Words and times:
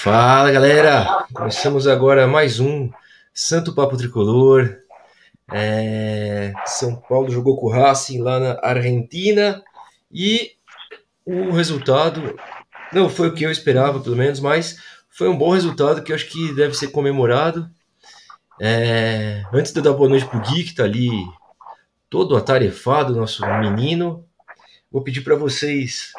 Fala 0.00 0.52
galera, 0.52 1.26
começamos 1.34 1.88
agora 1.88 2.24
mais 2.24 2.60
um 2.60 2.88
Santo 3.34 3.74
Papo 3.74 3.96
Tricolor. 3.96 4.76
É... 5.52 6.52
São 6.66 6.94
Paulo 6.94 7.28
jogou 7.32 7.58
com 7.58 7.66
o 7.66 7.68
Racing 7.68 8.22
lá 8.22 8.38
na 8.38 8.60
Argentina 8.62 9.60
e 10.08 10.52
o 11.26 11.50
resultado 11.50 12.38
não 12.92 13.08
foi 13.08 13.26
o 13.26 13.34
que 13.34 13.42
eu 13.42 13.50
esperava, 13.50 13.98
pelo 13.98 14.14
menos, 14.14 14.38
mas 14.38 14.78
foi 15.10 15.28
um 15.28 15.36
bom 15.36 15.50
resultado 15.50 16.00
que 16.04 16.12
eu 16.12 16.16
acho 16.16 16.28
que 16.28 16.54
deve 16.54 16.74
ser 16.74 16.92
comemorado. 16.92 17.68
É... 18.60 19.42
Antes 19.52 19.72
de 19.72 19.80
eu 19.80 19.82
dar 19.82 19.94
boa 19.94 20.08
noite 20.08 20.26
pro 20.26 20.40
Gui, 20.40 20.62
que 20.62 20.76
tá 20.76 20.84
ali 20.84 21.10
todo 22.08 22.36
atarefado, 22.36 23.16
nosso 23.16 23.44
menino, 23.44 24.24
vou 24.92 25.02
pedir 25.02 25.22
para 25.22 25.34
vocês 25.34 26.12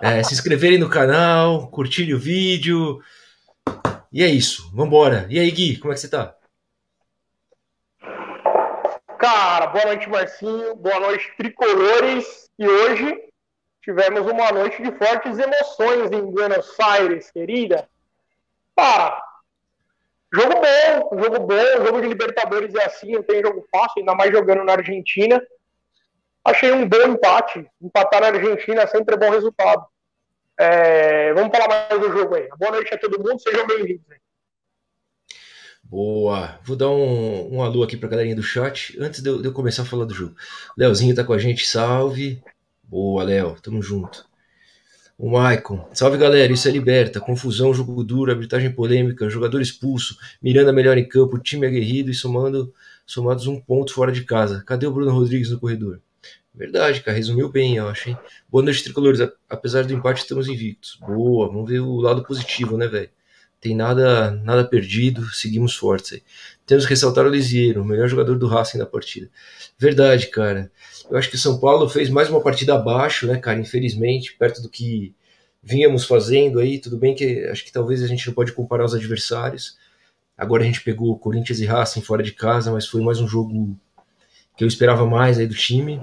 é, 0.00 0.22
se 0.22 0.34
inscreverem 0.34 0.78
no 0.78 0.90
canal, 0.90 1.68
curtirem 1.70 2.14
o 2.14 2.18
vídeo. 2.18 3.00
E 4.12 4.22
é 4.22 4.26
isso, 4.26 4.70
vambora. 4.74 5.26
E 5.28 5.38
aí, 5.38 5.50
Gui, 5.50 5.78
como 5.78 5.92
é 5.92 5.94
que 5.94 6.00
você 6.00 6.08
tá? 6.08 6.34
Cara, 9.18 9.66
boa 9.66 9.86
noite, 9.86 10.08
Marcinho. 10.08 10.74
Boa 10.76 11.00
noite, 11.00 11.32
tricolores. 11.36 12.48
E 12.58 12.66
hoje 12.66 13.18
tivemos 13.82 14.20
uma 14.30 14.50
noite 14.52 14.82
de 14.82 14.92
fortes 14.92 15.38
emoções 15.38 16.10
em 16.12 16.22
Buenos 16.22 16.78
Aires, 16.78 17.30
querida. 17.30 17.88
Cara, 18.76 19.22
jogo 20.32 20.54
bom, 20.54 21.22
jogo 21.22 21.46
bom, 21.46 21.84
jogo 21.86 22.00
de 22.00 22.08
Libertadores 22.08 22.74
é 22.74 22.84
assim, 22.84 23.12
não 23.12 23.22
tem 23.22 23.42
jogo 23.42 23.66
fácil, 23.70 24.00
ainda 24.00 24.14
mais 24.14 24.30
jogando 24.30 24.64
na 24.64 24.72
Argentina. 24.72 25.40
Achei 26.46 26.70
um 26.70 26.88
bom 26.88 27.02
empate. 27.02 27.68
Empatar 27.82 28.20
na 28.20 28.28
Argentina 28.28 28.82
é 28.82 28.86
sempre 28.86 29.16
bom 29.16 29.28
resultado. 29.30 29.84
É, 30.56 31.34
vamos 31.34 31.50
falar 31.50 31.68
mais 31.68 32.00
do 32.00 32.16
jogo 32.16 32.36
aí. 32.36 32.48
Boa 32.56 32.70
noite 32.70 32.94
a 32.94 32.98
todo 32.98 33.18
mundo, 33.18 33.40
sejam 33.40 33.66
bem-vindos. 33.66 34.06
Boa! 35.82 36.56
Vou 36.62 36.76
dar 36.76 36.88
um, 36.88 37.56
um 37.56 37.62
alô 37.64 37.82
aqui 37.82 37.96
pra 37.96 38.08
galerinha 38.08 38.36
do 38.36 38.44
chat 38.44 38.96
antes 39.00 39.20
de 39.20 39.28
eu, 39.28 39.42
de 39.42 39.48
eu 39.48 39.52
começar 39.52 39.82
a 39.82 39.86
falar 39.86 40.04
do 40.04 40.14
jogo. 40.14 40.36
Leozinho 40.78 41.16
tá 41.16 41.24
com 41.24 41.32
a 41.32 41.38
gente, 41.38 41.66
salve! 41.66 42.40
Boa, 42.84 43.24
Léo, 43.24 43.56
tamo 43.60 43.82
junto. 43.82 44.24
O 45.18 45.30
Maicon, 45.30 45.88
salve 45.92 46.16
galera, 46.16 46.52
isso 46.52 46.68
é 46.68 46.70
liberta. 46.70 47.18
Confusão, 47.18 47.74
jogo 47.74 48.04
duro, 48.04 48.30
arbitragem 48.30 48.70
polêmica, 48.70 49.28
jogador 49.28 49.60
expulso, 49.60 50.16
Miranda 50.40 50.72
melhor 50.72 50.96
em 50.96 51.08
campo, 51.08 51.40
time 51.40 51.66
aguerrido 51.66 52.08
e 52.08 52.14
somando, 52.14 52.72
somados 53.04 53.48
um 53.48 53.60
ponto 53.60 53.92
fora 53.92 54.12
de 54.12 54.24
casa. 54.24 54.62
Cadê 54.64 54.86
o 54.86 54.92
Bruno 54.92 55.10
Rodrigues 55.10 55.50
no 55.50 55.58
corredor? 55.58 56.00
Verdade, 56.56 57.02
cara, 57.02 57.14
resumiu 57.14 57.50
bem, 57.50 57.76
eu 57.76 57.86
acho, 57.86 58.08
hein? 58.08 58.18
Boa 58.48 58.64
noite, 58.64 58.82
tricolores. 58.82 59.20
Apesar 59.46 59.84
do 59.84 59.92
empate, 59.92 60.22
estamos 60.22 60.48
invictos. 60.48 60.96
Boa, 61.06 61.48
vamos 61.48 61.68
ver 61.68 61.80
o 61.80 61.96
lado 61.96 62.24
positivo, 62.24 62.78
né, 62.78 62.86
velho? 62.88 63.10
Tem 63.60 63.76
nada 63.76 64.30
nada 64.30 64.64
perdido, 64.64 65.22
seguimos 65.34 65.76
fortes 65.76 66.14
aí. 66.14 66.22
Temos 66.64 66.84
que 66.84 66.90
ressaltar 66.90 67.26
o 67.26 67.28
Lisieiro, 67.28 67.82
o 67.82 67.84
melhor 67.84 68.08
jogador 68.08 68.38
do 68.38 68.46
Racing 68.46 68.78
da 68.78 68.86
partida. 68.86 69.28
Verdade, 69.78 70.28
cara. 70.28 70.70
Eu 71.10 71.18
acho 71.18 71.28
que 71.28 71.36
o 71.36 71.38
São 71.38 71.60
Paulo 71.60 71.88
fez 71.90 72.08
mais 72.08 72.30
uma 72.30 72.40
partida 72.40 72.74
abaixo, 72.74 73.26
né, 73.26 73.36
cara? 73.38 73.60
Infelizmente, 73.60 74.34
perto 74.38 74.62
do 74.62 74.70
que 74.70 75.14
vínhamos 75.62 76.06
fazendo 76.06 76.58
aí. 76.58 76.78
Tudo 76.78 76.96
bem 76.96 77.14
que 77.14 77.44
acho 77.44 77.64
que 77.66 77.72
talvez 77.72 78.02
a 78.02 78.06
gente 78.06 78.26
não 78.26 78.32
pode 78.32 78.52
comparar 78.52 78.84
os 78.86 78.94
adversários. 78.94 79.76
Agora 80.38 80.62
a 80.62 80.66
gente 80.66 80.80
pegou 80.82 81.18
Corinthians 81.18 81.60
e 81.60 81.66
Racing 81.66 82.00
fora 82.00 82.22
de 82.22 82.32
casa, 82.32 82.72
mas 82.72 82.86
foi 82.86 83.02
mais 83.02 83.20
um 83.20 83.28
jogo 83.28 83.78
que 84.56 84.64
eu 84.64 84.68
esperava 84.68 85.06
mais 85.06 85.38
aí 85.38 85.46
do 85.46 85.54
time. 85.54 86.00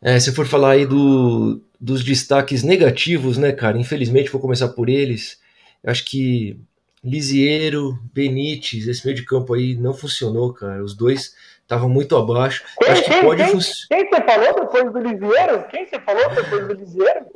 É, 0.00 0.18
se 0.20 0.32
for 0.32 0.46
falar 0.46 0.72
aí 0.72 0.86
do, 0.86 1.60
dos 1.80 2.04
destaques 2.04 2.62
negativos, 2.62 3.36
né, 3.36 3.52
cara? 3.52 3.78
Infelizmente, 3.78 4.30
vou 4.30 4.40
começar 4.40 4.68
por 4.68 4.88
eles. 4.88 5.40
Eu 5.82 5.90
acho 5.90 6.04
que 6.04 6.58
Lisiero, 7.02 7.98
Benítez, 8.12 8.86
esse 8.86 9.04
meio 9.04 9.16
de 9.16 9.24
campo 9.24 9.54
aí 9.54 9.74
não 9.76 9.94
funcionou, 9.94 10.52
cara. 10.52 10.82
Os 10.82 10.94
dois 10.94 11.34
estavam 11.62 11.88
muito 11.88 12.16
abaixo. 12.16 12.64
Quem, 12.78 12.88
acho 12.90 13.04
que 13.04 13.10
quem, 13.10 13.22
pode 13.22 13.42
quem, 13.42 13.50
quem 13.52 14.08
você 14.08 14.24
falou 14.24 14.60
depois 14.60 14.92
do 14.92 14.98
Lisiero? 15.00 15.68
Quem 15.68 15.86
você 15.86 16.00
falou 16.00 16.34
depois 16.34 16.66
do 16.68 16.74
Lisiero? 16.74 17.26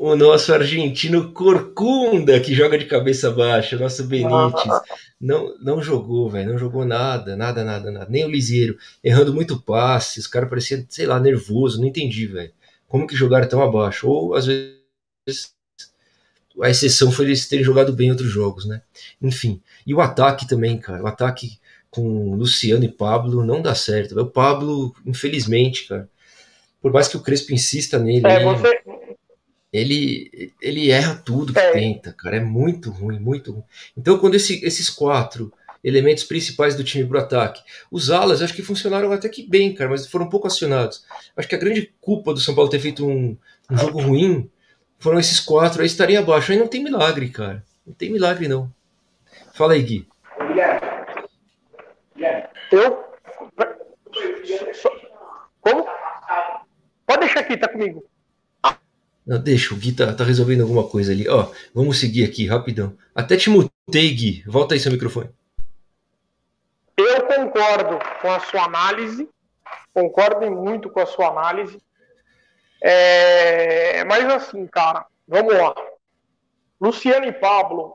o 0.00 0.16
nosso 0.16 0.54
argentino 0.54 1.30
Corcunda, 1.30 2.40
que 2.40 2.54
joga 2.54 2.78
de 2.78 2.86
cabeça 2.86 3.30
baixa, 3.30 3.76
nosso 3.76 4.04
Benítez. 4.04 4.64
Não, 5.20 5.54
não 5.58 5.82
jogou, 5.82 6.30
velho, 6.30 6.52
não 6.52 6.58
jogou 6.58 6.84
nada, 6.84 7.36
nada, 7.36 7.62
nada, 7.62 7.90
nada. 7.90 8.06
Nem 8.08 8.24
o 8.24 8.30
Lisieiro, 8.30 8.78
errando 9.04 9.34
muito 9.34 9.60
passe, 9.60 10.18
os 10.18 10.26
caras 10.26 10.48
pareciam, 10.48 10.84
sei 10.88 11.06
lá, 11.06 11.20
nervoso, 11.20 11.78
não 11.78 11.86
entendi, 11.86 12.26
velho. 12.26 12.52
Como 12.88 13.06
que 13.06 13.14
jogaram 13.14 13.46
tão 13.46 13.62
abaixo? 13.62 14.08
Ou, 14.08 14.34
às 14.34 14.46
vezes, 14.46 15.54
a 16.62 16.70
exceção 16.70 17.12
foi 17.12 17.26
eles 17.26 17.46
terem 17.46 17.64
jogado 17.64 17.92
bem 17.92 18.08
em 18.08 18.10
outros 18.10 18.30
jogos, 18.30 18.64
né? 18.64 18.80
Enfim. 19.20 19.60
E 19.86 19.94
o 19.94 20.00
ataque 20.00 20.48
também, 20.48 20.78
cara. 20.78 21.02
O 21.02 21.06
ataque 21.06 21.58
com 21.90 22.34
Luciano 22.34 22.84
e 22.84 22.88
Pablo 22.88 23.44
não 23.44 23.60
dá 23.60 23.74
certo. 23.74 24.18
O 24.18 24.26
Pablo, 24.26 24.94
infelizmente, 25.04 25.86
cara, 25.86 26.08
por 26.80 26.92
mais 26.92 27.08
que 27.08 27.16
o 27.16 27.20
Crespo 27.20 27.52
insista 27.52 27.98
nele. 27.98 28.26
É, 28.26 28.42
você, 28.42 28.80
ele, 29.72 30.52
ele 30.60 30.90
erra 30.90 31.14
tudo 31.24 31.52
que 31.52 31.58
é. 31.58 31.72
tenta, 31.72 32.12
cara. 32.12 32.36
É 32.36 32.40
muito 32.40 32.90
ruim, 32.90 33.18
muito 33.18 33.52
ruim. 33.52 33.64
Então, 33.96 34.18
quando 34.18 34.34
esse, 34.34 34.64
esses 34.64 34.90
quatro 34.90 35.52
elementos 35.82 36.24
principais 36.24 36.76
do 36.76 36.84
time 36.84 37.06
pro 37.06 37.18
ataque, 37.18 37.62
os 37.90 38.10
alas, 38.10 38.42
acho 38.42 38.52
que 38.52 38.62
funcionaram 38.62 39.12
até 39.12 39.28
que 39.28 39.48
bem, 39.48 39.74
cara, 39.74 39.90
mas 39.90 40.06
foram 40.06 40.28
pouco 40.28 40.46
acionados. 40.46 41.04
Acho 41.36 41.48
que 41.48 41.54
a 41.54 41.58
grande 41.58 41.92
culpa 42.00 42.34
do 42.34 42.40
São 42.40 42.54
Paulo 42.54 42.70
ter 42.70 42.80
feito 42.80 43.06
um, 43.06 43.36
um 43.70 43.76
jogo 43.76 44.00
ruim 44.00 44.50
foram 44.98 45.18
esses 45.18 45.40
quatro 45.40 45.80
aí 45.80 45.86
estarem 45.86 46.16
abaixo. 46.16 46.52
Aí 46.52 46.58
não 46.58 46.68
tem 46.68 46.82
milagre, 46.82 47.28
cara. 47.30 47.64
Não 47.86 47.94
tem 47.94 48.10
milagre, 48.10 48.48
não. 48.48 48.70
Fala 49.54 49.72
aí, 49.72 49.82
Gui. 49.82 50.06
Eu? 52.70 53.04
Como? 55.60 55.86
Pode 57.06 57.20
deixar 57.20 57.40
aqui, 57.40 57.56
tá 57.56 57.68
comigo. 57.68 58.04
Não, 59.30 59.38
deixa, 59.38 59.72
o 59.72 59.76
Gui 59.76 59.92
tá, 59.92 60.12
tá, 60.12 60.24
resolvendo 60.24 60.62
alguma 60.62 60.88
coisa 60.88 61.12
ali. 61.12 61.28
Ó, 61.28 61.52
vamos 61.72 62.00
seguir 62.00 62.24
aqui, 62.24 62.48
rapidão. 62.48 62.98
Até 63.14 63.36
te 63.36 63.48
mutei, 63.48 64.12
Gui. 64.12 64.42
Volta 64.44 64.74
aí 64.74 64.80
seu 64.80 64.90
microfone. 64.90 65.30
Eu 66.96 67.24
concordo 67.28 68.00
com 68.20 68.28
a 68.28 68.40
sua 68.40 68.64
análise. 68.64 69.28
Concordo 69.94 70.50
muito 70.50 70.90
com 70.90 70.98
a 70.98 71.06
sua 71.06 71.28
análise. 71.28 71.80
É... 72.82 74.02
Mas 74.02 74.24
assim, 74.24 74.66
cara, 74.66 75.06
vamos 75.28 75.54
lá. 75.54 75.76
Luciano 76.80 77.26
e 77.26 77.32
Pablo, 77.32 77.94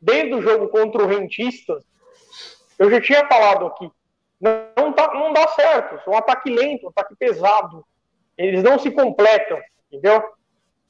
desde 0.00 0.32
o 0.32 0.42
jogo 0.42 0.68
contra 0.68 1.02
o 1.02 1.08
Rentistas, 1.08 1.82
eu 2.78 2.88
já 2.88 3.00
tinha 3.00 3.26
falado 3.26 3.66
aqui. 3.66 3.90
Não, 4.40 4.92
tá, 4.92 5.12
não 5.12 5.32
dá 5.32 5.48
certo. 5.48 6.08
É 6.08 6.08
um 6.08 6.16
ataque 6.16 6.48
lento, 6.48 6.86
um 6.86 6.90
ataque 6.90 7.16
pesado. 7.16 7.84
Eles 8.36 8.62
não 8.62 8.78
se 8.78 8.92
completam, 8.92 9.58
entendeu? 9.90 10.37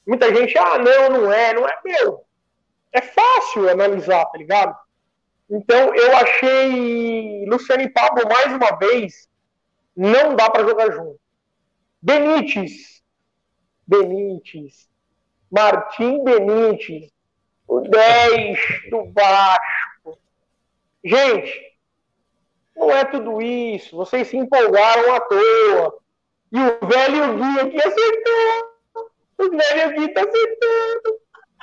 Muita 0.06 0.34
gente, 0.34 0.56
ah, 0.58 0.78
não, 0.78 1.10
não 1.10 1.32
é, 1.32 1.52
não 1.52 1.68
é 1.68 1.78
meu. 1.84 2.24
É 2.92 3.00
fácil 3.00 3.68
analisar, 3.68 4.24
tá 4.26 4.38
ligado? 4.38 4.76
Então 5.50 5.94
eu 5.94 6.16
achei 6.16 7.44
Luciano 7.46 7.82
e 7.82 7.88
Pablo 7.88 8.28
mais 8.28 8.52
uma 8.52 8.76
vez 8.78 9.28
não 9.96 10.36
dá 10.36 10.50
para 10.50 10.66
jogar 10.66 10.92
junto. 10.92 11.18
Benítez, 12.00 13.02
Benítez, 13.86 14.88
Martim 15.50 16.22
Benítez, 16.22 17.10
o 17.66 17.80
10 17.80 18.58
do 18.90 19.12
Vasco. 19.12 20.18
Gente, 21.04 21.76
não 22.76 22.90
é 22.92 23.04
tudo 23.04 23.42
isso. 23.42 23.96
Vocês 23.96 24.28
se 24.28 24.36
empolgaram 24.36 25.14
à 25.14 25.20
toa. 25.20 25.98
E 26.52 26.58
o 26.58 26.86
velho 26.86 27.36
Gui 27.36 27.60
aqui 27.60 27.76
acertou. 27.76 28.67
O 29.38 29.50
velho 29.50 29.88
aqui 29.88 30.08
tá 30.12 30.22
sentando. 30.22 31.20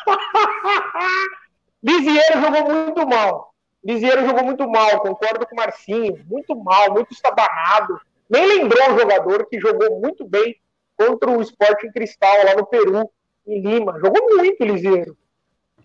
Lisieiro 1.84 2.42
jogou 2.42 2.74
muito 2.74 3.08
mal. 3.08 3.54
Lisieiro 3.84 4.26
jogou 4.26 4.44
muito 4.44 4.68
mal, 4.68 5.02
concordo 5.02 5.46
com 5.46 5.54
o 5.54 5.58
Marcinho. 5.58 6.24
Muito 6.26 6.56
mal, 6.56 6.92
muito 6.92 7.14
estabanado. 7.14 8.00
Nem 8.30 8.46
lembrou 8.46 8.92
um 8.92 9.00
jogador 9.00 9.46
que 9.48 9.60
jogou 9.60 10.00
muito 10.00 10.26
bem 10.26 10.60
contra 10.98 11.30
o 11.30 11.42
Sporting 11.42 11.92
Cristal 11.92 12.46
lá 12.46 12.56
no 12.56 12.66
Peru, 12.66 13.12
em 13.46 13.62
Lima. 13.62 14.00
Jogou 14.00 14.24
muito, 14.36 14.64
Lisieiro. 14.64 15.16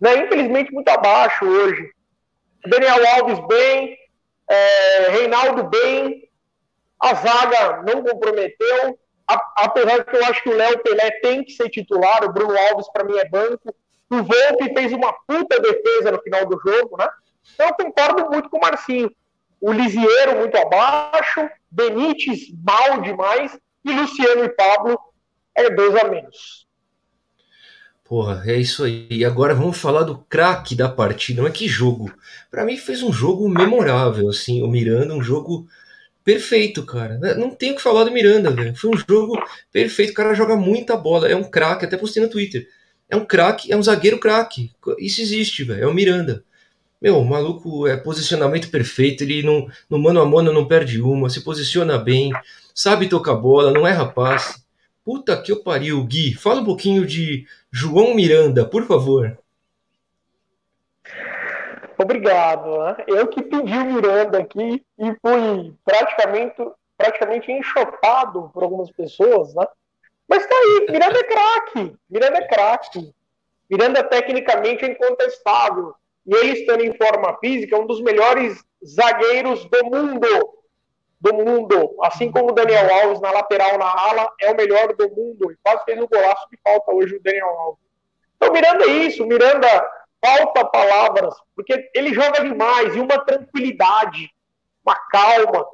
Né? 0.01 0.25
Infelizmente, 0.25 0.73
muito 0.73 0.89
abaixo 0.89 1.45
hoje. 1.45 1.93
Daniel 2.67 3.07
Alves 3.17 3.41
bem, 3.47 3.99
é, 4.49 5.09
Reinaldo 5.11 5.65
bem, 5.65 6.31
a 7.01 7.15
zaga 7.15 7.83
não 7.83 8.03
comprometeu, 8.03 8.99
apesar 9.57 10.05
que 10.05 10.17
eu 10.17 10.25
acho 10.25 10.43
que 10.43 10.49
o 10.49 10.57
Léo 10.57 10.79
Pelé 10.81 11.11
tem 11.23 11.45
que 11.45 11.53
ser 11.53 11.69
titular, 11.69 12.25
o 12.25 12.33
Bruno 12.33 12.57
Alves 12.57 12.89
para 12.93 13.05
mim 13.05 13.17
é 13.17 13.29
banco. 13.29 13.75
O 14.11 14.17
Volpe 14.17 14.75
fez 14.75 14.93
uma 14.93 15.13
puta 15.13 15.61
defesa 15.61 16.11
no 16.11 16.21
final 16.21 16.47
do 16.47 16.61
jogo, 16.61 16.97
né? 16.97 17.09
Então 17.55 17.67
eu 17.67 17.75
concordo 17.75 18.31
muito 18.31 18.49
com 18.49 18.59
o 18.59 18.61
Marcinho. 18.61 19.11
O 19.61 19.73
Lisieiro 19.73 20.39
muito 20.39 20.57
abaixo, 20.57 21.49
Benítez 21.71 22.41
mal 22.65 23.01
demais 23.03 23.59
e 23.85 23.93
Luciano 23.93 24.45
e 24.45 24.49
Pablo 24.49 24.99
é 25.55 25.71
dois 25.71 25.95
a 25.97 26.09
menos. 26.09 26.67
Porra, 28.05 28.43
é 28.45 28.57
isso 28.57 28.83
aí. 28.83 29.07
E 29.09 29.25
agora 29.25 29.55
vamos 29.55 29.81
falar 29.81 30.03
do 30.03 30.19
craque 30.29 30.75
da 30.75 30.89
partida. 30.89 31.43
Mas 31.43 31.53
que 31.53 31.69
jogo! 31.69 32.13
Para 32.51 32.65
mim 32.65 32.77
fez 32.77 33.05
um 33.05 33.13
jogo 33.13 33.49
memorável, 33.49 34.29
assim. 34.29 34.63
O 34.65 34.67
Miranda, 34.67 35.15
um 35.15 35.23
jogo 35.23 35.69
perfeito, 36.31 36.85
cara. 36.85 37.19
Não 37.37 37.51
tem 37.51 37.73
o 37.73 37.75
que 37.75 37.83
falar 37.83 38.05
do 38.05 38.13
Miranda, 38.13 38.53
velho. 38.53 38.77
Foi 38.77 38.91
um 38.91 38.97
jogo 38.97 39.37
perfeito. 39.73 40.11
O 40.11 40.15
cara 40.15 40.33
joga 40.33 40.55
muita 40.55 40.97
bola. 40.97 41.29
É 41.29 41.35
um 41.35 41.43
craque, 41.43 41.85
até 41.85 41.97
postei 41.97 42.23
no 42.23 42.31
Twitter. 42.31 42.69
É 43.09 43.17
um 43.17 43.25
craque, 43.25 43.73
é 43.73 43.77
um 43.77 43.83
zagueiro 43.83 44.21
craque. 44.21 44.71
Isso 45.01 45.21
existe, 45.21 45.65
velho. 45.65 45.83
É 45.83 45.87
o 45.89 45.93
Miranda. 45.93 46.45
Meu, 47.03 47.19
o 47.19 47.25
maluco 47.25 47.89
é 47.89 47.97
posicionamento 47.97 48.71
perfeito. 48.71 49.25
Ele 49.25 49.43
não, 49.43 49.67
no 49.89 49.99
mano 49.99 50.21
a 50.21 50.27
mano 50.27 50.53
não 50.53 50.69
perde 50.69 51.03
uma, 51.03 51.29
se 51.29 51.41
posiciona 51.41 51.99
bem, 51.99 52.31
sabe 52.73 53.09
tocar 53.09 53.35
bola, 53.35 53.73
não 53.73 53.87
erra 53.87 54.07
passe. 54.07 54.63
Puta 55.05 55.37
que 55.43 55.51
eu 55.51 55.65
pariu, 55.65 56.05
Gui. 56.05 56.35
Fala 56.35 56.61
um 56.61 56.65
pouquinho 56.65 57.05
de 57.05 57.45
João 57.73 58.15
Miranda, 58.15 58.65
por 58.65 58.87
favor. 58.87 59.37
Obrigado. 62.03 62.79
Né? 62.79 62.97
Eu 63.07 63.27
que 63.27 63.43
pedi 63.43 63.77
o 63.77 63.85
Miranda 63.85 64.39
aqui 64.39 64.83
e 64.99 65.17
fui 65.21 65.75
praticamente, 65.85 66.57
praticamente 66.97 67.53
enxotado 67.53 68.51
por 68.55 68.63
algumas 68.63 68.91
pessoas, 68.91 69.55
né? 69.55 69.67
Mas 70.27 70.47
tá 70.47 70.55
aí, 70.55 70.87
Miranda 70.91 71.19
é 71.19 71.25
craque. 71.25 71.97
Miranda 72.09 72.39
é 72.39 72.47
craque. 72.47 73.15
Miranda 73.69 74.03
tecnicamente 74.05 74.85
é 74.85 74.89
incontestável. 74.89 75.95
E 76.27 76.35
ele 76.35 76.61
estando 76.61 76.85
em 76.85 76.97
forma 76.97 77.37
física, 77.39 77.77
é 77.77 77.79
um 77.79 77.87
dos 77.87 78.01
melhores 78.01 78.65
zagueiros 78.85 79.65
do 79.67 79.85
mundo 79.85 80.61
do 81.21 81.35
mundo, 81.35 81.97
assim 82.03 82.33
como 82.33 82.49
o 82.49 82.55
Daniel 82.55 82.89
Alves 82.95 83.21
na 83.21 83.31
lateral, 83.31 83.77
na 83.77 83.85
ala, 83.85 84.33
é 84.41 84.51
o 84.51 84.57
melhor 84.57 84.95
do 84.95 85.07
mundo. 85.11 85.53
E 85.53 85.57
quase 85.63 85.85
fez 85.85 86.01
o 86.01 86.09
golaço 86.09 86.49
que 86.49 86.57
falta 86.65 86.91
hoje 86.93 87.17
o 87.17 87.23
Daniel 87.23 87.47
Alves. 87.47 87.85
Então, 88.37 88.51
Miranda 88.51 88.85
é 88.85 88.89
isso. 88.89 89.27
Miranda 89.27 90.00
falta 90.21 90.65
palavras, 90.67 91.35
porque 91.55 91.91
ele 91.95 92.15
joga 92.15 92.43
demais 92.43 92.95
e 92.95 93.01
uma 93.01 93.19
tranquilidade, 93.25 94.31
uma 94.85 94.95
calma, 95.11 95.67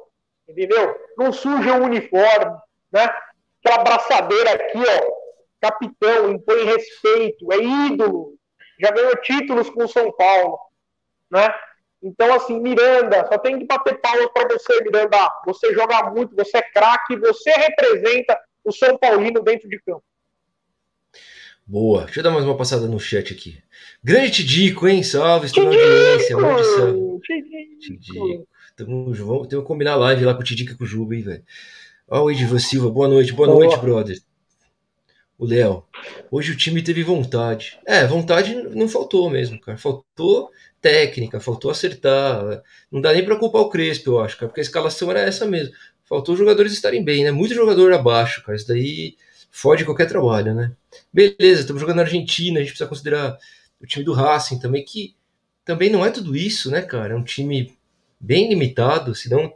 entendeu? 0.47 0.95
Não 1.17 1.31
suja 1.31 1.75
o 1.75 1.83
uniforme, 1.83 2.57
né? 2.91 3.13
Aquela 3.63 3.83
braçadeira 3.83 4.53
aqui, 4.53 4.77
ó, 4.77 5.11
capitão, 5.59 6.31
impõe 6.31 6.63
respeito, 6.63 7.51
é 7.51 7.57
ídolo, 7.57 8.37
já 8.79 8.91
ganhou 8.91 9.15
títulos 9.17 9.69
com 9.69 9.83
o 9.83 9.89
São 9.89 10.11
Paulo, 10.11 10.59
né? 11.29 11.53
Então, 12.01 12.31
assim, 12.33 12.59
Miranda, 12.59 13.27
só 13.27 13.37
tem 13.39 13.57
que 13.57 13.65
bater 13.65 13.99
palma 13.99 14.31
para 14.31 14.47
você, 14.49 14.83
Miranda. 14.83 15.17
Você 15.45 15.73
joga 15.73 16.11
muito, 16.11 16.35
você 16.35 16.57
é 16.57 16.61
craque, 16.61 17.17
você 17.17 17.49
representa 17.51 18.39
o 18.63 18.71
São 18.71 18.97
Paulino 18.97 19.41
dentro 19.41 19.67
de 19.67 19.79
campo. 19.81 20.03
Boa. 21.67 22.05
Deixa 22.05 22.21
eu 22.21 22.23
dar 22.23 22.31
mais 22.31 22.45
uma 22.45 22.55
passada 22.55 22.87
no 22.87 22.97
chat 22.97 23.33
aqui. 23.33 23.57
Grande 24.01 24.31
Tidico, 24.31 24.87
hein? 24.87 25.03
Salve, 25.03 25.47
estou 25.47 25.65
na 25.65 25.71
audiência. 25.71 26.37
Onde 26.37 27.77
Tidico. 27.77 28.47
Tamo, 28.77 29.13
vamos, 29.13 29.47
temos 29.47 29.63
que 29.63 29.67
combinar 29.67 29.95
live 29.95 30.23
lá 30.23 30.33
com 30.33 30.39
o 30.39 30.43
Tidico 30.45 30.71
e 30.71 30.77
com 30.77 30.85
o 30.85 30.87
Juba, 30.87 31.15
hein, 31.15 31.23
velho. 31.23 31.43
Ó, 32.07 32.23
o 32.23 32.31
Edivan 32.31 32.59
Silva, 32.59 32.89
boa 32.89 33.09
noite, 33.09 33.33
boa, 33.33 33.49
boa. 33.49 33.65
noite, 33.65 33.77
brother. 33.81 34.17
O 35.37 35.45
Léo, 35.45 35.83
hoje 36.31 36.53
o 36.53 36.57
time 36.57 36.81
teve 36.81 37.03
vontade. 37.03 37.77
É, 37.85 38.07
vontade 38.07 38.55
não 38.73 38.87
faltou 38.87 39.29
mesmo, 39.29 39.59
cara. 39.59 39.77
Faltou 39.77 40.49
técnica, 40.81 41.39
faltou 41.41 41.69
acertar. 41.69 42.63
Não 42.89 43.01
dá 43.01 43.11
nem 43.11 43.25
para 43.25 43.35
culpar 43.35 43.61
o 43.61 43.69
Crespo, 43.69 44.11
eu 44.11 44.19
acho, 44.21 44.37
cara, 44.37 44.47
porque 44.47 44.61
a 44.61 44.63
escalação 44.63 45.11
era 45.11 45.19
essa 45.19 45.45
mesmo. 45.45 45.73
Faltou 46.05 46.33
os 46.33 46.39
jogadores 46.39 46.71
estarem 46.71 47.03
bem, 47.03 47.25
né? 47.25 47.31
Muito 47.31 47.53
jogador 47.53 47.91
abaixo, 47.91 48.41
cara. 48.43 48.55
Isso 48.55 48.69
daí 48.69 49.17
fode 49.57 49.83
qualquer 49.83 50.07
trabalho, 50.07 50.53
né? 50.53 50.71
Beleza, 51.11 51.61
estamos 51.61 51.81
jogando 51.81 51.95
na 51.97 52.03
Argentina, 52.03 52.59
a 52.59 52.61
gente 52.61 52.69
precisa 52.69 52.87
considerar 52.87 53.35
o 53.81 53.87
time 53.87 54.05
do 54.05 54.13
Racing 54.13 54.59
também, 54.59 54.85
que 54.85 55.15
também 55.65 55.89
não 55.89 56.05
é 56.05 56.11
tudo 56.11 56.35
isso, 56.35 56.69
né, 56.69 56.83
cara? 56.83 57.13
É 57.13 57.17
um 57.17 57.23
time 57.23 57.75
bem 58.19 58.47
limitado, 58.49 59.15
senão 59.15 59.51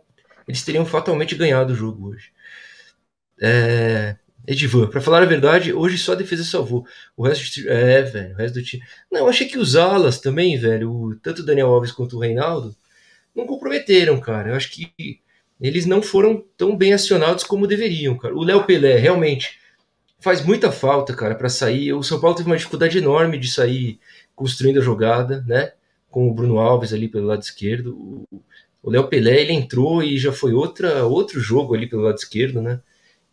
eles 0.48 0.64
teriam 0.64 0.88
fatalmente 0.88 1.36
ganhado 1.36 1.74
o 1.74 1.76
jogo 1.76 2.10
hoje. 2.10 2.32
É, 3.40 4.16
Edivan, 4.48 4.88
pra 4.88 5.02
falar 5.02 5.22
a 5.22 5.28
verdade, 5.28 5.72
hoje 5.72 6.00
só 6.00 6.14
a 6.14 6.16
defesa 6.16 6.44
salvou. 6.44 6.84
O 7.16 7.24
resto 7.24 7.70
é, 7.70 8.02
velho, 8.02 8.34
o 8.34 8.38
resto 8.38 8.56
do 8.56 8.64
time. 8.64 8.84
Não, 9.12 9.28
achei 9.28 9.48
que 9.48 9.60
os 9.60 9.76
alas 9.76 10.20
também, 10.20 10.58
velho, 10.58 11.20
tanto 11.22 11.44
o 11.44 11.46
Daniel 11.46 11.68
Alves 11.68 11.92
quanto 11.92 12.18
o 12.18 12.20
Reinaldo, 12.20 12.76
não 13.36 13.46
comprometeram, 13.46 14.20
cara. 14.20 14.50
Eu 14.50 14.56
acho 14.56 14.72
que 14.72 14.92
eles 15.62 15.86
não 15.86 16.02
foram 16.02 16.44
tão 16.58 16.76
bem 16.76 16.92
acionados 16.92 17.44
como 17.44 17.68
deveriam, 17.68 18.18
cara. 18.18 18.36
O 18.36 18.44
Léo 18.44 18.66
Pelé, 18.66 18.98
realmente, 18.98 19.61
faz 20.22 20.46
muita 20.46 20.72
falta, 20.72 21.14
cara, 21.14 21.36
para 21.36 21.50
sair. 21.50 21.92
O 21.94 22.04
São 22.04 22.20
Paulo 22.22 22.36
teve 22.36 22.50
uma 22.50 22.58
dificuldade 22.58 22.98
enorme 22.98 23.38
de 23.38 23.50
sair 23.50 24.00
construindo 24.36 24.80
a 24.80 24.84
jogada, 24.84 25.44
né? 25.48 25.74
Com 26.10 26.30
o 26.30 26.34
Bruno 26.34 26.60
Alves 26.60 26.94
ali 26.94 27.08
pelo 27.08 27.28
lado 27.28 27.42
esquerdo. 27.42 28.26
O 28.84 28.90
Léo 28.90 29.08
Pelé, 29.08 29.42
ele 29.42 29.54
entrou 29.54 30.02
e 30.02 30.18
já 30.18 30.32
foi 30.32 30.54
outra, 30.54 31.06
outro 31.06 31.40
jogo 31.40 31.76
ali 31.76 31.88
pelo 31.88 32.04
lado 32.04 32.18
esquerdo, 32.18 32.62
né? 32.62 32.80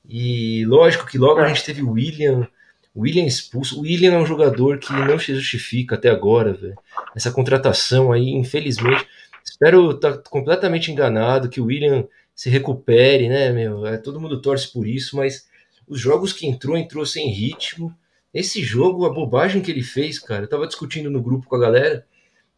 E 0.09 0.65
lógico 0.65 1.07
que 1.07 1.19
logo 1.19 1.41
a 1.41 1.45
é. 1.45 1.49
gente 1.49 1.65
teve 1.65 1.83
o 1.83 1.93
William, 1.93 2.49
William 2.97 3.25
expulso. 3.25 3.79
O 3.79 3.83
William 3.83 4.15
é 4.15 4.19
um 4.19 4.27
jogador 4.27 4.79
que 4.79 4.93
não 4.93 5.19
se 5.19 5.35
justifica 5.35 5.95
até 5.95 6.09
agora, 6.09 6.55
velho. 6.55 6.77
Essa 7.15 7.31
contratação 7.31 8.11
aí, 8.11 8.31
infelizmente. 8.31 9.07
Espero 9.45 9.91
estar 9.91 10.17
tá 10.17 10.31
completamente 10.31 10.91
enganado, 10.91 11.49
que 11.49 11.61
o 11.61 11.67
William 11.67 12.07
se 12.35 12.49
recupere, 12.49 13.29
né, 13.29 13.51
meu? 13.51 13.87
É, 13.87 13.97
todo 13.97 14.21
mundo 14.21 14.41
torce 14.41 14.73
por 14.73 14.87
isso, 14.87 15.17
mas 15.17 15.47
os 15.89 16.01
jogos 16.01 16.33
que 16.33 16.47
entrou, 16.47 16.77
entrou 16.77 17.05
sem 17.07 17.31
ritmo. 17.31 17.95
Esse 18.33 18.63
jogo, 18.63 19.07
a 19.07 19.13
bobagem 19.13 19.63
que 19.63 19.71
ele 19.71 19.83
fez, 19.83 20.19
cara, 20.19 20.45
eu 20.45 20.49
tava 20.49 20.67
discutindo 20.67 21.11
no 21.11 21.23
grupo 21.23 21.47
com 21.47 21.57
a 21.57 21.61
galera. 21.61 22.07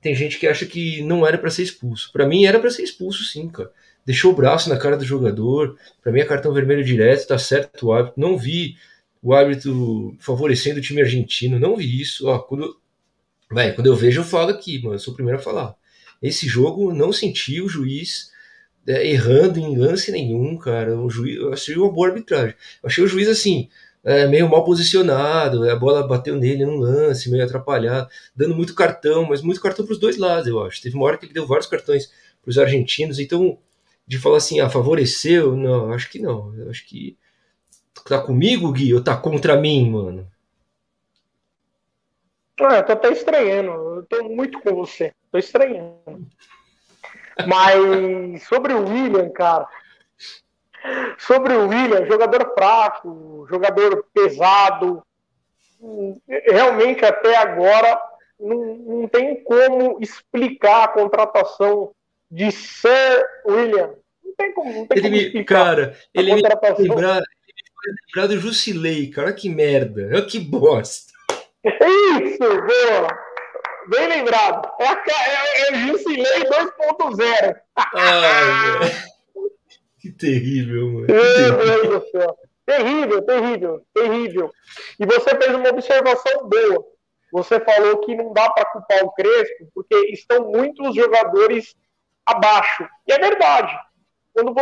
Tem 0.00 0.15
gente 0.15 0.38
que 0.38 0.47
acha 0.47 0.67
que 0.67 1.03
não 1.03 1.27
era 1.27 1.38
para 1.38 1.50
ser 1.50 1.62
expulso. 1.62 2.11
Para 2.12 2.27
mim 2.27 2.44
era 2.44 2.59
para 2.59 2.71
ser 2.71 2.82
expulso, 2.82 3.23
sim, 3.25 3.49
cara 3.49 3.71
deixou 4.05 4.32
o 4.32 4.37
braço 4.37 4.69
na 4.69 4.77
cara 4.77 4.97
do 4.97 5.05
jogador. 5.05 5.77
Para 6.03 6.12
mim 6.12 6.21
é 6.21 6.25
cartão 6.25 6.53
vermelho 6.53 6.85
direto, 6.85 7.29
tá 7.29 7.38
certo 7.38 7.87
o 7.87 7.93
árbitro. 7.93 8.21
Não 8.21 8.37
vi 8.37 8.77
o 9.23 9.35
árbitro 9.35 10.17
favorecendo 10.19 10.79
o 10.79 10.83
time 10.83 11.00
argentino, 11.00 11.59
não 11.59 11.76
vi 11.76 12.00
isso. 12.00 12.26
Ó, 12.26 12.38
quando, 12.38 12.76
véio, 13.50 13.75
quando 13.75 13.87
eu 13.87 13.97
vejo, 13.97 14.21
eu 14.21 14.25
falo 14.25 14.50
aqui, 14.50 14.83
mano, 14.83 14.94
eu 14.94 14.99
sou 14.99 15.12
o 15.12 15.17
primeiro 15.17 15.38
a 15.38 15.43
falar. 15.43 15.75
Esse 16.23 16.47
jogo 16.47 16.93
não 16.93 17.12
senti 17.12 17.61
o 17.61 17.69
juiz 17.69 18.31
é, 18.90 19.06
errando 19.06 19.58
em 19.58 19.76
lance 19.76 20.10
nenhum, 20.12 20.56
cara. 20.56 20.96
O 20.98 21.10
juiz, 21.10 21.37
eu 21.37 21.52
achei 21.52 21.76
uma 21.76 21.90
boa 21.90 22.08
arbitragem. 22.08 22.54
Eu 22.82 22.88
achei 22.88 23.04
o 23.04 23.08
juiz 23.08 23.28
assim. 23.28 23.69
É, 24.02 24.26
meio 24.26 24.48
mal 24.48 24.64
posicionado, 24.64 25.69
a 25.69 25.76
bola 25.76 26.06
bateu 26.06 26.34
nele 26.34 26.64
num 26.64 26.78
lance, 26.78 27.31
meio 27.31 27.44
atrapalhado, 27.44 28.09
dando 28.35 28.54
muito 28.54 28.75
cartão, 28.75 29.26
mas 29.26 29.42
muito 29.42 29.61
cartão 29.61 29.85
para 29.85 29.92
os 29.92 30.00
dois 30.00 30.16
lados, 30.16 30.49
eu 30.49 30.62
acho. 30.64 30.80
Teve 30.80 30.97
uma 30.97 31.04
hora 31.04 31.18
que 31.18 31.26
ele 31.26 31.35
deu 31.35 31.47
vários 31.47 31.66
cartões 31.68 32.06
para 32.42 32.49
os 32.49 32.56
argentinos, 32.59 33.18
então 33.18 33.59
de 34.06 34.18
falar 34.18 34.38
assim, 34.38 34.59
ah, 34.59 34.70
favoreceu, 34.70 35.54
não, 35.54 35.92
acho 35.92 36.11
que 36.11 36.18
não. 36.18 36.52
Acho 36.68 36.87
que 36.87 37.16
tá 38.09 38.20
comigo, 38.20 38.73
Gui, 38.73 38.94
ou 38.94 39.02
tá 39.02 39.16
contra 39.16 39.61
mim, 39.61 39.90
mano? 39.90 40.26
Ah, 42.61 42.76
eu 42.76 42.87
tô 42.87 42.92
até 42.92 43.11
estranhando. 43.12 43.70
Eu 43.70 44.02
tô 44.04 44.25
muito 44.25 44.61
com 44.61 44.75
você. 44.75 45.12
Tô 45.30 45.38
estranhando. 45.38 46.26
Mas 47.47 48.42
sobre 48.44 48.73
o 48.75 48.88
William, 48.88 49.30
cara. 49.30 49.66
Sobre 51.18 51.54
o 51.54 51.68
William, 51.68 52.06
jogador 52.06 52.52
fraco, 52.54 53.47
jogador 53.49 54.04
pesado. 54.14 55.02
Realmente, 56.28 57.04
até 57.04 57.37
agora, 57.37 58.00
não, 58.38 58.76
não 58.76 59.09
tem 59.09 59.42
como 59.44 59.99
explicar 60.00 60.85
a 60.85 60.88
contratação 60.88 61.92
de 62.30 62.50
Sir 62.50 63.25
William. 63.47 63.94
Não 64.25 64.35
tem 64.37 64.52
como, 64.52 64.73
não 64.73 64.87
tem 64.87 64.99
ele 64.99 65.25
como 65.25 65.38
me, 65.38 65.44
Cara, 65.44 65.97
ele 66.14 66.35
me, 66.35 66.42
lembrar, 66.42 66.59
ele 66.78 66.88
me 66.88 66.94
lembrar 66.94 68.26
do 68.28 68.38
Jusilei, 68.38 69.11
cara, 69.11 69.32
que 69.32 69.49
merda. 69.49 70.09
Olha 70.12 70.25
que 70.25 70.38
bosta. 70.38 71.12
Isso, 71.62 72.38
boa. 72.38 73.29
Bem 73.90 74.09
lembrado. 74.09 74.70
É, 74.78 74.85
é, 74.85 75.70
é 75.70 75.75
Jusilei 75.80 76.44
2.0. 76.44 77.61
que 79.99 80.12
terrível, 80.12 80.92
mano. 80.92 81.06
Que 81.06 81.12
terrível. 81.12 81.90
Deus 81.90 82.37
Terrível, 82.64 83.23
terrível, 83.23 83.85
terrível. 83.92 84.52
E 85.00 85.04
você 85.04 85.37
fez 85.37 85.52
uma 85.56 85.70
observação 85.70 86.49
boa. 86.49 86.87
Você 87.32 87.59
falou 87.59 87.99
que 87.99 88.14
não 88.14 88.32
dá 88.32 88.49
para 88.50 88.64
culpar 88.66 89.04
o 89.04 89.11
Crespo, 89.11 89.68
porque 89.75 89.97
estão 90.12 90.49
muitos 90.52 90.94
jogadores 90.94 91.75
abaixo. 92.25 92.88
E 93.09 93.12
é 93.12 93.18
verdade. 93.18 93.76
Quando 94.32 94.54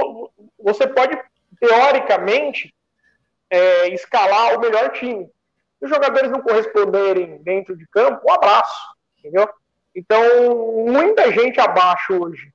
você 0.59 0.87
pode, 0.87 1.21
teoricamente, 1.61 2.75
é, 3.51 3.89
escalar 3.89 4.57
o 4.57 4.61
melhor 4.61 4.91
time. 4.93 5.27
Se 5.79 5.85
os 5.85 5.91
jogadores 5.91 6.31
não 6.31 6.41
corresponderem 6.41 7.43
dentro 7.43 7.77
de 7.77 7.87
campo, 7.89 8.23
um 8.27 8.33
abraço, 8.33 8.98
entendeu? 9.19 9.49
Então, 9.95 10.23
muita 10.87 11.33
gente 11.33 11.61
abaixo 11.61 12.23
hoje. 12.23 12.53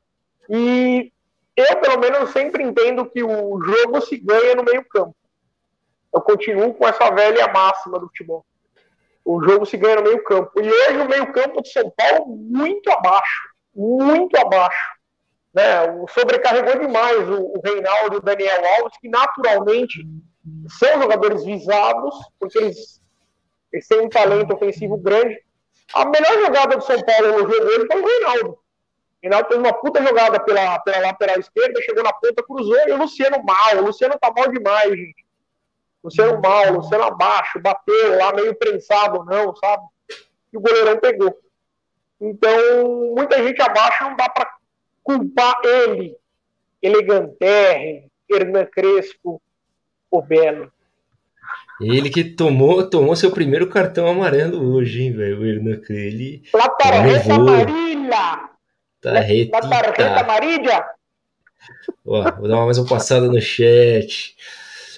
E 0.50 1.12
eu, 1.56 1.78
pelo 1.78 2.00
menos, 2.00 2.32
sempre 2.32 2.64
entendo 2.64 3.06
que 3.06 3.24
o 3.24 3.62
jogo 3.62 4.02
se 4.02 4.18
ganha 4.18 4.56
no 4.56 4.64
meio 4.64 4.84
campo. 4.86 5.16
Eu 6.14 6.22
continuo 6.22 6.74
com 6.74 6.88
essa 6.88 7.10
velha 7.12 7.48
máxima 7.52 8.00
do 8.00 8.08
futebol. 8.08 8.46
O 9.26 9.42
jogo 9.42 9.66
se 9.66 9.78
ganha 9.78 9.98
no 9.98 10.04
meio 10.04 10.24
campo. 10.24 10.52
E 10.62 10.70
hoje 10.70 10.98
o 11.00 11.10
meio 11.10 11.32
campo 11.32 11.62
de 11.62 11.70
São 11.70 11.92
Paulo 11.92 12.28
muito 12.28 12.92
abaixo. 12.92 13.50
Muito 13.74 14.36
abaixo. 14.38 14.94
Né? 15.54 15.92
O 15.92 16.08
sobrecarregou 16.08 16.80
demais 16.80 17.30
o, 17.30 17.54
o 17.58 17.62
Reinaldo 17.64 18.16
e 18.16 18.18
o 18.18 18.22
Daniel 18.22 18.62
Alves, 18.78 18.98
que 19.00 19.08
naturalmente 19.08 20.06
são 20.68 21.02
jogadores 21.02 21.44
visados, 21.44 22.16
porque 22.40 22.58
eles, 22.58 23.02
eles 23.72 23.88
têm 23.88 24.02
um 24.02 24.10
talento 24.10 24.54
ofensivo 24.54 24.98
grande. 24.98 25.40
A 25.94 26.06
melhor 26.06 26.46
jogada 26.46 26.76
do 26.76 26.84
São 26.84 27.00
Paulo 27.02 27.32
no 27.34 27.40
jogo 27.40 27.66
hoje 27.66 27.88
foi 27.88 28.02
o 28.02 28.06
Reinaldo. 28.06 28.50
O 28.52 28.60
Reinaldo 29.22 29.48
fez 29.48 29.60
uma 29.60 29.74
puta 29.74 30.04
jogada 30.04 30.40
pela, 30.40 30.80
pela 30.80 31.00
lateral 31.00 31.40
esquerda, 31.40 31.82
chegou 31.82 32.04
na 32.04 32.14
ponta, 32.14 32.44
cruzou, 32.44 32.88
e 32.88 32.92
o 32.92 32.98
Luciano 32.98 33.44
mal. 33.44 33.78
O 33.78 33.86
Luciano 33.86 34.18
tá 34.20 34.32
mal 34.36 34.50
demais, 34.50 34.92
gente. 34.92 35.24
Luciano 36.04 36.42
mal, 36.42 36.74
Luciano 36.74 37.04
abaixo, 37.04 37.60
bateu 37.62 38.18
lá 38.18 38.34
meio 38.34 38.56
prensado, 38.56 39.24
não, 39.24 39.56
sabe? 39.56 39.84
E 40.52 40.58
o 40.58 40.62
goleirão 40.62 41.00
pegou. 41.00 41.40
Então, 42.20 43.14
muita 43.16 43.42
gente 43.42 43.62
abaixo 43.62 44.04
não 44.04 44.16
dá 44.16 44.28
para 44.30 44.50
culpar 45.04 45.62
ele. 45.64 46.18
Eleganterre, 46.82 48.12
Hernan 48.30 48.66
Crespo, 48.66 49.42
o 50.12 50.22
Belo. 50.22 50.72
Ele 51.82 52.10
que 52.10 52.24
tomou, 52.24 52.88
tomou 52.88 53.16
seu 53.16 53.32
primeiro 53.32 53.68
cartão 53.68 54.08
amarelo 54.08 54.74
hoje, 54.74 55.04
hein, 55.04 55.12
velho? 55.12 55.42
O 55.42 55.46
Hernan 55.46 55.82
ele 55.90 56.44
La 56.54 56.70
tarjeta 56.70 57.34
amarilla! 57.34 58.50
Tarjeta. 59.02 59.60
La 59.64 59.70
tarjeta 59.70 60.20
amarilla! 60.20 60.86
Ó, 62.06 62.32
vou 62.38 62.48
dar 62.48 62.66
mais 62.66 62.78
uma 62.78 62.88
passada 62.88 63.28
no 63.28 63.42
chat. 63.42 64.36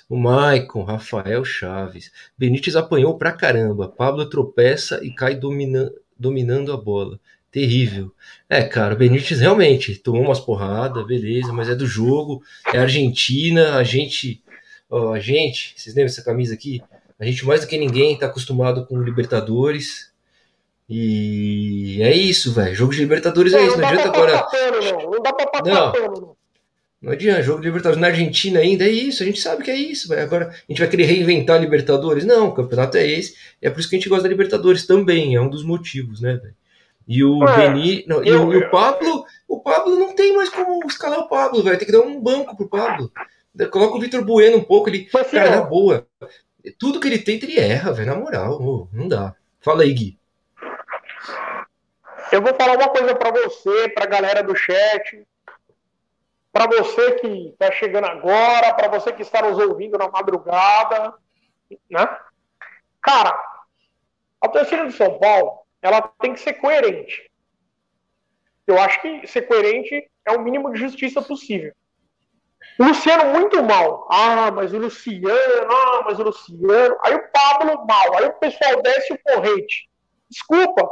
O 0.09 0.15
Maicon, 0.15 0.83
Rafael 0.83 1.43
Chaves. 1.43 2.11
Benítez 2.37 2.75
apanhou 2.75 3.17
pra 3.17 3.31
caramba. 3.31 3.87
Pablo 3.87 4.29
tropeça 4.29 4.99
e 5.03 5.13
cai 5.13 5.35
domina, 5.35 5.91
dominando 6.17 6.71
a 6.71 6.77
bola. 6.77 7.19
Terrível. 7.51 8.11
É, 8.49 8.63
cara, 8.63 8.93
o 8.93 8.97
Benítez 8.97 9.39
realmente 9.39 9.95
tomou 9.95 10.23
umas 10.23 10.39
porradas, 10.39 11.07
beleza, 11.07 11.53
mas 11.53 11.69
é 11.69 11.75
do 11.75 11.87
jogo, 11.87 12.43
é 12.73 12.77
Argentina, 12.77 13.77
a 13.77 13.83
gente. 13.83 14.43
Ó, 14.89 15.13
a 15.13 15.19
gente, 15.19 15.73
vocês 15.75 15.95
lembram 15.95 16.11
essa 16.11 16.23
camisa 16.23 16.53
aqui? 16.53 16.81
A 17.19 17.25
gente 17.25 17.45
mais 17.45 17.61
do 17.61 17.67
que 17.67 17.77
ninguém 17.77 18.17
tá 18.17 18.25
acostumado 18.25 18.85
com 18.85 19.01
Libertadores. 19.01 20.11
E 20.87 21.99
é 22.01 22.13
isso, 22.15 22.53
velho. 22.53 22.75
Jogo 22.75 22.93
de 22.93 22.99
Libertadores 22.99 23.53
é 23.53 23.65
isso. 23.65 23.77
Não, 23.77 23.81
não 23.81 23.87
adianta 23.87 24.07
agora. 24.09 24.43
Pano, 24.43 24.81
não. 24.81 25.11
não 25.11 25.23
dá 25.23 25.33
pra 25.33 25.47
passar 25.47 25.73
não. 25.73 25.91
pano, 25.91 26.21
não. 26.21 26.35
Não 27.01 27.11
adianta, 27.11 27.43
jogo 27.43 27.61
de 27.61 27.67
Libertadores 27.67 28.01
na 28.01 28.07
Argentina 28.07 28.59
ainda, 28.59 28.83
é 28.83 28.89
isso, 28.89 29.21
a 29.21 29.25
gente 29.27 29.39
sabe 29.39 29.63
que 29.63 29.69
é 29.69 29.75
isso. 29.75 30.09
Véio. 30.09 30.23
Agora 30.23 30.47
a 30.47 30.71
gente 30.71 30.79
vai 30.79 30.87
querer 30.87 31.03
reinventar 31.03 31.61
Libertadores? 31.61 32.25
Não, 32.25 32.47
o 32.47 32.53
campeonato 32.53 32.97
é 32.97 33.07
esse. 33.07 33.35
É 33.61 33.69
por 33.69 33.79
isso 33.79 33.87
que 33.87 33.95
a 33.95 33.99
gente 33.99 34.09
gosta 34.09 34.23
da 34.23 34.29
Libertadores 34.29 34.87
também, 34.87 35.35
é 35.35 35.41
um 35.41 35.49
dos 35.49 35.63
motivos, 35.63 36.19
né, 36.19 36.33
velho? 36.33 36.55
E 37.07 37.23
o 37.23 37.47
é, 37.47 37.69
Beni. 37.69 38.03
Não, 38.07 38.23
e, 38.23 38.31
o, 38.31 38.51
e, 38.53 38.57
o, 38.57 38.71
Pablo, 38.71 39.23
o 39.47 39.59
Pablo 39.59 39.99
não 39.99 40.15
tem 40.15 40.35
mais 40.35 40.49
como 40.49 40.83
escalar 40.87 41.19
o 41.19 41.29
Pablo, 41.29 41.61
velho. 41.61 41.77
Tem 41.77 41.85
que 41.85 41.91
dar 41.91 42.01
um 42.01 42.19
banco 42.19 42.57
pro 42.57 42.67
Pablo. 42.67 43.11
Coloca 43.71 43.95
o 43.95 43.99
Vitor 43.99 44.23
Bueno 44.23 44.57
um 44.57 44.63
pouco, 44.63 44.89
ele. 44.89 45.09
Mas, 45.13 45.31
cara, 45.31 45.49
na 45.57 45.61
boa. 45.61 46.07
Tudo 46.79 46.99
que 46.99 47.07
ele 47.07 47.19
tenta, 47.19 47.45
ele 47.45 47.59
erra, 47.59 47.93
velho. 47.93 48.07
Na 48.07 48.15
moral, 48.15 48.57
oh, 48.61 48.87
não 48.91 49.07
dá. 49.07 49.35
Fala 49.61 49.83
aí, 49.83 49.93
Gui. 49.93 50.19
Eu 52.31 52.41
vou 52.41 52.53
falar 52.55 52.75
uma 52.75 52.89
coisa 52.89 53.15
para 53.15 53.31
você, 53.31 53.89
pra 53.89 54.05
galera 54.05 54.41
do 54.41 54.55
chat 54.55 55.25
para 56.55 56.67
você 56.67 57.15
que 57.15 57.49
está 57.49 57.69
chegando 57.69 58.05
agora, 58.05 58.73
para 58.73 58.87
você 58.87 59.11
que 59.11 59.23
está 59.23 59.41
nos 59.41 59.59
ouvindo 59.59 59.97
na 59.97 60.07
madrugada, 60.07 61.13
né? 61.89 62.17
Cara, 63.01 63.37
a 64.39 64.47
torcida 64.47 64.87
de 64.87 64.93
São 64.93 65.19
Paulo, 65.19 65.65
ela 65.81 66.01
tem 66.01 66.33
que 66.33 66.39
ser 66.39 66.53
coerente. 66.53 67.29
Eu 68.65 68.79
acho 68.79 69.01
que 69.01 69.27
ser 69.27 69.41
coerente 69.41 70.09
é 70.23 70.31
o 70.31 70.41
mínimo 70.41 70.71
de 70.71 70.79
justiça 70.79 71.21
possível. 71.21 71.75
O 72.77 72.83
Luciano 72.83 73.31
muito 73.31 73.63
mal. 73.63 74.07
Ah, 74.11 74.51
mas 74.51 74.73
o 74.73 74.77
Luciano, 74.77 75.71
ah, 75.71 76.03
mas 76.05 76.19
o 76.19 76.23
Luciano. 76.23 76.97
Aí 77.03 77.15
o 77.15 77.31
Pablo 77.31 77.85
mal. 77.87 78.17
Aí 78.17 78.25
o 78.25 78.33
pessoal 78.33 78.81
desce 78.81 79.13
o 79.13 79.19
porrete. 79.23 79.89
Desculpa. 80.29 80.91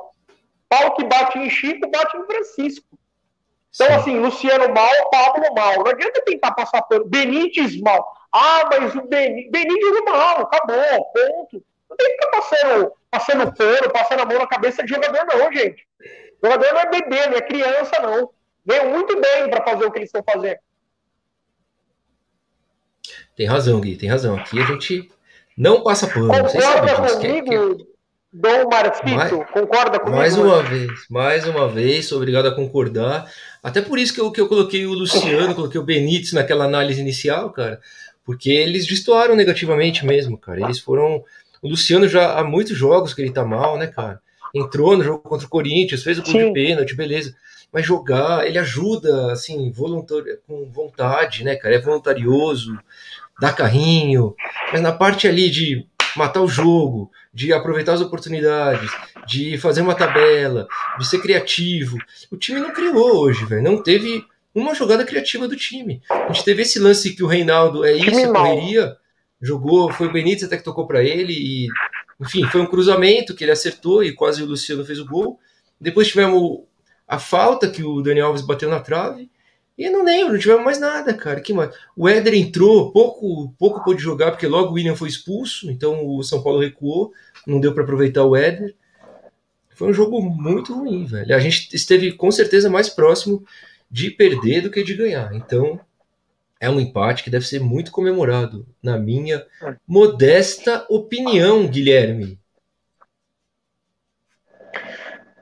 Pau 0.69 0.95
que 0.95 1.03
bate 1.03 1.37
em 1.37 1.49
Chico, 1.49 1.89
bate 1.89 2.17
em 2.17 2.25
Francisco. 2.25 2.97
Então, 3.73 3.87
Sim. 3.87 3.93
assim, 3.93 4.19
Luciano 4.19 4.73
mal, 4.73 5.09
Pablo 5.11 5.53
mal. 5.53 5.83
Não 5.83 5.91
adianta 5.91 6.21
tentar 6.23 6.51
passar 6.53 6.83
pelo 6.83 7.05
Benítez 7.05 7.79
mal. 7.81 8.13
Ah, 8.31 8.69
mas 8.69 8.95
o 8.95 9.01
Benítez, 9.01 9.51
Benítez 9.51 10.05
mal, 10.05 10.41
acabou, 10.41 11.11
ponto. 11.11 11.63
Não 11.89 11.97
tem 11.97 12.07
que 12.07 12.13
ficar 12.13 12.31
passando, 12.31 12.91
passando 13.11 13.53
pano, 13.53 13.91
passando 13.91 14.21
a 14.21 14.25
mão 14.25 14.39
na 14.39 14.47
cabeça 14.47 14.83
de 14.83 14.93
jogador, 14.93 15.25
não, 15.25 15.51
gente. 15.51 15.87
jogador 16.43 16.73
não 16.73 16.79
é 16.79 16.89
bebê, 16.89 17.27
não 17.27 17.37
é 17.37 17.41
criança, 17.41 17.99
não. 18.01 18.29
Veio 18.65 18.89
muito 18.89 19.19
bem 19.19 19.49
para 19.49 19.63
fazer 19.63 19.85
o 19.85 19.91
que 19.91 19.99
eles 19.99 20.09
estão 20.09 20.23
fazendo. 20.23 20.59
Tem 23.35 23.47
razão, 23.47 23.79
Gui, 23.81 23.95
tem 23.95 24.09
razão. 24.09 24.35
Aqui 24.35 24.59
a 24.59 24.65
gente 24.65 25.09
não 25.57 25.81
passa 25.83 26.07
pano. 26.07 26.27
Concorda 26.27 27.05
comigo, 27.07 27.19
que, 27.19 27.41
que... 27.41 27.93
Dom 28.33 28.67
Marcito? 28.67 29.09
Mais, 29.09 29.29
concorda 29.29 29.99
comigo? 29.99 30.17
Mais 30.17 30.35
uma 30.35 30.63
vez, 30.63 30.91
mais 31.07 31.47
uma 31.47 31.67
vez, 31.67 32.07
sou 32.07 32.17
obrigado 32.17 32.47
a 32.47 32.55
concordar. 32.55 33.31
Até 33.61 33.79
por 33.79 33.99
isso 33.99 34.11
que 34.11 34.19
eu, 34.19 34.31
que 34.31 34.41
eu 34.41 34.47
coloquei 34.47 34.87
o 34.87 34.93
Luciano, 34.93 35.53
coloquei 35.53 35.79
o 35.79 35.83
Benítez 35.83 36.33
naquela 36.33 36.65
análise 36.65 36.99
inicial, 36.99 37.51
cara, 37.51 37.79
porque 38.25 38.49
eles 38.49 38.87
destoaram 38.87 39.35
negativamente 39.35 40.03
mesmo, 40.03 40.35
cara. 40.35 40.61
Eles 40.61 40.79
foram. 40.79 41.23
O 41.61 41.69
Luciano 41.69 42.07
já 42.07 42.39
há 42.39 42.43
muitos 42.43 42.75
jogos 42.75 43.13
que 43.13 43.21
ele 43.21 43.31
tá 43.31 43.45
mal, 43.45 43.77
né, 43.77 43.85
cara? 43.85 44.19
Entrou 44.53 44.97
no 44.97 45.03
jogo 45.03 45.19
contra 45.19 45.45
o 45.45 45.49
Corinthians, 45.49 46.03
fez 46.03 46.17
o 46.17 46.23
gol 46.23 46.33
de 46.33 46.53
pênalti, 46.53 46.95
beleza. 46.95 47.35
Mas 47.71 47.85
jogar, 47.85 48.45
ele 48.45 48.57
ajuda, 48.57 49.31
assim, 49.31 49.71
voluntário, 49.71 50.39
com 50.47 50.65
vontade, 50.65 51.43
né, 51.43 51.55
cara? 51.55 51.75
É 51.75 51.79
voluntarioso, 51.79 52.77
dá 53.39 53.51
carrinho. 53.51 54.35
Mas 54.71 54.81
na 54.81 54.91
parte 54.91 55.27
ali 55.27 55.49
de 55.49 55.85
matar 56.15 56.41
o 56.41 56.47
jogo, 56.47 57.11
de 57.33 57.51
aproveitar 57.51 57.93
as 57.93 58.01
oportunidades, 58.01 58.91
de 59.27 59.57
fazer 59.57 59.81
uma 59.81 59.95
tabela, 59.95 60.67
de 60.97 61.07
ser 61.07 61.19
criativo. 61.19 61.97
O 62.31 62.37
time 62.37 62.59
não 62.59 62.71
criou 62.71 63.17
hoje, 63.17 63.45
velho. 63.45 63.63
Não 63.63 63.81
teve 63.81 64.23
uma 64.53 64.75
jogada 64.75 65.03
criativa 65.03 65.47
do 65.47 65.55
time. 65.55 66.01
A 66.09 66.31
gente 66.31 66.45
teve 66.45 66.61
esse 66.61 66.79
lance 66.79 67.15
que 67.15 67.23
o 67.23 67.27
Reinaldo 67.27 67.83
é 67.83 67.93
isso, 67.93 68.31
correria, 68.31 68.95
jogou, 69.41 69.91
foi 69.91 70.07
o 70.07 70.11
Benítez 70.11 70.43
até 70.43 70.57
que 70.57 70.63
tocou 70.63 70.85
para 70.85 71.03
ele 71.03 71.33
e 71.33 71.67
enfim, 72.19 72.45
foi 72.45 72.61
um 72.61 72.65
cruzamento 72.65 73.35
que 73.35 73.43
ele 73.43 73.51
acertou 73.51 74.03
e 74.03 74.13
quase 74.13 74.41
o 74.43 74.45
Luciano 74.45 74.85
fez 74.85 74.99
o 74.99 75.05
gol. 75.05 75.39
Depois 75.79 76.07
tivemos 76.07 76.59
a 77.07 77.19
falta 77.19 77.69
que 77.69 77.83
o 77.83 78.01
Daniel 78.01 78.27
Alves 78.27 78.41
bateu 78.41 78.69
na 78.69 78.79
trave. 78.79 79.29
E 79.77 79.85
eu 79.85 79.91
não 79.91 80.03
lembro, 80.03 80.33
não 80.33 80.39
tivemos 80.39 80.63
mais 80.63 80.79
nada, 80.79 81.13
cara. 81.13 81.41
Que 81.41 81.53
mais? 81.53 81.75
O 81.95 82.07
Éder 82.07 82.35
entrou, 82.35 82.91
pouco, 82.91 83.53
pouco 83.57 83.83
pôde 83.83 84.01
jogar, 84.01 84.31
porque 84.31 84.47
logo 84.47 84.71
o 84.71 84.73
William 84.73 84.95
foi 84.95 85.09
expulso, 85.09 85.69
então 85.71 86.07
o 86.07 86.23
São 86.23 86.43
Paulo 86.43 86.59
recuou, 86.59 87.11
não 87.47 87.59
deu 87.59 87.73
para 87.73 87.83
aproveitar 87.83 88.23
o 88.23 88.35
Éder. 88.35 88.75
Foi 89.75 89.89
um 89.89 89.93
jogo 89.93 90.21
muito 90.21 90.73
ruim, 90.73 91.05
velho. 91.05 91.35
A 91.35 91.39
gente 91.39 91.75
esteve 91.75 92.11
com 92.11 92.29
certeza 92.29 92.69
mais 92.69 92.89
próximo 92.89 93.43
de 93.89 94.11
perder 94.11 94.61
do 94.61 94.69
que 94.69 94.83
de 94.83 94.93
ganhar. 94.93 95.33
Então, 95.33 95.79
é 96.59 96.69
um 96.69 96.79
empate 96.79 97.23
que 97.23 97.29
deve 97.29 97.45
ser 97.45 97.59
muito 97.59 97.91
comemorado, 97.91 98.65
na 98.81 98.97
minha 98.97 99.45
modesta 99.87 100.85
opinião, 100.89 101.67
Guilherme. 101.67 102.39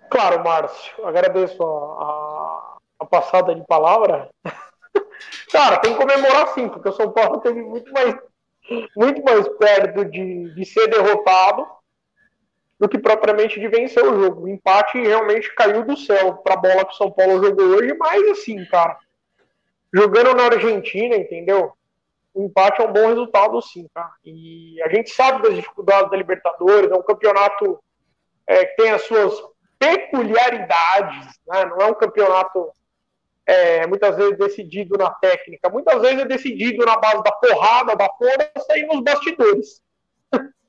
Claro, 0.09 0.43
Márcio. 0.43 1.05
Agradeço 1.05 1.63
a, 1.63 2.30
a, 3.01 3.05
passada 3.05 3.55
de 3.55 3.65
palavra. 3.65 4.29
Cara, 5.51 5.77
tem 5.77 5.93
que 5.93 5.99
comemorar 5.99 6.47
sim, 6.49 6.69
porque 6.69 6.89
o 6.89 6.93
São 6.93 7.11
Paulo 7.11 7.39
teve 7.39 7.61
muito 7.61 7.91
mais, 7.91 8.15
muito 8.95 9.23
mais 9.23 9.47
perto 9.49 10.05
de, 10.05 10.53
de 10.53 10.65
ser 10.65 10.87
derrotado 10.87 11.67
do 12.79 12.89
que 12.89 12.97
propriamente 12.97 13.59
de 13.59 13.67
vencer 13.67 14.03
o 14.03 14.19
jogo. 14.19 14.43
O 14.43 14.47
empate 14.47 14.99
realmente 14.99 15.53
caiu 15.53 15.85
do 15.85 15.95
céu 15.95 16.37
para 16.37 16.55
a 16.55 16.57
bola 16.57 16.85
que 16.85 16.93
o 16.93 16.97
São 16.97 17.11
Paulo 17.11 17.43
jogou 17.43 17.65
hoje, 17.65 17.93
mas 17.93 18.29
assim, 18.29 18.65
cara, 18.65 18.97
jogando 19.93 20.33
na 20.33 20.45
Argentina, 20.45 21.15
entendeu? 21.15 21.73
O 22.33 22.45
empate 22.45 22.81
é 22.81 22.87
um 22.87 22.93
bom 22.93 23.07
resultado, 23.07 23.61
sim, 23.61 23.87
cara. 23.93 24.11
E 24.25 24.81
a 24.83 24.89
gente 24.89 25.11
sabe 25.11 25.43
das 25.43 25.55
dificuldades 25.55 26.09
da 26.09 26.17
Libertadores, 26.17 26.89
é 26.89 26.95
um 26.95 27.03
campeonato 27.03 27.77
é, 28.47 28.65
que 28.65 28.75
tem 28.77 28.91
as 28.91 29.03
suas 29.03 29.33
peculiaridades, 29.77 31.27
né? 31.47 31.65
não 31.65 31.77
é 31.77 31.85
um 31.87 31.93
campeonato 31.93 32.71
é, 33.45 33.87
muitas 33.87 34.15
vezes 34.15 34.37
decidido 34.37 34.97
na 34.97 35.09
técnica, 35.09 35.69
muitas 35.69 36.01
vezes 36.01 36.19
é 36.19 36.25
decidido 36.25 36.85
na 36.85 36.97
base 36.97 37.23
da 37.23 37.31
porrada, 37.31 37.95
da 37.95 38.07
força 38.09 38.77
e 38.77 38.85
nos 38.85 39.03
bastidores. 39.03 39.81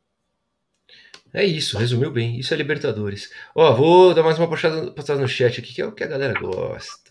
É 1.34 1.42
isso, 1.42 1.78
resumiu 1.78 2.10
bem. 2.10 2.38
Isso 2.38 2.52
é 2.52 2.56
Libertadores. 2.58 3.32
Ó, 3.54 3.72
vou 3.72 4.12
dar 4.12 4.22
mais 4.22 4.38
uma 4.38 4.50
passada, 4.50 4.90
passada 4.92 5.18
no 5.18 5.26
chat 5.26 5.60
aqui, 5.60 5.72
que 5.72 5.80
é 5.80 5.86
o 5.86 5.92
que 5.92 6.04
a 6.04 6.06
galera 6.06 6.38
gosta. 6.38 7.10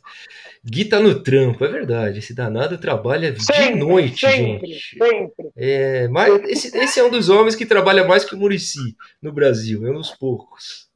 Gui 0.63 0.85
tá 0.85 0.99
no 0.99 1.23
trampo, 1.23 1.65
é 1.65 1.67
verdade. 1.67 2.19
Esse 2.19 2.35
danado 2.35 2.77
trabalha 2.77 3.35
sempre, 3.39 3.73
de 3.73 3.79
noite, 3.79 4.21
sempre, 4.21 4.67
gente. 4.67 4.97
Sempre. 4.99 5.51
É, 5.57 6.07
mas 6.07 6.35
esse, 6.43 6.77
esse 6.77 6.99
é 6.99 7.03
um 7.03 7.09
dos 7.09 7.29
homens 7.29 7.55
que 7.55 7.65
trabalha 7.65 8.05
mais 8.05 8.23
que 8.23 8.35
o 8.35 8.37
Murici 8.37 8.95
no 9.19 9.33
Brasil, 9.33 9.87
é 9.87 9.89
um 9.89 9.95
dos 9.95 10.11
poucos. 10.11 10.87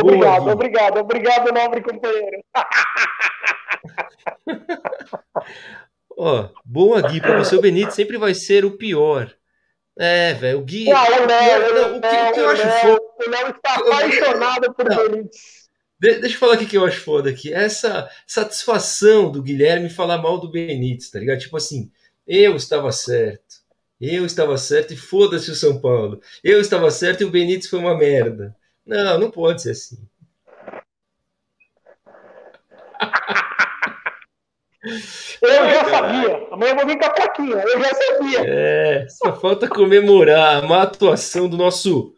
Obrigado, 0.00 0.40
Boa, 0.40 0.52
obrigado, 0.54 0.96
obrigado, 0.98 1.52
nobre 1.52 1.82
companheiro. 1.82 2.42
Ó, 6.16 6.48
boa, 6.64 7.02
Gui, 7.02 7.20
pra 7.20 7.38
você 7.38 7.56
o 7.56 7.60
Benítez 7.60 7.94
sempre 7.94 8.16
vai 8.18 8.34
ser 8.34 8.64
o 8.64 8.76
pior. 8.76 9.34
É, 9.98 10.34
velho, 10.34 10.58
o 10.58 10.64
Gui. 10.64 10.84
Não, 10.84 11.04
o 11.04 11.26
Léo, 11.26 11.96
o 11.96 12.00
que, 12.00 12.06
o 12.06 12.32
que 12.32 12.40
eu 12.40 12.50
acho 12.50 12.62
foda. 12.62 13.02
O 13.26 13.30
Léo 13.30 13.50
está 13.50 13.74
apaixonado 13.74 14.74
por 14.74 14.88
Benítez. 14.88 15.68
deixa 15.98 16.34
eu 16.34 16.38
falar 16.38 16.54
o 16.54 16.66
que 16.66 16.76
eu 16.76 16.84
acho 16.84 17.00
foda 17.00 17.30
aqui. 17.30 17.52
Essa 17.52 18.08
satisfação 18.26 19.30
do 19.30 19.42
Guilherme 19.42 19.90
falar 19.90 20.18
mal 20.18 20.38
do 20.38 20.50
Benítez, 20.50 21.10
tá 21.10 21.18
ligado? 21.18 21.40
Tipo 21.40 21.56
assim, 21.56 21.90
eu 22.26 22.56
estava 22.56 22.90
certo. 22.92 23.62
Eu 24.00 24.26
estava 24.26 24.56
certo 24.58 24.94
e 24.94 24.96
foda-se 24.96 25.50
o 25.50 25.54
São 25.54 25.80
Paulo. 25.80 26.20
Eu 26.42 26.60
estava 26.60 26.90
certo 26.90 27.22
e 27.22 27.24
o 27.24 27.30
Benítez 27.30 27.68
foi 27.68 27.78
uma 27.78 27.96
merda. 27.96 28.56
Não, 28.84 29.18
não 29.18 29.30
pode 29.30 29.62
ser 29.62 29.70
assim. 29.70 29.98
Eu 34.84 35.48
já 35.48 35.84
sabia. 35.84 36.48
Amanhã 36.50 36.70
eu 36.72 36.76
vou 36.76 36.86
vir 36.86 36.98
com 36.98 37.04
a 37.04 37.10
plaquinha. 37.10 37.56
Eu 37.56 37.80
já 37.80 37.94
sabia. 37.94 38.40
É, 38.44 39.06
só 39.08 39.34
falta 39.38 39.68
comemorar 39.68 40.64
a 40.64 40.82
atuação 40.82 41.48
do 41.48 41.56
nosso 41.56 42.14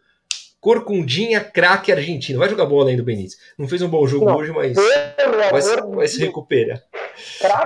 Corcundinha 0.65 1.45
craque 1.45 1.93
argentino. 1.93 2.39
Vai 2.39 2.49
jogar 2.49 2.65
bola 2.65 2.89
ainda, 2.89 3.03
Benítez. 3.03 3.37
Não 3.59 3.69
fez 3.69 3.83
um 3.83 3.89
bom 3.89 4.07
jogo 4.07 4.25
não. 4.25 4.37
hoje, 4.37 4.51
mas 4.51 4.75
vai, 4.75 5.61
vai, 5.95 6.09
se 6.09 6.19
recuperar. 6.19 6.83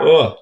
Ó, 0.01 0.37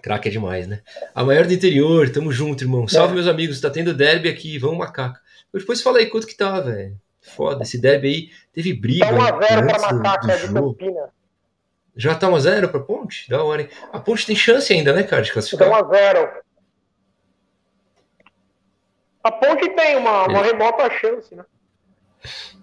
craque 0.00 0.28
é 0.28 0.30
demais, 0.30 0.68
né? 0.68 0.80
A 1.12 1.24
maior 1.24 1.44
do 1.44 1.52
interior, 1.52 2.08
tamo 2.10 2.30
junto, 2.30 2.62
irmão. 2.62 2.86
Salve, 2.86 3.14
é. 3.14 3.14
meus 3.16 3.26
amigos. 3.26 3.60
Tá 3.60 3.68
tendo 3.68 3.92
derby 3.92 4.28
aqui. 4.28 4.58
Vamos, 4.60 4.78
macaca. 4.78 5.18
Depois 5.52 5.82
fala 5.82 5.98
aí 5.98 6.06
quanto 6.06 6.28
que 6.28 6.36
tá, 6.36 6.60
velho. 6.60 6.96
Foda, 7.20 7.64
esse 7.64 7.80
derby 7.80 8.06
aí 8.06 8.30
teve 8.52 8.72
briga. 8.72 9.06
Tá 9.06 9.12
1x0 9.12 9.66
pra 9.66 9.92
macaca 9.92 10.38
de 10.38 10.52
Campina. 10.52 11.13
Já 11.96 12.14
tá 12.14 12.28
1x0 12.28 12.68
pra 12.68 12.80
Ponte? 12.80 13.28
Da 13.28 13.42
hora, 13.42 13.62
hein? 13.62 13.68
A 13.92 14.00
Ponte 14.00 14.26
tem 14.26 14.34
chance 14.34 14.72
ainda, 14.72 14.92
né, 14.92 15.02
cara, 15.02 15.22
de 15.22 15.32
classificar? 15.32 15.70
Tá 15.70 15.82
1x0. 15.82 16.30
A 19.22 19.32
Ponte 19.32 19.68
tem 19.70 19.96
uma, 19.96 20.26
uma 20.26 20.40
é. 20.40 20.42
remota 20.42 20.90
chance, 20.90 21.34
né? 21.34 21.44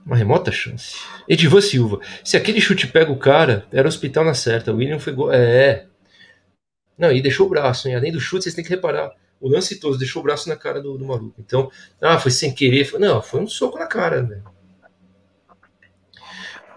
Uma 0.06 0.16
remota 0.16 0.52
chance. 0.52 0.98
Edivan 1.28 1.62
Silva. 1.62 2.00
Se 2.24 2.36
aquele 2.36 2.60
chute 2.60 2.88
pega 2.88 3.12
o 3.12 3.18
cara, 3.18 3.66
era 3.72 3.88
hospital 3.88 4.24
na 4.24 4.34
certa. 4.34 4.72
O 4.72 4.78
William 4.78 5.00
foi. 5.00 5.14
Go... 5.14 5.32
É. 5.32 5.88
Não, 6.98 7.12
e 7.12 7.22
deixou 7.22 7.48
o 7.48 7.50
braço, 7.50 7.88
hein? 7.88 7.96
Além 7.96 8.12
do 8.12 8.20
chute, 8.20 8.44
vocês 8.44 8.56
têm 8.56 8.64
que 8.64 8.70
reparar. 8.70 9.12
O 9.40 9.50
lance 9.50 9.80
todo 9.80 9.98
deixou 9.98 10.22
o 10.22 10.24
braço 10.24 10.50
na 10.50 10.56
cara 10.56 10.82
do, 10.82 10.98
do 10.98 11.06
maluco. 11.06 11.36
Então, 11.40 11.72
ah, 12.00 12.20
foi 12.20 12.32
sem 12.32 12.54
querer. 12.54 12.92
Não, 13.00 13.22
foi 13.22 13.40
um 13.40 13.48
soco 13.48 13.78
na 13.78 13.88
cara, 13.88 14.22
velho. 14.22 14.44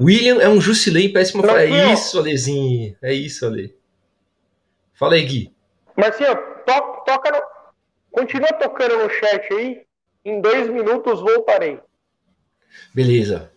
William 0.01 0.41
é 0.41 0.49
um 0.49 0.61
Jusilei 0.61 1.09
péssimo. 1.09 1.45
É 1.47 1.93
isso, 1.93 2.19
Alezinho. 2.19 2.97
É 3.01 3.13
isso, 3.13 3.47
Ale. 3.47 3.77
Fala 4.95 5.15
aí, 5.15 5.25
Gui. 5.25 5.53
Marcinho, 5.97 6.35
to 6.35 7.05
toca 7.07 7.31
no... 7.31 7.43
continua 8.11 8.49
tocando 8.49 8.99
no 8.99 9.11
chat 9.11 9.53
aí. 9.53 9.85
Em 10.25 10.41
dois 10.41 10.69
minutos 10.69 11.21
voltarei. 11.21 11.79
Beleza. 12.95 13.53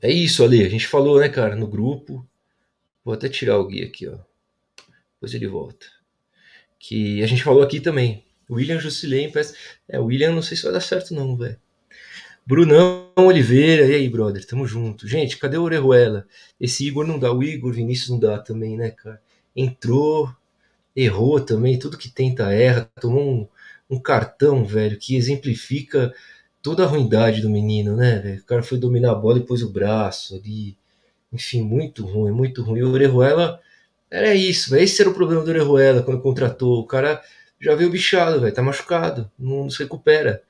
É 0.00 0.10
isso, 0.10 0.44
Ale. 0.44 0.64
A 0.64 0.68
gente 0.68 0.86
falou, 0.86 1.18
né, 1.18 1.28
cara, 1.28 1.56
no 1.56 1.66
grupo. 1.66 2.26
Vou 3.04 3.14
até 3.14 3.28
tirar 3.28 3.58
o 3.58 3.66
Gui 3.66 3.82
aqui, 3.82 4.08
ó. 4.08 4.18
Depois 5.14 5.34
ele 5.34 5.46
volta. 5.46 5.86
Que 6.78 7.22
a 7.22 7.26
gente 7.26 7.42
falou 7.42 7.62
aqui 7.62 7.80
também. 7.80 8.24
William 8.50 8.78
Jusilei, 8.78 9.32
é, 9.88 9.98
William 9.98 10.32
não 10.32 10.42
sei 10.42 10.56
se 10.56 10.64
vai 10.64 10.72
dar 10.72 10.80
certo 10.80 11.14
não, 11.14 11.36
velho. 11.36 11.58
Brunão 12.46 13.10
Oliveira, 13.16 13.86
e 13.86 13.94
aí, 13.94 14.08
brother? 14.08 14.44
Tamo 14.46 14.66
junto. 14.66 15.08
Gente, 15.08 15.38
cadê 15.38 15.56
o 15.56 15.62
Orejuela? 15.62 16.26
Esse 16.60 16.86
Igor 16.86 17.06
não 17.06 17.18
dá, 17.18 17.32
o 17.32 17.42
Igor 17.42 17.72
Vinícius 17.72 18.10
não 18.10 18.18
dá 18.18 18.38
também, 18.38 18.76
né, 18.76 18.90
cara? 18.90 19.20
Entrou, 19.56 20.30
errou 20.94 21.40
também, 21.40 21.78
tudo 21.78 21.96
que 21.96 22.10
tenta 22.10 22.52
erra, 22.52 22.90
tomou 23.00 23.22
um, 23.22 23.48
um 23.96 23.98
cartão, 23.98 24.62
velho, 24.64 24.98
que 24.98 25.16
exemplifica 25.16 26.12
toda 26.62 26.84
a 26.84 26.86
ruindade 26.86 27.40
do 27.40 27.48
menino, 27.48 27.96
né, 27.96 28.18
velho? 28.18 28.40
O 28.40 28.44
cara 28.44 28.62
foi 28.62 28.76
dominar 28.76 29.12
a 29.12 29.14
bola 29.14 29.38
e 29.38 29.46
pôs 29.46 29.62
o 29.62 29.72
braço 29.72 30.36
ali. 30.36 30.76
Enfim, 31.32 31.62
muito 31.62 32.04
ruim, 32.04 32.30
muito 32.32 32.62
ruim. 32.62 32.82
O 32.82 32.92
Orejuela 32.92 33.58
era 34.10 34.34
isso, 34.34 34.70
velho. 34.70 34.84
Esse 34.84 35.00
era 35.00 35.10
o 35.10 35.14
problema 35.14 35.42
do 35.42 35.48
Orejuela 35.50 36.02
quando 36.02 36.20
contratou. 36.20 36.80
O 36.80 36.86
cara 36.86 37.22
já 37.58 37.74
veio 37.74 37.90
bichado, 37.90 38.40
velho, 38.40 38.54
tá 38.54 38.62
machucado, 38.62 39.30
não 39.38 39.70
se 39.70 39.82
recupera 39.82 40.42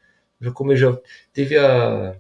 como 0.53 0.75
já 0.77 0.97
teve 1.33 1.59
a 1.59 2.17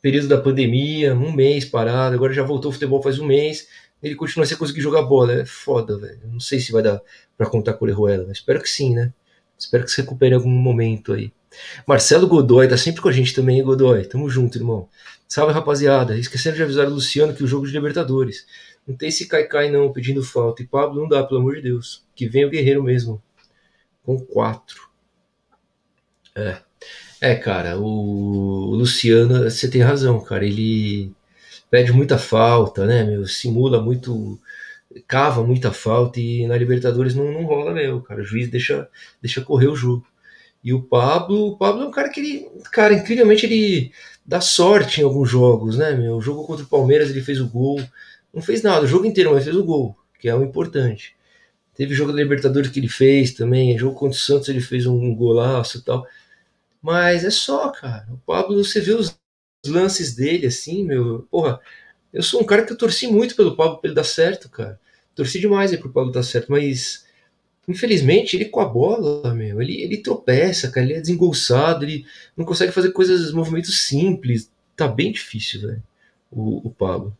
período 0.00 0.28
da 0.28 0.40
pandemia, 0.40 1.14
um 1.14 1.32
mês 1.32 1.64
parado, 1.64 2.14
agora 2.14 2.32
já 2.32 2.42
voltou 2.42 2.70
ao 2.70 2.72
futebol 2.72 3.02
faz 3.02 3.18
um 3.18 3.26
mês, 3.26 3.68
ele 4.02 4.14
continua 4.14 4.46
sem 4.46 4.56
conseguir 4.56 4.80
jogar 4.80 5.02
bola, 5.02 5.32
é 5.42 5.44
foda, 5.44 5.98
velho. 5.98 6.20
Não 6.24 6.40
sei 6.40 6.58
se 6.58 6.72
vai 6.72 6.82
dar 6.82 7.00
para 7.36 7.48
contar 7.48 7.74
com 7.74 7.84
o 7.84 7.88
Orejuela, 7.88 8.32
espero 8.32 8.60
que 8.62 8.68
sim, 8.68 8.94
né? 8.94 9.12
Espero 9.58 9.84
que 9.84 9.90
se 9.90 10.00
recupere 10.00 10.32
em 10.32 10.38
algum 10.38 10.48
momento 10.48 11.12
aí. 11.12 11.30
Marcelo 11.86 12.26
Godoy 12.26 12.66
tá 12.68 12.76
sempre 12.76 13.02
com 13.02 13.08
a 13.08 13.12
gente 13.12 13.34
também, 13.34 13.62
Godoy. 13.62 14.04
Tamo 14.06 14.30
junto, 14.30 14.56
irmão. 14.56 14.88
Salve, 15.28 15.52
rapaziada. 15.52 16.18
Esquecendo 16.18 16.56
de 16.56 16.62
avisar 16.62 16.86
o 16.86 16.90
Luciano 16.90 17.34
que 17.34 17.44
o 17.44 17.46
jogo 17.46 17.66
de 17.66 17.72
Libertadores. 17.72 18.46
Não 18.86 18.96
tem 18.96 19.10
esse 19.10 19.26
cai-cai 19.26 19.70
não 19.70 19.92
pedindo 19.92 20.22
falta. 20.22 20.62
E 20.62 20.66
Pablo 20.66 21.00
não 21.00 21.08
dá, 21.08 21.22
pelo 21.22 21.40
amor 21.40 21.56
de 21.56 21.62
Deus. 21.62 22.04
Que 22.14 22.26
venha 22.26 22.46
o 22.46 22.50
Guerreiro 22.50 22.82
mesmo. 22.82 23.22
Com 24.02 24.18
quatro. 24.18 24.88
É. 26.34 26.62
É, 27.20 27.34
cara, 27.34 27.78
o 27.78 28.74
Luciano, 28.74 29.44
você 29.44 29.68
tem 29.70 29.82
razão, 29.82 30.20
cara. 30.20 30.44
Ele 30.44 31.12
pede 31.70 31.92
muita 31.92 32.18
falta, 32.18 32.86
né, 32.86 33.04
meu? 33.04 33.26
Simula 33.26 33.80
muito, 33.82 34.38
cava 35.06 35.44
muita 35.44 35.72
falta 35.72 36.18
e 36.18 36.46
na 36.46 36.56
Libertadores 36.56 37.14
não, 37.14 37.30
não 37.30 37.44
rola, 37.44 37.72
meu, 37.74 38.00
cara. 38.00 38.22
O 38.22 38.24
juiz 38.24 38.48
deixa, 38.48 38.88
deixa 39.20 39.42
correr 39.42 39.68
o 39.68 39.76
jogo. 39.76 40.06
E 40.64 40.72
o 40.72 40.82
Pablo, 40.82 41.48
o 41.48 41.58
Pablo 41.58 41.82
é 41.82 41.86
um 41.86 41.90
cara 41.90 42.08
que 42.10 42.20
ele, 42.20 42.48
cara, 42.72 42.94
incrivelmente 42.94 43.46
ele 43.46 43.92
dá 44.26 44.40
sorte 44.40 45.00
em 45.00 45.04
alguns 45.04 45.28
jogos, 45.28 45.76
né, 45.76 45.92
meu? 45.92 46.16
O 46.16 46.22
jogo 46.22 46.46
contra 46.46 46.64
o 46.64 46.68
Palmeiras 46.68 47.10
ele 47.10 47.22
fez 47.22 47.40
o 47.40 47.48
gol, 47.48 47.80
não 48.32 48.42
fez 48.42 48.62
nada, 48.62 48.84
o 48.84 48.88
jogo 48.88 49.06
inteiro, 49.06 49.32
mas 49.32 49.44
fez 49.44 49.56
o 49.56 49.64
gol, 49.64 49.96
que 50.18 50.28
é 50.28 50.34
o 50.34 50.42
importante. 50.42 51.14
Teve 51.74 51.94
jogo 51.94 52.12
da 52.12 52.18
Libertadores 52.18 52.70
que 52.70 52.80
ele 52.80 52.88
fez 52.88 53.32
também, 53.32 53.78
jogo 53.78 53.96
contra 53.96 54.16
o 54.16 54.20
Santos 54.20 54.48
ele 54.48 54.60
fez 54.60 54.86
um 54.86 55.14
golaço 55.14 55.78
e 55.78 55.82
tal. 55.82 56.06
Mas 56.82 57.24
é 57.24 57.30
só, 57.30 57.70
cara. 57.70 58.06
O 58.10 58.18
Pablo, 58.18 58.62
você 58.62 58.80
vê 58.80 58.92
os 58.92 59.18
lances 59.66 60.14
dele 60.14 60.46
assim, 60.46 60.84
meu. 60.84 61.26
Porra, 61.30 61.60
eu 62.12 62.22
sou 62.22 62.40
um 62.40 62.44
cara 62.44 62.64
que 62.64 62.72
eu 62.72 62.78
torci 62.78 63.06
muito 63.06 63.36
pelo 63.36 63.56
Pablo 63.56 63.78
pra 63.78 63.88
ele 63.88 63.94
dar 63.94 64.04
certo, 64.04 64.48
cara. 64.48 64.80
Torci 65.14 65.38
demais 65.38 65.70
aí 65.70 65.78
pro 65.78 65.92
Pablo 65.92 66.12
dar 66.12 66.22
certo, 66.22 66.50
mas 66.50 67.06
infelizmente 67.68 68.36
ele 68.36 68.46
com 68.46 68.60
a 68.60 68.64
bola, 68.64 69.34
meu, 69.34 69.60
ele, 69.60 69.80
ele 69.82 69.98
tropeça, 69.98 70.70
cara. 70.70 70.86
Ele 70.86 70.94
é 70.94 71.00
desengolçado, 71.00 71.84
ele 71.84 72.06
não 72.36 72.44
consegue 72.44 72.72
fazer 72.72 72.92
coisas, 72.92 73.32
movimentos 73.32 73.80
simples. 73.80 74.50
Tá 74.76 74.88
bem 74.88 75.12
difícil, 75.12 75.60
velho, 75.62 75.82
o, 76.30 76.68
o 76.68 76.70
Pablo. 76.70 77.16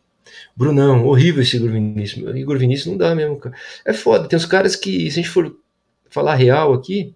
Brunão, 0.56 1.06
horrível 1.06 1.42
esse 1.42 1.56
Igor 1.56 1.70
Vinícius. 1.70 2.36
Igor 2.36 2.58
Vinícius 2.58 2.86
não 2.86 2.96
dá 2.96 3.14
mesmo, 3.14 3.36
cara. 3.36 3.54
É 3.84 3.92
foda, 3.92 4.28
tem 4.28 4.36
uns 4.36 4.46
caras 4.46 4.76
que, 4.76 5.10
se 5.10 5.18
a 5.18 5.22
gente 5.22 5.28
for 5.28 5.56
falar 6.08 6.34
real 6.34 6.72
aqui, 6.72 7.14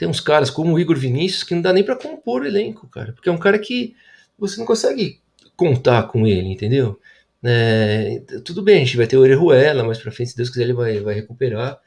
tem 0.00 0.08
uns 0.08 0.18
caras 0.18 0.48
como 0.48 0.72
o 0.72 0.80
Igor 0.80 0.96
Vinícius 0.96 1.42
que 1.44 1.54
não 1.54 1.60
dá 1.60 1.74
nem 1.74 1.84
para 1.84 1.94
compor 1.94 2.40
o 2.40 2.46
elenco, 2.46 2.88
cara, 2.88 3.12
porque 3.12 3.28
é 3.28 3.32
um 3.32 3.36
cara 3.36 3.58
que 3.58 3.94
você 4.38 4.58
não 4.58 4.64
consegue 4.64 5.20
contar 5.54 6.04
com 6.04 6.26
ele, 6.26 6.48
entendeu? 6.48 6.98
É, 7.44 8.22
tudo 8.42 8.62
bem, 8.62 8.76
a 8.76 8.84
gente 8.86 8.96
vai 8.96 9.06
ter 9.06 9.18
o 9.18 9.20
Orejuela, 9.20 9.84
mas 9.84 9.98
para 9.98 10.10
frente, 10.10 10.30
se 10.30 10.36
Deus 10.38 10.48
quiser, 10.48 10.62
ele 10.62 10.72
vai, 10.72 11.00
vai 11.00 11.14
recuperar. 11.16 11.78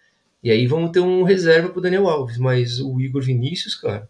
E 0.43 0.51
aí 0.51 0.67
vamos 0.67 0.91
ter 0.91 0.99
um 0.99 1.23
reserva 1.23 1.69
pro 1.69 1.81
Daniel 1.81 2.07
Alves, 2.07 2.37
mas 2.37 2.79
o 2.79 3.01
Igor 3.01 3.23
Vinícius, 3.23 3.73
cara, 3.73 4.07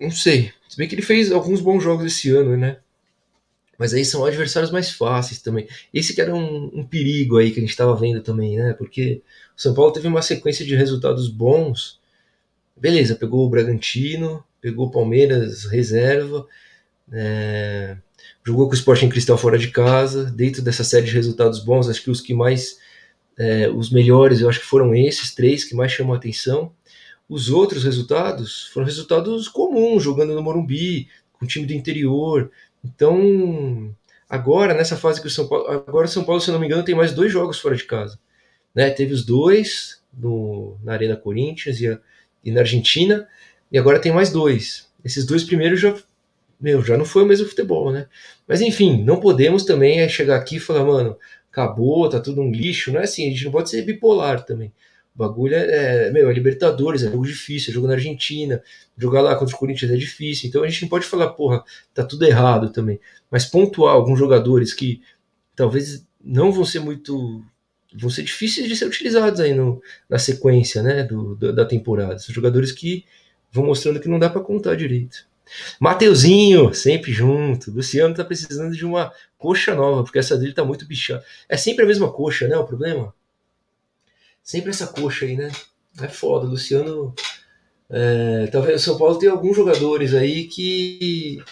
não 0.00 0.12
sei. 0.12 0.52
Se 0.68 0.76
bem 0.76 0.86
que 0.86 0.94
ele 0.94 1.02
fez 1.02 1.32
alguns 1.32 1.60
bons 1.60 1.82
jogos 1.82 2.06
esse 2.06 2.30
ano, 2.30 2.56
né? 2.56 2.76
Mas 3.76 3.92
aí 3.92 4.04
são 4.04 4.24
adversários 4.24 4.70
mais 4.70 4.90
fáceis 4.90 5.42
também. 5.42 5.66
Esse 5.92 6.14
que 6.14 6.20
era 6.20 6.32
um, 6.32 6.70
um 6.72 6.84
perigo 6.84 7.36
aí 7.36 7.50
que 7.50 7.58
a 7.58 7.62
gente 7.62 7.70
estava 7.70 7.96
vendo 7.96 8.22
também, 8.22 8.56
né? 8.56 8.74
Porque 8.74 9.22
o 9.56 9.60
São 9.60 9.74
Paulo 9.74 9.92
teve 9.92 10.06
uma 10.06 10.22
sequência 10.22 10.64
de 10.64 10.76
resultados 10.76 11.28
bons 11.28 11.98
beleza, 12.76 13.14
pegou 13.14 13.46
o 13.46 13.50
Bragantino, 13.50 14.44
pegou 14.60 14.86
o 14.86 14.90
Palmeiras 14.90 15.64
reserva, 15.64 16.46
é, 17.12 17.96
jogou 18.44 18.66
com 18.66 18.72
o 18.72 18.76
Sporting 18.76 19.08
Cristal 19.08 19.38
fora 19.38 19.58
de 19.58 19.68
casa, 19.68 20.24
dentro 20.24 20.62
dessa 20.62 20.84
série 20.84 21.06
de 21.06 21.12
resultados 21.12 21.60
bons, 21.60 21.88
acho 21.88 22.02
que 22.02 22.10
os 22.10 22.20
que 22.20 22.34
mais, 22.34 22.78
é, 23.38 23.68
os 23.68 23.90
melhores, 23.90 24.40
eu 24.40 24.48
acho 24.48 24.60
que 24.60 24.66
foram 24.66 24.94
esses 24.94 25.34
três 25.34 25.64
que 25.64 25.74
mais 25.74 25.92
chamam 25.92 26.14
a 26.14 26.16
atenção. 26.16 26.72
Os 27.28 27.48
outros 27.48 27.84
resultados 27.84 28.66
foram 28.68 28.86
resultados 28.86 29.48
comuns, 29.48 30.02
jogando 30.02 30.34
no 30.34 30.42
Morumbi, 30.42 31.08
com 31.32 31.46
time 31.46 31.66
do 31.66 31.72
interior, 31.72 32.50
Então, 32.84 33.94
agora, 34.28 34.74
nessa 34.74 34.96
fase 34.96 35.20
que 35.20 35.26
o 35.26 35.30
São 35.30 35.48
Paulo. 35.48 35.66
Agora, 35.68 36.06
o 36.06 36.08
São 36.08 36.24
Paulo, 36.24 36.40
se 36.40 36.50
não 36.50 36.58
me 36.58 36.66
engano, 36.66 36.84
tem 36.84 36.94
mais 36.94 37.12
dois 37.12 37.32
jogos 37.32 37.58
fora 37.58 37.74
de 37.74 37.84
casa. 37.84 38.18
Né? 38.74 38.90
Teve 38.90 39.14
os 39.14 39.24
dois 39.24 40.02
no, 40.12 40.76
na 40.82 40.92
Arena 40.92 41.16
Corinthians 41.16 41.80
e, 41.80 41.88
a, 41.88 41.98
e 42.44 42.50
na 42.50 42.60
Argentina, 42.60 43.26
e 43.70 43.78
agora 43.78 43.98
tem 43.98 44.12
mais 44.12 44.30
dois. 44.30 44.88
Esses 45.04 45.26
dois 45.26 45.44
primeiros 45.44 45.80
já, 45.80 45.94
meu, 46.60 46.82
já 46.82 46.96
não 46.96 47.04
foi 47.04 47.22
o 47.22 47.26
mesmo 47.26 47.46
futebol, 47.46 47.90
né? 47.92 48.06
Mas 48.46 48.60
enfim, 48.60 49.02
não 49.02 49.20
podemos 49.20 49.64
também 49.64 50.08
chegar 50.08 50.36
aqui 50.36 50.56
e 50.56 50.60
falar, 50.60 50.84
mano, 50.84 51.16
acabou, 51.50 52.08
tá 52.08 52.20
tudo 52.20 52.40
um 52.40 52.50
lixo. 52.50 52.92
Não 52.92 53.00
é 53.00 53.04
assim, 53.04 53.26
a 53.26 53.30
gente 53.30 53.44
não 53.44 53.52
pode 53.52 53.70
ser 53.70 53.82
bipolar 53.82 54.44
também. 54.44 54.72
O 55.14 55.18
bagulho 55.18 55.54
é, 55.54 56.08
é, 56.08 56.10
meu, 56.10 56.28
é 56.28 56.32
Libertadores, 56.32 57.04
é 57.04 57.10
jogo 57.10 57.24
difícil, 57.24 57.70
é 57.70 57.74
jogo 57.74 57.86
na 57.86 57.94
Argentina, 57.94 58.60
jogar 58.98 59.22
lá 59.22 59.36
contra 59.36 59.54
o 59.54 59.58
Corinthians 59.58 59.92
é 59.92 59.96
difícil, 59.96 60.48
então 60.48 60.64
a 60.64 60.68
gente 60.68 60.82
não 60.82 60.88
pode 60.88 61.06
falar, 61.06 61.28
porra, 61.30 61.62
tá 61.94 62.02
tudo 62.02 62.24
errado 62.24 62.72
também. 62.72 62.98
Mas 63.30 63.44
pontuar 63.44 63.94
alguns 63.94 64.18
jogadores 64.18 64.74
que 64.74 65.00
talvez 65.54 66.04
não 66.22 66.50
vão 66.50 66.64
ser 66.64 66.80
muito. 66.80 67.44
Vão 67.94 68.10
ser 68.10 68.22
difíceis 68.22 68.68
de 68.68 68.76
ser 68.76 68.86
utilizados 68.86 69.40
aí 69.40 69.54
no, 69.54 69.80
na 70.08 70.18
sequência 70.18 70.82
né, 70.82 71.04
do, 71.04 71.36
do 71.36 71.52
da 71.52 71.64
temporada. 71.64 72.18
São 72.18 72.34
jogadores 72.34 72.72
que 72.72 73.04
vão 73.52 73.66
mostrando 73.66 74.00
que 74.00 74.08
não 74.08 74.18
dá 74.18 74.28
para 74.28 74.40
contar 74.40 74.74
direito. 74.74 75.26
Mateuzinho, 75.78 76.74
sempre 76.74 77.12
junto. 77.12 77.70
Luciano 77.70 78.14
tá 78.14 78.24
precisando 78.24 78.74
de 78.74 78.84
uma 78.84 79.12
coxa 79.38 79.74
nova, 79.74 80.02
porque 80.02 80.18
essa 80.18 80.36
dele 80.36 80.52
tá 80.52 80.64
muito 80.64 80.86
bichada. 80.86 81.24
É 81.48 81.56
sempre 81.56 81.84
a 81.84 81.86
mesma 81.86 82.10
coxa, 82.10 82.48
né? 82.48 82.56
O 82.56 82.64
problema? 82.64 83.14
Sempre 84.42 84.70
essa 84.70 84.86
coxa 84.86 85.26
aí, 85.26 85.36
né? 85.36 85.50
É 86.00 86.08
foda. 86.08 86.46
Luciano. 86.46 87.14
É, 87.88 88.48
talvez 88.50 88.80
o 88.80 88.84
São 88.84 88.98
Paulo 88.98 89.18
tem 89.18 89.28
alguns 89.28 89.54
jogadores 89.54 90.14
aí 90.14 90.44
que, 90.44 91.42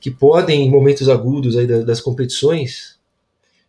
que 0.00 0.10
podem, 0.10 0.66
em 0.66 0.70
momentos 0.70 1.08
agudos 1.08 1.56
aí 1.56 1.66
das, 1.66 1.84
das 1.84 2.00
competições, 2.00 2.95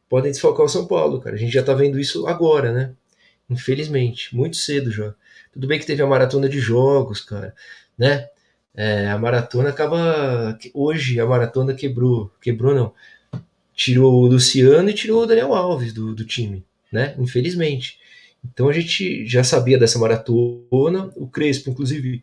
podem 0.10 0.32
desfalcar 0.32 0.66
o 0.66 0.70
São 0.70 0.88
Paulo, 0.88 1.20
cara. 1.20 1.36
A 1.36 1.40
gente 1.40 1.54
já 1.54 1.64
tá 1.64 1.74
vendo 1.74 2.00
isso 2.00 2.28
agora, 2.28 2.72
né? 2.72 2.94
Infelizmente, 3.50 4.36
muito 4.36 4.58
cedo 4.58 4.92
já. 4.92 5.14
Tudo 5.54 5.68
bem 5.68 5.80
que 5.80 5.86
teve 5.86 6.02
a 6.02 6.08
maratona 6.08 6.50
de 6.50 6.60
jogos, 6.60 7.22
cara, 7.22 7.54
né? 7.98 8.28
É, 8.76 9.10
a 9.10 9.18
maratona 9.18 9.70
acaba. 9.70 10.58
Hoje 10.74 11.20
a 11.20 11.26
maratona 11.26 11.74
quebrou. 11.74 12.32
Quebrou 12.42 12.76
não. 12.76 12.94
Tirou 13.74 14.14
o 14.14 14.28
Luciano 14.28 14.90
e 14.90 14.94
tirou 14.94 15.24
o 15.24 15.26
Daniel 15.26 15.54
Alves 15.54 15.94
do, 15.94 16.14
do 16.14 16.24
time, 16.26 16.64
né? 16.92 17.16
Infelizmente. 17.18 18.00
Então 18.46 18.70
a 18.70 18.74
gente 18.74 19.26
já 19.26 19.44
sabia 19.44 19.80
dessa 19.80 19.98
maratona. 19.98 21.12
O 21.16 21.28
Crespo, 21.28 21.70
inclusive, 21.70 22.22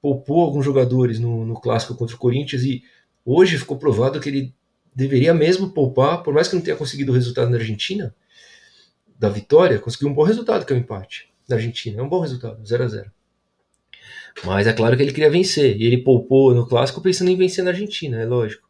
poupou 0.00 0.42
alguns 0.42 0.64
jogadores 0.64 1.18
no, 1.18 1.44
no 1.44 1.60
clássico 1.60 1.94
contra 1.94 2.14
o 2.14 2.18
Corinthians 2.18 2.62
e 2.62 2.82
hoje 3.24 3.58
ficou 3.58 3.76
provado 3.76 4.20
que 4.20 4.28
ele 4.28 4.54
deveria 4.98 5.32
mesmo 5.32 5.70
poupar, 5.70 6.24
por 6.24 6.34
mais 6.34 6.48
que 6.48 6.56
não 6.56 6.60
tenha 6.60 6.76
conseguido 6.76 7.12
o 7.12 7.14
resultado 7.14 7.48
na 7.48 7.56
Argentina, 7.56 8.12
da 9.16 9.28
vitória, 9.28 9.78
conseguiu 9.78 10.08
um 10.08 10.12
bom 10.12 10.24
resultado, 10.24 10.66
que 10.66 10.72
é 10.72 10.74
o 10.76 10.78
um 10.78 10.82
empate 10.82 11.30
na 11.48 11.54
Argentina. 11.54 12.00
É 12.00 12.02
um 12.02 12.08
bom 12.08 12.18
resultado, 12.18 12.66
0 12.66 12.84
a 12.84 12.88
0 12.88 13.12
mas 14.44 14.66
é 14.66 14.72
claro 14.72 14.96
que 14.96 15.02
ele 15.02 15.12
queria 15.12 15.30
vencer. 15.30 15.76
E 15.76 15.84
ele 15.84 15.98
poupou 15.98 16.52
no 16.54 16.66
clássico 16.66 17.00
pensando 17.00 17.30
em 17.30 17.36
vencer 17.36 17.64
na 17.64 17.70
Argentina, 17.70 18.20
é 18.20 18.24
lógico. 18.24 18.68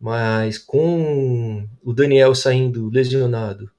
Mas 0.00 0.58
com 0.58 1.66
o 1.82 1.92
Daniel 1.92 2.34
saindo 2.34 2.90
lesionado, 2.90 3.70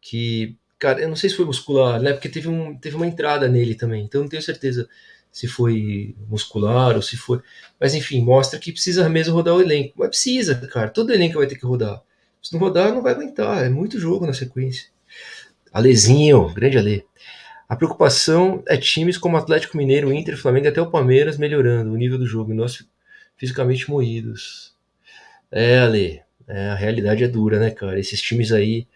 que, 0.00 0.56
cara, 0.78 1.00
eu 1.00 1.08
não 1.08 1.16
sei 1.16 1.30
se 1.30 1.36
foi 1.36 1.44
muscular, 1.44 2.00
né? 2.00 2.12
Porque 2.12 2.28
teve, 2.28 2.48
um, 2.48 2.76
teve 2.78 2.96
uma 2.96 3.06
entrada 3.06 3.46
nele 3.48 3.74
também. 3.74 4.04
Então 4.04 4.22
não 4.22 4.28
tenho 4.28 4.42
certeza 4.42 4.88
se 5.30 5.46
foi 5.46 6.14
muscular 6.28 6.96
ou 6.96 7.02
se 7.02 7.16
foi. 7.16 7.40
Mas 7.80 7.94
enfim, 7.94 8.20
mostra 8.20 8.58
que 8.58 8.72
precisa 8.72 9.08
mesmo 9.08 9.34
rodar 9.34 9.54
o 9.54 9.60
elenco. 9.60 9.94
Mas 9.96 10.08
precisa, 10.08 10.54
cara. 10.68 10.90
Todo 10.90 11.12
elenco 11.12 11.38
vai 11.38 11.46
ter 11.46 11.56
que 11.56 11.66
rodar. 11.66 12.02
Se 12.42 12.52
não 12.52 12.60
rodar, 12.60 12.92
não 12.92 13.02
vai 13.02 13.12
aguentar. 13.12 13.64
É 13.64 13.68
muito 13.68 13.98
jogo 13.98 14.26
na 14.26 14.32
sequência. 14.32 14.86
Alezinho, 15.72 16.52
grande 16.54 16.78
Ale. 16.78 17.04
A 17.68 17.76
preocupação 17.76 18.62
é 18.66 18.76
times 18.76 19.18
como 19.18 19.36
Atlético 19.36 19.76
Mineiro, 19.76 20.12
Inter, 20.12 20.38
Flamengo 20.38 20.66
e 20.66 20.68
até 20.68 20.80
o 20.80 20.90
Palmeiras 20.90 21.36
melhorando 21.36 21.92
o 21.92 21.96
nível 21.96 22.18
do 22.18 22.26
jogo 22.26 22.50
e 22.50 22.54
nós 22.54 22.82
fisicamente 23.36 23.90
moídos. 23.90 24.74
É, 25.50 25.78
Ale, 25.80 26.22
é, 26.46 26.70
a 26.70 26.74
realidade 26.74 27.24
é 27.24 27.28
dura, 27.28 27.58
né, 27.58 27.70
cara? 27.70 28.00
Esses 28.00 28.20
times 28.22 28.52
aí, 28.52 28.86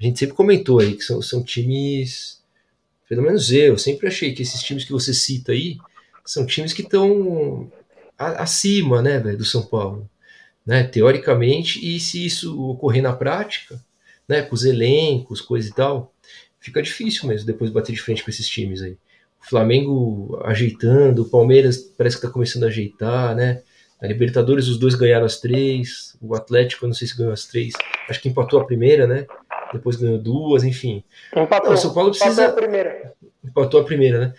a 0.00 0.02
gente 0.02 0.18
sempre 0.18 0.34
comentou 0.34 0.80
aí 0.80 0.94
que 0.94 1.02
são, 1.02 1.20
são 1.20 1.42
times, 1.42 2.42
pelo 3.08 3.22
menos 3.22 3.50
eu, 3.52 3.76
sempre 3.76 4.08
achei 4.08 4.32
que 4.32 4.42
esses 4.42 4.62
times 4.62 4.84
que 4.84 4.92
você 4.92 5.12
cita 5.12 5.52
aí 5.52 5.78
são 6.24 6.46
times 6.46 6.72
que 6.72 6.82
estão 6.82 7.70
acima, 8.16 9.02
né, 9.02 9.18
véio, 9.18 9.36
do 9.36 9.44
São 9.44 9.62
Paulo, 9.62 10.08
né, 10.64 10.84
teoricamente, 10.84 11.84
e 11.84 12.00
se 12.00 12.24
isso 12.24 12.58
ocorrer 12.70 13.02
na 13.02 13.12
prática, 13.12 13.78
né, 14.28 14.42
com 14.42 14.54
os 14.54 14.64
elencos, 14.64 15.40
coisa 15.40 15.68
e 15.68 15.72
tal, 15.72 16.14
fica 16.58 16.82
difícil 16.82 17.28
mesmo 17.28 17.46
depois 17.46 17.70
bater 17.70 17.92
de 17.92 18.00
frente 18.00 18.24
com 18.24 18.30
esses 18.30 18.48
times 18.48 18.80
aí. 18.80 18.96
O 19.42 19.46
Flamengo 19.46 20.40
ajeitando, 20.42 21.22
o 21.22 21.28
Palmeiras 21.28 21.76
parece 21.76 22.16
que 22.16 22.24
está 22.24 22.32
começando 22.32 22.64
a 22.64 22.68
ajeitar, 22.68 23.36
né? 23.36 23.60
A 24.00 24.06
Libertadores 24.06 24.68
os 24.68 24.78
dois 24.78 24.94
ganharam 24.94 25.26
as 25.26 25.38
três, 25.38 26.16
o 26.20 26.34
Atlético 26.34 26.84
eu 26.84 26.88
não 26.88 26.94
sei 26.94 27.06
se 27.06 27.16
ganhou 27.16 27.32
as 27.32 27.46
três, 27.46 27.74
acho 28.08 28.20
que 28.20 28.28
empatou 28.28 28.60
a 28.60 28.64
primeira, 28.64 29.06
né? 29.06 29.26
Depois 29.74 29.96
ganhou 29.96 30.18
duas, 30.18 30.64
enfim. 30.64 31.04
Empatou, 31.34 31.70
não, 31.70 31.74
o 31.74 31.78
São 31.78 31.94
Paulo 31.94 32.10
precisa. 32.10 32.42
Empatou 32.42 32.52
a 32.52 32.56
primeira. 32.56 33.14
Empatou 33.44 33.80
a 33.80 33.84
primeira, 33.84 34.18
né? 34.18 34.34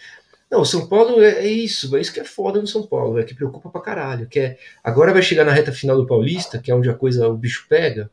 Não, 0.49 0.61
o 0.61 0.65
São 0.65 0.87
Paulo 0.87 1.21
é, 1.21 1.45
é 1.45 1.47
isso, 1.47 1.95
é 1.95 2.01
isso 2.01 2.13
que 2.13 2.19
é 2.19 2.23
foda 2.23 2.61
no 2.61 2.67
São 2.67 2.85
Paulo, 2.85 3.19
é 3.19 3.23
que 3.23 3.33
preocupa 3.33 3.69
pra 3.69 3.81
caralho. 3.81 4.27
Que 4.27 4.39
é, 4.39 4.57
agora 4.83 5.11
vai 5.11 5.21
chegar 5.21 5.43
na 5.43 5.51
reta 5.51 5.71
final 5.71 5.97
do 5.97 6.05
Paulista, 6.05 6.59
que 6.59 6.71
é 6.71 6.75
onde 6.75 6.89
a 6.89 6.93
coisa, 6.93 7.27
o 7.27 7.37
bicho 7.37 7.65
pega. 7.67 8.09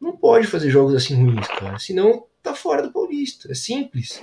Não 0.00 0.16
pode 0.16 0.46
fazer 0.46 0.70
jogos 0.70 0.94
assim 0.94 1.14
ruins, 1.14 1.46
cara. 1.48 1.78
Senão 1.78 2.24
tá 2.42 2.54
fora 2.54 2.82
do 2.82 2.92
Paulista. 2.92 3.50
É 3.50 3.54
simples. 3.54 4.22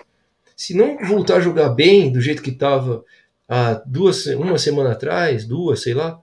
Se 0.56 0.76
não 0.76 0.98
voltar 0.98 1.38
a 1.38 1.40
jogar 1.40 1.70
bem 1.70 2.12
do 2.12 2.22
jeito 2.22 2.42
que 2.42 2.50
estava 2.50 3.04
há 3.48 3.82
duas, 3.86 4.26
uma 4.28 4.58
semana 4.58 4.92
atrás, 4.92 5.46
duas, 5.46 5.82
sei 5.82 5.94
lá, 5.94 6.22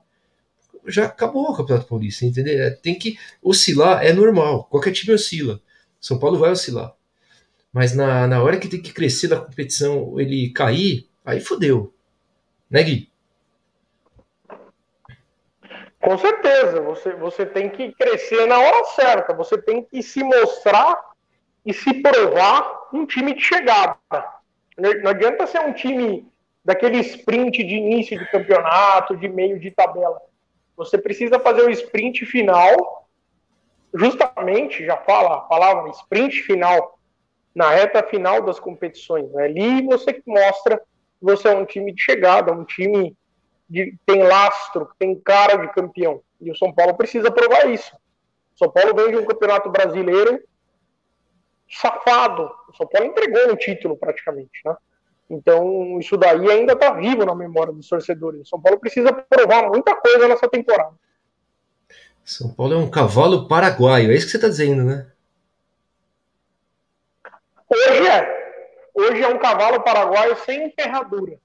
já 0.87 1.07
acabou 1.07 1.51
o 1.51 1.57
Campeonato 1.57 1.89
Paulista, 1.89 2.25
entendeu? 2.25 2.63
É, 2.63 2.71
tem 2.71 2.95
que 2.95 3.19
oscilar, 3.43 4.05
é 4.05 4.13
normal. 4.13 4.65
Qualquer 4.71 4.93
time 4.93 5.15
oscila. 5.15 5.61
São 6.07 6.21
Paulo 6.21 6.39
vai 6.39 6.51
oscilar. 6.51 6.95
Mas 7.73 7.95
na, 7.95 8.29
na 8.29 8.41
hora 8.41 8.59
que 8.59 8.69
tem 8.69 8.81
que 8.81 8.93
crescer 8.93 9.27
da 9.27 9.41
competição, 9.41 10.21
ele 10.21 10.53
cair, 10.53 11.09
aí 11.25 11.41
fodeu. 11.41 11.93
Né, 12.71 12.83
Gui? 12.85 13.11
Com 16.01 16.17
certeza, 16.17 16.81
você, 16.81 17.13
você 17.15 17.45
tem 17.45 17.69
que 17.69 17.93
crescer 17.93 18.47
na 18.47 18.61
hora 18.61 18.85
certa, 18.85 19.35
você 19.35 19.59
tem 19.61 19.83
que 19.83 20.01
se 20.01 20.23
mostrar 20.23 20.97
e 21.65 21.75
se 21.75 21.93
provar 21.95 22.89
um 22.93 23.05
time 23.05 23.35
de 23.35 23.41
chegada. 23.41 23.99
Não 24.79 25.11
adianta 25.11 25.49
ser 25.49 25.59
um 25.59 25.73
time 25.73 26.31
daquele 26.65 26.99
sprint 27.01 27.65
de 27.65 27.75
início 27.75 28.17
de 28.17 28.31
campeonato, 28.31 29.17
de 29.17 29.29
meio 29.29 29.59
de 29.59 29.73
tabela. 29.73 30.21
Você 30.77 30.97
precisa 30.97 31.41
fazer 31.41 31.63
o 31.63 31.71
sprint 31.71 32.25
final, 32.27 33.06
justamente, 33.97 34.85
já 34.85 34.97
fala 34.97 35.37
a 35.37 35.41
palavra 35.41 35.91
sprint 35.91 36.43
final, 36.43 36.99
na 37.55 37.71
reta 37.71 38.03
final 38.03 38.43
das 38.43 38.61
competições. 38.61 39.31
Né? 39.33 39.45
Ali 39.45 39.83
você 39.87 40.23
mostra 40.27 40.79
que 40.79 40.85
você 41.23 41.49
é 41.49 41.57
um 41.57 41.65
time 41.65 41.93
de 41.93 42.03
chegada, 42.03 42.53
um 42.53 42.65
time 42.65 43.17
que 43.73 43.97
tem 44.05 44.23
lastro, 44.23 44.87
que 44.87 44.97
tem 44.99 45.19
cara 45.19 45.57
de 45.57 45.73
campeão. 45.73 46.21
E 46.41 46.51
o 46.51 46.57
São 46.57 46.73
Paulo 46.73 46.95
precisa 46.95 47.31
provar 47.31 47.71
isso. 47.71 47.97
O 48.55 48.59
São 48.59 48.71
Paulo 48.71 48.95
vem 48.95 49.11
de 49.11 49.17
um 49.17 49.25
campeonato 49.25 49.71
brasileiro 49.71 50.43
safado. 51.69 52.51
O 52.69 52.77
São 52.77 52.87
Paulo 52.87 53.09
entregou 53.09 53.53
um 53.53 53.57
título 53.57 53.97
praticamente, 53.97 54.61
né? 54.65 54.77
Então, 55.29 55.99
isso 55.99 56.17
daí 56.17 56.49
ainda 56.49 56.75
está 56.75 56.93
vivo 56.93 57.25
na 57.25 57.35
memória 57.35 57.73
dos 57.73 57.89
torcedores. 57.89 58.43
O 58.43 58.47
São 58.47 58.61
Paulo 58.61 58.79
precisa 58.79 59.13
provar 59.13 59.69
muita 59.69 59.97
coisa 59.97 60.29
nessa 60.29 60.49
temporada. 60.49 60.95
São 62.27 62.53
Paulo 62.53 62.75
é 62.75 62.77
um 62.77 62.91
cavalo 62.91 63.47
paraguaio, 63.47 64.11
é 64.11 64.15
isso 64.17 64.27
que 64.27 64.33
você 64.33 64.37
está 64.37 64.49
dizendo, 64.49 64.83
né? 64.83 65.07
Hoje 67.71 68.09
é. 68.09 68.37
Hoje 68.93 69.23
é 69.23 69.29
um 69.29 69.39
cavalo 69.39 69.81
paraguaio 69.85 70.37
sem 70.45 70.69
ferradura. 70.73 71.39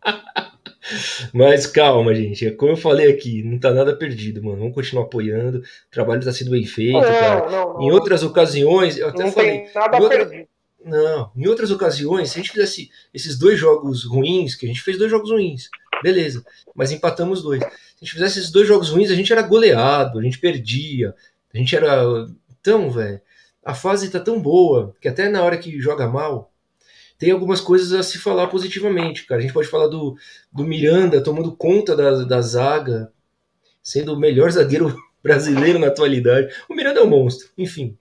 Mas 1.34 1.66
calma, 1.66 2.14
gente. 2.14 2.46
É 2.46 2.52
como 2.52 2.72
eu 2.72 2.76
falei 2.76 3.10
aqui, 3.10 3.42
não 3.42 3.58
tá 3.58 3.72
nada 3.72 3.96
perdido, 3.96 4.42
mano. 4.42 4.58
Vamos 4.58 4.74
continuar 4.74 5.04
apoiando. 5.04 5.58
O 5.58 5.90
trabalho 5.90 6.24
tá 6.24 6.32
sendo 6.32 6.52
bem 6.52 6.64
feito, 6.64 6.92
não, 6.92 7.02
cara. 7.02 7.50
Não, 7.50 7.74
não, 7.74 7.82
em 7.82 7.90
outras 7.90 8.22
ocasiões, 8.22 8.96
eu 8.96 9.08
até 9.08 9.24
não 9.24 9.32
falei. 9.32 9.62
Tem 9.62 9.74
nada 9.74 9.98
outra... 9.98 10.18
perdido. 10.24 10.48
Não, 10.84 11.30
em 11.36 11.46
outras 11.46 11.70
ocasiões, 11.70 12.30
se 12.30 12.38
a 12.38 12.42
gente 12.42 12.52
fizesse 12.52 12.90
esses 13.12 13.36
dois 13.38 13.58
jogos 13.58 14.04
ruins, 14.04 14.54
que 14.54 14.64
a 14.64 14.68
gente 14.68 14.80
fez 14.80 14.96
dois 14.96 15.10
jogos 15.10 15.30
ruins, 15.30 15.68
beleza, 16.02 16.42
mas 16.74 16.90
empatamos 16.90 17.42
dois. 17.42 17.62
Se 18.00 18.04
a 18.04 18.06
gente 18.06 18.14
fizesse 18.14 18.38
esses 18.38 18.50
dois 18.50 18.66
jogos 18.66 18.88
ruins, 18.88 19.10
a 19.10 19.14
gente 19.14 19.30
era 19.30 19.42
goleado, 19.42 20.18
a 20.18 20.22
gente 20.22 20.38
perdia, 20.38 21.14
a 21.52 21.58
gente 21.58 21.76
era. 21.76 22.02
Então, 22.58 22.90
velho, 22.90 23.20
a 23.62 23.74
fase 23.74 24.10
tá 24.10 24.18
tão 24.18 24.40
boa 24.40 24.96
que 25.00 25.08
até 25.08 25.28
na 25.28 25.42
hora 25.42 25.58
que 25.58 25.78
joga 25.78 26.08
mal, 26.08 26.50
tem 27.18 27.30
algumas 27.30 27.60
coisas 27.60 27.92
a 27.92 28.02
se 28.02 28.16
falar 28.16 28.46
positivamente, 28.46 29.26
cara. 29.26 29.40
A 29.40 29.42
gente 29.42 29.52
pode 29.52 29.68
falar 29.68 29.88
do, 29.88 30.16
do 30.50 30.64
Miranda 30.64 31.22
tomando 31.22 31.54
conta 31.54 31.94
da, 31.94 32.24
da 32.24 32.40
zaga 32.40 33.12
sendo 33.82 34.14
o 34.14 34.18
melhor 34.18 34.50
zagueiro 34.50 34.96
brasileiro 35.22 35.78
na 35.78 35.88
atualidade. 35.88 36.54
O 36.70 36.74
Miranda 36.74 37.00
é 37.00 37.02
um 37.02 37.10
monstro, 37.10 37.50
enfim. 37.58 37.98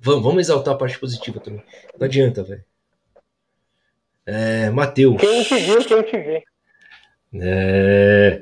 Vamos, 0.00 0.24
vamos 0.24 0.40
exaltar 0.40 0.74
a 0.74 0.76
parte 0.76 0.98
positiva 0.98 1.38
também. 1.38 1.62
Não 1.96 2.04
adianta, 2.04 2.42
velho. 2.42 2.64
É, 4.26 4.68
Matheus. 4.70 5.20
Quem 5.20 5.44
te 5.44 5.56
viu, 5.60 5.84
quem 5.84 6.02
te 6.02 6.18
vê. 6.18 6.44
É, 7.34 8.40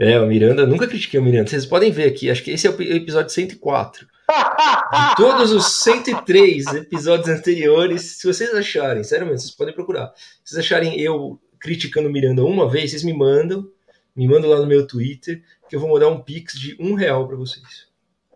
é, 0.00 0.18
o 0.18 0.26
Miranda, 0.26 0.66
nunca 0.66 0.88
critiquei 0.88 1.20
o 1.20 1.22
Miranda. 1.22 1.50
Vocês 1.50 1.66
podem 1.66 1.90
ver 1.90 2.08
aqui, 2.08 2.30
acho 2.30 2.42
que 2.42 2.50
esse 2.50 2.66
é 2.66 2.70
o 2.70 2.80
episódio 2.80 3.30
104. 3.30 4.06
De 4.06 5.16
todos 5.16 5.52
os 5.52 5.82
103 5.82 6.66
episódios 6.68 7.28
anteriores, 7.28 8.18
se 8.18 8.26
vocês 8.26 8.54
acharem, 8.54 9.04
sério 9.04 9.26
mesmo, 9.26 9.40
vocês 9.40 9.54
podem 9.54 9.74
procurar. 9.74 10.10
Se 10.42 10.54
vocês 10.54 10.64
acharem 10.64 10.98
eu 10.98 11.38
criticando 11.58 12.08
o 12.08 12.12
Miranda 12.12 12.42
uma 12.42 12.66
vez, 12.66 12.90
vocês 12.90 13.04
me 13.04 13.12
mandam, 13.12 13.70
me 14.16 14.26
mandam 14.26 14.48
lá 14.48 14.58
no 14.58 14.66
meu 14.66 14.86
Twitter, 14.86 15.42
que 15.68 15.76
eu 15.76 15.80
vou 15.80 15.90
mandar 15.90 16.08
um 16.08 16.22
pix 16.22 16.58
de 16.58 16.74
um 16.80 16.94
real 16.94 17.28
para 17.28 17.36
vocês. 17.36 17.86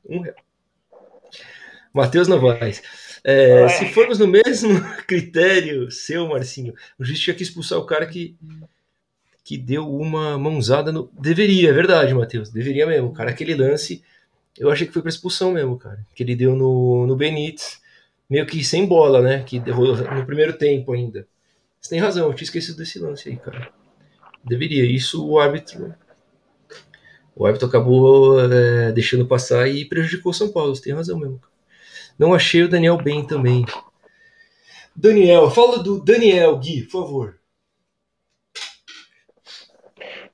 Um 0.07 0.21
real. 0.21 0.37
Matheus 1.95 2.29
Novaes. 2.29 2.83
É, 3.25 3.67
se 3.69 3.87
formos 3.87 4.19
no 4.19 4.27
mesmo 4.27 4.69
critério 5.09 5.91
seu, 5.91 6.29
Marcinho, 6.29 6.75
o 6.99 7.05
juiz 7.05 7.19
tinha 7.19 7.35
que 7.35 7.43
expulsar 7.43 7.79
o 7.79 7.87
cara 7.87 8.05
que, 8.05 8.37
que 9.45 9.59
deu 9.59 9.95
uma 9.95 10.39
mãozada 10.39 10.91
no. 10.91 11.11
Deveria, 11.13 11.69
é 11.69 11.73
verdade, 11.73 12.15
Matheus. 12.15 12.49
Deveria 12.49 12.87
mesmo. 12.87 13.13
Cara, 13.13 13.31
aquele 13.31 13.55
lance, 13.55 14.03
eu 14.59 14.71
achei 14.71 14.87
que 14.87 14.93
foi 14.93 15.03
pra 15.03 15.11
expulsão 15.11 15.53
mesmo, 15.53 15.79
cara. 15.79 16.05
Que 16.15 16.23
ele 16.23 16.35
deu 16.35 16.57
no, 16.57 17.07
no 17.07 17.15
Benítez, 17.15 17.79
meio 18.29 18.47
que 18.47 18.65
sem 18.65 18.87
bola, 18.87 19.21
né? 19.21 19.43
Que 19.43 19.61
derrou 19.61 19.95
no 19.95 20.25
primeiro 20.25 20.55
tempo 20.55 20.95
ainda. 20.95 21.29
Você 21.79 21.91
tem 21.91 22.01
razão, 22.01 22.27
eu 22.27 22.35
tinha 22.35 22.47
esquecido 22.47 22.79
desse 22.79 22.99
lance 22.99 23.29
aí, 23.29 23.37
cara. 23.37 23.71
Deveria. 24.43 24.85
Isso 24.85 25.25
o 25.29 25.39
árbitro. 25.39 25.95
O 27.37 27.45
árbitro 27.45 27.69
acabou 27.69 28.41
é, 28.41 28.93
deixando 28.93 29.27
passar 29.27 29.69
e 29.69 29.85
prejudicou 29.85 30.31
o 30.31 30.35
São 30.35 30.51
Paulo. 30.51 30.75
Você 30.75 30.83
tem 30.83 30.95
razão 30.95 31.19
mesmo. 31.19 31.39
Não 32.19 32.33
achei 32.33 32.63
o 32.63 32.69
Daniel 32.69 32.97
bem 32.97 33.27
também. 33.27 33.67
Daniel, 34.97 35.51
fala 35.51 35.83
do 35.83 36.03
Daniel, 36.03 36.57
Gui, 36.57 36.85
por 36.85 37.03
favor. 37.03 37.44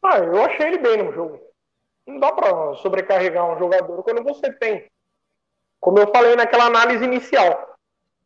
Ah, 0.02 0.18
eu 0.18 0.42
achei 0.42 0.66
ele 0.66 0.78
bem 0.78 1.02
no 1.02 1.12
jogo. 1.12 1.40
Não 2.06 2.18
dá 2.18 2.32
para 2.32 2.74
sobrecarregar 2.76 3.44
um 3.50 3.58
jogador 3.58 4.02
quando 4.02 4.22
você 4.22 4.52
tem. 4.52 4.90
Como 5.78 5.98
eu 5.98 6.08
falei 6.08 6.36
naquela 6.36 6.66
análise 6.66 7.04
inicial, 7.04 7.76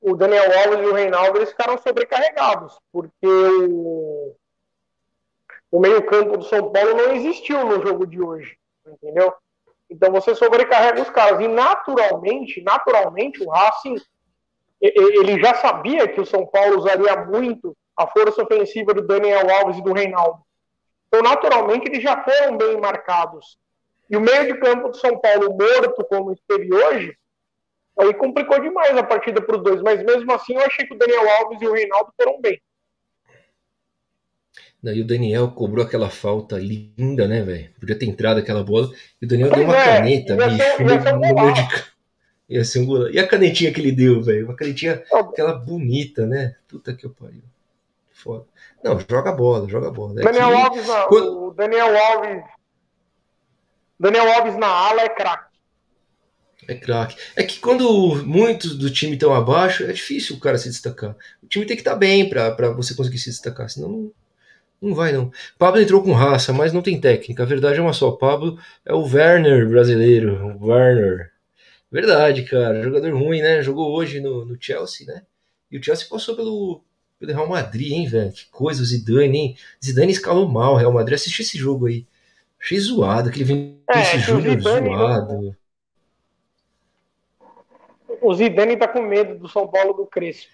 o 0.01 0.17
Daniel 0.17 0.45
Alves 0.59 0.81
e 0.81 0.91
o 0.91 0.95
Reinaldo 0.95 1.39
eles 1.39 1.51
ficaram 1.51 1.79
sobrecarregados, 1.79 2.79
porque 2.93 3.27
o, 3.27 4.35
o 5.71 5.81
meio-campo 5.81 6.37
do 6.37 6.45
São 6.45 6.71
Paulo 6.73 6.95
não 6.95 7.13
existiu 7.13 7.65
no 7.65 7.85
jogo 7.87 8.07
de 8.07 8.21
hoje, 8.21 8.57
entendeu? 8.87 9.33
Então 9.89 10.11
você 10.11 10.35
sobrecarrega 10.35 11.03
os 11.03 11.11
caras. 11.11 11.41
E 11.41 11.49
naturalmente, 11.49 12.63
naturalmente, 12.63 13.43
o 13.43 13.51
Racing 13.51 13.97
ele 14.81 15.41
já 15.41 15.55
sabia 15.55 16.07
que 16.09 16.21
o 16.21 16.27
São 16.27 16.47
Paulo 16.47 16.79
usaria 16.79 17.25
muito 17.25 17.77
a 17.97 18.07
força 18.07 18.43
ofensiva 18.43 18.93
do 18.93 19.07
Daniel 19.07 19.49
Alves 19.51 19.79
e 19.79 19.83
do 19.83 19.93
Reinaldo. 19.93 20.43
Então, 21.15 21.23
naturalmente, 21.23 21.87
eles 21.87 22.03
já 22.03 22.25
foram 22.25 22.57
bem 22.57 22.77
marcados. 22.81 23.57
E 24.11 24.17
o 24.17 24.21
meio 24.21 24.53
de 24.53 24.59
campo 24.59 24.89
do 24.89 24.97
São 24.97 25.17
Paulo 25.17 25.57
morto, 25.57 26.05
como 26.07 26.33
esteve 26.33 26.75
hoje, 26.75 27.17
aí 27.97 28.13
complicou 28.15 28.61
demais 28.61 28.97
a 28.97 29.03
partida 29.05 29.41
para 29.41 29.57
os 29.57 29.63
dois. 29.63 29.81
Mas 29.81 30.03
mesmo 30.03 30.33
assim, 30.33 30.55
eu 30.55 30.63
achei 30.63 30.85
que 30.85 30.93
o 30.93 30.99
Daniel 30.99 31.25
Alves 31.39 31.63
e 31.63 31.69
o 31.69 31.73
Reinaldo 31.73 32.13
foram 32.21 32.41
bem. 32.41 32.61
E 34.83 35.01
o 35.01 35.07
Daniel 35.07 35.53
cobrou 35.53 35.85
aquela 35.85 36.11
falta 36.11 36.59
linda, 36.59 37.29
né, 37.29 37.43
velho? 37.43 37.71
Podia 37.79 37.97
ter 37.97 38.07
entrado 38.07 38.39
aquela 38.39 38.65
bola. 38.65 38.91
E 39.23 39.25
o 39.25 39.29
Daniel 39.29 39.51
pois 39.51 39.61
deu 39.61 39.69
uma 39.69 39.79
é, 39.79 39.85
caneta, 39.85 40.35
ia 40.35 40.49
bicho. 40.49 40.57
Ser, 40.57 40.83
ia, 40.83 41.01
ser 41.01 41.15
um 41.15 41.53
de... 41.53 41.85
ia 42.49 42.65
ser 42.65 42.81
um. 42.81 43.09
E 43.09 43.19
a 43.21 43.27
canetinha 43.27 43.73
que 43.73 43.81
ele 43.81 43.93
deu, 43.93 44.21
velho? 44.21 44.47
Uma 44.47 44.57
canetinha, 44.57 45.03
aquela 45.13 45.55
bonita, 45.55 46.27
né? 46.27 46.57
Puta 46.67 46.93
que 46.93 47.09
pariu. 47.09 47.54
Foda. 48.25 48.47
Não, 48.83 48.99
joga 48.99 49.33
bola, 49.33 49.69
joga 49.69 49.91
bola. 49.91 50.19
É 50.19 50.25
Daniel 50.25 50.57
Alves, 50.57 50.89
na, 50.89 51.03
Quando... 51.03 51.45
o 51.45 51.51
Daniel 51.53 51.95
Alves. 51.95 52.43
Daniel 54.01 54.33
Alves 54.33 54.57
na 54.57 54.67
ala 54.67 55.03
é 55.03 55.09
craque. 55.11 55.55
É 56.67 56.75
craque. 56.75 57.17
É 57.37 57.43
que 57.43 57.61
quando 57.61 58.25
muitos 58.25 58.79
do 58.79 58.91
time 58.91 59.13
estão 59.13 59.35
abaixo, 59.35 59.85
é 59.85 59.93
difícil 59.93 60.37
o 60.37 60.41
cara 60.41 60.57
se 60.57 60.71
destacar. 60.71 61.15
O 61.43 61.47
time 61.47 61.67
tem 61.67 61.77
que 61.77 61.83
estar 61.83 61.93
tá 61.93 61.99
bem 61.99 62.27
para 62.27 62.73
você 62.73 62.95
conseguir 62.95 63.19
se 63.19 63.29
destacar, 63.29 63.69
senão 63.69 63.91
não 63.91 64.13
não 64.81 64.95
vai, 64.95 65.13
não. 65.13 65.33
Pablo 65.59 65.81
entrou 65.81 66.03
com 66.03 66.13
raça, 66.13 66.53
mas 66.53 66.73
não 66.73 66.83
tem 66.83 67.01
técnica. 67.01 67.43
A 67.43 67.47
verdade 67.47 67.79
é 67.79 67.83
uma 67.83 67.95
só. 67.95 68.11
Pablo 68.11 68.59
é 68.85 68.93
o 68.93 69.03
Werner 69.03 69.67
brasileiro. 69.67 70.59
O 70.61 70.67
Werner. 70.67 71.31
Verdade, 71.91 72.43
cara. 72.43 72.83
Jogador 72.83 73.15
ruim, 73.15 73.41
né? 73.41 73.63
Jogou 73.63 73.95
hoje 73.95 74.21
no, 74.21 74.45
no 74.45 74.59
Chelsea, 74.61 75.07
né? 75.07 75.23
E 75.71 75.79
o 75.79 75.83
Chelsea 75.83 76.07
passou 76.07 76.37
pelo, 76.37 76.85
pelo 77.25 77.37
Real 77.39 77.49
Madrid, 77.49 77.93
hein, 77.93 78.07
velho? 78.07 78.33
Que 78.33 78.47
coisa, 78.51 78.83
o 78.83 78.85
Zidane, 78.85 79.39
hein? 79.39 79.57
Zidane 79.83 80.13
escalou 80.13 80.49
mal 80.49 80.75
o 80.75 80.77
Real 80.77 80.93
Madrid. 80.93 81.15
Assisti 81.15 81.43
esse 81.43 81.59
jogo 81.59 81.87
aí. 81.87 82.07
Achei 82.61 82.79
zoado, 82.79 83.29
aquele 83.29 83.45
vem 83.45 83.81
é, 83.89 84.01
esse 84.01 84.19
Júnior 84.19 84.61
zoado. 84.61 85.57
O 88.21 88.35
Zidane 88.35 88.77
tá 88.77 88.89
com 88.89 89.03
medo 89.03 89.39
do 89.39 89.49
São 89.49 89.69
Paulo 89.69 89.93
do 89.93 90.07
Crespo. 90.07 90.51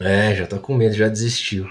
É, 0.00 0.34
já 0.34 0.46
tá 0.46 0.58
com 0.58 0.74
medo, 0.74 0.94
já 0.94 1.08
desistiu. 1.08 1.66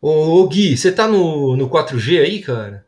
Ô, 0.00 0.42
ô 0.42 0.48
Gui, 0.48 0.76
você 0.76 0.92
tá 0.92 1.08
no, 1.08 1.56
no 1.56 1.70
4G 1.70 2.20
aí, 2.20 2.42
cara? 2.42 2.86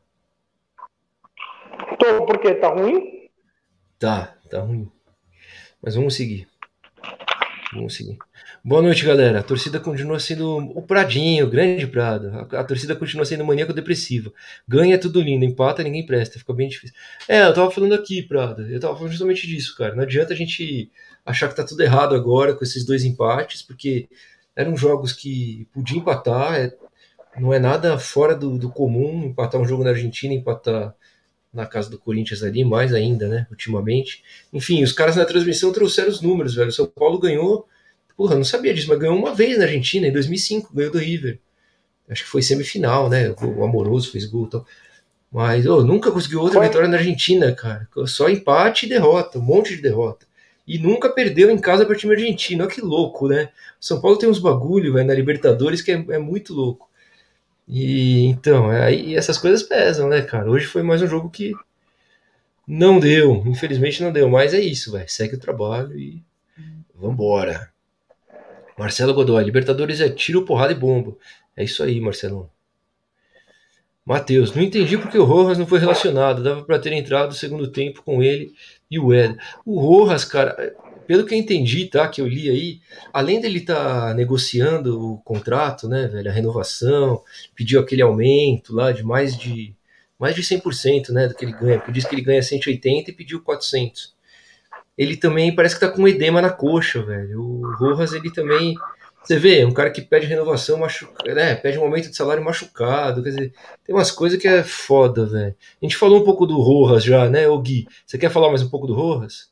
Tô, 1.99 2.27
porque 2.27 2.55
tá 2.55 2.69
ruim? 2.69 3.31
Tá, 3.99 4.37
tá 4.51 4.61
ruim. 4.61 4.91
Mas 5.83 5.95
vamos 5.95 6.15
seguir. 6.15 6.47
Vamos 7.73 7.95
seguir. 7.95 8.19
Boa 8.67 8.83
noite, 8.83 9.05
galera. 9.05 9.39
A 9.39 9.43
torcida 9.45 9.79
continua 9.79 10.19
sendo 10.19 10.57
o 10.57 10.83
Pradinho, 10.83 11.47
o 11.47 11.49
grande 11.49 11.87
Prado. 11.87 12.31
A, 12.31 12.63
a 12.63 12.65
torcida 12.65 12.97
continua 12.97 13.25
sendo 13.25 13.45
maníaco-depressiva. 13.45 14.33
Ganha 14.67 14.99
tudo 14.99 15.21
lindo, 15.21 15.45
empata, 15.45 15.85
ninguém 15.85 16.05
presta. 16.05 16.37
Fica 16.37 16.53
bem 16.53 16.69
difícil. 16.69 16.93
É, 17.29 17.45
eu 17.45 17.55
tava 17.55 17.71
falando 17.71 17.95
aqui, 17.95 18.23
Prado. 18.23 18.63
Eu 18.63 18.81
tava 18.81 18.97
falando 18.97 19.13
justamente 19.13 19.47
disso, 19.47 19.77
cara. 19.77 19.95
Não 19.95 20.03
adianta 20.03 20.33
a 20.33 20.37
gente 20.37 20.91
achar 21.25 21.49
que 21.49 21.55
tá 21.55 21.63
tudo 21.63 21.81
errado 21.81 22.17
agora 22.17 22.55
com 22.55 22.65
esses 22.65 22.85
dois 22.85 23.05
empates, 23.05 23.63
porque 23.63 24.09
eram 24.57 24.77
jogos 24.77 25.13
que 25.13 25.69
podia 25.73 25.99
empatar. 25.99 26.57
É, 26.57 26.75
não 27.39 27.55
é 27.55 27.61
nada 27.61 27.97
fora 28.01 28.35
do, 28.35 28.59
do 28.59 28.69
comum 28.69 29.27
empatar 29.27 29.61
um 29.61 29.65
jogo 29.65 29.85
na 29.85 29.91
Argentina, 29.91 30.35
empatar 30.35 30.93
na 31.55 31.67
casa 31.67 31.89
do 31.89 32.01
Corinthians 32.01 32.43
ali, 32.43 32.65
mais 32.65 32.93
ainda, 32.93 33.29
né, 33.29 33.47
ultimamente. 33.49 34.25
Enfim, 34.53 34.83
os 34.83 34.91
caras 34.91 35.15
na 35.15 35.25
transmissão 35.25 35.73
trouxeram 35.73 36.09
os 36.09 36.21
números, 36.21 36.57
velho. 36.57 36.73
São 36.73 36.87
Paulo 36.87 37.21
ganhou, 37.21 37.69
porra, 38.17 38.35
não 38.35 38.45
sabia 38.45 38.73
disso, 38.73 38.89
mas 38.89 38.99
ganhou 38.99 39.17
uma 39.17 39.35
vez 39.35 39.59
na 39.59 39.65
Argentina, 39.65 40.07
em 40.07 40.13
2005, 40.13 40.75
ganhou 40.75 40.93
do 40.93 40.99
River. 40.99 41.39
Acho 42.09 42.25
que 42.25 42.31
foi 42.31 42.43
semifinal, 42.43 43.09
né, 43.09 43.35
o 43.43 43.65
Amoroso 43.65 44.11
fez 44.11 44.25
gol 44.25 44.47
e 44.47 44.51
tal. 44.51 44.67
Mas 45.31 45.67
oh, 45.67 45.83
nunca 45.83 46.11
conseguiu 46.11 46.41
outra 46.41 46.61
foi. 46.61 46.67
vitória 46.69 46.89
na 46.89 46.97
Argentina, 46.97 47.53
cara. 47.53 47.89
Só 48.07 48.29
empate 48.29 48.87
e 48.87 48.89
derrota, 48.89 49.39
um 49.39 49.43
monte 49.43 49.77
de 49.77 49.83
derrota. 49.83 50.27
E 50.67 50.79
nunca 50.79 51.09
perdeu 51.09 51.51
em 51.51 51.59
casa 51.59 51.85
para 51.85 51.97
time 51.97 52.15
argentino. 52.15 52.65
Olha 52.65 52.73
que 52.73 52.81
louco, 52.81 53.29
né? 53.29 53.51
São 53.79 54.01
Paulo 54.01 54.17
tem 54.17 54.29
uns 54.29 54.39
bagulho, 54.39 54.95
velho, 54.95 55.07
na 55.07 55.15
Libertadores 55.15 55.83
que 55.83 55.93
é, 55.93 56.05
é 56.11 56.19
muito 56.19 56.55
louco. 56.55 56.89
E 57.69 58.25
então, 58.27 58.71
aí 58.71 59.15
é, 59.15 59.19
essas 59.19 59.39
coisas 59.39 59.63
pesam, 59.63 60.09
né, 60.09 60.23
cara? 60.23 60.51
Hoje 60.51 60.67
foi 60.67 60.83
mais 60.83 61.03
um 61.03 61.07
jogo 61.07 61.29
que 61.29 61.53
não 62.67 62.99
deu, 62.99 63.43
infelizmente 63.47 64.03
não 64.03 64.13
deu, 64.13 64.29
mas 64.29 64.55
é 64.55 64.61
isso, 64.61 64.93
velho. 64.93 65.09
Segue 65.09 65.35
o 65.35 65.41
trabalho 65.41 65.99
e 65.99 66.23
vambora. 66.95 67.71
Marcelo 68.79 69.15
Godoy, 69.15 69.43
Libertadores 69.43 70.01
é 70.01 70.09
tiro, 70.09 70.45
porrada 70.45 70.73
e 70.73 70.77
bomba. 70.77 71.17
É 71.57 71.65
isso 71.65 71.83
aí, 71.83 72.01
Marcelo. 72.01 72.51
Matheus, 74.05 74.55
não 74.55 74.63
entendi 74.63 74.97
porque 74.97 75.19
o 75.19 75.25
Rojas 75.25 75.59
não 75.59 75.67
foi 75.67 75.81
relacionado. 75.81 76.43
Dava 76.43 76.63
para 76.63 76.79
ter 76.79 76.93
entrado 76.93 77.29
no 77.29 77.35
segundo 77.35 77.67
tempo 77.73 78.03
com 78.05 78.23
ele 78.23 78.55
e 78.91 78.99
o 78.99 79.13
Ed. 79.13 79.37
O 79.65 79.81
Rojas, 79.81 80.25
cara, 80.25 80.75
pelo 81.07 81.25
que 81.25 81.35
eu 81.35 81.39
entendi, 81.39 81.87
tá, 81.87 82.07
que 82.09 82.21
eu 82.21 82.27
li 82.27 82.51
aí, 82.51 82.81
além 83.13 83.41
dele 83.41 83.59
estar 83.59 84.09
tá 84.09 84.15
negociando 84.15 85.13
o 85.13 85.19
contrato, 85.19 85.89
né, 85.89 86.07
velho, 86.07 86.31
a 86.31 86.33
renovação, 86.33 87.23
pediu 87.55 87.81
aquele 87.81 88.03
aumento 88.03 88.75
lá 88.75 88.93
de 88.93 89.03
mais 89.03 89.37
de 89.37 89.75
mais 90.19 90.35
de 90.35 90.43
100%, 90.43 91.11
né, 91.11 91.29
do 91.29 91.35
que 91.35 91.45
ele 91.45 91.53
ganha, 91.53 91.79
porque 91.79 91.93
diz 91.93 92.07
que 92.07 92.15
ele 92.15 92.23
ganha 92.23 92.43
180 92.43 93.11
e 93.11 93.15
pediu 93.15 93.43
400. 93.43 94.16
Ele 94.97 95.17
também 95.17 95.55
parece 95.55 95.75
que 95.75 95.81
tá 95.81 95.91
com 95.91 96.09
edema 96.09 96.41
na 96.41 96.51
coxa, 96.51 97.03
velho. 97.03 97.41
O 97.41 97.77
Rojas, 97.77 98.13
ele 98.13 98.31
também 98.31 98.77
você 99.27 99.41
vê, 99.41 99.65
um 99.65 99.75
cara 99.75 99.91
que 99.91 100.03
pede 100.03 100.25
renovação, 100.25 100.79
machuca, 100.79 101.35
né, 101.35 101.57
pede 101.57 101.77
um 101.77 101.83
aumento 101.83 102.09
de 102.09 102.15
salário 102.15 102.45
machucado, 102.45 103.25
quer 103.25 103.31
dizer, 103.31 103.53
tem 103.85 103.93
umas 103.93 104.13
coisas 104.13 104.41
que 104.41 104.47
é 104.47 104.63
foda, 104.63 105.27
velho. 105.27 105.57
A 105.83 105.85
gente 105.85 105.97
falou 105.97 106.21
um 106.21 106.25
pouco 106.25 106.47
do 106.47 106.61
Rojas 106.61 107.03
já, 107.03 107.29
né, 107.29 107.49
o 107.49 107.59
Gui? 107.59 107.89
Você 108.07 108.19
quer 108.19 108.31
falar 108.31 108.51
mais 108.51 108.63
um 108.63 108.71
pouco 108.71 108.87
do 108.87 108.95
Rojas? 108.95 109.51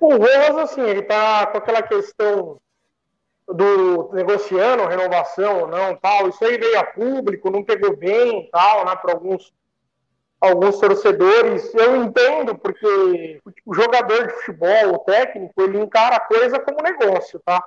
O 0.00 0.16
Rojas, 0.16 0.56
assim, 0.56 0.80
ele 0.80 1.02
tá 1.02 1.46
com 1.46 1.58
aquela 1.58 1.82
questão 1.82 2.60
do 3.46 4.10
negociando 4.12 4.88
renovação 4.88 5.60
ou 5.60 5.68
não, 5.68 5.94
tal. 5.94 6.28
Isso 6.28 6.44
aí 6.44 6.58
veio 6.58 6.78
a 6.78 6.84
público, 6.84 7.52
não 7.52 7.62
pegou 7.62 7.96
bem, 7.96 8.48
tal, 8.50 8.84
né, 8.84 8.96
para 8.96 9.12
alguns 9.12 9.52
alguns 10.40 10.78
torcedores. 10.78 11.74
Eu 11.74 11.96
entendo 12.04 12.56
porque 12.56 13.40
o 13.64 13.74
jogador 13.74 14.26
de 14.26 14.34
futebol, 14.34 14.94
o 14.94 14.98
técnico, 15.00 15.62
ele 15.62 15.78
encara 15.78 16.16
a 16.16 16.20
coisa 16.20 16.58
como 16.58 16.82
negócio, 16.82 17.40
tá? 17.44 17.62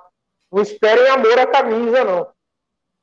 Não 0.50 0.62
esperem 0.62 1.08
amor 1.08 1.38
à 1.38 1.46
camisa, 1.46 2.04
não. 2.04 2.28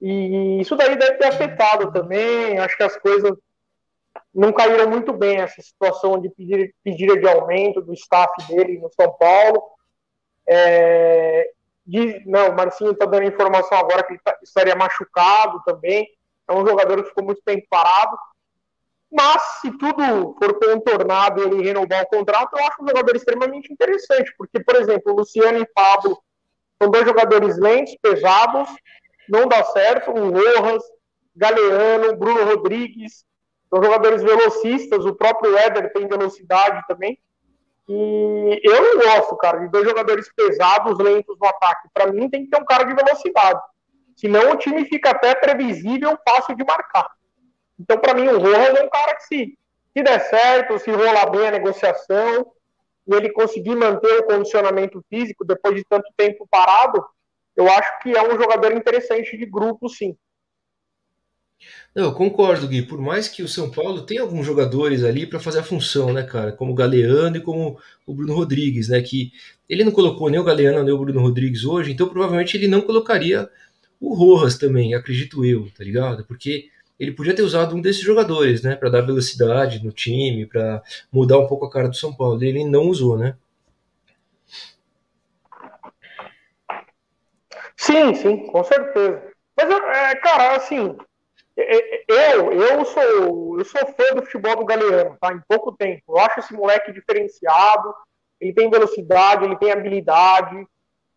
E 0.01 0.61
isso 0.61 0.75
daí 0.75 0.95
deve 0.95 1.15
ter 1.15 1.27
afetado 1.27 1.91
também. 1.91 2.57
Acho 2.59 2.77
que 2.77 2.83
as 2.83 2.97
coisas 2.97 3.31
não 4.33 4.53
caíram 4.53 4.89
muito 4.89 5.11
bem 5.11 5.37
essa 5.37 5.61
situação 5.61 6.19
de 6.19 6.29
pedir, 6.29 6.73
pedir 6.83 7.19
de 7.19 7.27
aumento 7.27 7.81
do 7.81 7.93
staff 7.93 8.31
dele 8.47 8.79
no 8.79 8.89
São 8.93 9.11
Paulo. 9.13 9.61
É, 10.47 11.51
Diz, 11.89 12.23
não, 12.23 12.51
o 12.51 12.55
Marcinho 12.55 12.91
está 12.91 13.07
dando 13.07 13.23
informação 13.23 13.75
agora 13.75 14.03
que 14.03 14.13
ele 14.13 14.21
tá, 14.23 14.37
estaria 14.43 14.75
machucado 14.75 15.59
também. 15.65 16.07
É 16.47 16.53
um 16.53 16.63
jogador 16.63 17.01
que 17.01 17.09
ficou 17.09 17.23
muito 17.23 17.41
tempo 17.41 17.65
parado. 17.67 18.15
Mas, 19.11 19.41
se 19.61 19.71
tudo 19.77 20.35
for 20.37 20.59
contornado 20.59 21.41
ele 21.41 21.63
renovar 21.63 22.03
o 22.03 22.07
contrato, 22.07 22.55
eu 22.55 22.65
acho 22.65 22.83
um 22.83 22.87
jogador 22.87 23.15
extremamente 23.15 23.73
interessante. 23.73 24.33
Porque, 24.37 24.59
por 24.59 24.75
exemplo, 24.75 25.15
Luciano 25.15 25.57
e 25.57 25.67
Pablo 25.73 26.21
são 26.81 26.91
dois 26.91 27.05
jogadores 27.05 27.57
lentos, 27.57 27.95
pesados, 28.01 28.69
não 29.27 29.47
dá 29.47 29.63
certo. 29.63 30.11
O 30.11 30.31
Rojas, 30.31 30.83
Galeano, 31.35 32.15
Bruno 32.15 32.45
Rodrigues, 32.45 33.25
são 33.69 33.83
jogadores 33.83 34.21
velocistas. 34.21 35.05
O 35.05 35.15
próprio 35.15 35.57
Éder 35.57 35.91
tem 35.91 36.07
velocidade 36.07 36.85
também. 36.87 37.19
E 37.87 38.61
eu 38.63 38.81
não 38.83 39.01
gosto, 39.01 39.35
cara, 39.37 39.57
de 39.57 39.69
dois 39.69 39.83
jogadores 39.87 40.31
pesados, 40.35 40.99
lentos 40.99 41.35
no 41.39 41.47
ataque. 41.47 41.89
Para 41.91 42.11
mim, 42.11 42.29
tem 42.29 42.43
que 42.43 42.51
ter 42.51 42.61
um 42.61 42.65
cara 42.65 42.83
de 42.83 42.93
velocidade. 42.93 43.59
Senão 44.15 44.51
o 44.51 44.57
time 44.57 44.85
fica 44.85 45.09
até 45.09 45.33
previsível, 45.33 46.15
fácil 46.27 46.55
de 46.55 46.63
marcar. 46.63 47.09
Então, 47.79 47.97
para 47.97 48.13
mim, 48.13 48.27
o 48.27 48.39
Rojas 48.39 48.75
é 48.75 48.83
um 48.83 48.89
cara 48.89 49.15
que, 49.15 49.23
se, 49.23 49.57
se 49.93 50.03
der 50.03 50.19
certo, 50.19 50.77
se 50.79 50.91
rolar 50.91 51.29
bem 51.29 51.47
a 51.47 51.51
negociação, 51.51 52.51
e 53.07 53.13
ele 53.15 53.31
conseguir 53.31 53.75
manter 53.75 54.19
o 54.19 54.23
condicionamento 54.23 55.03
físico 55.09 55.45
depois 55.45 55.75
de 55.75 55.83
tanto 55.89 56.11
tempo 56.15 56.47
parado, 56.49 57.03
eu 57.55 57.67
acho 57.67 57.99
que 58.01 58.15
é 58.15 58.21
um 58.21 58.39
jogador 58.39 58.71
interessante 58.73 59.35
de 59.35 59.45
grupo, 59.45 59.89
sim. 59.89 60.15
Não, 61.93 62.05
eu 62.05 62.13
concordo, 62.13 62.67
Gui. 62.67 62.83
Por 62.83 63.01
mais 63.01 63.27
que 63.27 63.43
o 63.43 63.47
São 63.47 63.69
Paulo 63.69 64.05
tenha 64.05 64.21
alguns 64.21 64.45
jogadores 64.45 65.03
ali 65.03 65.25
para 65.25 65.39
fazer 65.39 65.59
a 65.59 65.63
função, 65.63 66.13
né, 66.13 66.23
cara? 66.23 66.51
Como 66.51 66.71
o 66.71 66.75
Galeano 66.75 67.37
e 67.37 67.41
como 67.41 67.77
o 68.05 68.13
Bruno 68.13 68.33
Rodrigues, 68.33 68.89
né? 68.89 69.01
Que 69.01 69.31
ele 69.67 69.83
não 69.83 69.91
colocou 69.91 70.29
nem 70.29 70.39
o 70.39 70.43
Galeano 70.43 70.83
nem 70.83 70.93
o 70.93 70.97
Bruno 70.97 71.19
Rodrigues 71.19 71.65
hoje, 71.65 71.91
então 71.91 72.07
provavelmente 72.07 72.55
ele 72.55 72.67
não 72.67 72.81
colocaria 72.81 73.49
o 73.99 74.13
Rojas 74.13 74.57
também, 74.57 74.93
acredito 74.93 75.43
eu, 75.43 75.69
tá 75.77 75.83
ligado? 75.83 76.23
Porque 76.25 76.69
ele 76.99 77.13
podia 77.13 77.35
ter 77.35 77.43
usado 77.43 77.75
um 77.75 77.81
desses 77.81 78.01
jogadores, 78.01 78.61
né, 78.61 78.75
para 78.75 78.89
dar 78.89 79.01
velocidade 79.01 79.83
no 79.83 79.91
time, 79.91 80.45
para 80.45 80.83
mudar 81.11 81.37
um 81.39 81.47
pouco 81.47 81.65
a 81.65 81.71
cara 81.71 81.87
do 81.87 81.95
São 81.95 82.13
Paulo. 82.13 82.43
Ele 82.43 82.65
não 82.65 82.83
usou, 82.87 83.17
né? 83.17 83.35
Sim, 87.77 88.13
sim, 88.13 88.45
com 88.47 88.63
certeza. 88.63 89.23
Mas, 89.55 89.69
é, 89.69 90.15
cara, 90.15 90.57
assim, 90.57 90.97
eu, 92.07 92.51
eu 92.51 92.85
sou, 92.85 93.59
eu 93.59 93.65
sou 93.65 93.81
fã 93.87 94.15
do 94.15 94.23
futebol 94.23 94.57
do 94.57 94.65
Galeano, 94.65 95.17
tá? 95.19 95.33
Em 95.33 95.41
pouco 95.47 95.71
tempo. 95.71 96.03
Eu 96.09 96.17
acho 96.19 96.39
esse 96.39 96.53
moleque 96.53 96.91
diferenciado. 96.91 97.93
Ele 98.39 98.53
tem 98.53 98.69
velocidade, 98.69 99.45
ele 99.45 99.57
tem 99.57 99.71
habilidade. 99.71 100.65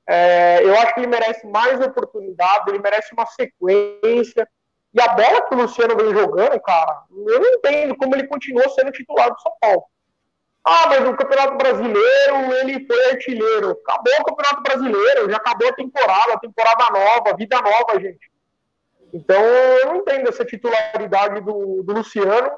É, 0.08 0.64
eu 0.64 0.74
acho 0.76 0.94
que 0.94 1.00
ele 1.00 1.06
merece 1.06 1.46
mais 1.46 1.80
oportunidade, 1.80 2.68
ele 2.68 2.78
merece 2.78 3.12
uma 3.12 3.26
sequência. 3.26 4.48
E 4.94 5.00
a 5.00 5.08
bola 5.08 5.42
que 5.42 5.54
o 5.54 5.58
Luciano 5.58 5.96
vem 5.96 6.12
jogando, 6.12 6.60
cara, 6.60 7.04
eu 7.10 7.40
não 7.40 7.48
entendo 7.54 7.96
como 7.96 8.14
ele 8.14 8.26
continuou 8.26 8.68
sendo 8.70 8.92
titular 8.92 9.30
do 9.30 9.40
São 9.40 9.52
Paulo. 9.60 9.84
Ah, 10.64 10.86
mas 10.88 11.08
o 11.08 11.16
Campeonato 11.16 11.56
Brasileiro, 11.56 12.54
ele 12.60 12.86
foi 12.86 13.10
artilheiro. 13.10 13.70
Acabou 13.70 14.12
o 14.20 14.24
Campeonato 14.24 14.62
Brasileiro, 14.62 15.30
já 15.30 15.36
acabou 15.36 15.68
a 15.68 15.72
temporada, 15.72 16.38
temporada 16.40 16.90
nova, 16.90 17.36
vida 17.36 17.60
nova, 17.60 18.00
gente. 18.00 18.30
Então, 19.12 19.42
eu 19.42 19.86
não 19.86 19.96
entendo 19.96 20.28
essa 20.28 20.44
titularidade 20.44 21.40
do, 21.40 21.82
do 21.82 21.92
Luciano 21.92 22.50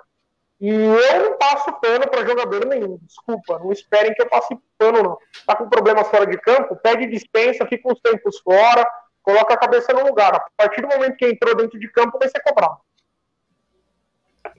e 0.60 0.70
eu 0.70 1.30
não 1.30 1.38
passo 1.38 1.72
pano 1.80 2.08
para 2.08 2.26
jogador 2.26 2.66
nenhum. 2.66 2.98
Desculpa, 3.02 3.58
não 3.58 3.72
esperem 3.72 4.14
que 4.14 4.22
eu 4.22 4.28
passe 4.28 4.56
pano, 4.78 5.02
não. 5.02 5.18
Tá 5.46 5.56
com 5.56 5.68
problemas 5.68 6.06
fora 6.08 6.26
de 6.26 6.38
campo, 6.38 6.76
pede 6.76 7.06
dispensa, 7.06 7.66
fica 7.66 7.90
uns 7.90 8.00
tempos 8.00 8.38
fora, 8.40 8.86
coloca 9.24 9.54
a 9.54 9.56
cabeça 9.56 9.92
no 9.92 10.06
lugar. 10.06 10.34
A 10.34 10.46
partir 10.56 10.82
do 10.82 10.88
momento 10.88 11.16
que 11.16 11.26
entrou 11.26 11.56
dentro 11.56 11.80
de 11.80 11.90
campo, 11.90 12.18
vai 12.18 12.28
ser 12.28 12.40
cobrado. 12.40 12.76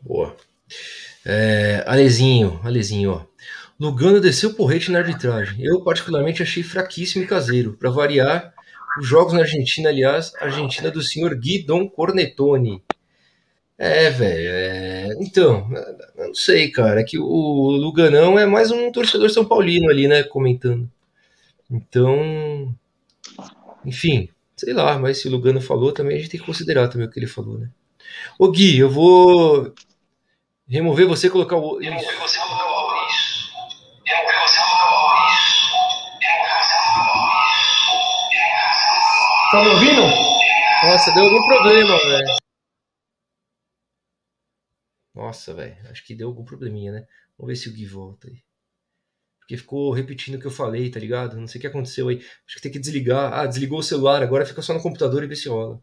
Boa. 0.01 0.35
É, 1.23 1.83
Alezinho, 1.87 2.59
Alezinho, 2.63 3.11
ó. 3.11 3.25
Lugano 3.79 4.19
desceu 4.19 4.53
porrete 4.53 4.91
na 4.91 4.99
arbitragem. 4.99 5.63
Eu, 5.63 5.83
particularmente, 5.83 6.41
achei 6.41 6.63
fraquíssimo 6.63 7.23
e 7.23 7.27
caseiro. 7.27 7.73
Para 7.73 7.89
variar, 7.89 8.53
os 8.97 9.07
jogos 9.07 9.33
na 9.33 9.41
Argentina, 9.41 9.89
aliás, 9.89 10.33
Argentina 10.39 10.89
do 10.89 11.01
senhor 11.01 11.35
Guidon 11.35 11.87
Cornetoni. 11.89 12.81
É, 13.77 14.09
velho. 14.09 14.49
É... 14.49 15.09
Então, 15.19 15.69
eu 16.15 16.27
não 16.27 16.33
sei, 16.33 16.71
cara. 16.71 17.01
É 17.01 17.03
que 17.03 17.19
o 17.19 17.71
Luganão 17.71 18.39
é 18.39 18.45
mais 18.45 18.71
um 18.71 18.91
torcedor 18.91 19.29
São 19.29 19.45
Paulino 19.45 19.89
ali, 19.89 20.07
né? 20.07 20.23
Comentando. 20.23 20.89
Então. 21.69 22.73
Enfim, 23.85 24.29
sei 24.55 24.73
lá, 24.73 24.97
mas 24.97 25.19
se 25.19 25.27
o 25.27 25.31
Lugano 25.31 25.61
falou, 25.61 25.91
também 25.91 26.17
a 26.17 26.19
gente 26.19 26.29
tem 26.31 26.39
que 26.39 26.45
considerar 26.45 26.87
também 26.87 27.07
o 27.07 27.11
que 27.11 27.19
ele 27.19 27.27
falou, 27.27 27.57
né? 27.57 27.69
Ô 28.39 28.49
Gui, 28.51 28.79
eu 28.79 28.89
vou 28.89 29.73
remover 30.67 31.07
você 31.07 31.27
e 31.27 31.29
colocar 31.29 31.57
o. 31.57 31.77
Remover 31.79 32.19
você 32.19 32.39
colocar 32.39 32.65
o 32.65 32.75
Tá 39.51 39.63
me 39.63 39.69
ouvindo? 39.69 40.01
Nossa, 40.83 41.13
deu 41.13 41.23
algum 41.23 41.45
problema, 41.47 41.97
velho. 41.97 42.35
Nossa, 45.13 45.53
velho. 45.53 45.77
Acho 45.89 46.05
que 46.05 46.13
deu 46.15 46.27
algum 46.27 46.43
probleminha, 46.43 46.91
né? 46.91 47.07
Vamos 47.37 47.53
ver 47.53 47.55
se 47.55 47.69
o 47.69 47.73
Gui 47.73 47.85
volta 47.85 48.27
aí. 48.27 48.44
Porque 49.45 49.57
ficou 49.57 49.91
repetindo 49.91 50.35
o 50.35 50.39
que 50.39 50.47
eu 50.47 50.51
falei, 50.51 50.89
tá 50.89 50.99
ligado? 50.99 51.37
Não 51.37 51.47
sei 51.47 51.59
o 51.59 51.61
que 51.61 51.67
aconteceu 51.67 52.07
aí. 52.09 52.17
Acho 52.47 52.55
que 52.55 52.61
tem 52.63 52.71
que 52.71 52.79
desligar. 52.79 53.31
Ah, 53.31 53.45
desligou 53.45 53.77
o 53.79 53.83
celular, 53.83 54.23
agora 54.23 54.43
fica 54.45 54.61
só 54.61 54.73
no 54.73 54.81
computador 54.81 55.23
e 55.23 55.27
vê 55.27 55.35
se 55.35 55.47
rola. 55.47 55.79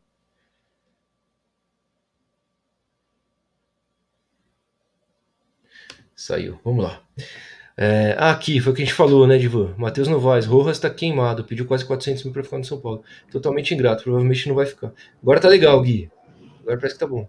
Saiu. 6.15 6.59
Vamos 6.65 6.85
lá. 6.85 7.01
É, 7.77 8.15
ah, 8.19 8.33
aqui, 8.33 8.61
foi 8.61 8.73
o 8.73 8.77
que 8.77 8.83
a 8.83 8.85
gente 8.85 8.95
falou, 8.95 9.27
né, 9.27 9.39
Divan? 9.39 9.75
Matheus 9.79 10.09
Novaes, 10.09 10.47
Rojas 10.47 10.79
tá 10.79 10.91
queimado, 10.91 11.45
pediu 11.45 11.67
quase 11.67 11.85
400 11.85 12.25
mil 12.25 12.33
pra 12.33 12.45
ficar 12.45 12.59
no 12.59 12.65
São 12.65 12.81
Paulo. 12.81 13.03
Totalmente 13.31 13.75
ingrato, 13.75 14.03
provavelmente 14.05 14.49
não 14.49 14.57
vai 14.57 14.67
ficar. 14.67 14.93
Agora 15.23 15.41
tá 15.41 15.49
legal, 15.49 15.81
Gui. 15.83 16.11
Agora 16.63 16.79
parece 16.79 16.95
que 16.95 17.01
tá 17.01 17.07
bom. 17.07 17.29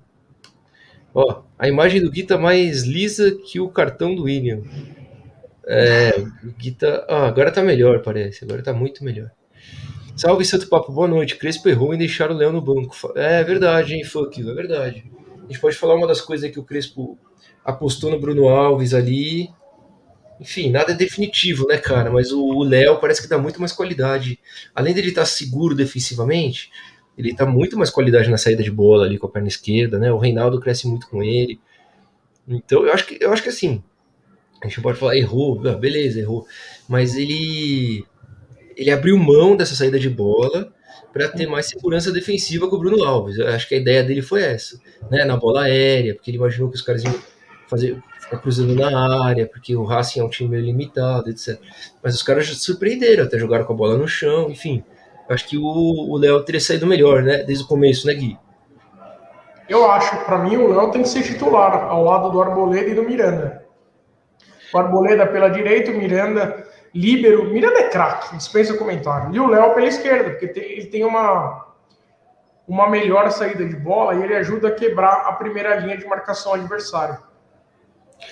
Ó, 1.14 1.44
a 1.60 1.68
imagem 1.68 2.02
do 2.02 2.12
Gui 2.12 2.24
tá 2.24 2.38
mais 2.38 2.84
lisa 2.84 3.32
que 3.46 3.60
o 3.60 3.70
cartão 3.70 4.16
do 4.16 4.24
William. 4.24 4.62
É, 5.66 6.20
o 6.44 6.52
Gui 6.58 6.72
tá. 6.72 7.06
Ah, 7.08 7.28
agora 7.28 7.52
tá 7.52 7.62
melhor, 7.62 8.02
parece. 8.02 8.44
Agora 8.44 8.62
tá 8.62 8.74
muito 8.74 9.04
melhor. 9.04 9.32
Salve, 10.16 10.46
Santo 10.46 10.68
Papo, 10.68 10.92
boa 10.92 11.08
noite. 11.08 11.36
Crespo 11.36 11.70
errou 11.70 11.94
em 11.94 11.98
deixar 11.98 12.30
o 12.30 12.34
Léo 12.34 12.52
no 12.52 12.62
banco. 12.62 12.96
É 13.16 13.44
verdade, 13.44 13.96
hein, 13.96 14.04
Funk, 14.04 14.42
é 14.42 14.54
verdade. 14.54 15.06
A 15.38 15.48
gente 15.48 15.60
pode 15.60 15.76
falar 15.76 15.96
uma 15.96 16.08
das 16.08 16.22
coisas 16.22 16.50
que 16.52 16.60
o 16.60 16.64
Crespo 16.64 17.18
apostou 17.64 18.12
no 18.12 18.20
Bruno 18.20 18.48
Alves 18.50 18.94
ali 18.94 19.50
enfim, 20.40 20.72
nada 20.72 20.92
é 20.92 20.96
definitivo, 20.96 21.68
né, 21.68 21.78
cara? 21.78 22.12
Mas 22.12 22.32
o 22.32 22.64
Léo 22.64 23.00
parece 23.00 23.22
que 23.22 23.28
dá 23.28 23.38
muito 23.38 23.60
mais 23.60 23.72
qualidade. 23.72 24.40
Além 24.76 24.94
dele 24.94 25.10
estar 25.10 25.22
tá 25.22 25.26
seguro 25.26 25.76
defensivamente, 25.76 26.70
ele 27.18 27.34
tá 27.34 27.46
muito 27.46 27.78
mais 27.78 27.90
qualidade 27.90 28.30
na 28.30 28.38
saída 28.38 28.64
de 28.64 28.72
bola 28.72 29.06
ali 29.06 29.18
com 29.18 29.28
a 29.28 29.30
perna 29.30 29.48
esquerda, 29.48 29.98
né? 29.98 30.12
O 30.12 30.18
Reinaldo 30.18 30.60
cresce 30.60 30.88
muito 30.88 31.08
com 31.08 31.24
ele. 31.24 31.60
Então, 32.48 32.86
eu 32.86 32.94
acho 32.94 33.06
que 33.06 33.18
eu 33.24 33.32
acho 33.32 33.42
que 33.42 33.50
assim, 33.50 33.82
a 34.68 34.70
gente 34.70 34.82
pode 34.82 34.98
falar 34.98 35.18
errou, 35.18 35.62
ah, 35.68 35.74
beleza, 35.74 36.20
errou, 36.20 36.46
mas 36.88 37.16
ele 37.16 38.06
ele 38.76 38.90
abriu 38.90 39.18
mão 39.18 39.56
dessa 39.56 39.76
saída 39.76 40.00
de 40.00 40.10
bola 40.10 40.74
para 41.12 41.30
ter 41.30 41.46
mais 41.46 41.68
segurança 41.68 42.12
defensiva 42.12 42.68
com 42.68 42.76
o 42.76 42.80
Bruno 42.80 43.04
Alves. 43.04 43.38
Eu 43.38 43.48
acho 43.50 43.68
que 43.68 43.76
a 43.76 43.78
ideia 43.78 44.04
dele 44.04 44.22
foi 44.22 44.42
essa, 44.42 44.80
né? 45.12 45.24
Na 45.26 45.38
bola 45.38 45.64
aérea, 45.64 46.16
porque 46.16 46.32
ele 46.32 46.38
imaginou 46.38 46.70
que 46.70 46.76
os 46.76 46.82
caras 46.82 47.04
iam 47.04 47.14
fazer 47.68 48.02
ficar 48.20 48.38
cruzando 48.38 48.74
na 48.74 49.26
área, 49.26 49.46
porque 49.46 49.76
o 49.76 49.84
Racing 49.84 50.22
é 50.22 50.24
um 50.24 50.30
time 50.30 50.50
meio 50.50 50.64
limitado, 50.64 51.30
etc. 51.30 51.60
Mas 52.02 52.16
os 52.16 52.24
caras 52.24 52.48
surpreenderam, 52.58 53.26
até 53.26 53.38
jogaram 53.38 53.66
com 53.66 53.74
a 53.74 53.76
bola 53.76 53.98
no 53.98 54.08
chão, 54.08 54.50
enfim. 54.50 54.84
Acho 55.30 55.48
que 55.48 55.58
o 55.58 56.18
Léo 56.18 56.44
teria 56.44 56.60
saído 56.60 56.88
melhor, 56.88 57.24
né? 57.24 57.44
Desde 57.44 57.64
o 57.64 57.68
começo, 57.68 58.08
né, 58.08 58.14
Gui? 58.14 58.38
Eu 59.70 59.90
acho, 59.90 60.26
para 60.26 60.40
mim, 60.40 60.58
o 60.58 60.68
Léo 60.68 60.92
tem 60.92 61.02
que 61.02 61.10
ser 61.10 61.24
titular, 61.24 61.86
ao 61.86 62.04
lado 62.04 62.30
do 62.30 62.42
Arboleda 62.42 62.90
e 62.90 62.96
do 62.96 63.04
Miranda. 63.04 63.63
O 64.74 64.78
Arboleda 64.78 65.28
pela 65.28 65.50
direita, 65.50 65.92
o 65.92 65.96
Miranda 65.96 66.66
Líbero, 66.94 67.46
Miranda 67.46 67.80
é 67.80 67.90
craque, 67.90 68.36
dispensa 68.38 68.78
comentário. 68.78 69.34
E 69.36 69.40
o 69.40 69.48
Léo 69.48 69.74
pela 69.74 69.88
esquerda, 69.88 70.32
porque 70.32 70.48
tem, 70.48 70.64
ele 70.64 70.86
tem 70.86 71.04
uma, 71.04 71.66
uma 72.68 72.88
melhor 72.88 73.32
saída 73.32 73.66
de 73.66 73.76
bola 73.76 74.14
e 74.14 74.24
ele 74.24 74.36
ajuda 74.36 74.68
a 74.68 74.76
quebrar 74.76 75.26
a 75.28 75.34
primeira 75.34 75.76
linha 75.76 75.98
de 75.98 76.06
marcação 76.06 76.54
adversária. 76.54 77.20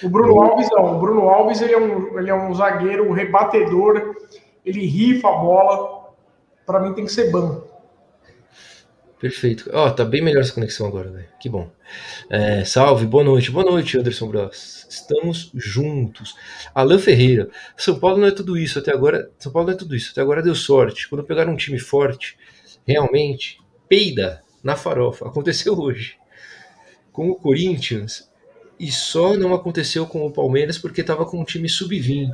O 0.03 0.09
Bruno 0.09 0.39
Alves 0.41 0.69
não. 0.71 0.95
O 0.95 0.99
Bruno 0.99 1.27
Alves 1.27 1.59
ele 1.59 1.73
é 1.73 1.77
um, 1.77 2.19
ele 2.19 2.29
é 2.29 2.35
um 2.35 2.53
zagueiro 2.53 3.11
rebatedor, 3.11 4.15
ele 4.63 4.85
rifa 4.85 5.27
a 5.27 5.33
bola. 5.33 6.11
Para 6.65 6.79
mim 6.79 6.93
tem 6.93 7.05
que 7.05 7.11
ser 7.11 7.31
banco. 7.31 7.67
Perfeito. 9.21 9.69
Ó, 9.71 9.85
oh, 9.85 9.91
tá 9.91 10.03
bem 10.03 10.19
melhor 10.19 10.41
essa 10.41 10.51
conexão 10.51 10.87
agora, 10.87 11.11
velho. 11.11 11.27
Que 11.39 11.47
bom. 11.47 11.69
É, 12.27 12.65
salve, 12.65 13.05
boa 13.05 13.23
noite. 13.23 13.51
Boa 13.51 13.63
noite, 13.63 13.95
Anderson 13.95 14.27
Bros. 14.27 14.87
Estamos 14.89 15.51
juntos. 15.53 16.35
Alan 16.73 16.97
Ferreira. 16.97 17.47
São 17.77 17.99
Paulo 17.99 18.17
não 18.17 18.27
é 18.27 18.31
tudo 18.31 18.57
isso 18.57 18.79
até 18.79 18.91
agora. 18.91 19.29
São 19.37 19.51
Paulo 19.51 19.67
não 19.67 19.75
é 19.75 19.77
tudo 19.77 19.95
isso. 19.95 20.09
Até 20.09 20.21
agora 20.21 20.41
deu 20.41 20.55
sorte. 20.55 21.07
Quando 21.07 21.23
pegaram 21.23 21.53
um 21.53 21.55
time 21.55 21.77
forte, 21.77 22.35
realmente 22.83 23.59
peida 23.87 24.41
na 24.63 24.75
farofa. 24.75 25.27
Aconteceu 25.27 25.79
hoje. 25.79 26.15
Com 27.11 27.29
o 27.29 27.35
Corinthians. 27.35 28.27
E 28.79 28.91
só 28.91 29.37
não 29.37 29.53
aconteceu 29.53 30.07
com 30.07 30.25
o 30.25 30.31
Palmeiras 30.31 30.79
porque 30.79 31.03
tava 31.03 31.27
com 31.27 31.39
um 31.39 31.45
time 31.45 31.69
sub-20. 31.69 32.31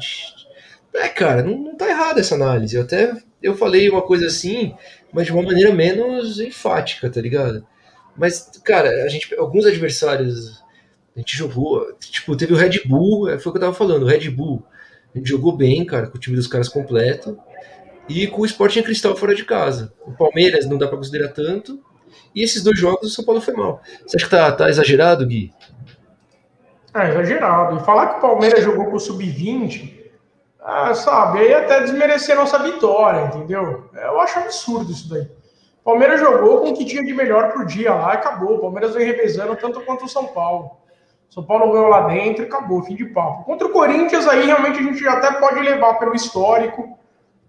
É, 0.95 1.09
cara, 1.09 1.43
não, 1.43 1.57
não 1.57 1.75
tá 1.75 1.89
errada 1.89 2.21
essa 2.21 2.35
análise. 2.35 2.77
Eu 2.77 2.83
até 2.83 3.13
eu 3.41 3.55
falei 3.55 3.89
uma 3.89 4.01
coisa 4.01 4.27
assim, 4.27 4.75
mas 5.11 5.25
de 5.25 5.33
uma 5.33 5.43
maneira 5.43 5.73
menos 5.73 6.39
enfática, 6.39 7.09
tá 7.09 7.21
ligado? 7.21 7.65
Mas, 8.15 8.49
cara, 8.63 8.89
a 9.03 9.07
gente, 9.07 9.33
alguns 9.35 9.65
adversários, 9.65 10.63
a 11.15 11.19
gente 11.19 11.37
jogou, 11.37 11.93
tipo, 11.99 12.35
teve 12.35 12.53
o 12.53 12.57
Red 12.57 12.81
Bull, 12.85 13.29
é, 13.29 13.37
foi 13.37 13.49
o 13.49 13.53
que 13.53 13.57
eu 13.57 13.61
tava 13.61 13.73
falando, 13.73 14.03
o 14.03 14.07
Red 14.07 14.29
Bull, 14.29 14.63
a 15.13 15.17
gente 15.17 15.29
jogou 15.29 15.55
bem, 15.55 15.85
cara, 15.85 16.07
com 16.07 16.17
o 16.17 16.19
time 16.19 16.35
dos 16.35 16.47
caras 16.47 16.67
completo, 16.67 17.37
e 18.09 18.25
com 18.27 18.41
o 18.41 18.45
Sporting 18.45 18.81
Cristal 18.81 19.15
fora 19.15 19.35
de 19.35 19.45
casa. 19.45 19.93
O 20.05 20.11
Palmeiras 20.13 20.65
não 20.65 20.77
dá 20.77 20.87
para 20.87 20.97
considerar 20.97 21.29
tanto, 21.29 21.79
e 22.33 22.43
esses 22.43 22.63
dois 22.63 22.79
jogos 22.79 23.11
o 23.11 23.13
São 23.13 23.23
Paulo 23.23 23.41
foi 23.41 23.53
mal. 23.53 23.81
Você 24.05 24.17
acha 24.17 24.25
que 24.25 24.31
tá, 24.31 24.51
tá 24.51 24.69
exagerado, 24.69 25.25
Gui? 25.25 25.53
É, 26.93 27.09
exagerado. 27.09 27.77
E 27.77 27.85
falar 27.85 28.07
que 28.07 28.17
o 28.17 28.21
Palmeiras 28.21 28.63
jogou 28.63 28.85
com 28.85 28.95
o 28.95 28.99
Sub-20 28.99 29.96
ah, 30.69 30.93
sabe, 30.93 31.39
aí 31.39 31.53
até 31.53 31.79
desmerecer 31.79 32.35
nossa 32.35 32.59
vitória, 32.59 33.27
entendeu? 33.27 33.85
Eu 33.93 34.19
acho 34.19 34.37
absurdo 34.37 34.91
isso 34.91 35.09
daí. 35.09 35.21
O 35.21 35.83
Palmeiras 35.85 36.19
jogou 36.19 36.59
com 36.59 36.71
o 36.71 36.73
que 36.75 36.83
tinha 36.83 37.05
de 37.05 37.13
melhor 37.13 37.53
por 37.53 37.65
dia 37.65 37.93
lá 37.93 38.11
acabou. 38.11 38.55
O 38.55 38.59
Palmeiras 38.59 38.93
vem 38.93 39.05
revezando 39.05 39.55
tanto 39.55 39.79
quanto 39.79 40.03
o 40.03 40.09
São 40.09 40.25
Paulo. 40.25 40.71
São 41.29 41.41
Paulo 41.41 41.71
ganhou 41.71 41.87
lá 41.87 42.01
dentro 42.09 42.43
acabou, 42.43 42.83
fim 42.83 42.95
de 42.95 43.05
papo. 43.05 43.45
Contra 43.45 43.65
o 43.65 43.71
Corinthians, 43.71 44.27
aí 44.27 44.45
realmente 44.45 44.79
a 44.79 44.81
gente 44.81 45.07
até 45.07 45.39
pode 45.39 45.61
levar 45.61 45.93
pelo 45.93 46.13
histórico, 46.13 46.99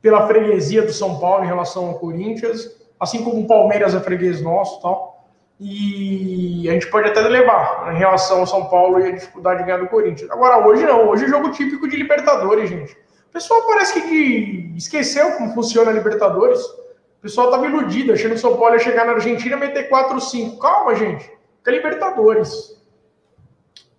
pela 0.01 0.29
freguesia 0.29 0.83
do 0.83 0.93
São 0.93 1.19
Paulo 1.19 1.43
em 1.43 1.49
relação 1.49 1.89
ao 1.89 1.99
Corinthians, 1.99 2.71
assim 3.01 3.25
como 3.25 3.41
o 3.41 3.49
Palmeiras 3.49 3.97
é 3.97 4.01
freguês 4.01 4.41
nosso 4.41 4.81
tal. 4.81 5.27
E 5.59 6.69
a 6.71 6.73
gente 6.73 6.89
pode 6.89 7.09
até 7.09 7.21
levar 7.23 7.93
em 7.93 7.99
relação 7.99 8.39
ao 8.39 8.47
São 8.47 8.67
Paulo 8.67 9.01
e 9.01 9.09
a 9.09 9.11
dificuldade 9.11 9.59
de 9.59 9.65
ganhar 9.65 9.79
do 9.79 9.89
Corinthians. 9.89 10.31
Agora, 10.31 10.65
hoje 10.65 10.87
não, 10.87 11.09
hoje 11.09 11.25
é 11.25 11.29
jogo 11.29 11.51
típico 11.51 11.89
de 11.89 11.97
Libertadores, 11.97 12.71
gente. 12.71 13.08
O 13.29 13.33
pessoal 13.33 13.67
parece 13.67 14.01
que 14.01 14.73
esqueceu 14.77 15.33
como 15.33 15.55
funciona 15.55 15.91
a 15.91 15.95
Libertadores. 15.95 16.61
O 16.61 17.21
pessoal 17.21 17.49
estava 17.49 17.67
iludido, 17.67 18.13
achando 18.13 18.31
que 18.31 18.37
o 18.37 18.41
São 18.41 18.57
Paulo 18.57 18.75
ia 18.75 18.81
chegar 18.81 19.05
na 19.05 19.13
Argentina 19.13 19.57
e 19.57 19.61
meter 19.61 19.89
4 19.89 20.21
5. 20.21 20.59
Calma, 20.59 20.95
gente. 20.95 21.31
É 21.67 21.71
Libertadores. 21.71 22.81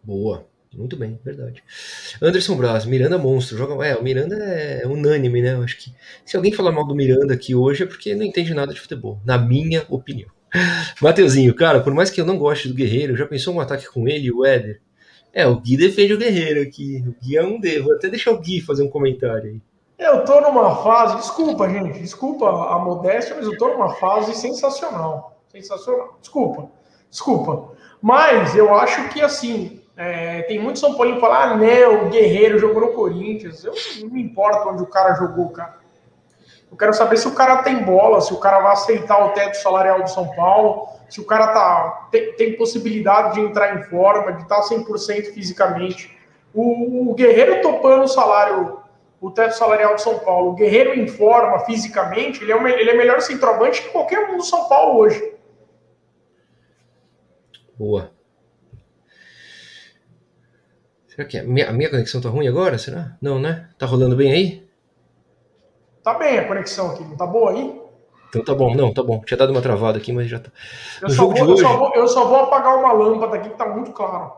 Boa. 0.04 0.48
Muito 0.74 0.96
bem, 0.96 1.20
verdade. 1.24 1.64
Anderson 2.22 2.56
Braz, 2.56 2.86
Miranda 2.86 3.18
monstro. 3.18 3.58
Joga... 3.58 3.86
É, 3.86 3.96
o 3.96 4.04
Miranda 4.04 4.36
é 4.36 4.88
unânime, 4.88 5.42
né? 5.42 5.54
Eu 5.54 5.64
acho 5.64 5.78
que 5.78 5.94
se 6.26 6.36
alguém 6.36 6.52
falar 6.52 6.72
mal 6.72 6.86
do 6.86 6.96
Miranda 6.96 7.34
aqui 7.34 7.56
hoje 7.56 7.84
é 7.84 7.86
porque 7.86 8.16
não 8.16 8.24
entende 8.24 8.54
nada 8.54 8.74
de 8.74 8.80
futebol, 8.80 9.20
na 9.26 9.38
minha 9.38 9.86
opinião. 9.90 10.30
Mateuzinho, 11.02 11.54
cara, 11.54 11.82
por 11.82 11.94
mais 11.94 12.10
que 12.10 12.20
eu 12.22 12.26
não 12.26 12.38
goste 12.38 12.68
do 12.68 12.74
Guerreiro, 12.74 13.16
já 13.16 13.26
pensou 13.26 13.54
um 13.54 13.60
ataque 13.60 13.88
com 13.88 14.08
ele 14.08 14.28
e 14.28 14.32
o 14.32 14.46
Éder? 14.46 14.82
É, 15.34 15.46
o 15.48 15.60
Gui 15.60 15.78
defende 15.78 16.14
o 16.14 16.18
Guerreiro 16.18 16.62
aqui. 16.62 17.04
O 17.08 17.24
Gui 17.24 17.38
é 17.38 17.44
um 17.44 17.60
D. 17.60 17.82
Vou 17.82 17.94
até 17.94 18.08
deixar 18.08 18.32
o 18.32 18.40
Gui 18.40 18.62
fazer 18.62 18.84
um 18.84 18.90
comentário 18.90 19.44
aí. 19.44 19.62
Eu 19.98 20.24
tô 20.24 20.40
numa 20.40 20.78
fase, 20.78 21.18
desculpa, 21.18 21.68
gente, 21.68 22.00
desculpa 22.00 22.48
a 22.48 22.80
modéstia, 22.80 23.36
mas 23.36 23.46
eu 23.46 23.58
tô 23.58 23.68
numa 23.68 23.96
fase 23.96 24.34
sensacional. 24.34 25.38
Sensacional. 25.50 26.18
Desculpa, 26.22 26.70
desculpa. 27.10 27.74
Mas 28.02 28.56
eu 28.56 28.74
acho 28.74 29.10
que 29.10 29.22
assim, 29.22 29.82
é, 29.98 30.44
tem 30.44 30.58
muito 30.58 30.80
São 30.80 30.96
Paulo 30.96 31.16
que 31.16 31.20
falar, 31.20 31.52
ah, 31.52 31.58
não, 31.58 32.06
o 32.06 32.10
Guerreiro 32.10 32.58
jogou 32.58 32.82
no 32.82 32.94
Corinthians. 32.94 33.66
Eu 33.66 33.74
não 34.02 34.10
me 34.10 34.24
importo 34.24 34.70
onde 34.70 34.84
o 34.84 34.88
cara 34.88 35.16
jogou, 35.16 35.50
cara. 35.50 35.80
Eu 36.72 36.78
quero 36.78 36.94
saber 36.94 37.18
se 37.18 37.28
o 37.28 37.36
cara 37.36 37.64
tem 37.64 37.84
bola, 37.84 38.22
se 38.22 38.34
o 38.34 38.38
cara 38.38 38.62
vai 38.62 38.72
aceitar 38.72 39.26
o 39.26 39.32
teto 39.32 39.56
salarial 39.56 40.02
do 40.02 40.10
São 40.10 40.30
Paulo, 40.36 40.88
se 41.10 41.20
o 41.20 41.26
cara 41.26 41.47
tá, 41.47 42.07
tem, 42.12 42.34
tem 42.34 42.55
possibilidade 42.55 43.36
de 43.36 43.41
entrar 43.41 43.78
em 43.78 43.84
forma, 43.84 44.34
de 44.34 44.43
estar 44.43 44.62
tá 44.62 44.68
100% 44.70 45.34
fisicamente. 45.34 46.18
O, 46.53 47.12
o, 47.12 47.14
Guerreiro 47.14 47.62
topando 47.62 48.03
o 48.03 48.07
salário, 48.07 48.80
o 49.20 49.32
teto 49.32 49.55
salarial 49.55 49.95
do 49.95 50.01
São 50.01 50.20
Paulo, 50.20 50.51
o 50.51 50.55
Guerreiro 50.55 50.93
em 50.93 51.07
forma 51.07 51.60
fisicamente, 51.66 52.43
ele 52.43 52.51
é, 52.51 52.55
uma, 52.55 52.70
ele 52.70 52.89
é 52.89 52.97
melhor 52.97 53.22
centroavante 53.22 53.82
que 53.82 53.89
qualquer 53.89 54.30
um 54.30 54.38
do 54.38 54.43
São 54.43 54.68
Paulo 54.68 54.99
hoje. 54.99 55.34
Boa. 57.78 58.12
Será 61.07 61.28
que 61.28 61.38
a 61.38 61.43
minha, 61.43 61.70
a 61.70 61.74
minha 61.74 61.89
conexão 61.89 62.22
tá 62.22 62.30
ruim 62.30 62.47
agora? 62.47 62.78
Será? 62.78 63.18
Não, 63.22 63.39
né? 63.39 63.70
Tá 63.78 63.86
rolando 63.86 64.16
bem 64.16 64.32
aí? 64.32 64.70
Tá 66.03 66.14
bem 66.14 66.39
a 66.39 66.47
conexão 66.47 66.91
aqui, 66.91 67.03
não 67.03 67.18
tá 67.18 67.26
boa 67.26 67.51
aí? 67.51 67.79
Então 68.30 68.44
tá 68.44 68.54
bom, 68.54 68.76
não, 68.76 68.94
tá 68.94 69.02
bom. 69.02 69.22
Tinha 69.26 69.38
dado 69.38 69.52
uma 69.52 69.62
travada 69.62 69.98
aqui, 69.98 70.14
mas 70.14 70.30
já 70.30 70.40
tá. 70.40 70.52
Eu, 71.02 71.10
só 71.10 71.26
vou, 71.26 71.36
eu, 71.36 71.46
hoje... 71.46 71.62
só 71.64 71.78
vou, 71.78 71.92
eu 71.96 72.08
só, 72.08 72.28
vou, 72.28 72.38
apagar 72.38 72.78
uma 72.78 72.94
lâmpada 72.94 73.38
aqui 73.38 73.50
que 73.50 73.58
tá 73.58 73.68
muito 73.68 73.92
claro. 73.92 74.32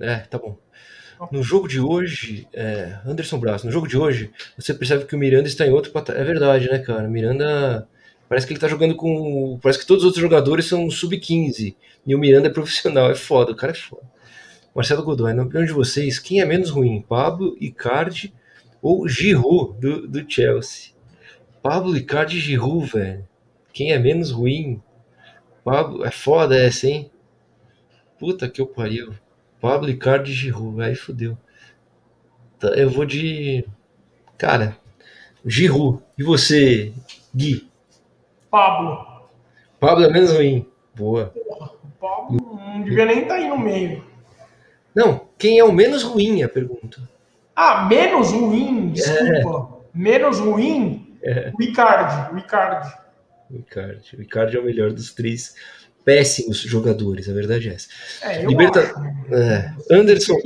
É, 0.00 0.16
tá 0.16 0.38
bom. 0.38 0.56
No 1.30 1.42
jogo 1.42 1.68
de 1.68 1.80
hoje, 1.80 2.48
é, 2.52 2.98
Anderson 3.06 3.38
Braço, 3.38 3.66
no 3.66 3.72
jogo 3.72 3.86
de 3.86 3.96
hoje, 3.96 4.32
você 4.58 4.74
percebe 4.74 5.04
que 5.04 5.14
o 5.14 5.18
Miranda 5.18 5.46
está 5.46 5.66
em 5.66 5.70
outro 5.70 5.92
patamar. 5.92 6.20
É 6.20 6.24
verdade, 6.24 6.68
né, 6.70 6.78
cara? 6.78 7.06
Miranda. 7.06 7.86
Parece 8.28 8.46
que 8.46 8.52
ele 8.54 8.60
tá 8.60 8.66
jogando 8.66 8.96
com. 8.96 9.58
Parece 9.62 9.78
que 9.78 9.86
todos 9.86 10.02
os 10.02 10.06
outros 10.06 10.22
jogadores 10.22 10.66
são 10.66 10.90
sub-15. 10.90 11.76
E 12.06 12.14
o 12.14 12.18
Miranda 12.18 12.48
é 12.48 12.52
profissional. 12.52 13.10
É 13.10 13.14
foda, 13.14 13.52
o 13.52 13.56
cara 13.56 13.72
é 13.72 13.76
foda. 13.76 14.02
Marcelo 14.74 15.04
Godoy, 15.04 15.34
na 15.34 15.44
opinião 15.44 15.64
de 15.64 15.72
vocês, 15.72 16.18
quem 16.18 16.40
é 16.40 16.44
menos 16.44 16.70
ruim? 16.70 17.04
Pablo, 17.06 17.56
Icardi 17.60 18.34
ou 18.82 19.06
Giroud 19.06 19.78
do, 19.78 20.08
do 20.08 20.30
Chelsea? 20.30 20.92
Pablo, 21.62 21.96
Icardi 21.96 22.38
e 22.38 22.40
Giroud, 22.40 22.86
velho. 22.86 23.24
Quem 23.74 23.90
é 23.90 23.98
menos 23.98 24.30
ruim? 24.30 24.80
Pablo, 25.64 26.04
é 26.04 26.10
foda 26.10 26.56
essa, 26.56 26.86
hein? 26.86 27.10
Puta 28.20 28.48
que 28.48 28.60
eu 28.60 28.66
pariu. 28.68 29.12
Pablo, 29.60 29.90
e 29.90 29.98
Giroud. 30.26 30.80
Aí 30.80 30.94
fodeu. 30.94 31.36
Tá, 32.60 32.68
eu 32.68 32.88
vou 32.88 33.04
de. 33.04 33.66
Cara, 34.38 34.76
Giroud. 35.44 36.00
E 36.16 36.22
você, 36.22 36.92
Gui? 37.34 37.68
Pablo. 38.48 39.24
Pablo 39.80 40.04
é 40.04 40.10
menos 40.10 40.30
ruim. 40.30 40.64
Boa. 40.94 41.34
O 41.34 41.88
Pablo 42.00 42.56
não 42.56 42.82
devia 42.84 43.06
nem 43.06 43.22
estar 43.22 43.34
tá 43.34 43.40
aí 43.40 43.48
no 43.48 43.58
meio. 43.58 44.04
Não, 44.94 45.26
quem 45.36 45.58
é 45.58 45.64
o 45.64 45.72
menos 45.72 46.04
ruim, 46.04 46.44
a 46.44 46.48
pergunta. 46.48 47.02
Ah, 47.56 47.86
menos 47.86 48.30
ruim? 48.30 48.90
Desculpa. 48.90 49.80
É. 49.82 49.98
Menos 49.98 50.38
ruim? 50.38 51.18
É. 51.24 51.52
O 51.58 51.60
Icardi. 52.38 53.03
O 53.54 53.60
Icardi. 53.60 54.16
O 54.16 54.22
Icardi. 54.22 54.56
É 54.56 54.60
o 54.60 54.64
melhor 54.64 54.92
dos 54.92 55.12
três 55.12 55.54
péssimos 56.04 56.58
jogadores, 56.58 57.28
a 57.28 57.32
verdade 57.32 57.70
é 57.70 57.74
essa. 57.74 57.88
É, 58.22 58.44
Liberta... 58.44 58.80
Acho, 58.80 59.34
é. 59.34 59.74
Anderson. 59.90 60.38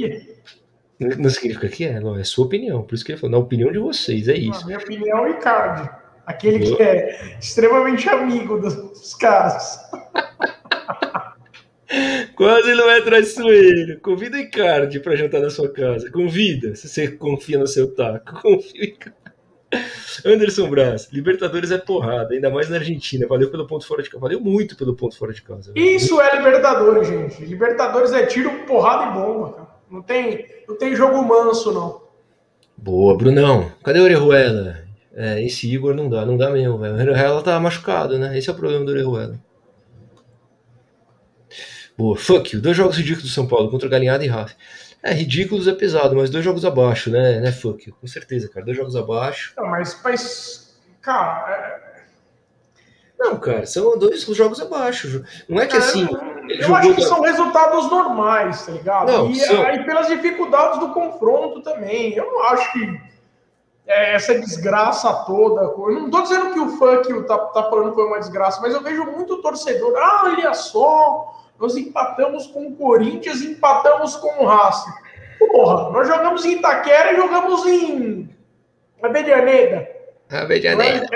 Não 0.99 1.31
significa 1.31 1.69
que 1.69 1.85
é, 1.85 2.01
não, 2.01 2.19
é 2.19 2.25
sua 2.25 2.47
opinião. 2.47 2.83
Por 2.83 2.95
isso 2.95 3.05
que 3.05 3.13
ele 3.13 3.21
falou, 3.21 3.39
na 3.39 3.45
opinião 3.45 3.71
de 3.71 3.79
vocês, 3.79 4.29
é 4.29 4.37
isso. 4.37 4.61
Na 4.61 4.67
minha 4.67 4.79
opinião 4.79 5.19
é 5.19 5.23
o 5.23 5.29
Icardi. 5.31 5.91
Aquele 6.27 6.59
que 6.59 6.83
é 6.83 7.39
extremamente 7.41 8.09
amigo 8.09 8.59
dos 8.59 9.15
caras. 9.15 9.79
Quase 12.35 12.75
não 12.75 12.91
é 12.91 13.01
traiçoeiro. 13.01 14.01
Convida 14.01 14.37
o 14.37 14.41
Icardi 14.41 15.01
para 15.01 15.17
jantar 15.17 15.41
na 15.41 15.51
sua 15.51 15.73
casa. 15.73 16.11
Convida, 16.11 16.75
se 16.75 16.89
você 16.89 17.09
confia 17.09 17.59
no 17.59 17.67
seu 17.67 17.95
taco. 17.95 18.43
Confia 18.43 18.81
o 18.81 18.85
Icardi. 18.85 19.18
Anderson 20.25 20.69
Braz, 20.71 21.09
Libertadores 21.13 21.71
é 21.71 21.79
porrada, 21.79 22.35
ainda 22.35 22.51
mais 22.51 22.69
na 22.69 22.77
Argentina. 22.77 23.27
Valeu 23.27 23.51
pelo 23.51 23.67
ponto 23.67 23.87
fora 23.87 24.03
de 24.03 24.09
casa. 24.09 24.21
Valeu 24.21 24.41
muito 24.41 24.77
pelo 24.77 24.95
ponto 24.95 25.17
fora 25.17 25.33
de 25.33 25.43
casa. 25.43 25.73
Isso 25.75 26.21
é 26.21 26.37
Libertadores, 26.37 27.09
gente. 27.09 27.45
Libertadores 27.45 28.13
é 28.13 28.27
tiro, 28.27 28.51
porrada 28.67 29.11
e 29.11 29.15
bomba, 29.15 29.53
cara. 29.53 29.69
Não 29.91 30.03
tem, 30.03 30.47
não 30.69 30.77
tem 30.77 30.95
jogo 30.95 31.23
manso, 31.23 31.73
não. 31.73 32.03
Boa, 32.77 33.17
Brunão. 33.17 33.73
Cadê 33.83 34.01
o 34.01 34.05
Orejuela? 34.05 34.85
É, 35.15 35.43
esse 35.43 35.73
Igor 35.73 35.95
não 35.95 36.09
dá, 36.09 36.25
não 36.25 36.37
dá 36.37 36.51
mesmo, 36.51 36.79
velho. 36.79 36.95
O 36.95 37.01
Orejuela 37.01 37.43
tá 37.43 37.59
machucado, 37.59 38.19
né? 38.19 38.37
Esse 38.39 38.49
é 38.49 38.53
o 38.53 38.57
problema 38.57 38.85
do 38.85 38.93
Orejuela. 38.93 39.39
Boa, 41.97 42.17
fuck 42.17 42.55
you. 42.55 42.63
Dois 42.63 42.77
jogos 42.77 42.97
ridículos 42.97 43.29
do 43.29 43.35
São 43.35 43.49
Paulo 43.49 43.71
contra 43.71 43.89
Galinhada 43.89 44.25
e 44.25 44.29
Rafa. 44.29 44.55
É, 45.09 45.13
ridículos 45.15 45.67
é 45.67 45.73
pesado, 45.73 46.15
mas 46.15 46.29
dois 46.29 46.45
jogos 46.45 46.67
abaixo, 46.67 47.11
né, 47.11 47.41
né, 47.41 47.51
Fuck? 47.51 47.91
Com 47.93 48.07
certeza, 48.07 48.49
cara. 48.49 48.67
Dois 48.67 48.77
jogos 48.77 48.95
abaixo. 48.95 49.55
Não, 49.57 49.67
mas, 49.67 49.99
mas 50.05 50.79
cara. 51.01 51.51
É... 51.51 51.89
Não, 53.19 53.37
cara, 53.39 53.65
são 53.65 53.99
dois 53.99 54.23
jogos 54.23 54.61
abaixo. 54.61 55.25
Não 55.49 55.61
é 55.61 55.67
que 55.67 55.77
assim. 55.77 56.07
Eu 56.49 56.75
acho 56.75 56.95
que 56.95 57.01
da... 57.01 57.07
são 57.09 57.23
resultados 57.23 57.91
normais, 57.91 58.67
tá 58.67 58.73
ligado? 58.73 59.11
Não, 59.11 59.31
e 59.31 59.37
são... 59.37 59.63
aí 59.63 59.85
pelas 59.85 60.09
dificuldades 60.09 60.79
do 60.79 60.91
confronto 60.91 61.63
também. 61.63 62.15
Eu 62.15 62.27
não 62.27 62.45
acho 62.45 62.73
que 62.73 63.01
é, 63.87 64.15
essa 64.15 64.39
desgraça 64.39 65.11
toda. 65.25 65.63
Eu 65.63 66.01
não 66.01 66.11
tô 66.11 66.21
dizendo 66.21 66.53
que 66.53 66.61
o 66.61 66.69
funk 66.77 67.23
tá, 67.27 67.39
tá 67.39 67.63
falando 67.71 67.89
que 67.89 67.95
foi 67.95 68.07
uma 68.07 68.19
desgraça, 68.19 68.61
mas 68.61 68.75
eu 68.75 68.83
vejo 68.83 69.05
muito 69.07 69.41
torcedor. 69.41 69.95
Ah, 69.97 70.25
olha 70.27 70.53
só, 70.53 71.38
nós 71.61 71.77
empatamos 71.77 72.47
com 72.47 72.69
o 72.69 72.77
Corinthians, 72.77 73.43
empatamos 73.43 74.17
com 74.17 74.45
o 74.45 74.47
Racing. 74.47 74.93
Porra, 75.39 75.91
nós 75.91 76.07
jogamos 76.07 76.45
em 76.45 76.59
Itaquera 76.59 77.13
e 77.13 77.17
jogamos 77.17 77.67
em 77.67 78.29
Abedianeda. 79.03 79.89
Abedianeda. 80.31 81.07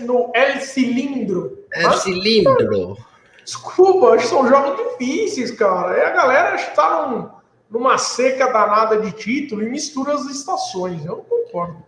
No 0.00 0.30
El 0.34 0.60
Cilindro. 0.60 1.64
El 1.72 1.92
Cilindro. 1.92 2.96
Desculpa, 3.44 4.08
acho 4.08 4.24
que 4.24 4.28
são 4.28 4.48
jogos 4.48 4.76
difíceis, 4.90 5.50
cara. 5.52 5.96
E 5.96 6.02
a 6.02 6.10
galera 6.10 6.54
está 6.56 7.08
num, 7.08 7.30
numa 7.70 7.96
seca 7.96 8.52
danada 8.52 9.00
de 9.00 9.10
título 9.12 9.62
e 9.62 9.70
mistura 9.70 10.14
as 10.14 10.26
estações. 10.26 11.04
Eu 11.04 11.16
não 11.16 11.24
concordo. 11.24 11.82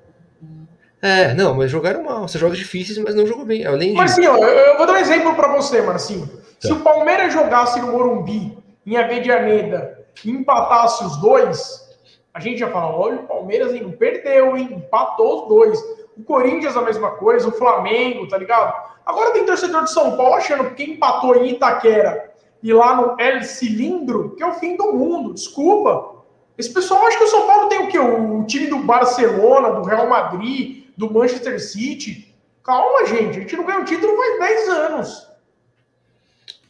É, 1.02 1.34
não, 1.34 1.54
mas 1.54 1.70
jogaram 1.70 2.02
mal. 2.02 2.28
Você 2.28 2.38
joga 2.38 2.56
difíceis, 2.56 2.98
mas 2.98 3.14
não 3.14 3.26
jogou 3.26 3.44
bem. 3.44 3.66
Além 3.66 3.90
de... 3.90 3.96
Mas 3.96 4.12
sim, 4.12 4.26
ó, 4.26 4.36
eu 4.36 4.76
vou 4.76 4.86
dar 4.86 4.94
um 4.94 4.98
exemplo 4.98 5.34
para 5.34 5.54
você, 5.54 5.82
Marcinho. 5.82 6.39
Tá. 6.61 6.68
Se 6.68 6.72
o 6.72 6.80
Palmeiras 6.80 7.32
jogasse 7.32 7.80
no 7.80 7.92
Morumbi, 7.92 8.58
em 8.86 8.96
Avedianeda, 8.96 10.06
e 10.24 10.30
empatasse 10.30 11.04
os 11.04 11.16
dois, 11.16 11.88
a 12.34 12.40
gente 12.40 12.61
ia 12.61 12.70
falar: 12.70 12.94
olha, 12.94 13.16
o 13.16 13.26
Palmeiras 13.26 13.72
não 13.80 13.92
perdeu, 13.92 14.56
hein? 14.56 14.68
Empatou 14.72 15.42
os 15.42 15.48
dois. 15.48 15.80
O 16.16 16.22
Corinthians 16.22 16.76
a 16.76 16.82
mesma 16.82 17.12
coisa, 17.12 17.48
o 17.48 17.52
Flamengo, 17.52 18.28
tá 18.28 18.36
ligado? 18.36 18.74
Agora 19.06 19.32
tem 19.32 19.46
torcedor 19.46 19.84
de 19.84 19.92
São 19.92 20.16
Paulo 20.16 20.34
achando 20.34 20.74
que 20.74 20.84
empatou 20.84 21.36
em 21.36 21.50
Itaquera 21.50 22.30
e 22.62 22.72
lá 22.72 22.94
no 22.94 23.16
El 23.18 23.42
Cilindro, 23.42 24.36
que 24.36 24.42
é 24.42 24.46
o 24.46 24.54
fim 24.54 24.76
do 24.76 24.92
mundo. 24.92 25.32
Desculpa. 25.34 26.20
Esse 26.58 26.74
pessoal 26.74 27.06
acha 27.06 27.16
que 27.16 27.24
o 27.24 27.28
São 27.28 27.46
Paulo 27.46 27.68
tem 27.68 27.78
o 27.78 27.88
quê? 27.88 27.98
O 27.98 28.44
time 28.44 28.66
do 28.66 28.80
Barcelona, 28.80 29.70
do 29.70 29.82
Real 29.82 30.06
Madrid, 30.06 30.84
do 30.94 31.11
Manchester 31.11 31.58
City. 31.58 32.34
Calma, 32.62 33.06
gente. 33.06 33.38
A 33.38 33.40
gente 33.40 33.56
não 33.56 33.64
ganha 33.64 33.80
um 33.80 33.84
título 33.84 34.14
faz 34.16 34.38
10 34.38 34.68
anos. 34.68 35.29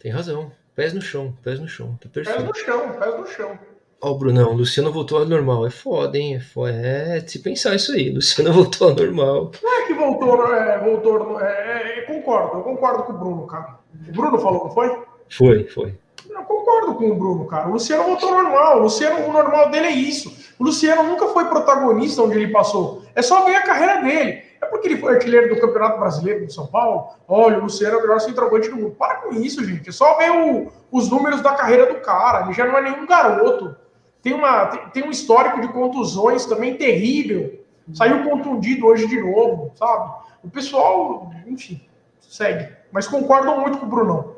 Tem 0.01 0.11
razão. 0.11 0.51
Pés 0.75 0.95
no 0.95 1.03
chão, 1.03 1.37
pés 1.43 1.61
no 1.61 1.69
chão. 1.69 1.99
Tá 2.01 2.09
perfeito. 2.09 2.37
Pés 2.39 2.49
no 2.49 2.55
chão, 2.55 2.93
pés 2.99 3.21
no 3.21 3.27
chão. 3.27 3.59
Ó, 4.01 4.13
oh, 4.13 4.15
Brunão, 4.15 4.55
Luciano 4.55 4.91
voltou 4.91 5.19
ao 5.19 5.27
normal. 5.27 5.67
É 5.67 5.71
foda, 5.71 6.17
hein? 6.17 6.37
É, 6.37 6.41
foda. 6.41 6.73
é 6.73 7.21
se 7.21 7.39
pensar 7.41 7.75
isso 7.75 7.93
aí. 7.93 8.09
Luciano 8.09 8.51
voltou 8.55 8.89
ao 8.89 8.95
normal. 8.95 9.53
Não 9.63 9.79
é 9.79 9.87
que 9.87 9.93
voltou, 9.93 10.55
é, 10.55 10.79
voltou. 10.79 11.39
É, 11.39 11.99
é, 11.99 12.03
concordo, 12.03 12.57
eu 12.59 12.63
concordo 12.63 13.03
com 13.03 13.13
o 13.13 13.19
Bruno, 13.19 13.47
cara. 13.47 13.79
O 14.09 14.13
Bruno 14.13 14.39
falou, 14.39 14.65
não 14.65 14.71
foi? 14.71 15.03
Foi, 15.29 15.65
foi. 15.65 15.95
Eu 16.31 16.43
concordo 16.45 16.95
com 16.95 17.11
o 17.11 17.15
Bruno, 17.15 17.47
cara. 17.47 17.69
O 17.69 17.73
Luciano 17.73 18.05
voltou 18.05 18.31
ao 18.31 18.43
normal. 18.43 18.79
O 18.79 18.83
Luciano, 18.85 19.29
o 19.29 19.33
normal 19.33 19.71
dele 19.71 19.89
é 19.89 19.93
isso. 19.93 20.35
O 20.59 20.65
Luciano 20.65 21.03
nunca 21.03 21.29
foi 21.29 21.45
protagonista 21.45 22.23
onde 22.23 22.37
ele 22.37 22.51
passou. 22.51 23.03
É 23.15 23.21
só 23.21 23.45
ver 23.45 23.57
a 23.57 23.63
carreira 23.65 24.01
dele. 24.01 24.50
Porque 24.71 24.89
ele 24.89 24.99
foi 24.99 25.15
artilheiro 25.15 25.55
do 25.55 25.61
Campeonato 25.61 25.99
Brasileiro 25.99 26.47
do 26.47 26.53
São 26.53 26.67
Paulo. 26.67 27.09
Olha, 27.29 27.59
o 27.59 27.63
Luciano 27.63 27.97
é 27.97 27.99
o 27.99 28.03
melhor 28.03 28.21
centroavante 28.21 28.71
do 28.71 28.77
mundo. 28.77 28.97
Para 28.99 29.17
com 29.17 29.35
isso, 29.35 29.65
gente. 29.65 29.89
É 29.89 29.93
só 29.93 30.17
ver 30.17 30.31
o, 30.31 30.73
os 30.91 31.11
números 31.11 31.41
da 31.41 31.53
carreira 31.53 31.93
do 31.93 32.01
cara. 32.01 32.45
Ele 32.45 32.55
já 32.55 32.65
não 32.65 32.79
é 32.79 32.83
nenhum 32.83 33.07
garoto. 33.07 33.77
Tem, 34.23 34.33
uma, 34.33 34.67
tem, 34.67 34.89
tem 34.91 35.05
um 35.05 35.11
histórico 35.11 35.61
de 35.61 35.69
contusões 35.69 36.47
também 36.47 36.77
terrível. 36.77 37.61
Saiu 37.93 38.23
contundido 38.23 38.87
hoje 38.87 39.07
de 39.07 39.21
novo, 39.21 39.73
sabe? 39.75 40.13
O 40.45 40.49
pessoal, 40.49 41.31
enfim, 41.47 41.81
segue. 42.21 42.69
Mas 42.93 43.09
concordo 43.09 43.61
muito 43.61 43.79
com 43.79 43.87
o 43.87 43.89
Brunão. 43.89 44.37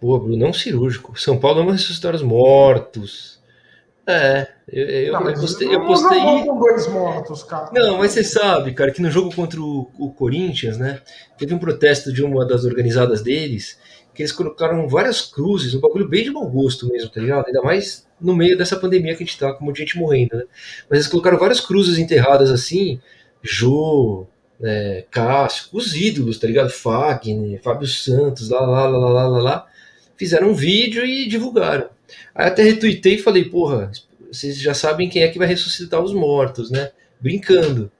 Pô, 0.00 0.18
Brunão 0.18 0.52
cirúrgico. 0.52 1.18
São 1.18 1.38
Paulo 1.38 1.60
ama 1.60 1.72
ressuscitar 1.72 2.14
os 2.14 2.22
mortos. 2.22 3.33
É, 4.06 4.48
eu, 4.68 4.84
eu, 4.84 5.12
não, 5.12 5.28
eu 5.28 5.34
postei. 5.34 5.74
Eu 5.74 5.86
postei... 5.86 6.20
com 6.20 6.58
dois 6.58 6.86
mortos, 6.88 7.42
cara. 7.42 7.70
Não, 7.72 7.98
mas 7.98 8.12
você 8.12 8.22
sabe, 8.22 8.72
cara, 8.72 8.90
que 8.90 9.00
no 9.00 9.10
jogo 9.10 9.34
contra 9.34 9.60
o, 9.60 9.90
o, 9.98 10.10
Corinthians, 10.10 10.76
né? 10.76 11.00
Teve 11.38 11.54
um 11.54 11.58
protesto 11.58 12.12
de 12.12 12.22
uma 12.22 12.46
das 12.46 12.64
organizadas 12.64 13.22
deles, 13.22 13.78
que 14.14 14.22
eles 14.22 14.32
colocaram 14.32 14.86
várias 14.88 15.22
cruzes, 15.22 15.74
um 15.74 15.80
bagulho 15.80 16.08
bem 16.08 16.22
de 16.22 16.30
mau 16.30 16.46
gosto 16.46 16.86
mesmo, 16.86 17.08
tá 17.08 17.20
ligado? 17.20 17.46
Ainda 17.46 17.62
mais 17.62 18.06
no 18.20 18.36
meio 18.36 18.58
dessa 18.58 18.76
pandemia 18.76 19.14
que 19.14 19.22
a 19.22 19.26
gente 19.26 19.38
tá, 19.38 19.52
com 19.54 19.64
muita 19.64 19.80
gente 19.80 19.98
morrendo, 19.98 20.36
né? 20.36 20.44
Mas 20.88 20.98
eles 20.98 21.08
colocaram 21.08 21.38
várias 21.38 21.60
cruzes 21.60 21.98
enterradas 21.98 22.50
assim, 22.50 23.00
Jô, 23.42 24.26
é, 24.62 25.04
Cássio, 25.10 25.68
os 25.72 25.94
ídolos, 25.94 26.38
tá 26.38 26.46
ligado? 26.46 26.70
Fagner, 26.70 27.60
Fábio 27.62 27.86
Santos, 27.88 28.50
lá, 28.50 28.60
lá, 28.60 28.86
lá, 28.86 28.98
lá, 28.98 29.28
lá, 29.28 29.42
lá. 29.42 29.66
Fizeram 30.16 30.50
um 30.50 30.54
vídeo 30.54 31.04
e 31.04 31.26
divulgaram. 31.26 31.88
Aí 32.34 32.46
até 32.46 32.62
retuitei 32.62 33.14
e 33.14 33.22
falei, 33.22 33.44
porra, 33.44 33.90
vocês 34.30 34.58
já 34.58 34.74
sabem 34.74 35.08
quem 35.08 35.22
é 35.22 35.28
que 35.28 35.38
vai 35.38 35.46
ressuscitar 35.46 36.02
os 36.02 36.12
mortos, 36.12 36.70
né? 36.70 36.90
Brincando. 37.20 37.90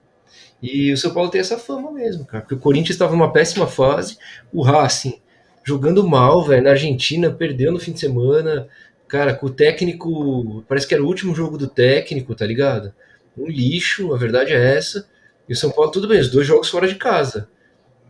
E 0.61 0.91
o 0.91 0.97
São 0.97 1.13
Paulo 1.13 1.29
tem 1.29 1.41
essa 1.41 1.57
fama 1.57 1.91
mesmo, 1.91 2.25
cara. 2.25 2.41
Porque 2.41 2.55
o 2.55 2.59
Corinthians 2.59 2.95
estava 2.95 3.11
numa 3.11 3.31
péssima 3.31 3.67
fase, 3.67 4.17
o 4.51 4.61
Racing 4.61 5.21
jogando 5.63 6.07
mal, 6.07 6.45
velho, 6.45 6.63
na 6.63 6.71
Argentina, 6.71 7.31
perdeu 7.31 7.71
no 7.71 7.79
fim 7.79 7.91
de 7.91 7.99
semana. 7.99 8.67
Cara, 9.07 9.33
com 9.33 9.47
o 9.47 9.49
técnico. 9.49 10.63
Parece 10.67 10.87
que 10.87 10.93
era 10.93 11.03
o 11.03 11.07
último 11.07 11.33
jogo 11.33 11.57
do 11.57 11.67
técnico, 11.67 12.35
tá 12.35 12.45
ligado? 12.45 12.93
Um 13.37 13.47
lixo, 13.47 14.13
a 14.13 14.17
verdade 14.17 14.53
é 14.53 14.77
essa. 14.77 15.07
E 15.47 15.53
o 15.53 15.55
São 15.55 15.71
Paulo, 15.71 15.91
tudo 15.91 16.07
bem, 16.07 16.19
os 16.19 16.29
dois 16.29 16.47
jogos 16.47 16.69
fora 16.69 16.87
de 16.87 16.95
casa. 16.95 17.49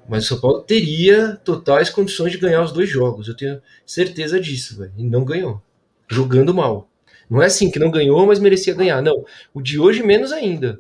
Mas 0.08 0.26
o 0.26 0.28
São 0.28 0.40
Paulo 0.40 0.62
teria 0.62 1.36
totais 1.44 1.90
condições 1.90 2.32
de 2.32 2.38
ganhar 2.38 2.62
os 2.62 2.72
dois 2.72 2.90
jogos. 2.90 3.28
Eu 3.28 3.36
tenho 3.36 3.62
certeza 3.86 4.40
disso, 4.40 4.78
velho. 4.78 4.94
E 4.98 5.04
não 5.04 5.26
ganhou 5.26 5.62
jogando 6.08 6.54
mal. 6.54 6.90
Não 7.30 7.42
é 7.42 7.46
assim 7.46 7.72
que 7.72 7.80
não 7.80 7.90
ganhou, 7.90 8.26
mas 8.26 8.40
merecia 8.40 8.74
ganhar. 8.74 9.02
Não. 9.02 9.26
O 9.54 9.62
de 9.62 9.80
hoje 9.80 10.04
menos 10.04 10.32
ainda. 10.32 10.80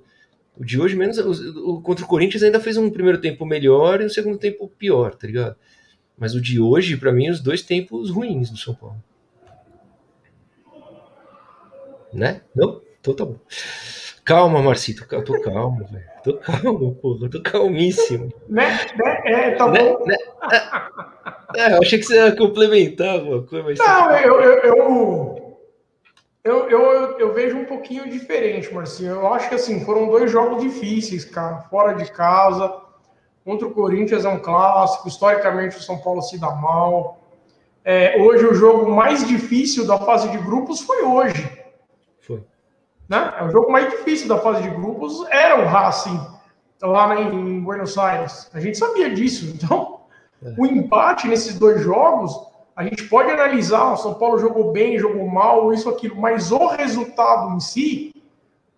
O 0.57 0.63
de 0.63 0.79
hoje 0.79 0.95
menos. 0.95 1.17
O, 1.17 1.71
o, 1.71 1.81
contra 1.81 2.05
o 2.05 2.07
Corinthians 2.07 2.43
ainda 2.43 2.59
fez 2.59 2.77
um 2.77 2.89
primeiro 2.89 3.19
tempo 3.19 3.45
melhor 3.45 4.01
e 4.01 4.05
um 4.05 4.09
segundo 4.09 4.37
tempo 4.37 4.67
pior, 4.77 5.15
tá 5.15 5.27
ligado? 5.27 5.55
Mas 6.17 6.33
o 6.35 6.41
de 6.41 6.59
hoje, 6.59 6.95
para 6.97 7.11
mim, 7.11 7.29
os 7.29 7.41
dois 7.41 7.61
tempos 7.61 8.09
ruins 8.09 8.49
do 8.49 8.57
São 8.57 8.73
Paulo. 8.73 9.03
Né? 12.13 12.41
Não? 12.55 12.81
Então 13.01 13.13
tá 13.13 13.25
bom. 13.25 13.37
Calma, 14.23 14.61
Marcito, 14.61 15.05
eu 15.11 15.23
tô 15.23 15.39
calmo, 15.41 15.85
velho. 15.85 16.05
Tô 16.23 16.37
calmo, 16.37 16.95
porra, 16.95 17.29
tô 17.29 17.41
calmíssimo. 17.41 18.33
Né? 18.47 18.65
né? 18.95 19.21
É, 19.25 19.51
tá 19.51 19.69
né? 19.69 19.83
bom. 19.83 20.05
Né? 20.05 20.15
É, 21.55 21.73
eu 21.73 21.79
achei 21.81 21.99
que 21.99 22.05
você 22.05 22.15
ia 22.15 22.35
complementar 22.35 23.15
alguma 23.15 23.43
coisa. 23.43 23.83
Não, 23.83 24.11
eu, 24.17 24.41
eu, 24.41 25.45
eu, 26.43 26.69
eu, 26.69 27.19
eu, 27.19 27.33
vejo 27.33 27.57
um 27.57 27.65
pouquinho 27.65 28.09
diferente, 28.09 28.73
Marcinho. 28.73 29.13
Eu 29.13 29.33
acho 29.33 29.49
que 29.49 29.55
assim, 29.55 29.83
foram 29.83 30.07
dois 30.07 30.29
jogos 30.31 30.61
difíceis, 30.61 31.25
cara. 31.25 31.61
Fora 31.69 31.93
de 31.93 32.11
casa. 32.11 32.81
Contra 33.43 33.67
o 33.67 33.71
Corinthians 33.71 34.25
é 34.25 34.29
um 34.29 34.39
clássico. 34.39 35.07
Historicamente, 35.07 35.77
o 35.77 35.81
São 35.81 35.97
Paulo 35.97 36.21
se 36.21 36.39
dá 36.39 36.51
mal. 36.51 37.19
É, 37.83 38.19
hoje, 38.21 38.45
o 38.45 38.53
jogo 38.53 38.89
mais 38.91 39.27
difícil 39.27 39.85
da 39.85 39.97
fase 39.97 40.29
de 40.29 40.37
grupos 40.37 40.81
foi 40.81 41.03
hoje. 41.03 41.49
Foi. 42.19 42.43
Né? 43.07 43.33
É 43.39 43.43
o 43.43 43.49
jogo 43.49 43.71
mais 43.71 43.89
difícil 43.89 44.27
da 44.27 44.39
fase 44.39 44.63
de 44.63 44.69
grupos 44.69 45.23
era 45.29 45.61
o 45.61 45.65
Racing 45.65 46.19
lá 46.81 47.19
em 47.19 47.59
Buenos 47.59 47.97
Aires. 47.97 48.49
A 48.53 48.59
gente 48.59 48.77
sabia 48.77 49.09
disso. 49.09 49.45
Então. 49.55 49.94
O 50.57 50.65
empate 50.65 51.27
nesses 51.27 51.57
dois 51.57 51.81
jogos, 51.81 52.35
a 52.75 52.83
gente 52.83 53.03
pode 53.05 53.31
analisar, 53.31 53.93
o 53.93 53.97
São 53.97 54.13
Paulo 54.13 54.37
jogou 54.37 54.71
bem, 54.71 54.99
jogou 54.99 55.27
mal, 55.27 55.73
isso, 55.73 55.89
aquilo, 55.89 56.15
mas 56.17 56.51
o 56.51 56.67
resultado 56.67 57.55
em 57.55 57.59
si, 57.59 58.13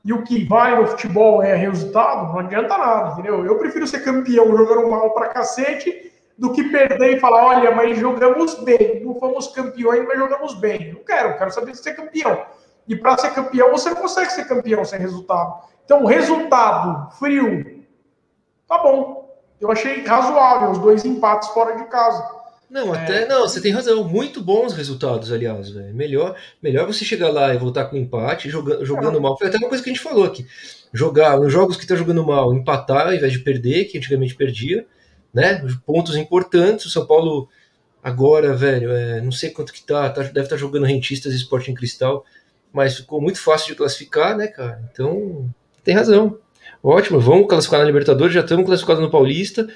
e 0.05 0.13
o 0.13 0.23
que 0.23 0.45
vale 0.45 0.77
no 0.77 0.87
futebol 0.87 1.43
é 1.43 1.55
resultado, 1.55 2.31
não 2.31 2.39
adianta 2.39 2.77
nada, 2.77 3.11
entendeu? 3.11 3.45
Eu 3.45 3.57
prefiro 3.57 3.85
ser 3.85 4.03
campeão 4.03 4.55
jogando 4.55 4.89
mal 4.89 5.13
pra 5.13 5.29
cacete 5.29 6.13
do 6.37 6.53
que 6.53 6.63
perder 6.65 7.17
e 7.17 7.19
falar, 7.19 7.43
olha, 7.43 7.75
mas 7.75 7.97
jogamos 7.97 8.55
bem, 8.63 9.03
não 9.03 9.15
fomos 9.15 9.47
campeões, 9.47 10.05
mas 10.07 10.17
jogamos 10.17 10.53
bem. 10.53 10.93
Não 10.93 11.03
quero, 11.03 11.37
quero 11.37 11.51
saber 11.51 11.75
se 11.75 11.83
ser 11.83 11.95
campeão. 11.95 12.45
E 12.87 12.95
para 12.95 13.17
ser 13.17 13.33
campeão, 13.33 13.71
você 13.71 13.89
não 13.89 13.97
consegue 13.97 14.31
ser 14.31 14.47
campeão 14.47 14.85
sem 14.85 14.99
resultado. 14.99 15.61
Então, 15.83 16.05
resultado 16.05 17.11
frio, 17.17 17.83
tá 18.67 18.77
bom. 18.77 19.16
Eu 19.59 19.71
achei 19.71 20.05
razoável 20.05 20.71
os 20.71 20.79
dois 20.79 21.05
empates 21.05 21.49
fora 21.49 21.75
de 21.75 21.85
casa. 21.89 22.23
Não, 22.69 22.93
é... 22.93 23.01
até 23.01 23.25
não, 23.27 23.47
você 23.47 23.61
tem 23.61 23.71
razão. 23.71 24.03
Muito 24.03 24.41
bons 24.41 24.73
resultados, 24.73 25.31
aliás, 25.31 25.69
velho. 25.69 25.93
Melhor, 25.93 26.35
melhor 26.61 26.85
você 26.85 27.03
chegar 27.05 27.29
lá 27.29 27.53
e 27.53 27.57
voltar 27.57 27.85
com 27.85 27.95
empate, 27.95 28.49
jogando, 28.49 28.85
jogando 28.85 29.17
é. 29.17 29.21
mal. 29.21 29.37
Foi 29.37 29.47
até 29.47 29.57
uma 29.57 29.69
coisa 29.69 29.83
que 29.83 29.89
a 29.89 29.93
gente 29.93 30.03
falou 30.03 30.25
aqui. 30.25 30.45
Jogar 30.93 31.39
nos 31.39 31.51
jogos 31.51 31.77
que 31.77 31.87
tá 31.87 31.95
jogando 31.95 32.25
mal, 32.25 32.53
empatar 32.53 33.07
ao 33.07 33.13
invés 33.13 33.31
de 33.31 33.39
perder, 33.39 33.85
que 33.85 33.97
antigamente 33.97 34.35
perdia, 34.35 34.85
né? 35.33 35.61
Pontos 35.85 36.15
importantes. 36.15 36.85
O 36.85 36.89
São 36.89 37.05
Paulo 37.05 37.47
agora, 38.03 38.53
velho, 38.53 38.91
é, 38.91 39.21
não 39.21 39.31
sei 39.31 39.49
quanto 39.49 39.73
que 39.73 39.83
tá, 39.83 40.09
tá 40.09 40.21
deve 40.21 40.39
estar 40.41 40.55
tá 40.55 40.57
jogando 40.57 40.85
rentistas 40.85 41.33
e 41.33 41.37
Sporting 41.37 41.73
Cristal 41.73 42.23
mas 42.71 42.97
ficou 42.97 43.21
muito 43.21 43.39
fácil 43.39 43.69
de 43.69 43.75
classificar, 43.75 44.37
né, 44.37 44.47
cara? 44.47 44.87
Então, 44.91 45.49
tem 45.83 45.95
razão. 45.95 46.37
Ótimo, 46.83 47.19
vamos 47.19 47.47
classificar 47.47 47.79
na 47.79 47.85
Libertadores, 47.85 48.33
já 48.33 48.41
estamos 48.41 48.65
classificados 48.65 49.01
no 49.03 49.09
Paulista, 49.11 49.67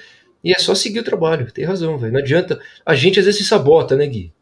e 0.42 0.52
é 0.52 0.58
só 0.58 0.74
seguir 0.74 1.00
o 1.00 1.04
trabalho. 1.04 1.50
Tem 1.52 1.64
razão, 1.64 1.98
velho. 1.98 2.12
Não 2.12 2.20
adianta. 2.20 2.60
A 2.84 2.94
gente 2.94 3.18
às 3.18 3.26
vezes 3.26 3.40
se 3.40 3.46
sabota, 3.46 3.96
né, 3.96 4.06
Gui? 4.06 4.32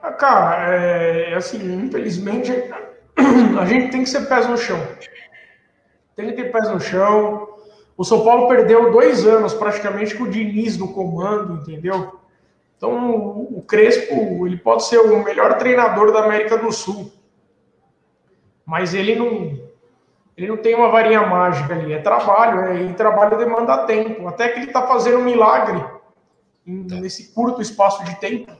Ah, 0.00 0.12
cara, 0.12 0.74
é, 0.74 1.34
assim, 1.34 1.58
infelizmente, 1.74 2.52
a 3.60 3.64
gente 3.66 3.90
tem 3.90 4.02
que 4.04 4.08
ser 4.08 4.26
pés 4.26 4.48
no 4.48 4.56
chão. 4.56 4.80
Tem 6.16 6.26
que 6.26 6.32
ter 6.32 6.50
pés 6.50 6.68
no 6.70 6.80
chão. 6.80 7.48
O 7.96 8.04
São 8.04 8.24
Paulo 8.24 8.48
perdeu 8.48 8.92
dois 8.92 9.26
anos 9.26 9.52
praticamente 9.54 10.14
com 10.14 10.24
o 10.24 10.30
Diniz 10.30 10.78
no 10.78 10.92
comando, 10.94 11.60
entendeu? 11.62 12.18
Então, 12.76 13.48
o 13.50 13.60
Crespo, 13.66 14.46
ele 14.46 14.56
pode 14.56 14.84
ser 14.84 14.98
o 14.98 15.24
melhor 15.24 15.58
treinador 15.58 16.12
da 16.12 16.20
América 16.24 16.56
do 16.56 16.70
Sul. 16.70 17.12
Mas 18.64 18.94
ele 18.94 19.16
não, 19.16 19.58
ele 20.38 20.46
não 20.46 20.56
tem 20.56 20.72
uma 20.72 20.88
varinha 20.88 21.26
mágica 21.26 21.74
ali. 21.74 21.92
É 21.92 21.98
trabalho, 21.98 22.60
é, 22.60 22.84
e 22.84 22.94
trabalho 22.94 23.36
demanda 23.36 23.78
tempo. 23.78 24.28
Até 24.28 24.48
que 24.50 24.60
ele 24.60 24.66
está 24.66 24.86
fazendo 24.86 25.18
um 25.18 25.24
milagre 25.24 25.80
tá. 25.80 26.94
nesse 26.94 27.34
curto 27.34 27.60
espaço 27.60 28.04
de 28.04 28.14
tempo. 28.20 28.52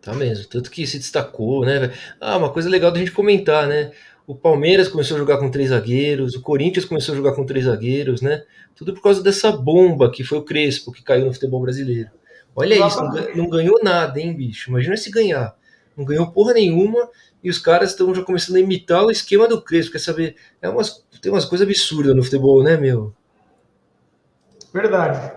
Tá 0.00 0.14
mesmo. 0.14 0.46
Tanto 0.46 0.70
que 0.70 0.86
se 0.86 0.96
destacou, 0.96 1.64
né? 1.64 1.92
Ah, 2.20 2.36
uma 2.36 2.48
coisa 2.48 2.70
legal 2.70 2.92
da 2.92 3.00
gente 3.00 3.10
comentar, 3.10 3.66
né? 3.66 3.90
O 4.24 4.36
Palmeiras 4.36 4.86
começou 4.86 5.16
a 5.16 5.18
jogar 5.18 5.38
com 5.38 5.50
três 5.50 5.70
zagueiros, 5.70 6.36
o 6.36 6.40
Corinthians 6.40 6.84
começou 6.84 7.12
a 7.12 7.16
jogar 7.16 7.34
com 7.34 7.44
três 7.44 7.64
zagueiros, 7.64 8.22
né? 8.22 8.44
Tudo 8.76 8.94
por 8.94 9.02
causa 9.02 9.20
dessa 9.20 9.50
bomba 9.50 10.10
que 10.10 10.22
foi 10.22 10.38
o 10.38 10.42
Crespo, 10.42 10.92
que 10.92 11.02
caiu 11.02 11.26
no 11.26 11.32
futebol 11.32 11.60
brasileiro. 11.60 12.10
Olha 12.54 12.74
Exatamente. 12.74 13.30
isso, 13.30 13.36
não, 13.36 13.48
ganhou 13.48 13.80
nada, 13.82 14.20
hein, 14.20 14.32
bicho? 14.32 14.70
Imagina 14.70 14.96
se 14.96 15.10
ganhar. 15.10 15.56
Não 15.96 16.04
ganhou 16.04 16.30
porra 16.30 16.54
nenhuma 16.54 17.08
e 17.42 17.50
os 17.50 17.58
caras 17.58 17.90
estão 17.90 18.14
já 18.14 18.22
começando 18.22 18.56
a 18.56 18.60
imitar 18.60 19.04
o 19.04 19.10
esquema 19.10 19.46
do 19.46 19.60
Crespo. 19.60 19.92
Quer 19.92 19.98
saber? 19.98 20.36
É 20.60 20.68
umas, 20.68 21.04
tem 21.20 21.30
umas 21.30 21.44
coisas 21.44 21.66
absurdas 21.66 22.14
no 22.14 22.22
futebol, 22.22 22.62
né, 22.62 22.76
meu? 22.76 23.14
Verdade. 24.72 25.32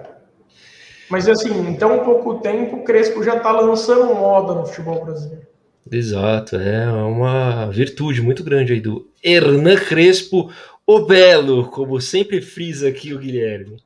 Mas 1.10 1.28
assim, 1.28 1.52
em 1.68 1.76
tão 1.76 2.04
pouco 2.04 2.40
tempo, 2.40 2.78
o 2.78 2.84
Crespo 2.84 3.24
já 3.24 3.38
está 3.38 3.52
lançando 3.52 4.14
moda 4.14 4.54
no 4.54 4.66
futebol 4.66 5.06
brasileiro. 5.06 5.48
Exato, 5.90 6.58
é 6.58 6.86
uma 6.92 7.68
virtude 7.68 8.22
muito 8.22 8.44
grande 8.44 8.74
aí 8.74 8.82
do 8.82 9.10
Hernan 9.24 9.78
Crespo, 9.78 10.52
o 10.86 11.06
Belo, 11.06 11.70
como 11.70 12.02
sempre 12.02 12.42
frisa 12.42 12.90
aqui 12.90 13.14
o 13.14 13.20
Guilherme. 13.20 13.78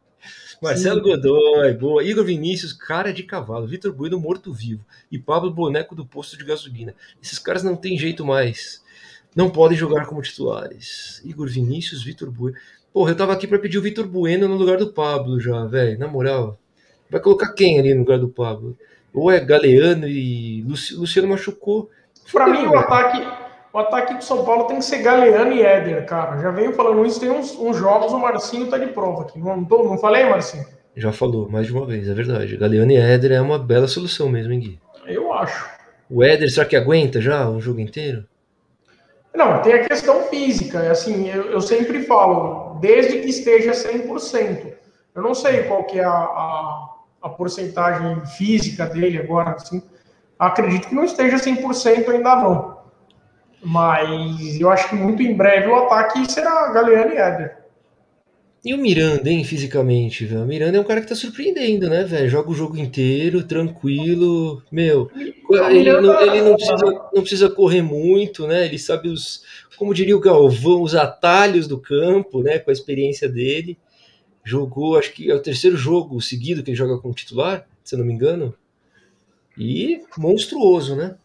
Marcelo. 0.61 1.01
Godoy, 1.01 1.73
boa. 1.73 2.03
Igor 2.03 2.23
Vinícius, 2.23 2.71
cara 2.71 3.11
de 3.11 3.23
cavalo. 3.23 3.65
Vitor 3.65 3.91
Bueno, 3.91 4.19
morto-vivo. 4.19 4.85
E 5.11 5.17
Pablo 5.17 5.49
Boneco 5.49 5.95
do 5.95 6.05
posto 6.05 6.37
de 6.37 6.45
gasolina. 6.45 6.93
Esses 7.21 7.39
caras 7.39 7.63
não 7.63 7.75
tem 7.75 7.97
jeito 7.97 8.23
mais. 8.23 8.83
Não 9.35 9.49
podem 9.49 9.75
jogar 9.75 10.05
como 10.05 10.21
titulares. 10.21 11.19
Igor 11.25 11.47
Vinícius, 11.47 12.03
Vitor 12.03 12.29
Bueno. 12.29 12.55
Porra, 12.93 13.11
eu 13.11 13.15
tava 13.15 13.33
aqui 13.33 13.47
para 13.47 13.57
pedir 13.57 13.79
o 13.79 13.81
Vitor 13.81 14.05
Bueno 14.05 14.47
no 14.47 14.55
lugar 14.55 14.77
do 14.77 14.93
Pablo 14.93 15.39
já, 15.39 15.65
velho. 15.65 15.97
Na 15.97 16.07
moral. 16.07 16.59
Vai 17.09 17.19
colocar 17.19 17.53
quem 17.53 17.79
ali 17.79 17.93
no 17.93 18.01
lugar 18.01 18.19
do 18.19 18.29
Pablo? 18.29 18.77
Ou 19.11 19.31
é 19.31 19.39
Galeano 19.39 20.07
e 20.07 20.61
Luciano 20.61 21.27
machucou. 21.27 21.89
Para 22.31 22.47
mim, 22.47 22.67
o 22.67 22.77
ataque, 22.77 23.19
o 23.73 23.79
ataque 23.79 24.13
do 24.15 24.23
São 24.23 24.43
Paulo 24.43 24.65
tem 24.65 24.79
que 24.79 24.85
ser 24.85 24.99
Galeano 24.99 25.51
e 25.53 25.61
Éder, 25.61 26.05
cara. 26.05 26.41
Já 26.41 26.51
venho 26.51 26.73
falando 26.73 27.05
isso, 27.05 27.19
tem 27.19 27.29
uns, 27.29 27.57
uns 27.57 27.77
jogos, 27.77 28.11
o 28.11 28.19
Marcinho 28.19 28.67
tá 28.67 28.77
de 28.77 28.87
prova 28.87 29.23
aqui. 29.23 29.39
Não, 29.39 29.63
tô, 29.63 29.83
não 29.83 29.97
falei, 29.97 30.25
Marcinho? 30.25 30.65
Já 30.95 31.11
falou, 31.11 31.49
mais 31.49 31.67
de 31.67 31.73
uma 31.73 31.85
vez, 31.85 32.07
é 32.07 32.13
verdade. 32.13 32.57
Galeano 32.57 32.91
e 32.91 32.97
Éder 32.97 33.31
é 33.31 33.41
uma 33.41 33.57
bela 33.57 33.87
solução 33.87 34.29
mesmo, 34.29 34.51
hein, 34.51 34.59
Gui? 34.59 34.79
Eu 35.05 35.31
acho. 35.33 35.69
O 36.09 36.23
Éder, 36.23 36.51
será 36.51 36.65
que 36.65 36.75
aguenta 36.75 37.21
já 37.21 37.49
o 37.49 37.61
jogo 37.61 37.79
inteiro? 37.79 38.25
Não, 39.33 39.61
tem 39.61 39.73
a 39.73 39.87
questão 39.87 40.23
física. 40.23 40.79
É 40.79 40.89
assim, 40.89 41.29
eu, 41.29 41.51
eu 41.51 41.61
sempre 41.61 42.03
falo, 42.03 42.77
desde 42.81 43.19
que 43.19 43.29
esteja 43.29 43.71
100%. 43.71 44.73
Eu 45.15 45.21
não 45.21 45.33
sei 45.33 45.63
qual 45.63 45.85
que 45.85 45.99
é 45.99 46.03
a, 46.03 46.09
a 46.09 46.91
a 47.21 47.29
porcentagem 47.29 48.25
física 48.25 48.85
dele 48.87 49.19
agora, 49.19 49.51
assim, 49.51 49.83
acredito 50.39 50.89
que 50.89 50.95
não 50.95 51.03
esteja 51.03 51.37
100% 51.37 52.09
ainda 52.09 52.35
não. 52.37 52.80
Mas 53.63 54.59
eu 54.59 54.69
acho 54.69 54.89
que 54.89 54.95
muito 54.95 55.21
em 55.21 55.35
breve 55.35 55.67
o 55.67 55.75
ataque 55.75 56.29
será 56.31 56.71
Galeano 56.71 57.13
e 57.13 57.17
Éder. 57.17 57.61
E 58.63 58.75
o 58.75 58.77
Miranda, 58.77 59.27
hein, 59.27 59.43
fisicamente, 59.43 60.23
velho? 60.23 60.43
O 60.43 60.47
Miranda 60.47 60.77
é 60.77 60.79
um 60.79 60.83
cara 60.83 61.01
que 61.01 61.07
tá 61.07 61.15
surpreendendo, 61.15 61.89
né, 61.89 62.03
velho? 62.03 62.29
Joga 62.29 62.51
o 62.51 62.55
jogo 62.55 62.77
inteiro, 62.77 63.43
tranquilo. 63.43 64.61
Meu, 64.71 65.09
ele, 65.71 65.91
não, 65.99 66.21
ele 66.21 66.41
não, 66.41 66.55
precisa, 66.55 66.85
não 66.85 67.21
precisa 67.21 67.49
correr 67.49 67.81
muito, 67.81 68.45
né? 68.45 68.65
Ele 68.65 68.77
sabe 68.77 69.09
os, 69.09 69.43
como 69.77 69.95
diria 69.95 70.15
o 70.15 70.19
Galvão, 70.19 70.83
os 70.83 70.93
atalhos 70.93 71.67
do 71.67 71.79
campo, 71.79 72.43
né? 72.43 72.59
Com 72.59 72.69
a 72.69 72.73
experiência 72.73 73.27
dele 73.27 73.77
jogou, 74.43 74.97
acho 74.97 75.11
que 75.13 75.29
é 75.29 75.35
o 75.35 75.41
terceiro 75.41 75.77
jogo 75.77 76.21
seguido 76.21 76.63
que 76.63 76.71
ele 76.71 76.77
joga 76.77 76.99
como 76.99 77.13
titular, 77.13 77.67
se 77.83 77.95
eu 77.95 77.99
não 77.99 78.05
me 78.05 78.13
engano. 78.13 78.53
E 79.57 80.01
monstruoso, 80.17 80.95
né? 80.95 81.15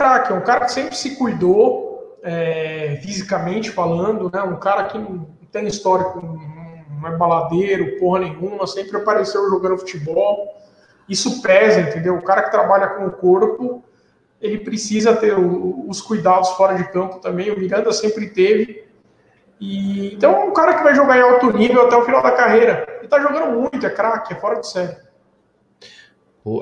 Craque, 0.00 0.32
é 0.32 0.34
um 0.34 0.40
cara 0.40 0.64
que 0.64 0.72
sempre 0.72 0.96
se 0.96 1.14
cuidou, 1.16 2.18
é, 2.22 2.98
fisicamente 3.02 3.70
falando, 3.70 4.30
né? 4.32 4.42
Um 4.42 4.56
cara 4.56 4.84
que 4.84 4.96
não 4.96 5.26
tem 5.52 5.66
histórico, 5.66 6.22
não 6.22 7.06
é 7.06 7.18
baladeiro, 7.18 7.98
porra 7.98 8.20
nenhuma, 8.20 8.66
sempre 8.66 8.96
apareceu 8.96 9.50
jogando 9.50 9.76
futebol. 9.76 10.56
Isso 11.06 11.42
pesa, 11.42 11.80
entendeu? 11.80 12.16
O 12.16 12.22
cara 12.22 12.44
que 12.44 12.50
trabalha 12.50 12.88
com 12.88 13.08
o 13.08 13.10
corpo, 13.10 13.84
ele 14.40 14.60
precisa 14.60 15.14
ter 15.14 15.38
os 15.38 16.00
cuidados 16.00 16.48
fora 16.52 16.76
de 16.76 16.90
campo 16.90 17.18
também. 17.18 17.50
O 17.50 17.60
Miranda 17.60 17.92
sempre 17.92 18.30
teve. 18.30 18.88
E, 19.60 20.14
então 20.14 20.34
é 20.34 20.44
um 20.46 20.54
cara 20.54 20.78
que 20.78 20.82
vai 20.82 20.94
jogar 20.94 21.18
em 21.18 21.22
alto 21.22 21.52
nível 21.52 21.84
até 21.86 21.94
o 21.94 22.06
final 22.06 22.22
da 22.22 22.32
carreira. 22.32 23.00
E 23.02 23.06
tá 23.06 23.20
jogando 23.20 23.52
muito, 23.52 23.86
é 23.86 23.90
craque, 23.90 24.32
é 24.32 24.36
fora 24.36 24.60
de 24.60 24.66
série. 24.66 24.96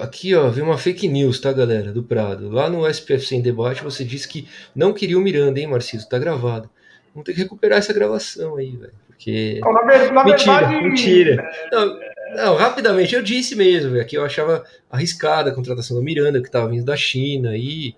Aqui, 0.01 0.35
ó, 0.35 0.49
vi 0.49 0.61
uma 0.61 0.77
fake 0.77 1.07
news, 1.07 1.41
tá, 1.41 1.53
galera, 1.53 1.93
do 1.93 2.03
Prado. 2.03 2.51
Lá 2.51 2.69
no 2.69 2.87
SPF 2.89 3.27
Sem 3.27 3.41
Debate, 3.41 3.85
você 3.85 4.05
disse 4.05 4.27
que 4.27 4.49
não 4.75 4.93
queria 4.93 5.17
o 5.17 5.21
Miranda, 5.21 5.61
hein, 5.61 5.69
Marcito? 5.69 6.09
Tá 6.09 6.19
gravado. 6.19 6.69
Vamos 7.15 7.25
ter 7.25 7.33
que 7.33 7.41
recuperar 7.41 7.79
essa 7.79 7.93
gravação 7.93 8.57
aí, 8.57 8.77
velho. 8.77 8.93
Porque. 9.07 9.61
Não, 9.63 9.73
na, 9.73 9.83
na 10.13 10.25
mentira, 10.25 10.53
verdade. 10.55 10.83
Mentira. 10.83 11.51
Não, 11.71 12.01
não, 12.35 12.57
rapidamente, 12.57 13.15
eu 13.15 13.23
disse 13.23 13.55
mesmo, 13.55 13.93
velho, 13.93 14.07
que 14.07 14.17
eu 14.17 14.25
achava 14.25 14.65
arriscada 14.91 15.51
a 15.51 15.55
contratação 15.55 15.97
do 15.97 16.03
Miranda, 16.03 16.43
que 16.43 16.51
tava 16.51 16.69
vindo 16.69 16.85
da 16.85 16.97
China, 16.97 17.57
e, 17.57 17.95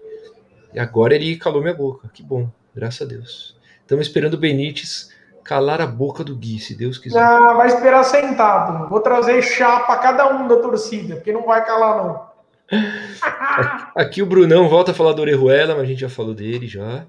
e 0.72 0.78
agora 0.78 1.14
ele 1.14 1.36
calou 1.36 1.62
minha 1.62 1.74
boca. 1.74 2.08
Que 2.12 2.22
bom, 2.22 2.50
graças 2.74 3.02
a 3.02 3.10
Deus. 3.10 3.56
Estamos 3.82 4.06
esperando 4.06 4.34
o 4.34 4.38
Benítez 4.38 5.10
calar 5.50 5.80
a 5.80 5.86
boca 5.86 6.22
do 6.22 6.36
Gui, 6.36 6.60
se 6.60 6.76
Deus 6.76 6.96
quiser. 6.96 7.18
Ah, 7.18 7.54
vai 7.54 7.66
esperar 7.66 8.04
sentado. 8.04 8.88
Vou 8.88 9.00
trazer 9.00 9.42
chá 9.42 9.80
para 9.80 9.98
cada 9.98 10.32
um 10.32 10.46
da 10.46 10.58
torcida, 10.58 11.16
porque 11.16 11.32
não 11.32 11.44
vai 11.44 11.66
calar, 11.66 11.96
não. 11.96 12.30
Aqui 13.96 14.22
o 14.22 14.26
Brunão 14.26 14.68
volta 14.68 14.92
a 14.92 14.94
falar 14.94 15.12
do 15.12 15.22
Orejuela, 15.22 15.74
mas 15.74 15.82
a 15.82 15.86
gente 15.86 16.02
já 16.02 16.08
falou 16.08 16.34
dele 16.34 16.68
já. 16.68 17.04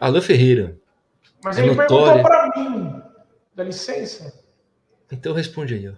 Alan 0.00 0.22
Ferreira. 0.22 0.78
Mas 1.44 1.58
é 1.58 1.66
ele 1.66 1.74
notória... 1.74 2.22
perguntou 2.22 2.22
para 2.22 2.50
mim. 2.56 3.02
Dá 3.54 3.62
licença. 3.62 4.32
Então 5.12 5.34
responde 5.34 5.74
aí, 5.74 5.86
ó. 5.86 5.92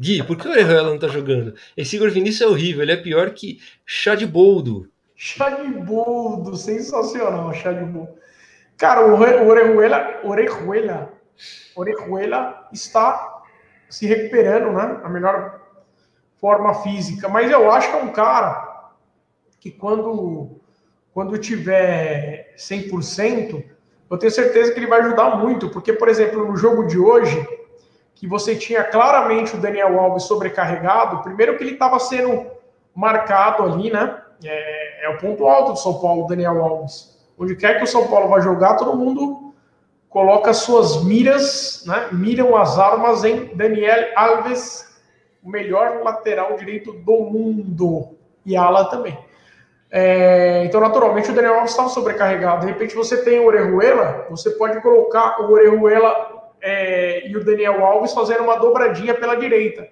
Gui, 0.00 0.24
por 0.24 0.36
que 0.36 0.48
o 0.48 0.50
Orejuela 0.50 0.90
não 0.90 0.98
tá 0.98 1.06
jogando? 1.06 1.54
Esse 1.76 1.94
Igor 1.94 2.10
Vinícius 2.10 2.50
é 2.50 2.52
horrível, 2.52 2.82
ele 2.82 2.90
é 2.90 2.96
pior 2.96 3.30
que 3.30 3.60
chá 3.86 4.16
de 4.16 4.26
boldo. 4.26 4.90
Chá 5.14 5.50
de 5.50 5.68
boldo, 5.68 6.56
sensacional, 6.56 7.54
chá 7.54 7.72
de 7.72 7.84
boldo. 7.84 8.25
Cara, 8.76 9.06
o 9.06 9.18
Orejuela, 9.48 10.20
Orejuela, 10.22 11.12
Orejuela 11.74 12.68
está 12.70 13.42
se 13.88 14.06
recuperando, 14.06 14.72
né? 14.72 15.00
A 15.02 15.08
melhor 15.08 15.60
forma 16.36 16.74
física. 16.74 17.26
Mas 17.26 17.50
eu 17.50 17.70
acho 17.70 17.90
que 17.90 17.96
é 17.96 18.02
um 18.02 18.12
cara 18.12 18.92
que 19.58 19.70
quando, 19.70 20.60
quando 21.14 21.38
tiver 21.38 22.54
100%, 22.58 23.64
eu 24.10 24.18
tenho 24.18 24.30
certeza 24.30 24.72
que 24.72 24.78
ele 24.78 24.86
vai 24.86 25.00
ajudar 25.00 25.36
muito. 25.36 25.70
Porque, 25.70 25.94
por 25.94 26.08
exemplo, 26.08 26.44
no 26.44 26.56
jogo 26.56 26.86
de 26.86 26.98
hoje, 26.98 27.48
que 28.14 28.26
você 28.26 28.54
tinha 28.54 28.84
claramente 28.84 29.56
o 29.56 29.60
Daniel 29.60 29.98
Alves 29.98 30.24
sobrecarregado, 30.24 31.22
primeiro 31.22 31.56
que 31.56 31.64
ele 31.64 31.72
estava 31.72 31.98
sendo 31.98 32.46
marcado 32.94 33.62
ali, 33.62 33.90
né? 33.90 34.22
É, 34.44 35.06
é 35.06 35.08
o 35.08 35.18
ponto 35.18 35.46
alto 35.46 35.72
do 35.72 35.78
São 35.78 35.98
Paulo, 35.98 36.26
Daniel 36.26 36.62
Alves 36.62 37.15
onde 37.38 37.56
quer 37.56 37.78
que 37.78 37.84
o 37.84 37.86
São 37.86 38.08
Paulo 38.08 38.28
vá 38.28 38.40
jogar, 38.40 38.76
todo 38.76 38.96
mundo 38.96 39.54
coloca 40.08 40.54
suas 40.54 41.04
miras, 41.04 41.84
né? 41.86 42.08
miram 42.12 42.56
as 42.56 42.78
armas 42.78 43.24
em 43.24 43.54
Daniel 43.54 44.12
Alves, 44.16 44.96
o 45.42 45.50
melhor 45.50 46.02
lateral 46.02 46.56
direito 46.56 46.92
do 46.92 47.20
mundo, 47.20 48.16
e 48.44 48.56
ala 48.56 48.88
também. 48.88 49.18
É, 49.90 50.64
então, 50.64 50.80
naturalmente, 50.80 51.30
o 51.30 51.34
Daniel 51.34 51.54
Alves 51.54 51.70
estava 51.70 51.88
sobrecarregado. 51.88 52.66
De 52.66 52.72
repente, 52.72 52.94
você 52.94 53.22
tem 53.22 53.40
o 53.40 53.46
Orejuela, 53.46 54.26
você 54.28 54.50
pode 54.50 54.80
colocar 54.80 55.40
o 55.42 55.52
Orejuela 55.52 56.50
é, 56.60 57.28
e 57.28 57.36
o 57.36 57.44
Daniel 57.44 57.84
Alves 57.84 58.12
fazendo 58.12 58.42
uma 58.42 58.56
dobradinha 58.56 59.14
pela 59.14 59.36
direita. 59.36 59.86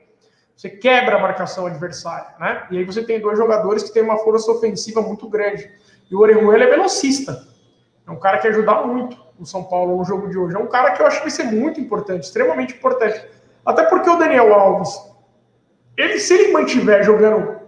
Você 0.56 0.70
quebra 0.70 1.16
a 1.16 1.20
marcação 1.20 1.66
adversária, 1.66 2.34
né? 2.38 2.66
E 2.70 2.78
aí 2.78 2.84
você 2.84 3.02
tem 3.02 3.20
dois 3.20 3.36
jogadores 3.36 3.82
que 3.82 3.92
têm 3.92 4.02
uma 4.02 4.18
força 4.18 4.50
ofensiva 4.52 5.00
muito 5.00 5.28
grande. 5.28 5.68
E 6.10 6.14
o 6.14 6.20
Orejuela 6.20 6.64
é 6.64 6.66
velocista. 6.68 7.46
É 8.06 8.10
um 8.10 8.18
cara 8.18 8.38
que 8.38 8.48
ajuda 8.48 8.82
muito 8.82 9.16
o 9.38 9.46
São 9.46 9.64
Paulo 9.64 9.96
no 9.96 10.04
jogo 10.04 10.28
de 10.28 10.38
hoje. 10.38 10.54
É 10.54 10.58
um 10.58 10.66
cara 10.66 10.92
que 10.92 11.02
eu 11.02 11.06
acho 11.06 11.16
que 11.18 11.22
vai 11.22 11.30
ser 11.30 11.44
muito 11.44 11.80
importante, 11.80 12.24
extremamente 12.24 12.74
importante. 12.74 13.24
Até 13.64 13.84
porque 13.84 14.08
o 14.10 14.16
Daniel 14.16 14.52
Alves, 14.52 14.90
ele, 15.96 16.18
se 16.18 16.34
ele 16.34 16.52
mantiver 16.52 17.02
jogando 17.02 17.60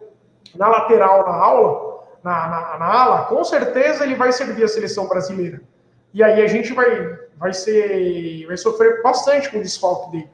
na 0.54 0.68
lateral, 0.68 1.26
na 1.26 1.34
aula, 1.34 2.04
na, 2.22 2.48
na, 2.48 2.78
na 2.78 2.86
ala, 2.86 3.24
com 3.26 3.42
certeza 3.44 4.04
ele 4.04 4.14
vai 4.14 4.32
servir 4.32 4.64
a 4.64 4.68
seleção 4.68 5.08
brasileira. 5.08 5.60
E 6.12 6.22
aí 6.22 6.42
a 6.42 6.46
gente 6.46 6.72
vai, 6.72 7.18
vai, 7.36 7.52
ser, 7.52 8.46
vai 8.46 8.56
sofrer 8.56 9.02
bastante 9.02 9.50
com 9.50 9.58
o 9.58 9.62
desfalque 9.62 10.10
dele. 10.10 10.30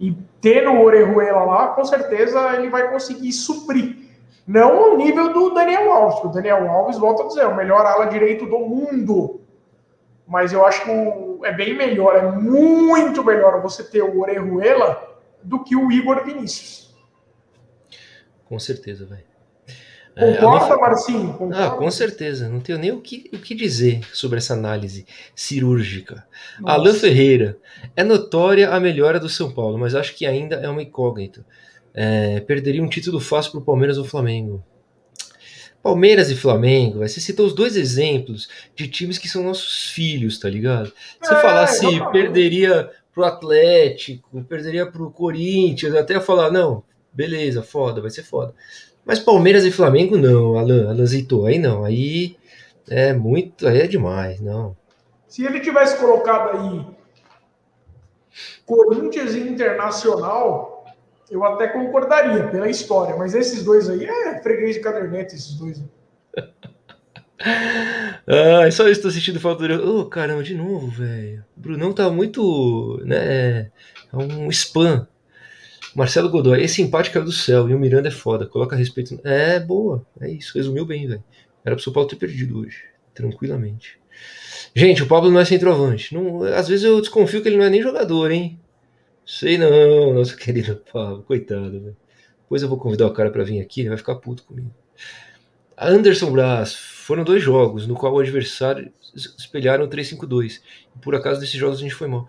E 0.00 0.16
tendo 0.40 0.70
o 0.70 0.82
Orejuela 0.82 1.44
lá, 1.44 1.68
com 1.68 1.84
certeza 1.84 2.54
ele 2.54 2.68
vai 2.68 2.90
conseguir 2.90 3.32
suprir. 3.32 4.03
Não 4.46 4.92
ao 4.92 4.96
nível 4.96 5.32
do 5.32 5.50
Daniel 5.50 5.90
Alves, 5.90 6.24
o 6.24 6.28
Daniel 6.28 6.68
Alves, 6.70 6.98
volta 6.98 7.22
a 7.22 7.26
dizer, 7.28 7.40
é 7.42 7.46
o 7.46 7.56
melhor 7.56 7.86
ala 7.86 8.06
direito 8.06 8.44
do 8.46 8.58
mundo. 8.58 9.40
Mas 10.26 10.52
eu 10.52 10.64
acho 10.66 10.84
que 10.84 10.90
é 11.46 11.52
bem 11.52 11.74
melhor, 11.74 12.16
é 12.16 12.30
muito 12.30 13.24
melhor 13.24 13.60
você 13.62 13.82
ter 13.82 14.02
o 14.02 14.20
Orejuela 14.20 15.18
do 15.42 15.62
que 15.62 15.76
o 15.76 15.90
Igor 15.90 16.24
Vinícius. 16.24 16.94
Com 18.46 18.58
certeza, 18.58 19.06
velho. 19.06 19.34
Concorda, 20.16 20.74
é, 20.74 20.76
Marcinho? 20.76 21.32
Concorda? 21.32 21.66
Ah, 21.66 21.70
com 21.72 21.90
certeza. 21.90 22.48
Não 22.48 22.60
tenho 22.60 22.78
nem 22.78 22.92
o 22.92 23.00
que, 23.00 23.28
o 23.32 23.38
que 23.38 23.54
dizer 23.54 24.00
sobre 24.12 24.38
essa 24.38 24.54
análise 24.54 25.04
cirúrgica. 25.34 26.24
Nossa. 26.60 26.74
Alain 26.74 26.94
Ferreira. 26.94 27.58
É 27.96 28.04
notória 28.04 28.70
a 28.70 28.78
melhora 28.78 29.18
do 29.18 29.28
São 29.28 29.52
Paulo, 29.52 29.76
mas 29.76 29.94
acho 29.94 30.14
que 30.14 30.24
ainda 30.24 30.56
é 30.56 30.68
uma 30.68 30.82
incógnita. 30.82 31.44
É, 31.94 32.40
perderia 32.40 32.82
um 32.82 32.88
título 32.88 33.20
fácil 33.20 33.52
para 33.52 33.60
o 33.60 33.64
Palmeiras 33.64 33.98
ou 33.98 34.04
Flamengo. 34.04 34.62
Palmeiras 35.84 36.30
e 36.30 36.34
Flamengo, 36.34 37.00
você 37.00 37.20
citou 37.20 37.44
os 37.44 37.54
dois 37.54 37.76
exemplos 37.76 38.48
de 38.74 38.88
times 38.88 39.18
que 39.18 39.28
são 39.28 39.42
nossos 39.42 39.90
filhos, 39.90 40.38
tá 40.38 40.48
ligado? 40.48 40.86
Se 40.88 41.28
você 41.28 41.34
é, 41.34 41.40
falasse 41.40 41.86
perderia 42.10 42.90
pro 43.12 43.22
Atlético, 43.22 44.42
perderia 44.44 44.86
pro 44.86 45.10
Corinthians, 45.10 45.94
até 45.94 46.18
falar, 46.18 46.50
não, 46.50 46.82
beleza, 47.12 47.62
foda, 47.62 48.00
vai 48.00 48.10
ser 48.10 48.22
foda. 48.22 48.54
Mas 49.04 49.18
Palmeiras 49.18 49.66
e 49.66 49.70
Flamengo 49.70 50.16
não, 50.16 50.56
Alan, 50.58 50.88
Alan 50.88 51.06
Zito, 51.06 51.44
aí 51.44 51.58
não, 51.58 51.84
aí 51.84 52.38
é 52.88 53.12
muito, 53.12 53.68
aí 53.68 53.82
é 53.82 53.86
demais, 53.86 54.40
não. 54.40 54.74
Se 55.28 55.44
ele 55.44 55.60
tivesse 55.60 55.98
colocado 55.98 56.56
aí 56.56 56.86
Corinthians 58.64 59.34
e 59.34 59.40
Internacional, 59.40 60.73
eu 61.34 61.44
até 61.44 61.66
concordaria 61.66 62.46
pela 62.46 62.70
história, 62.70 63.16
mas 63.16 63.34
esses 63.34 63.64
dois 63.64 63.90
aí 63.90 64.04
é 64.04 64.40
freguês 64.40 64.76
de 64.76 64.80
caderneta, 64.80 65.34
esses 65.34 65.54
dois. 65.54 65.82
ah, 67.44 68.70
só 68.70 68.84
eu 68.84 68.92
estou 68.92 69.10
sentindo 69.10 69.40
falta 69.40 69.66
de. 69.66 69.74
Ô, 69.74 70.00
oh, 70.00 70.04
caramba, 70.06 70.44
de 70.44 70.54
novo, 70.54 70.86
velho. 70.86 71.44
O 71.56 71.60
Brunão 71.60 71.92
tá 71.92 72.08
muito. 72.08 73.00
né? 73.04 73.62
É 74.12 74.16
um 74.16 74.48
spam. 74.50 75.08
Marcelo 75.92 76.30
Godoy, 76.30 76.62
esse 76.62 76.82
empate 76.82 77.10
caiu 77.10 77.24
do 77.24 77.32
céu 77.32 77.68
e 77.68 77.74
o 77.74 77.78
Miranda 77.78 78.08
é 78.08 78.12
foda, 78.12 78.46
coloca 78.46 78.76
respeito. 78.76 79.20
É 79.24 79.58
boa, 79.58 80.06
é 80.20 80.30
isso, 80.30 80.56
resumiu 80.56 80.86
bem, 80.86 81.06
velho. 81.06 81.22
Era 81.64 81.74
pro 81.74 81.84
São 81.84 81.92
Paulo 81.92 82.08
ter 82.08 82.16
perdido 82.16 82.60
hoje, 82.60 82.82
tranquilamente. 83.12 83.98
Gente, 84.74 85.02
o 85.02 85.06
Pablo 85.06 85.30
não 85.30 85.40
é 85.40 85.44
centroavante. 85.44 86.12
Não, 86.12 86.42
às 86.42 86.68
vezes 86.68 86.84
eu 86.84 87.00
desconfio 87.00 87.42
que 87.42 87.48
ele 87.48 87.56
não 87.56 87.64
é 87.64 87.70
nem 87.70 87.80
jogador, 87.82 88.30
hein? 88.30 88.58
Sei 89.26 89.58
não, 89.58 90.14
nosso 90.14 90.36
querido 90.38 90.82
Pablo, 90.92 91.22
coitado. 91.22 91.96
Depois 92.42 92.62
eu 92.62 92.68
vou 92.68 92.78
convidar 92.78 93.06
o 93.06 93.12
cara 93.12 93.30
para 93.30 93.44
vir 93.44 93.60
aqui, 93.60 93.80
ele 93.80 93.88
vai 93.88 93.98
ficar 93.98 94.16
puto 94.16 94.44
comigo. 94.44 94.70
Anderson 95.76 96.30
Braz, 96.30 96.74
foram 96.74 97.24
dois 97.24 97.42
jogos 97.42 97.86
no 97.86 97.94
qual 97.94 98.14
o 98.14 98.20
adversário 98.20 98.92
espelharam 99.14 99.88
3-5-2. 99.88 100.60
Por 101.02 101.14
acaso 101.14 101.40
desses 101.40 101.56
jogos 101.56 101.78
a 101.78 101.82
gente 101.82 101.94
foi 101.94 102.06
mal. 102.06 102.28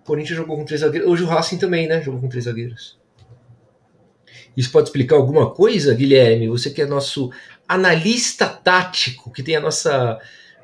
O 0.00 0.06
Corinthians 0.06 0.36
jogou 0.36 0.56
com 0.56 0.64
três 0.64 0.80
zagueiros. 0.80 1.08
Hoje 1.10 1.24
o 1.24 1.26
Racing 1.26 1.58
também, 1.58 1.86
né? 1.86 2.00
Jogou 2.00 2.20
com 2.20 2.28
três 2.28 2.44
zagueiros. 2.44 2.98
Isso 4.56 4.72
pode 4.72 4.88
explicar 4.88 5.16
alguma 5.16 5.50
coisa, 5.50 5.94
Guilherme? 5.94 6.48
Você 6.48 6.70
que 6.70 6.80
é 6.80 6.86
nosso 6.86 7.30
analista 7.68 8.46
tático, 8.46 9.30
que 9.30 9.42
tem 9.42 9.56
a 9.56 9.60
nossa 9.60 10.18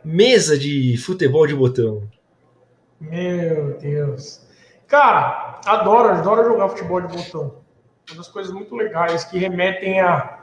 mesa 0.05 0.57
de 0.57 0.97
futebol 0.97 1.47
de 1.47 1.55
botão. 1.55 2.09
Meu 3.01 3.79
Deus. 3.79 4.41
Cara, 4.93 5.59
adoro, 5.65 6.11
adoro 6.11 6.45
jogar 6.45 6.69
futebol 6.69 7.01
de 7.01 7.17
botão. 7.17 7.63
Uma 8.11 8.19
das 8.19 8.29
coisas 8.29 8.53
muito 8.53 8.77
legais 8.77 9.25
que 9.25 9.39
remetem 9.39 10.03
a, 10.03 10.41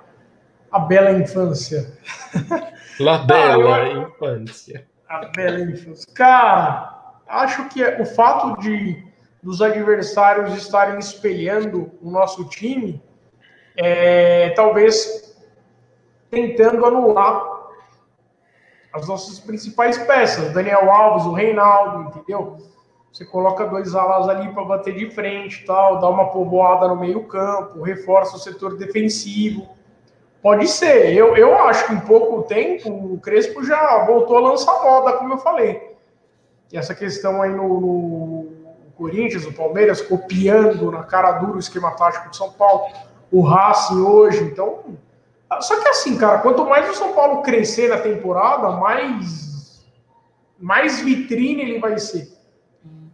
a 0.72 0.80
bela 0.80 1.12
infância. 1.12 1.96
La 3.00 3.20
bela 3.20 3.76
ah, 3.76 3.90
infância. 3.90 4.88
A 5.08 5.26
bela 5.28 5.60
infância. 5.60 6.12
Cara, 6.16 7.14
acho 7.28 7.70
que 7.70 7.84
o 8.02 8.06
fato 8.08 8.60
de 8.60 9.08
dos 9.44 9.62
adversários 9.62 10.56
estarem 10.56 10.98
espelhando 10.98 11.92
o 12.02 12.10
nosso 12.10 12.50
time 12.50 13.00
é, 13.78 14.50
talvez 14.56 15.38
tentando 16.32 16.88
anular 16.88 17.60
as 18.92 19.08
nossas 19.08 19.40
principais 19.40 20.00
peças, 20.00 20.52
Daniel 20.56 20.90
Alves, 20.90 21.28
o 21.28 21.34
Reinaldo, 21.34 22.10
entendeu? 22.10 22.58
Você 23.20 23.26
coloca 23.26 23.66
dois 23.66 23.96
alas 23.96 24.30
ali 24.30 24.48
para 24.54 24.64
bater 24.64 24.96
de 24.96 25.12
frente, 25.12 25.66
tal, 25.66 26.00
dá 26.00 26.08
uma 26.08 26.30
povoada 26.30 26.88
no 26.88 26.96
meio 26.96 27.26
campo, 27.26 27.82
reforça 27.82 28.38
o 28.38 28.40
setor 28.40 28.78
defensivo. 28.78 29.68
Pode 30.42 30.66
ser. 30.70 31.14
Eu, 31.14 31.36
eu 31.36 31.54
acho 31.54 31.86
que 31.86 31.94
em 31.96 32.00
pouco 32.00 32.44
tempo 32.44 32.90
o 32.90 33.20
Crespo 33.20 33.62
já 33.62 34.06
voltou 34.06 34.38
a 34.38 34.40
lançar 34.40 34.72
moda, 34.82 35.18
como 35.18 35.34
eu 35.34 35.38
falei. 35.38 35.98
E 36.72 36.78
essa 36.78 36.96
questão 36.96 37.42
aí 37.42 37.52
no, 37.52 37.82
no 37.82 38.48
Corinthians, 38.96 39.46
o 39.46 39.52
Palmeiras, 39.52 40.02
copiando 40.02 40.90
na 40.90 41.04
cara 41.04 41.34
dura 41.34 41.58
o 41.58 41.60
esquema 41.60 41.92
tático 41.92 42.30
de 42.30 42.38
São 42.38 42.54
Paulo 42.54 42.86
o 43.30 43.42
Racing 43.42 44.00
hoje. 44.00 44.46
Então, 44.46 44.98
só 45.60 45.78
que 45.82 45.90
assim, 45.90 46.18
cara, 46.18 46.38
quanto 46.38 46.66
mais 46.66 46.90
o 46.90 46.96
São 46.96 47.12
Paulo 47.12 47.42
crescer 47.42 47.90
na 47.90 47.98
temporada, 47.98 48.78
mais, 48.78 49.86
mais 50.58 51.02
vitrine 51.02 51.64
ele 51.64 51.80
vai 51.80 52.00
ser. 52.00 52.39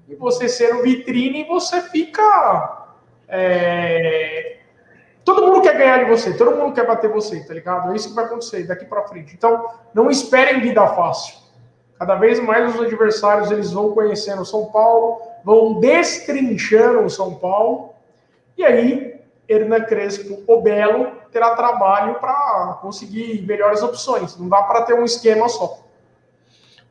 E 0.08 0.16
você 0.16 0.48
sendo 0.48 0.84
vitrine, 0.84 1.46
você 1.46 1.82
fica. 1.82 2.88
É... 3.28 4.60
Todo 5.24 5.48
mundo 5.48 5.62
quer 5.62 5.76
ganhar 5.76 6.04
de 6.04 6.10
você, 6.10 6.38
todo 6.38 6.56
mundo 6.56 6.74
quer 6.76 6.86
bater 6.86 7.10
você, 7.10 7.44
tá 7.44 7.54
ligado? 7.54 7.92
É 7.92 7.96
isso 7.96 8.10
que 8.10 8.16
vai 8.16 8.26
acontecer 8.26 8.68
daqui 8.68 8.86
para 8.86 9.08
frente. 9.08 9.34
Então, 9.34 9.68
não 9.94 10.12
esperem 10.12 10.62
vida 10.62 10.86
fácil. 10.90 11.36
Cada 11.98 12.16
vez 12.16 12.40
mais 12.40 12.76
os 12.76 12.82
adversários 12.82 13.50
eles 13.50 13.72
vão 13.72 13.94
conhecendo 13.94 14.44
o 14.44 14.46
São 14.46 14.66
Paulo, 14.66 15.22
vão 15.44 15.80
destrinchando 15.80 17.06
o 17.06 17.10
São 17.10 17.36
Paulo, 17.36 17.94
e 18.58 18.64
aí 18.64 19.20
Hernan 19.48 19.82
Crespo, 19.86 20.44
o 20.48 20.62
Belo, 20.62 21.12
terá 21.32 21.56
trabalho 21.56 22.16
para 22.16 22.80
conseguir 22.82 23.46
melhores 23.48 23.82
opções. 23.82 24.38
Não 24.38 24.50
dá 24.50 24.62
para 24.64 24.84
ter 24.84 24.94
um 24.94 25.04
esquema 25.04 25.48
só. 25.48 25.85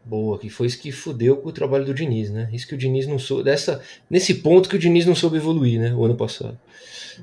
Boa, 0.05 0.39
que 0.39 0.51
foi 0.51 0.67
isso 0.67 0.81
que 0.81 0.93
fudeu 0.93 1.39
com 1.39 1.49
o 1.49 1.53
trabalho 1.53 1.85
do 1.85 1.95
Diniz, 1.95 2.31
né? 2.31 2.49
Isso 2.53 2.69
que 2.69 2.75
o 2.75 2.79
Diniz 2.79 3.07
não 3.07 3.19
soube. 3.19 3.45
Dessa, 3.45 3.81
nesse 4.11 4.35
ponto 4.35 4.69
que 4.69 4.77
o 4.77 4.79
Diniz 4.79 5.07
não 5.07 5.15
soube 5.15 5.39
evoluir, 5.39 5.81
né? 5.81 5.95
O 5.95 6.05
ano 6.05 6.15
passado. 6.15 6.59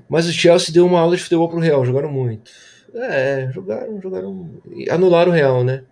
Mas 0.10 0.28
o 0.28 0.34
Chelsea 0.34 0.74
deu 0.74 0.86
uma 0.86 1.00
aula 1.00 1.16
de 1.16 1.22
futebol 1.22 1.48
pro 1.48 1.60
Real, 1.60 1.86
jogaram 1.86 2.12
muito. 2.12 2.52
É, 2.96 3.50
jogaram, 3.54 4.02
jogaram. 4.02 4.50
Anularam 4.90 5.32
o 5.32 5.36
Real, 5.36 5.64
né? 5.64 5.84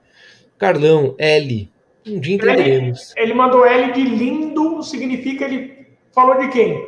Carlão, 0.58 1.16
L. 1.18 1.70
Um 2.08 2.20
dia 2.20 2.36
entenderemos. 2.36 3.14
Ele, 3.16 3.26
ele 3.26 3.34
mandou 3.34 3.66
L 3.66 3.94
de 3.94 4.02
lindo, 4.02 4.82
significa 4.82 5.46
ele 5.46 5.88
falou 6.12 6.40
de 6.40 6.50
quem? 6.50 6.88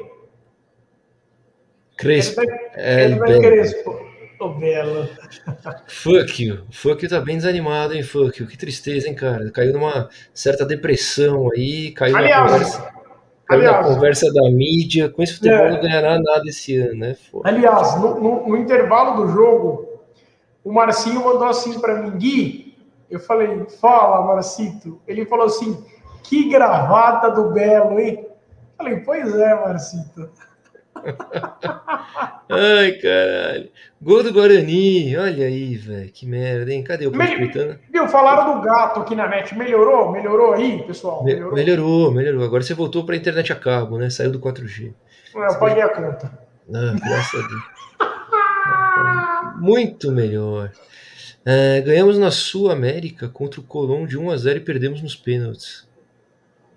Crespo. 1.96 2.42
Ele 2.76 3.16
vai 3.16 3.40
Crespo. 3.40 4.11
Belo. 4.50 5.08
Fuck 5.88 6.44
you. 6.44 6.60
Fuck 6.72 7.04
you 7.04 7.10
tá 7.10 7.20
bem 7.20 7.38
desanimado, 7.38 7.94
hein, 7.94 8.04
Fuck 8.04 8.42
you. 8.42 8.48
Que 8.48 8.58
tristeza, 8.58 9.08
hein, 9.08 9.16
cara. 9.16 9.50
Caiu 9.52 9.74
numa 9.74 10.10
certa 10.34 10.66
depressão 10.66 11.50
aí, 11.52 11.92
caiu 11.92 12.16
aliás, 12.16 12.44
na 12.44 12.50
conversa. 12.52 12.94
Caiu 13.46 13.60
aliás, 13.62 13.88
na 13.88 13.94
conversa 13.94 14.34
da 14.34 14.50
mídia. 14.50 15.10
Com 15.10 15.24
esse 15.24 15.34
futebol 15.36 15.58
é, 15.58 15.72
não 15.72 15.82
ganhará 15.82 16.20
nada 16.20 16.44
esse 16.48 16.78
ano, 16.78 16.96
né? 16.96 17.16
Foda. 17.32 17.50
Aliás, 17.50 18.00
no, 18.00 18.20
no, 18.20 18.48
no, 18.48 18.58
intervalo 18.58 19.26
do 19.26 19.32
jogo, 19.32 20.00
o 20.64 20.72
Marcinho 20.72 21.24
mandou 21.24 21.48
assim 21.48 21.80
para 21.80 22.02
mim, 22.02 22.18
Gui. 22.18 22.78
Eu 23.10 23.20
falei, 23.20 23.66
fala, 23.80 24.26
Marcito. 24.26 25.02
Ele 25.08 25.26
falou 25.26 25.46
assim, 25.46 25.84
que 26.24 26.50
gravata 26.50 27.30
do 27.30 27.52
Belo, 27.52 28.00
hein? 28.00 28.26
Eu 28.26 28.78
falei, 28.78 28.98
pois 29.02 29.36
é, 29.36 29.54
Marcito. 29.54 30.30
Ai, 32.50 32.92
caralho. 32.94 33.70
Gol 34.02 34.24
do 34.24 34.34
Guarani. 34.34 35.16
Olha 35.16 35.46
aí, 35.46 35.76
velho. 35.76 36.12
Que 36.12 36.26
merda, 36.26 36.74
hein? 36.74 36.84
Cadê 36.84 37.08
o 37.08 37.12
Ponte 37.12 37.80
Viu, 37.92 38.08
falaram 38.08 38.56
do 38.56 38.62
gato 38.62 39.00
aqui 39.00 39.16
na 39.16 39.28
net. 39.28 39.56
Melhorou? 39.56 40.12
Melhorou 40.12 40.54
aí, 40.54 40.84
pessoal? 40.84 41.24
Melhorou, 41.24 41.54
melhorou. 41.54 42.12
melhorou. 42.12 42.44
Agora 42.44 42.64
você 42.64 42.74
voltou 42.74 43.06
pra 43.06 43.16
internet 43.16 43.54
a 43.54 43.56
cabo, 43.56 43.98
né? 43.98 44.10
Saiu 44.10 44.32
do 44.32 44.40
4G. 44.40 44.94
É, 45.36 45.48
eu 45.48 45.60
paguei 45.60 45.82
a 45.82 45.90
conta. 45.90 46.32
Ah, 46.74 46.96
graças 47.00 47.44
a 47.44 47.48
Deus. 47.48 47.64
Muito 49.62 50.12
melhor. 50.12 50.72
É, 51.46 51.82
ganhamos 51.82 52.18
na 52.18 52.32
Sul 52.32 52.70
América 52.70 53.30
contra 53.30 53.60
o 53.60 53.64
Colón 53.64 54.06
de 54.06 54.18
1 54.18 54.30
a 54.30 54.38
0 54.38 54.58
e 54.58 54.62
perdemos 54.62 55.02
nos 55.02 55.16
pênaltis. 55.16 55.88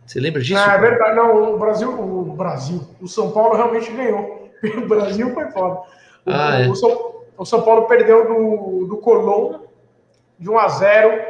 Você 0.07 0.21
lembra 0.21 0.43
disso? 0.43 0.61
Ah, 0.61 0.75
é 0.75 0.79
verdade. 0.79 1.17
Não, 1.17 1.55
o 1.55 1.59
Brasil, 1.59 1.91
o 1.91 2.35
Brasil, 2.35 2.81
o 3.01 3.09
São 3.09 3.31
Paulo 3.31 3.57
realmente 3.57 3.91
ganhou. 3.93 4.45
O 4.65 4.89
Brasil 4.89 5.35
foi 5.35 5.51
foda. 5.51 5.81
O, 6.25 6.31
Ah, 6.31 6.61
é. 6.61 6.69
o, 6.69 6.75
São, 6.75 7.15
o 7.37 7.45
São 7.45 7.61
Paulo 7.61 7.87
perdeu 7.87 8.27
do, 8.27 8.87
do 8.87 8.97
Colón 8.97 9.61
de 10.39 10.49
1 10.49 10.59
a 10.59 10.69
0 10.69 11.23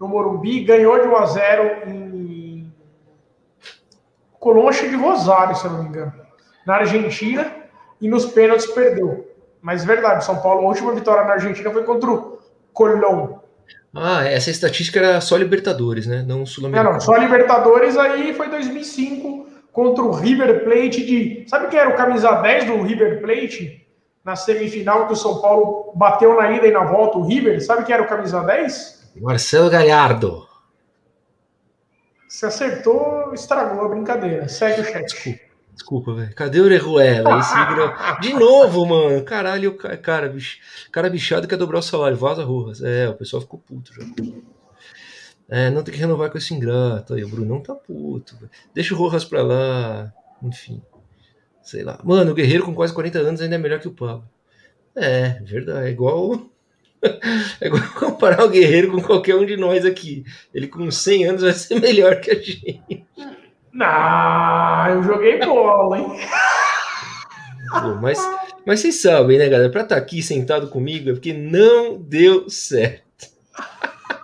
no 0.00 0.08
Morumbi, 0.08 0.64
ganhou 0.64 1.00
de 1.00 1.06
1 1.06 1.16
a 1.16 1.26
0 1.26 1.88
em 1.88 2.72
que 4.72 4.88
de 4.88 4.96
Rosário, 4.96 5.56
se 5.56 5.64
eu 5.64 5.72
não 5.72 5.82
me 5.82 5.88
engano, 5.88 6.12
na 6.66 6.76
Argentina, 6.76 7.52
e 8.00 8.08
nos 8.08 8.26
pênaltis 8.26 8.66
perdeu. 8.66 9.28
Mas 9.60 9.84
verdade, 9.84 10.24
São 10.24 10.40
Paulo, 10.40 10.60
a 10.60 10.68
última 10.68 10.92
vitória 10.92 11.24
na 11.24 11.32
Argentina 11.32 11.70
foi 11.70 11.82
contra 11.82 12.10
o 12.10 12.38
Colón. 12.72 13.38
Ah, 13.98 14.24
essa 14.24 14.50
estatística 14.50 14.98
era 14.98 15.20
só 15.20 15.36
Libertadores, 15.36 16.06
né? 16.06 16.24
Não 16.26 16.44
Sul-Americano. 16.44 16.94
não, 16.94 17.00
só 17.00 17.16
Libertadores 17.16 17.96
aí 17.96 18.34
foi 18.34 18.48
2005 18.48 19.46
contra 19.72 20.04
o 20.04 20.12
River 20.12 20.64
Plate 20.64 21.04
de. 21.04 21.44
Sabe 21.48 21.68
quem 21.68 21.78
era 21.78 21.90
o 21.90 21.96
camisa 21.96 22.30
10 22.32 22.64
do 22.66 22.82
River 22.82 23.20
Plate? 23.20 23.86
Na 24.24 24.34
semifinal 24.36 25.06
que 25.06 25.12
o 25.12 25.16
São 25.16 25.40
Paulo 25.40 25.92
bateu 25.94 26.34
na 26.34 26.50
ida 26.50 26.66
e 26.66 26.72
na 26.72 26.84
volta, 26.84 27.18
o 27.18 27.26
River. 27.26 27.64
Sabe 27.64 27.84
quem 27.84 27.94
era 27.94 28.02
o 28.02 28.08
camisa 28.08 28.40
10? 28.42 29.12
Marcelo 29.20 29.70
Gallardo. 29.70 30.46
Se 32.28 32.44
acertou, 32.44 33.32
estragou 33.32 33.84
a 33.84 33.88
brincadeira. 33.88 34.48
Segue 34.48 34.80
o 34.80 34.84
chat. 34.84 35.04
Desculpa, 35.04 35.40
velho. 36.14 36.34
Cadê 36.34 36.60
o 36.60 36.64
Orejuela? 36.64 37.38
Esse 37.40 37.52
gra- 37.74 38.18
De 38.20 38.32
novo, 38.32 38.86
mano. 38.86 39.22
Caralho, 39.24 39.76
cara, 40.02 40.28
bicho, 40.28 40.58
cara 40.90 41.08
bichado 41.10 41.46
quer 41.48 41.56
dobrar 41.56 41.78
o 41.78 41.82
salário. 41.82 42.16
Vaza 42.16 42.44
Rojas. 42.44 42.82
É, 42.82 43.08
o 43.08 43.14
pessoal 43.14 43.42
ficou 43.42 43.58
puto 43.60 43.92
já. 43.94 44.02
É, 45.48 45.70
não 45.70 45.82
tem 45.82 45.94
que 45.94 46.00
renovar 46.00 46.30
com 46.30 46.38
esse 46.38 46.52
ingrato. 46.54 47.14
Aí, 47.14 47.22
o 47.24 47.28
Brunão 47.28 47.60
tá 47.60 47.74
puto. 47.74 48.36
velho. 48.36 48.50
Deixa 48.74 48.94
o 48.94 48.96
Rojas 48.98 49.24
pra 49.24 49.42
lá. 49.42 50.12
Enfim. 50.42 50.82
Sei 51.62 51.82
lá. 51.82 52.00
Mano, 52.04 52.32
o 52.32 52.34
Guerreiro 52.34 52.64
com 52.64 52.74
quase 52.74 52.92
40 52.92 53.18
anos 53.18 53.40
ainda 53.40 53.54
é 53.54 53.58
melhor 53.58 53.78
que 53.80 53.88
o 53.88 53.92
Pablo. 53.92 54.28
É, 54.94 55.40
verdade. 55.42 55.86
É 55.88 55.90
igual. 55.90 56.40
É 57.60 57.66
igual 57.68 57.82
comparar 57.94 58.42
o 58.44 58.48
Guerreiro 58.48 58.90
com 58.90 59.00
qualquer 59.02 59.36
um 59.36 59.44
de 59.46 59.56
nós 59.56 59.84
aqui. 59.84 60.24
Ele 60.52 60.66
com 60.66 60.90
100 60.90 61.26
anos 61.26 61.42
vai 61.42 61.52
ser 61.52 61.78
melhor 61.78 62.18
que 62.20 62.30
a 62.30 62.34
gente. 62.34 63.04
Não, 63.76 64.88
eu 64.88 65.02
joguei 65.02 65.38
bola, 65.44 65.98
hein? 65.98 66.06
Mas, 68.00 68.18
mas 68.64 68.80
vocês 68.80 69.02
sabem, 69.02 69.36
né, 69.36 69.50
galera? 69.50 69.70
Pra 69.70 69.82
estar 69.82 69.96
aqui 69.96 70.22
sentado 70.22 70.68
comigo 70.68 71.10
é 71.10 71.12
porque 71.12 71.34
não 71.34 71.98
deu 71.98 72.48
certo. 72.48 73.04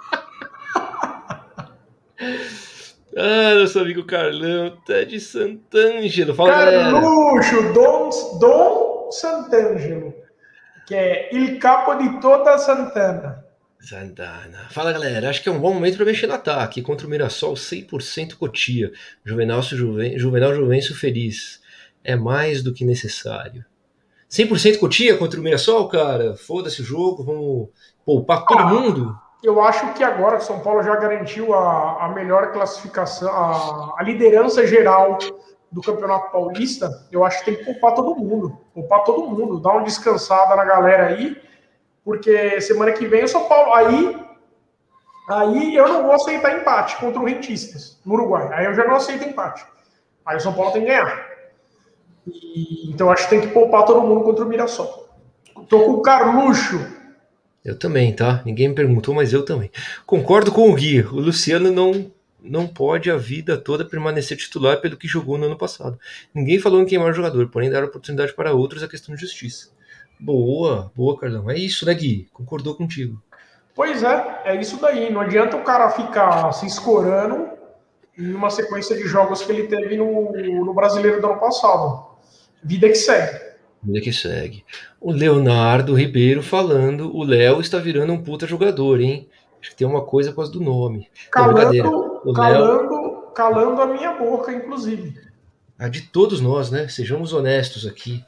Ah, 3.14 3.57
nosso 3.57 3.78
amigo 3.78 4.07
Carlão 4.07 4.74
tá 4.86 5.05
de 5.05 5.20
Santângelo. 5.20 6.34
Fala, 6.34 6.50
galera. 6.50 6.92
Carluxo, 6.92 7.72
Dom, 7.74 8.09
Dom 8.40 9.11
Sant'Angelo, 9.11 10.14
que 10.86 10.94
é 10.94 11.28
Il 11.30 11.59
Capo 11.59 11.94
de 11.96 12.20
toda 12.22 12.57
Santana. 12.57 13.41
Santana. 13.83 14.68
Fala, 14.70 14.93
galera. 14.93 15.28
Acho 15.28 15.43
que 15.43 15.49
é 15.49 15.53
um 15.53 15.59
bom 15.61 15.74
momento 15.74 15.97
para 15.97 16.07
mexer 16.07 16.26
no 16.26 16.35
ataque. 16.35 16.83
Contra 16.83 17.07
o 17.07 17.11
Mirassol, 17.11 17.55
100% 17.55 18.37
Cotia. 18.37 18.93
Juvenal, 19.24 19.61
Juven... 19.62 20.18
Juvenal 20.18 20.55
Juvencio 20.55 20.95
feliz. 20.95 21.61
É 22.05 22.14
mais 22.16 22.62
do 22.62 22.72
que 22.72 22.85
necessário. 22.85 23.64
100% 24.30 24.78
Cotia 24.78 25.16
contra 25.16 25.39
o 25.39 25.43
Mirassol, 25.43 25.89
cara? 25.89 26.37
Foda-se 26.37 26.80
o 26.80 26.85
jogo. 26.85 27.24
Vamos 27.24 27.68
poupar 28.05 28.45
todo 28.45 28.61
Ah. 28.61 28.66
mundo. 28.66 29.16
Eu 29.43 29.61
acho 29.61 29.93
que 29.95 30.05
agora 30.05 30.37
que 30.37 30.45
São 30.45 30.61
Paulo 30.61 30.85
já 30.85 30.95
garantiu 30.95 31.53
a, 31.53 32.05
a 32.07 32.09
melhor 32.11 32.53
classificação, 32.53 33.28
a, 33.28 33.97
a 33.99 34.03
liderança 34.05 34.64
geral 34.64 35.18
do 35.70 35.80
Campeonato 35.80 36.30
Paulista, 36.30 36.89
eu 37.11 37.24
acho 37.24 37.41
que 37.41 37.47
tem 37.47 37.57
que 37.57 37.64
poupar 37.64 37.93
todo 37.93 38.14
mundo. 38.14 38.57
Poupar 38.72 39.03
todo 39.03 39.28
mundo, 39.28 39.59
dar 39.61 39.72
uma 39.72 39.83
descansada 39.83 40.55
na 40.55 40.64
galera 40.64 41.07
aí, 41.09 41.37
porque 42.05 42.61
semana 42.61 42.92
que 42.92 43.07
vem 43.07 43.24
o 43.24 43.28
São 43.28 43.48
Paulo. 43.48 43.72
Aí, 43.74 44.16
aí 45.28 45.76
eu 45.76 45.88
não 45.88 46.03
vou 46.03 46.12
aceitar 46.12 46.57
empate 46.59 46.96
contra 46.96 47.20
o 47.20 47.24
Rentistas, 47.24 48.00
no 48.05 48.14
Uruguai. 48.14 48.48
Aí 48.53 48.66
eu 48.66 48.74
já 48.74 48.84
não 48.84 48.96
aceito 48.96 49.24
empate. 49.24 49.64
Aí 50.24 50.36
o 50.36 50.40
São 50.40 50.53
Paulo 50.53 50.72
tem 50.72 50.82
que 50.82 50.88
ganhar. 50.88 51.26
E- 52.26 52.90
então 52.90 53.11
acho 53.11 53.24
que 53.24 53.30
tem 53.30 53.40
que 53.40 53.48
poupar 53.48 53.84
todo 53.84 54.07
mundo 54.07 54.24
contra 54.24 54.44
o 54.44 54.48
Mirassol. 54.48 55.09
Tô 55.68 55.84
com 55.84 55.92
o 55.92 56.03
Carluxo. 56.03 56.80
Eu 57.64 57.78
também, 57.78 58.14
tá? 58.14 58.42
Ninguém 58.44 58.68
me 58.68 58.74
perguntou, 58.74 59.14
mas 59.14 59.32
eu 59.32 59.44
também. 59.44 59.70
Concordo 60.05 60.50
com 60.50 60.68
o 60.70 60.74
Gui. 60.74 61.00
O 61.03 61.20
Luciano 61.20 61.70
não, 61.70 62.11
não 62.40 62.66
pode 62.66 63.09
a 63.11 63.16
vida 63.16 63.57
toda 63.57 63.84
permanecer 63.84 64.36
titular 64.36 64.80
pelo 64.80 64.96
que 64.96 65.07
jogou 65.07 65.38
no 65.38 65.46
ano 65.46 65.57
passado. 65.57 65.98
Ninguém 66.34 66.59
falou 66.59 66.80
em 66.80 66.86
queimar 66.86 67.11
o 67.11 67.14
jogador, 67.14 67.48
porém 67.48 67.70
dar 67.70 67.84
oportunidade 67.84 68.32
para 68.32 68.53
outros 68.53 68.82
é 68.82 68.88
questão 68.88 69.14
de 69.14 69.20
justiça. 69.20 69.70
Boa, 70.24 70.92
boa, 70.94 71.18
Carlão. 71.18 71.50
É 71.50 71.56
isso, 71.58 71.84
né, 71.84 71.92
Gui? 71.94 72.28
Concordou 72.32 72.76
contigo. 72.76 73.20
Pois 73.74 74.02
é, 74.04 74.42
é 74.44 74.60
isso 74.60 74.80
daí. 74.80 75.12
Não 75.12 75.20
adianta 75.20 75.56
o 75.56 75.64
cara 75.64 75.90
ficar 75.90 76.52
se 76.52 76.64
escorando 76.66 77.48
em 78.16 78.32
uma 78.32 78.50
sequência 78.50 78.96
de 78.96 79.02
jogos 79.02 79.42
que 79.42 79.50
ele 79.50 79.66
teve 79.66 79.96
no, 79.96 80.30
no 80.64 80.74
brasileiro 80.74 81.20
do 81.20 81.26
ano 81.26 81.40
passado. 81.40 82.06
Vida 82.62 82.88
que 82.88 82.94
segue. 82.94 83.40
Vida 83.82 84.00
que 84.00 84.12
segue. 84.12 84.64
O 85.00 85.10
Leonardo 85.10 85.94
Ribeiro 85.94 86.40
falando, 86.42 87.14
o 87.16 87.24
Léo 87.24 87.60
está 87.60 87.78
virando 87.78 88.12
um 88.12 88.22
puta 88.22 88.46
jogador, 88.46 89.00
hein? 89.00 89.28
Acho 89.60 89.70
que 89.70 89.76
tem 89.76 89.86
uma 89.86 90.04
coisa 90.04 90.30
por 90.30 90.36
causa 90.36 90.52
do 90.52 90.60
nome. 90.60 91.08
Não, 91.34 91.52
brincadeira. 91.52 91.88
Calando, 91.90 92.20
O 92.24 92.26
Léo- 92.26 92.34
calando, 92.34 93.22
calando 93.34 93.82
a 93.82 93.86
minha 93.86 94.12
boca, 94.12 94.52
inclusive. 94.52 95.18
A 95.78 95.88
de 95.88 96.02
todos 96.02 96.40
nós, 96.40 96.70
né? 96.70 96.86
Sejamos 96.86 97.32
honestos 97.32 97.86
aqui. 97.86 98.24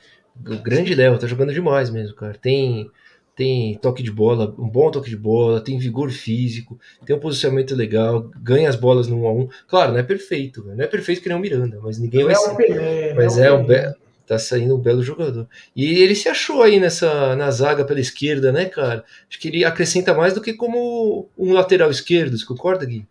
O 0.47 0.62
grande 0.62 0.95
Léo 0.95 1.18
tá 1.18 1.26
jogando 1.26 1.53
demais 1.53 1.91
mesmo, 1.91 2.14
cara. 2.16 2.35
Tem 2.35 2.91
tem 3.37 3.76
toque 3.82 4.01
de 4.03 4.12
bola, 4.12 4.55
um 4.57 4.68
bom 4.68 4.91
toque 4.93 5.11
de 5.11 5.16
bola, 5.16 5.61
tem 5.61 5.76
vigor 5.76 6.09
físico, 6.11 6.78
tem 7.05 7.16
um 7.16 7.18
posicionamento 7.18 7.74
legal, 7.74 8.30
ganha 8.41 8.68
as 8.68 8.76
bolas 8.76 9.09
no 9.09 9.22
1 9.24 9.26
a 9.26 9.32
1. 9.32 9.49
Claro, 9.66 9.93
não 9.93 9.99
é 9.99 10.05
perfeito, 10.05 10.64
não 10.64 10.85
é 10.85 10.87
perfeito 10.87 11.20
que 11.20 11.28
nem 11.28 11.37
o 11.37 11.41
Miranda, 11.41 11.80
mas 11.82 11.99
ninguém 11.99 12.22
vai 12.24 12.32
É 12.32 12.37
ser. 12.37 12.55
Pelé. 12.55 13.14
Mas 13.14 13.37
o 13.37 13.41
é 13.43 13.53
um 13.53 13.64
Pelé. 13.66 13.89
be... 13.89 13.95
tá 14.24 14.39
saindo 14.39 14.76
um 14.76 14.80
belo 14.80 15.03
jogador. 15.03 15.49
E 15.74 15.99
ele 16.01 16.14
se 16.14 16.28
achou 16.28 16.62
aí 16.62 16.78
nessa 16.78 17.35
na 17.35 17.51
zaga 17.51 17.85
pela 17.85 17.99
esquerda, 18.01 18.53
né, 18.53 18.66
cara? 18.66 19.05
Acho 19.28 19.41
que 19.41 19.49
ele 19.49 19.64
acrescenta 19.64 20.14
mais 20.14 20.32
do 20.32 20.41
que 20.41 20.55
como 20.55 21.28
um 21.37 21.53
lateral 21.53 21.91
esquerdo, 21.91 22.39
você 22.39 22.47
concorda, 22.47 22.87
Gui? 22.87 23.05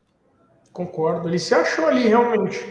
Concordo. 0.72 1.28
Ele 1.28 1.38
se 1.38 1.54
achou 1.54 1.86
ali, 1.86 2.08
realmente. 2.08 2.64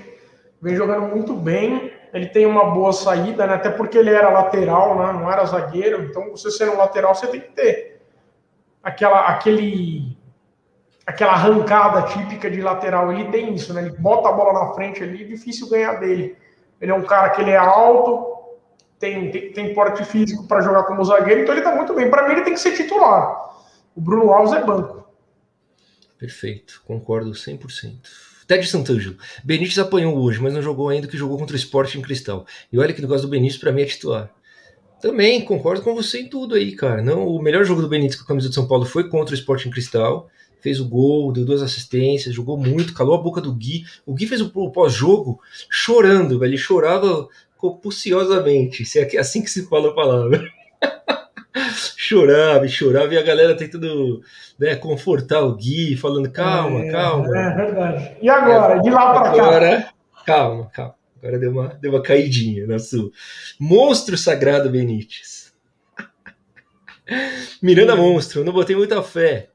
Vem 0.61 0.75
jogando 0.75 1.07
muito 1.15 1.35
bem. 1.35 1.92
Ele 2.13 2.27
tem 2.27 2.45
uma 2.45 2.71
boa 2.71 2.93
saída, 2.93 3.47
né? 3.47 3.55
Até 3.55 3.71
porque 3.71 3.97
ele 3.97 4.11
era 4.11 4.29
lateral, 4.29 4.99
né? 4.99 5.13
não 5.13 5.33
era 5.33 5.47
zagueiro. 5.47 6.05
Então, 6.05 6.31
você 6.31 6.51
sendo 6.51 6.77
lateral, 6.77 7.15
você 7.15 7.27
tem 7.27 7.41
que 7.41 7.53
ter 7.53 8.03
aquela, 8.83 9.29
aquele, 9.29 10.17
aquela 11.07 11.33
arrancada 11.33 12.03
típica 12.03 12.51
de 12.51 12.61
lateral. 12.61 13.11
Ele 13.13 13.31
tem 13.31 13.55
isso, 13.55 13.73
né? 13.73 13.83
Ele 13.83 13.97
bota 13.97 14.29
a 14.29 14.33
bola 14.33 14.53
na 14.53 14.75
frente 14.75 15.03
ali, 15.03 15.23
é 15.23 15.27
difícil 15.27 15.71
ganhar 15.71 15.95
dele. 15.95 16.37
Ele 16.79 16.91
é 16.91 16.95
um 16.95 17.05
cara 17.05 17.31
que 17.31 17.41
ele 17.41 17.51
é 17.51 17.57
alto, 17.57 18.33
tem, 18.99 19.31
tem, 19.31 19.53
tem 19.53 19.75
porte 19.75 20.05
físico 20.05 20.47
para 20.47 20.61
jogar 20.61 20.85
como 20.85 21.05
zagueiro, 21.05 21.41
então 21.41 21.55
ele 21.55 21.65
tá 21.65 21.75
muito 21.75 21.95
bem. 21.95 22.11
Para 22.11 22.29
mim, 22.29 22.35
ele 22.35 22.43
tem 22.43 22.53
que 22.53 22.61
ser 22.61 22.77
titular. 22.77 23.55
O 23.97 24.01
Bruno 24.01 24.31
Alves 24.31 24.53
é 24.53 24.63
banco. 24.63 25.03
Perfeito, 26.19 26.83
concordo 26.87 27.31
100%. 27.31 28.32
Ted 28.53 28.67
Santangelo. 28.69 29.17
Benítez 29.43 29.79
apanhou 29.79 30.17
hoje, 30.19 30.41
mas 30.41 30.53
não 30.53 30.61
jogou 30.61 30.89
ainda 30.91 31.07
que 31.09 31.17
jogou 31.17 31.39
contra 31.39 31.55
o 31.55 31.59
Sport 31.59 31.95
em 31.95 32.03
Cristal. 32.03 32.45
E 32.73 32.79
olha 32.79 32.93
que 32.93 33.01
negócio 33.01 33.27
do 33.27 33.31
Benítez 33.31 33.59
pra 33.59 33.73
mim 33.73 33.83
é 33.83 33.87
titular. 33.87 34.31
Também 35.01 35.41
concordo 35.41 35.81
com 35.83 35.95
você 35.95 36.21
em 36.21 36.29
tudo 36.29 36.55
aí, 36.55 36.73
cara. 36.73 37.03
Não, 37.03 37.27
o 37.27 37.41
melhor 37.43 37.65
jogo 37.65 37.81
do 37.81 37.89
Benítez 37.89 38.17
com 38.17 38.25
a 38.25 38.27
camisa 38.29 38.49
de 38.49 38.55
São 38.55 38.69
Paulo 38.69 38.85
foi 38.85 39.09
contra 39.09 39.35
o 39.35 39.39
Sport 39.39 39.65
em 39.67 39.71
Cristal. 39.71 40.29
Fez 40.61 40.79
o 40.79 40.85
gol, 40.89 41.33
deu 41.33 41.45
duas 41.45 41.63
assistências, 41.63 42.35
jogou 42.35 42.57
muito, 42.59 42.95
calou 42.95 43.15
a 43.15 43.23
boca 43.23 43.41
do 43.41 43.53
Gui. 43.53 43.85
O 44.07 44.15
Gui 44.15 44.27
fez 44.27 44.41
o 44.41 44.51
pós-jogo 44.71 45.41
chorando, 45.71 46.39
velho. 46.39 46.51
Ele 46.51 46.59
chorava 46.59 47.27
compulsiosamente, 47.57 48.85
se 48.85 48.99
é 48.99 49.05
que- 49.05 49.17
assim 49.19 49.43
que 49.43 49.51
se 49.51 49.67
fala 49.67 49.89
a 49.89 49.95
palavra. 49.95 50.45
chorava 51.97 52.65
e 52.67 52.69
chorava, 52.69 53.13
e 53.15 53.19
a 53.19 53.23
galera 53.23 53.55
tentando 53.57 54.23
né, 54.59 54.75
confortar 54.77 55.41
o 55.43 55.55
Gui, 55.55 55.97
falando 55.97 56.31
calma, 56.31 56.81
É, 56.85 56.91
calma. 56.91 57.27
É 57.39 57.55
verdade. 57.55 58.17
E 58.23 58.29
agora? 58.29 58.81
De 58.81 58.91
lá 58.91 59.13
para 59.13 59.23
cá? 59.23 59.31
Agora, 59.33 59.89
calma, 60.27 60.71
calma. 60.73 60.95
Agora 61.23 61.39
deu 61.39 61.51
uma, 61.53 61.69
deu 61.81 61.93
uma 61.93 62.03
caidinha 62.03 62.67
na 62.67 62.79
sua. 62.79 63.11
Monstro 63.61 64.17
sagrado 64.19 64.69
Benítez. 64.71 65.53
Miranda 67.63 67.95
monstro, 67.97 68.41
eu 68.41 68.45
não 68.45 68.53
botei 68.53 68.75
muita 68.75 69.03
fé. 69.03 69.49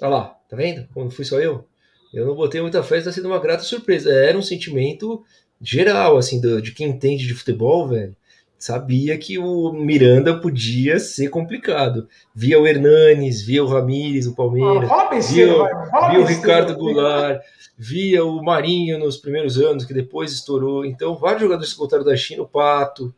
Olha 0.00 0.10
lá, 0.10 0.24
tá 0.48 0.56
vendo? 0.56 0.86
Como 0.92 1.10
fui 1.10 1.24
só 1.24 1.40
eu? 1.40 1.66
Eu 2.12 2.26
não 2.26 2.34
botei 2.34 2.60
muita 2.60 2.82
fé, 2.82 2.98
está 2.98 3.10
sendo 3.10 3.28
uma 3.28 3.40
grata 3.40 3.62
surpresa. 3.62 4.12
Era 4.12 4.36
um 4.36 4.42
sentimento 4.42 5.24
geral, 5.60 6.16
assim, 6.16 6.40
do- 6.40 6.60
de 6.60 6.72
quem 6.72 6.88
entende 6.88 7.26
de 7.26 7.34
futebol, 7.34 7.88
velho. 7.88 8.14
Sabia 8.58 9.16
que 9.18 9.38
o 9.38 9.72
Miranda 9.72 10.38
podia 10.38 10.98
ser 10.98 11.28
complicado. 11.28 12.08
Via 12.34 12.58
o 12.58 12.66
Hernanes, 12.66 13.42
via 13.42 13.62
o 13.62 13.66
Ramires, 13.66 14.26
o 14.26 14.34
Palmeiras, 14.34 14.90
ah, 14.90 15.10
via, 15.10 15.46
via 16.10 16.20
o 16.20 16.24
Ricardo 16.24 16.74
Goulart, 16.74 17.42
via 17.76 18.24
o 18.24 18.42
Marinho 18.42 18.98
nos 18.98 19.16
primeiros 19.16 19.58
anos, 19.58 19.84
que 19.84 19.92
depois 19.92 20.32
estourou. 20.32 20.84
Então, 20.84 21.16
vários 21.16 21.42
jogadores 21.42 21.72
que 21.72 21.78
voltaram 21.78 22.04
da 22.04 22.16
China, 22.16 22.42
o 22.42 22.48
Pato, 22.48 23.14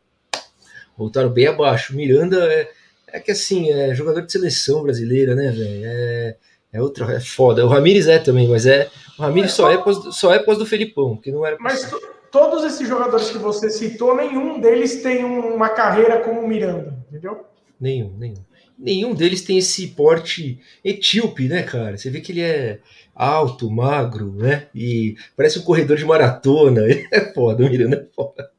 voltaram 0.97 1.29
bem 1.29 1.47
abaixo. 1.47 1.93
O 1.93 1.97
Miranda 1.97 2.39
é, 2.53 2.69
é 3.13 3.21
que 3.21 3.31
assim, 3.31 3.71
é 3.71 3.95
jogador 3.95 4.23
de 4.23 4.33
seleção 4.33 4.83
brasileira, 4.83 5.35
né, 5.35 5.51
velho? 5.51 5.83
É, 5.85 6.37
é 6.73 6.83
outra, 6.83 7.15
é 7.15 7.21
foda. 7.21 7.65
O 7.65 7.69
Ramires 7.69 8.07
é 8.07 8.19
também, 8.19 8.49
mas 8.49 8.67
é. 8.67 8.91
O 9.19 9.23
Ramires 9.23 9.53
só 9.53 9.71
é 9.71 9.79
pós, 9.79 10.17
só 10.17 10.35
é 10.35 10.39
pós 10.39 10.59
do 10.59 10.67
Felipão, 10.67 11.17
que 11.17 11.31
não 11.31 11.47
era. 11.47 11.57
Mas 11.61 11.91
todos 12.37 12.65
esses 12.65 12.87
jogadores 12.87 13.31
que 13.31 13.39
você 13.39 13.71
citou, 13.71 14.15
nenhum 14.15 14.61
deles 14.61 15.03
tem 15.03 15.25
uma 15.25 15.71
carreira 15.71 16.21
como 16.21 16.43
o 16.43 16.47
Miranda, 16.47 16.95
entendeu? 17.09 17.47
Nenhum, 17.81 18.15
nenhum. 18.19 18.45
Nenhum 18.79 19.15
deles 19.15 19.41
tem 19.41 19.57
esse 19.57 19.87
porte 19.89 20.61
etíope, 20.85 21.49
né, 21.49 21.63
cara? 21.63 21.97
Você 21.97 22.11
vê 22.11 22.21
que 22.21 22.33
ele 22.33 22.43
é 22.43 22.81
alto, 23.15 23.71
magro, 23.71 24.33
né? 24.33 24.67
E 24.75 25.17
parece 25.35 25.59
um 25.59 25.63
corredor 25.63 25.97
de 25.97 26.05
maratona. 26.05 26.83
Ele 26.85 27.09
é 27.11 27.33
foda, 27.33 27.65
o 27.65 27.71
Miranda 27.71 28.07
é 28.07 28.15
foda. 28.15 28.51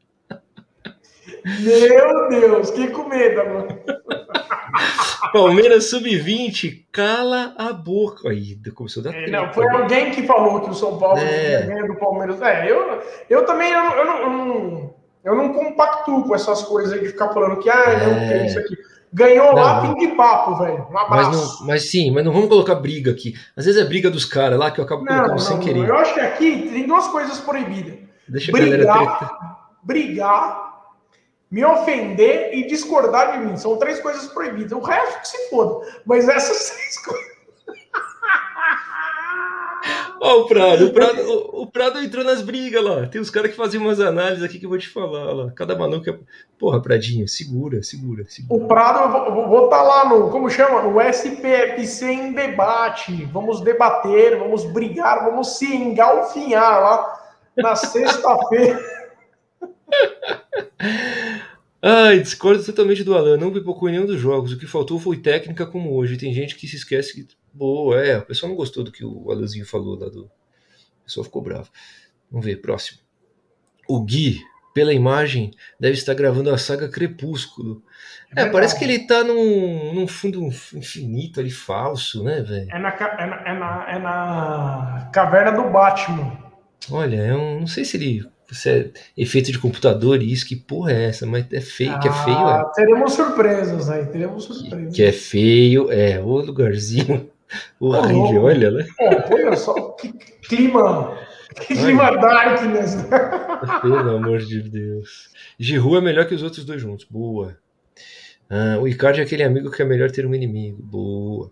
Meu 1.45 2.29
Deus, 2.29 2.71
que 2.71 2.87
com 2.87 3.07
medo, 3.07 3.45
mano. 3.45 3.67
Palmeiras 5.37 5.89
sub-20, 5.89 6.85
cala 6.91 7.53
a 7.57 7.71
boca. 7.71 8.29
Aí 8.29 8.57
começou 8.73 9.01
a 9.01 9.03
dar 9.05 9.15
é, 9.15 9.29
Não, 9.29 9.53
foi 9.53 9.67
alguém 9.69 10.11
que 10.11 10.23
falou 10.23 10.61
que 10.61 10.69
o 10.69 10.73
São 10.73 10.97
Paulo 10.97 11.19
é. 11.19 11.61
ganha 11.61 11.87
do 11.87 11.95
Palmeiras. 11.95 12.41
É, 12.41 12.71
eu, 12.71 13.01
eu 13.29 13.45
também 13.45 13.71
eu, 13.71 13.79
eu, 13.79 14.05
não, 14.05 14.17
eu, 14.17 14.29
não, 14.29 14.93
eu 15.23 15.35
não 15.35 15.53
compactuo 15.53 16.23
com 16.23 16.35
essas 16.35 16.63
coisas 16.63 16.93
aí 16.93 16.99
de 16.99 17.07
ficar 17.09 17.29
falando 17.29 17.59
que, 17.59 17.69
ah, 17.69 17.99
não, 17.99 18.13
é. 18.13 18.45
isso 18.45 18.59
aqui. 18.59 18.75
Ganhou 19.13 19.47
não, 19.47 19.53
lá, 19.55 19.81
fim 19.81 19.95
de 19.95 20.15
papo, 20.15 20.57
velho. 20.57 20.87
Um 20.91 20.97
abraço. 20.97 21.29
Mas, 21.29 21.59
não, 21.59 21.67
mas, 21.67 21.89
sim, 21.89 22.11
mas 22.11 22.25
não 22.25 22.33
vamos 22.33 22.49
colocar 22.49 22.75
briga 22.75 23.11
aqui. 23.11 23.33
Às 23.55 23.65
vezes 23.65 23.81
é 23.81 23.85
briga 23.85 24.11
dos 24.11 24.25
caras 24.25 24.59
lá 24.59 24.69
que 24.69 24.79
eu 24.79 24.85
acabo 24.85 25.05
não, 25.05 25.15
colocando 25.15 25.39
sem 25.39 25.59
querer. 25.59 25.87
Eu 25.87 25.95
acho 25.95 26.13
que 26.13 26.19
aqui 26.19 26.69
tem 26.73 26.85
duas 26.85 27.07
coisas 27.07 27.39
proibidas. 27.39 27.95
Deixa 28.27 28.51
brigar, 28.51 29.29
brigar 29.81 30.66
me 31.49 31.63
ofender 31.63 32.53
e 32.53 32.67
discordar 32.67 33.33
de 33.33 33.45
mim. 33.45 33.57
São 33.57 33.77
três 33.77 33.99
coisas 33.99 34.27
proibidas. 34.27 34.71
O 34.71 34.81
resto 34.81 35.21
que 35.21 35.27
se 35.27 35.49
foda. 35.49 35.85
Mas 36.05 36.27
essas 36.27 36.69
três 36.75 36.97
coisas. 36.99 37.37
Ó, 40.19 40.33
oh, 40.33 40.41
o 40.41 40.47
Prado, 40.47 40.87
o 40.87 40.93
Prado, 40.93 41.21
o, 41.21 41.61
o, 41.61 41.67
Prado 41.67 41.99
entrou 41.99 42.23
nas 42.23 42.41
brigas 42.41 42.83
lá. 42.83 43.05
Tem 43.05 43.21
os 43.21 43.29
caras 43.29 43.51
que 43.51 43.57
fazem 43.57 43.79
umas 43.79 43.99
análises 43.99 44.43
aqui 44.43 44.57
que 44.57 44.65
eu 44.65 44.69
vou 44.69 44.77
te 44.77 44.89
falar 44.89 45.31
lá. 45.31 45.51
Cada 45.51 45.77
maluco 45.77 46.09
é. 46.09 46.17
Porra, 46.57 46.81
Pradinho, 46.81 47.27
segura, 47.27 47.83
segura, 47.83 48.25
segura. 48.27 48.63
O 48.63 48.67
Prado, 48.67 49.15
eu 49.27 49.47
vou 49.47 49.65
estar 49.65 49.77
tá 49.77 49.83
lá 49.83 50.09
no. 50.09 50.29
Como 50.31 50.49
chama? 50.49 50.81
No 50.81 50.99
SPFC 50.99 52.05
em 52.11 52.33
debate. 52.33 53.25
Vamos 53.25 53.61
debater, 53.61 54.39
vamos 54.39 54.65
brigar, 54.65 55.23
vamos 55.23 55.57
se 55.57 55.71
engalfinhar 55.73 56.81
lá 56.81 57.19
na 57.55 57.75
sexta-feira. 57.75 58.79
Ai, 61.81 62.19
discordo 62.19 62.63
totalmente 62.63 63.03
do 63.03 63.15
Alan. 63.15 63.37
Não 63.37 63.53
pipocou 63.53 63.87
em 63.87 63.93
nenhum 63.93 64.05
dos 64.05 64.19
jogos. 64.19 64.51
O 64.51 64.57
que 64.57 64.65
faltou 64.65 64.99
foi 64.99 65.17
técnica 65.17 65.65
como 65.65 65.93
hoje. 65.93 66.17
Tem 66.17 66.33
gente 66.33 66.55
que 66.55 66.67
se 66.67 66.75
esquece 66.75 67.13
que. 67.13 67.27
Boa, 67.53 68.03
é. 68.03 68.17
O 68.17 68.25
pessoal 68.25 68.49
não 68.49 68.57
gostou 68.57 68.83
do 68.83 68.91
que 68.91 69.05
o 69.05 69.31
Alanzinho 69.31 69.65
falou 69.65 69.97
lá 69.97 70.09
do. 70.09 70.25
O 70.25 71.03
pessoal 71.05 71.23
ficou 71.23 71.41
bravo. 71.41 71.69
Vamos 72.29 72.45
ver, 72.45 72.57
próximo. 72.57 72.99
O 73.87 74.03
Gui, 74.03 74.41
pela 74.73 74.93
imagem, 74.93 75.51
deve 75.79 75.93
estar 75.93 76.13
gravando 76.13 76.49
a 76.49 76.57
saga 76.57 76.89
Crepúsculo. 76.89 77.81
É, 78.35 78.41
é 78.43 78.49
parece 78.49 78.77
que 78.77 78.83
ele 78.83 79.07
tá 79.07 79.23
num, 79.23 79.93
num 79.93 80.07
fundo 80.07 80.41
infinito 80.43 81.39
ali, 81.39 81.49
falso, 81.49 82.23
né, 82.23 82.41
velho? 82.41 82.69
É 82.69 82.79
na, 82.79 82.89
é, 82.89 83.25
na, 83.25 83.35
é, 83.45 83.59
na, 83.59 83.85
é 83.89 83.99
na 83.99 85.09
caverna 85.13 85.51
do 85.51 85.69
Batman. 85.69 86.37
Olha, 86.91 87.15
eu 87.15 87.59
não 87.59 87.67
sei 87.67 87.85
se 87.85 87.97
ele 87.97 88.29
você 88.49 88.91
é 89.15 89.21
efeito 89.21 89.51
de 89.51 89.59
computador 89.59 90.21
e 90.21 90.31
isso, 90.31 90.47
que 90.47 90.55
porra 90.55 90.91
é 90.91 91.05
essa? 91.05 91.25
Mas 91.25 91.45
é 91.51 91.59
feio, 91.59 91.91
ah, 91.91 91.99
que 91.99 92.07
é 92.07 92.11
feio, 92.11 92.49
é. 92.49 92.71
Teremos 92.73 93.13
surpresas 93.13 93.89
aí, 93.89 94.05
teremos 94.05 94.43
surpresas. 94.45 94.89
Que, 94.89 94.95
que 94.95 95.03
é 95.03 95.11
feio, 95.11 95.91
é, 95.91 96.19
o 96.19 96.37
lugarzinho 96.37 97.29
horrível, 97.79 98.43
olha, 98.43 98.71
né? 98.71 98.87
É, 98.99 99.33
olha 99.33 99.55
só, 99.55 99.73
que 99.91 100.13
clima, 100.47 101.17
que 101.55 101.75
clima 101.75 102.17
darkness. 102.17 102.97
Pelo 103.81 104.17
amor 104.17 104.39
de 104.39 104.61
Deus. 104.61 105.29
Giru 105.59 105.97
é 105.97 106.01
melhor 106.01 106.25
que 106.25 106.35
os 106.35 106.43
outros 106.43 106.63
dois 106.63 106.81
juntos, 106.81 107.05
boa. 107.09 107.57
Ah, 108.49 108.77
o 108.79 108.87
Icardi 108.87 109.19
é 109.19 109.23
aquele 109.23 109.43
amigo 109.43 109.69
que 109.69 109.81
é 109.81 109.85
melhor 109.85 110.09
ter 110.09 110.25
um 110.25 110.33
inimigo, 110.33 110.81
boa. 110.81 111.51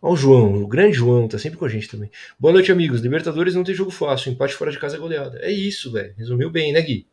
Olha 0.00 0.12
o 0.12 0.16
João, 0.16 0.62
o 0.62 0.66
grande 0.66 0.96
João, 0.96 1.26
tá 1.26 1.38
sempre 1.38 1.58
com 1.58 1.64
a 1.64 1.68
gente 1.68 1.88
também. 1.88 2.10
Boa 2.38 2.52
noite, 2.52 2.70
amigos. 2.70 3.00
Libertadores 3.00 3.54
não 3.54 3.64
tem 3.64 3.74
jogo 3.74 3.90
fácil, 3.90 4.32
empate 4.32 4.54
fora 4.54 4.70
de 4.70 4.78
casa 4.78 4.96
é 4.96 5.00
goleada. 5.00 5.38
É 5.40 5.50
isso, 5.50 5.92
velho. 5.92 6.14
Resumiu 6.16 6.50
bem, 6.50 6.72
né, 6.72 6.80
Gui? 6.80 7.06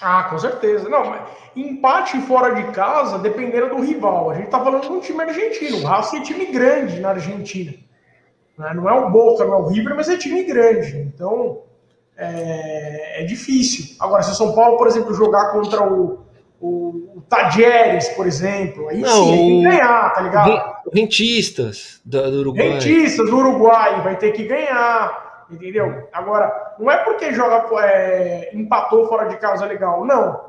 Ah, 0.00 0.24
com 0.24 0.38
certeza. 0.38 0.88
Não, 0.88 1.26
empate 1.56 2.20
fora 2.20 2.54
de 2.54 2.72
casa, 2.72 3.18
dependendo 3.18 3.70
do 3.70 3.82
rival. 3.82 4.30
A 4.30 4.34
gente 4.34 4.48
tá 4.48 4.62
falando 4.62 4.82
de 4.82 4.92
um 4.92 5.00
time 5.00 5.20
argentino. 5.22 5.78
O 5.78 5.84
Racing 5.84 6.18
é 6.18 6.22
time 6.22 6.46
grande 6.46 7.00
na 7.00 7.10
Argentina. 7.10 7.74
Né? 8.56 8.72
Não 8.74 8.88
é 8.88 8.92
o 8.92 9.10
Boca, 9.10 9.44
não 9.44 9.54
é 9.54 9.56
o 9.56 9.66
River, 9.66 9.96
mas 9.96 10.08
é 10.08 10.16
time 10.16 10.44
grande. 10.44 10.98
Então, 10.98 11.62
é, 12.16 13.22
é 13.22 13.24
difícil. 13.24 13.96
Agora, 13.98 14.22
se 14.22 14.30
o 14.30 14.34
São 14.34 14.54
Paulo, 14.54 14.76
por 14.76 14.86
exemplo, 14.86 15.14
jogar 15.14 15.52
contra 15.52 15.82
o, 15.82 16.20
o, 16.60 17.18
o 17.18 17.22
Tadieres, 17.28 18.08
por 18.10 18.26
exemplo, 18.26 18.88
aí 18.88 18.98
não, 18.98 19.24
sim, 19.24 19.36
tem 19.36 19.58
que 19.58 19.62
ganhar, 19.68 20.12
tá 20.12 20.20
ligado? 20.20 20.76
Rentistas 20.92 22.00
do, 22.04 22.30
do 22.30 22.40
Uruguai. 22.40 22.68
Rentistas 22.70 23.30
do 23.30 23.36
Uruguai 23.36 24.02
vai 24.02 24.16
ter 24.16 24.32
que 24.32 24.44
ganhar, 24.44 25.46
entendeu? 25.50 26.08
Agora, 26.12 26.74
não 26.78 26.90
é 26.90 26.96
porque 26.98 27.32
joga 27.32 27.64
é, 27.84 28.50
empatou 28.52 29.06
fora 29.08 29.28
de 29.28 29.36
casa 29.36 29.66
legal, 29.66 30.04
não. 30.04 30.48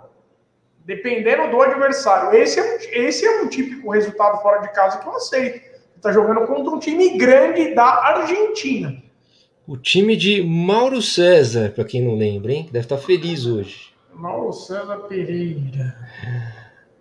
Dependendo 0.84 1.52
do 1.52 1.62
adversário. 1.62 2.36
Esse 2.36 2.60
é, 2.60 2.64
um, 2.64 2.78
esse 3.06 3.26
é 3.26 3.42
um 3.42 3.48
típico 3.48 3.92
resultado 3.92 4.42
fora 4.42 4.62
de 4.62 4.72
casa 4.74 4.98
que 4.98 5.08
eu 5.08 5.16
aceito. 5.16 5.70
Tá 6.02 6.12
jogando 6.12 6.48
contra 6.48 6.74
um 6.74 6.80
time 6.80 7.18
grande 7.18 7.76
da 7.76 7.84
Argentina. 7.84 9.04
O 9.68 9.78
time 9.78 10.16
de 10.16 10.42
Mauro 10.42 11.02
César, 11.02 11.72
para 11.76 11.84
quem 11.84 12.02
não 12.02 12.16
lembra, 12.16 12.52
hein? 12.52 12.70
Deve 12.72 12.86
estar 12.86 12.96
tá 12.96 13.02
feliz 13.02 13.46
hoje. 13.46 13.89
Mauro 14.20 14.52
César 14.52 14.98
Pereira. 15.08 15.96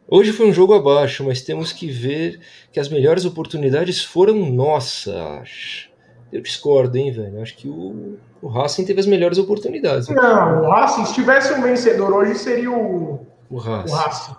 Hoje 0.06 0.32
foi 0.32 0.48
um 0.48 0.52
jogo 0.52 0.72
abaixo, 0.72 1.24
mas 1.24 1.42
temos 1.42 1.72
que 1.72 1.90
ver 1.90 2.38
que 2.70 2.78
as 2.78 2.88
melhores 2.88 3.24
oportunidades 3.24 4.04
foram 4.04 4.36
nossas. 4.52 5.88
Eu 6.32 6.40
discordo, 6.40 6.96
hein, 6.96 7.10
velho. 7.10 7.42
Acho 7.42 7.56
que 7.56 7.68
o, 7.68 8.16
o 8.40 8.46
Racing 8.46 8.84
teve 8.84 9.00
as 9.00 9.06
melhores 9.06 9.36
oportunidades. 9.36 10.08
Não, 10.08 10.62
o 10.62 10.70
Racing, 10.70 11.06
se 11.06 11.14
tivesse 11.14 11.52
um 11.54 11.60
vencedor 11.60 12.12
hoje, 12.12 12.36
seria 12.36 12.70
o, 12.70 13.26
o 13.50 13.56
Racing. 13.56 13.92
O, 13.92 13.96
Racing. 13.96 14.36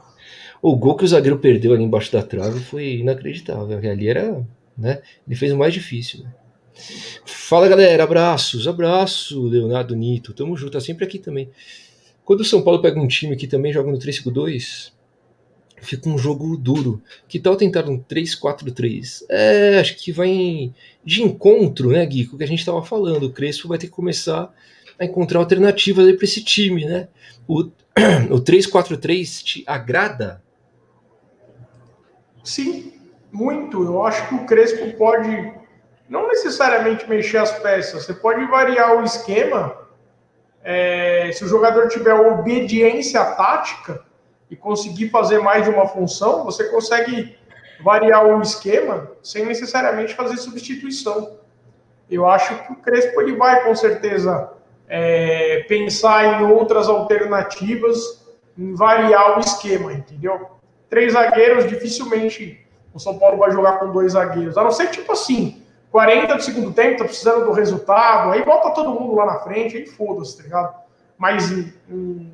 o 0.61 0.75
gol 0.77 0.95
que 0.95 1.03
o 1.03 1.07
zagueiro 1.07 1.37
perdeu 1.37 1.73
ali 1.73 1.83
embaixo 1.83 2.13
da 2.13 2.23
trave 2.23 2.61
foi 2.61 2.99
inacreditável. 2.99 3.77
Ali 3.77 4.07
era. 4.07 4.41
Né, 4.77 5.01
ele 5.27 5.35
fez 5.35 5.51
o 5.51 5.57
mais 5.57 5.73
difícil. 5.73 6.23
Né? 6.23 6.31
Fala 7.25 7.67
galera, 7.67 8.05
abraços, 8.05 8.69
abraço, 8.69 9.43
Leonardo 9.43 9.97
Nito. 9.97 10.33
Tamo 10.33 10.55
junto, 10.55 10.71
tá 10.71 10.79
sempre 10.79 11.03
aqui 11.03 11.19
também. 11.19 11.49
Quando 12.29 12.41
o 12.41 12.45
São 12.45 12.61
Paulo 12.61 12.79
pega 12.79 12.99
um 12.99 13.07
time 13.07 13.35
que 13.35 13.47
também 13.47 13.73
joga 13.73 13.91
no 13.91 13.97
3-5-2, 13.97 14.91
fica 15.81 16.07
um 16.07 16.15
jogo 16.15 16.55
duro. 16.55 17.01
Que 17.27 17.39
tal 17.39 17.55
tentar 17.55 17.89
um 17.89 17.99
3-4-3? 17.99 19.25
É, 19.27 19.79
acho 19.79 19.95
que 19.95 20.11
vai 20.11 20.71
de 21.03 21.23
encontro, 21.23 21.89
né, 21.89 22.05
Gui, 22.05 22.27
com 22.27 22.35
o 22.35 22.37
que 22.37 22.43
a 22.43 22.47
gente 22.47 22.59
estava 22.59 22.83
falando. 22.83 23.23
O 23.23 23.33
Crespo 23.33 23.67
vai 23.67 23.79
ter 23.79 23.87
que 23.87 23.93
começar 23.93 24.53
a 24.99 25.05
encontrar 25.05 25.39
alternativas 25.39 26.05
para 26.15 26.23
esse 26.23 26.43
time, 26.43 26.85
né? 26.85 27.07
O, 27.47 27.61
o 28.29 28.39
3-4-3 28.39 29.41
te 29.41 29.63
agrada? 29.65 30.39
Sim, 32.43 32.93
muito. 33.31 33.83
Eu 33.83 34.05
acho 34.05 34.29
que 34.29 34.35
o 34.35 34.45
Crespo 34.45 34.95
pode 34.99 35.51
não 36.07 36.27
necessariamente 36.27 37.09
mexer 37.09 37.37
as 37.37 37.57
peças, 37.57 38.05
você 38.05 38.13
pode 38.13 38.45
variar 38.45 39.01
o 39.01 39.03
esquema 39.03 39.88
é, 40.63 41.31
se 41.33 41.43
o 41.43 41.47
jogador 41.47 41.87
tiver 41.87 42.13
obediência 42.13 43.23
tática 43.23 44.03
e 44.49 44.55
conseguir 44.55 45.09
fazer 45.09 45.39
mais 45.39 45.63
de 45.63 45.69
uma 45.69 45.87
função, 45.87 46.43
você 46.43 46.65
consegue 46.65 47.37
variar 47.81 48.25
o 48.25 48.41
esquema 48.41 49.11
sem 49.23 49.45
necessariamente 49.45 50.15
fazer 50.15 50.37
substituição. 50.37 51.37
Eu 52.09 52.27
acho 52.27 52.63
que 52.63 52.73
o 52.73 52.75
Crespo 52.77 53.21
ele 53.21 53.35
vai 53.35 53.63
com 53.63 53.75
certeza 53.75 54.51
é, 54.87 55.63
pensar 55.67 56.41
em 56.41 56.45
outras 56.45 56.89
alternativas, 56.89 58.25
em 58.57 58.73
variar 58.73 59.37
o 59.37 59.39
esquema, 59.39 59.93
entendeu? 59.93 60.49
Três 60.89 61.13
zagueiros, 61.13 61.69
dificilmente 61.69 62.65
o 62.91 62.99
São 62.99 63.19
Paulo 63.19 63.37
vai 63.37 63.51
jogar 63.51 63.73
com 63.73 63.91
dois 63.91 64.13
zagueiros, 64.13 64.57
a 64.57 64.63
não 64.63 64.71
ser 64.71 64.87
tipo 64.87 65.11
assim, 65.11 65.61
40 65.91 66.35
do 66.35 66.43
segundo 66.43 66.73
tempo, 66.73 66.99
tá 66.99 67.05
precisando 67.05 67.45
do 67.45 67.51
resultado, 67.51 68.31
aí 68.31 68.43
bota 68.43 68.71
todo 68.71 68.99
mundo 68.99 69.15
lá 69.15 69.25
na 69.25 69.39
frente, 69.39 69.77
aí 69.77 69.85
foda-se, 69.87 70.37
tá 70.37 70.43
ligado? 70.43 70.75
Mas 71.17 71.51
em, 71.51 71.73
em, 71.89 72.31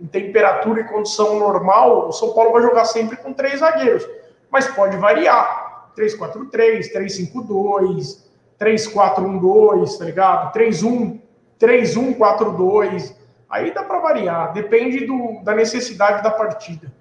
em 0.00 0.06
temperatura 0.06 0.80
e 0.80 0.84
condição 0.84 1.38
normal, 1.38 2.08
o 2.08 2.12
São 2.12 2.32
Paulo 2.32 2.52
vai 2.52 2.62
jogar 2.62 2.84
sempre 2.84 3.16
com 3.16 3.32
três 3.32 3.60
zagueiros. 3.60 4.06
Mas 4.50 4.66
pode 4.66 4.96
variar. 4.96 5.66
3-4-3, 5.96 6.92
3-5-2, 6.92 8.26
3-4-1-2, 8.60 9.98
tá 9.98 10.04
ligado? 10.04 10.52
3-1, 10.52 11.20
3-1-4-2. 11.58 13.16
Aí 13.48 13.72
dá 13.72 13.82
para 13.82 14.00
variar, 14.00 14.52
depende 14.52 15.06
do, 15.06 15.40
da 15.42 15.54
necessidade 15.54 16.22
da 16.22 16.30
partida. 16.30 16.92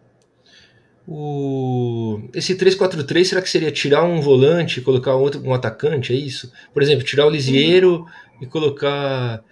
O... 1.08 2.20
Esse 2.34 2.56
3-4-3, 2.56 3.26
será 3.26 3.42
que 3.42 3.50
seria 3.50 3.72
tirar 3.72 4.04
um 4.04 4.22
volante 4.22 4.80
e 4.80 4.84
colocar 4.84 5.14
outro, 5.16 5.42
um 5.44 5.54
atacante? 5.54 6.14
É 6.14 6.16
isso? 6.16 6.52
Por 6.74 6.82
exemplo, 6.82 7.04
tirar 7.04 7.28
o 7.28 7.30
Lisieiro 7.30 8.06
e 8.42 8.46
colocar 8.46 9.44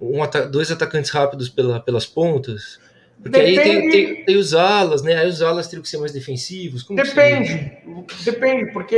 um 0.00 0.18
dois 0.50 0.70
atacantes 0.70 1.10
rápidos 1.10 1.48
pela, 1.48 1.80
pelas 1.80 2.06
pontas? 2.06 2.80
Porque 3.22 3.38
Depende... 3.38 3.58
aí 3.60 3.64
tem, 3.64 3.90
tem, 3.90 4.24
tem, 4.24 4.36
os 4.36 4.52
alas, 4.52 5.02
né? 5.02 5.16
Aí 5.16 5.28
os 5.28 5.40
alas 5.40 5.66
teriam 5.68 5.82
que 5.82 5.88
ser 5.88 5.98
mais 5.98 6.12
defensivos. 6.12 6.82
Como 6.82 7.02
Depende, 7.02 7.78
depende, 8.24 8.72
porque 8.72 8.94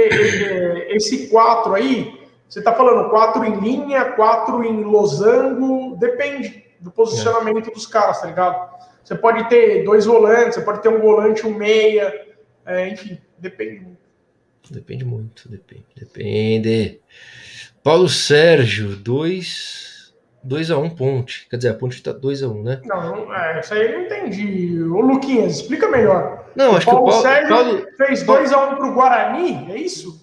esse 0.91 1.29
4 1.29 1.75
aí, 1.75 2.13
você 2.49 2.61
tá 2.61 2.75
falando 2.75 3.09
4 3.11 3.45
em 3.45 3.61
linha, 3.61 4.07
4 4.07 4.65
em 4.65 4.83
losango, 4.83 5.97
depende 5.97 6.65
do 6.81 6.91
posicionamento 6.91 7.71
é. 7.71 7.73
dos 7.73 7.87
caras, 7.87 8.21
tá 8.21 8.27
ligado? 8.27 8.78
Você 9.09 9.15
pode 9.15 9.49
ter 9.49 9.85
dois 9.85 10.05
volantes, 10.05 10.57
você 10.57 10.61
pode 10.61 10.83
ter 10.83 10.91
um 10.91 11.01
volante, 11.01 11.47
um 11.47 11.55
meia, 11.55 12.27
é, 12.67 12.91
enfim, 12.91 13.19
depende 13.39 13.81
muito. 13.81 13.99
Depende 14.71 15.05
muito, 15.07 15.49
depende. 15.49 15.87
Depende. 15.97 17.01
Paulo 17.83 18.07
Sérgio, 18.07 18.95
2 18.97 20.13
2 20.45 20.71
a 20.71 20.77
1 20.77 20.85
um, 20.85 20.91
Ponte. 20.91 21.47
Quer 21.49 21.57
dizer, 21.57 21.69
a 21.71 21.75
Ponte 21.75 22.03
tá 22.03 22.13
2 22.13 22.43
a 22.43 22.49
1 22.49 22.51
um, 22.51 22.63
né? 22.63 22.83
Não, 22.85 23.35
é, 23.35 23.61
isso 23.61 23.73
aí 23.73 23.87
eu 23.87 23.99
não 23.99 24.05
entendi. 24.05 24.83
Ô, 24.83 25.01
Luquinhas, 25.01 25.57
explica 25.57 25.89
melhor. 25.89 26.51
Não, 26.55 26.73
o 26.73 26.77
acho 26.77 26.85
Paulo 26.85 27.05
que 27.05 27.09
o 27.09 27.13
Paulo 27.13 27.23
Sérgio 27.23 27.49
Paulo... 27.49 27.87
fez 27.97 28.23
2 28.25 28.53
a 28.53 28.69
1 28.69 28.73
um 28.73 28.77
pro 28.77 28.93
Guarani, 28.93 29.73
é 29.73 29.79
isso? 29.79 30.21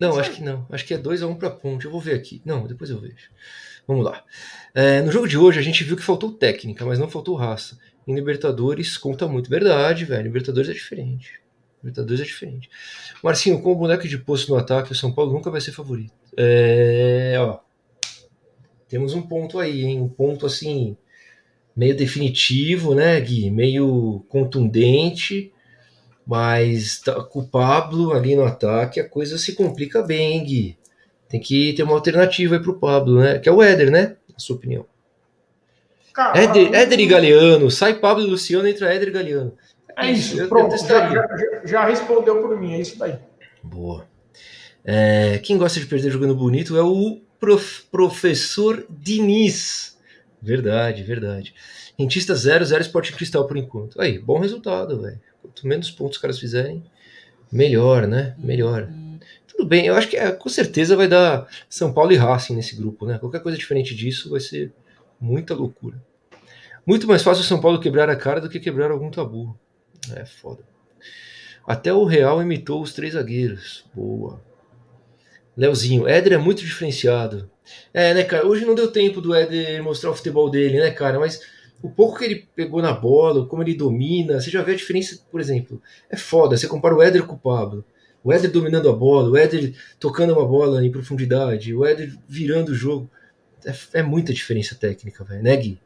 Não, 0.00 0.18
acho 0.18 0.30
que 0.30 0.42
não. 0.42 0.66
Acho 0.70 0.86
que 0.86 0.94
é 0.94 0.98
2 0.98 1.22
a 1.22 1.26
1 1.26 1.30
um 1.30 1.34
pra 1.34 1.50
Ponte. 1.50 1.84
Eu 1.84 1.90
vou 1.90 2.00
ver 2.00 2.14
aqui. 2.14 2.40
Não, 2.42 2.66
depois 2.66 2.88
eu 2.88 2.98
vejo. 2.98 3.28
Vamos 3.86 4.04
lá. 4.04 4.22
É, 4.74 5.02
no 5.02 5.12
jogo 5.12 5.28
de 5.28 5.36
hoje 5.36 5.58
a 5.58 5.62
gente 5.62 5.84
viu 5.84 5.96
que 5.96 6.02
faltou 6.02 6.32
técnica, 6.32 6.84
mas 6.84 6.98
não 6.98 7.08
faltou 7.08 7.34
raça. 7.34 7.78
Em 8.06 8.14
Libertadores 8.14 8.96
conta 8.96 9.28
muito. 9.28 9.50
Verdade, 9.50 10.04
velho. 10.04 10.24
Libertadores 10.24 10.70
é 10.70 10.72
diferente. 10.72 11.40
Libertadores 11.82 12.20
é 12.20 12.24
diferente. 12.24 12.70
Marcinho, 13.22 13.60
com 13.60 13.72
o 13.72 13.76
boneco 13.76 14.06
de 14.06 14.18
posto 14.18 14.52
no 14.52 14.58
ataque, 14.58 14.92
o 14.92 14.94
São 14.94 15.12
Paulo 15.12 15.32
nunca 15.32 15.50
vai 15.50 15.60
ser 15.60 15.72
favorito. 15.72 16.12
É, 16.36 17.36
ó. 17.38 17.58
Temos 18.88 19.14
um 19.14 19.22
ponto 19.22 19.58
aí, 19.58 19.84
hein? 19.84 20.00
Um 20.00 20.08
ponto 20.08 20.46
assim, 20.46 20.96
meio 21.74 21.96
definitivo, 21.96 22.94
né, 22.94 23.20
Gui? 23.20 23.50
Meio 23.50 24.24
contundente. 24.28 25.52
Mas 26.24 27.00
tá, 27.00 27.22
com 27.24 27.40
o 27.40 27.48
Pablo 27.48 28.12
ali 28.12 28.36
no 28.36 28.44
ataque, 28.44 29.00
a 29.00 29.08
coisa 29.08 29.36
se 29.36 29.54
complica 29.54 30.02
bem, 30.02 30.34
hein, 30.34 30.44
Gui? 30.44 30.78
Tem 31.32 31.40
que 31.40 31.72
ter 31.72 31.82
uma 31.82 31.94
alternativa 31.94 32.56
aí 32.56 32.62
pro 32.62 32.78
Pablo, 32.78 33.18
né? 33.18 33.38
Que 33.38 33.48
é 33.48 33.52
o 33.52 33.62
Éder, 33.62 33.90
né? 33.90 34.16
Na 34.30 34.38
sua 34.38 34.54
opinião. 34.54 34.84
Cara, 36.12 36.38
Éder, 36.38 36.74
Éder 36.74 37.00
e 37.00 37.06
Galeano. 37.06 37.70
Sai 37.70 37.94
Pablo 37.94 38.22
e 38.22 38.26
Luciano, 38.26 38.68
entra 38.68 38.92
Éder 38.92 39.08
e 39.08 39.12
Galeano. 39.12 39.54
É 39.96 40.10
isso, 40.10 40.38
eu, 40.38 40.46
pronto. 40.46 40.74
Eu 40.74 40.78
já, 40.78 41.08
já, 41.08 41.26
já, 41.64 41.86
respondeu 41.86 42.42
por 42.42 42.60
mim, 42.60 42.74
é 42.74 42.82
isso 42.82 42.98
daí. 42.98 43.14
Boa. 43.62 44.06
É, 44.84 45.38
quem 45.42 45.56
gosta 45.56 45.80
de 45.80 45.86
perder 45.86 46.10
jogando 46.10 46.34
bonito 46.34 46.76
é 46.76 46.82
o 46.82 47.22
prof, 47.40 47.84
professor 47.90 48.84
Diniz. 48.90 49.96
Verdade, 50.40 51.02
verdade. 51.02 51.54
Rentista 51.98 52.34
0, 52.34 52.62
0 52.62 52.82
Esporte 52.82 53.10
Cristal 53.14 53.46
por 53.46 53.56
enquanto. 53.56 53.98
Aí, 53.98 54.18
bom 54.18 54.38
resultado, 54.38 55.00
velho. 55.00 55.18
Quanto 55.40 55.66
menos 55.66 55.90
pontos 55.90 56.16
os 56.16 56.20
caras 56.20 56.38
fizerem, 56.38 56.84
melhor, 57.50 58.06
né? 58.06 58.34
Melhor. 58.38 58.86
Tudo 59.62 59.68
bem, 59.68 59.86
eu 59.86 59.94
acho 59.94 60.08
que 60.08 60.16
é, 60.16 60.32
com 60.32 60.48
certeza 60.48 60.96
vai 60.96 61.06
dar 61.06 61.46
São 61.70 61.92
Paulo 61.92 62.10
e 62.10 62.16
Racing 62.16 62.56
nesse 62.56 62.74
grupo, 62.74 63.06
né? 63.06 63.16
Qualquer 63.20 63.40
coisa 63.40 63.56
diferente 63.56 63.94
disso 63.94 64.28
vai 64.28 64.40
ser 64.40 64.72
muita 65.20 65.54
loucura. 65.54 66.02
Muito 66.84 67.06
mais 67.06 67.22
fácil 67.22 67.44
o 67.44 67.46
São 67.46 67.60
Paulo 67.60 67.78
quebrar 67.78 68.10
a 68.10 68.16
cara 68.16 68.40
do 68.40 68.48
que 68.48 68.58
quebrar 68.58 68.90
algum 68.90 69.08
tabu. 69.08 69.56
É 70.16 70.26
foda. 70.26 70.64
Até 71.64 71.92
o 71.92 72.04
Real 72.04 72.42
imitou 72.42 72.82
os 72.82 72.92
três 72.92 73.12
zagueiros. 73.14 73.84
Boa. 73.94 74.42
Leozinho, 75.56 76.08
Éder 76.08 76.32
é 76.32 76.38
muito 76.38 76.64
diferenciado. 76.64 77.48
É, 77.94 78.12
né, 78.14 78.24
cara? 78.24 78.44
Hoje 78.44 78.64
não 78.64 78.74
deu 78.74 78.90
tempo 78.90 79.20
do 79.20 79.32
Éder 79.32 79.80
mostrar 79.80 80.10
o 80.10 80.16
futebol 80.16 80.50
dele, 80.50 80.80
né, 80.80 80.90
cara? 80.90 81.20
Mas 81.20 81.40
o 81.80 81.88
pouco 81.88 82.18
que 82.18 82.24
ele 82.24 82.48
pegou 82.56 82.82
na 82.82 82.92
bola, 82.92 83.46
como 83.46 83.62
ele 83.62 83.76
domina, 83.76 84.40
você 84.40 84.50
já 84.50 84.60
vê 84.60 84.72
a 84.72 84.76
diferença, 84.76 85.24
por 85.30 85.40
exemplo. 85.40 85.80
É 86.10 86.16
foda. 86.16 86.56
Você 86.56 86.66
compara 86.66 86.96
o 86.96 87.00
Éder 87.00 87.24
com 87.24 87.36
o 87.36 87.38
Pablo. 87.38 87.84
O 88.24 88.32
Éder 88.32 88.50
dominando 88.50 88.88
a 88.88 88.92
bola, 88.92 89.30
o 89.30 89.36
Éder 89.36 89.74
tocando 89.98 90.32
uma 90.32 90.46
bola 90.46 90.84
em 90.84 90.90
profundidade, 90.90 91.74
o 91.74 91.84
Éder 91.84 92.12
virando 92.28 92.70
o 92.70 92.74
jogo. 92.74 93.10
É, 93.64 94.00
é 94.00 94.02
muita 94.02 94.32
diferença 94.32 94.74
técnica, 94.74 95.24
velho, 95.24 95.42
né, 95.42 95.56
Gui? 95.56 95.80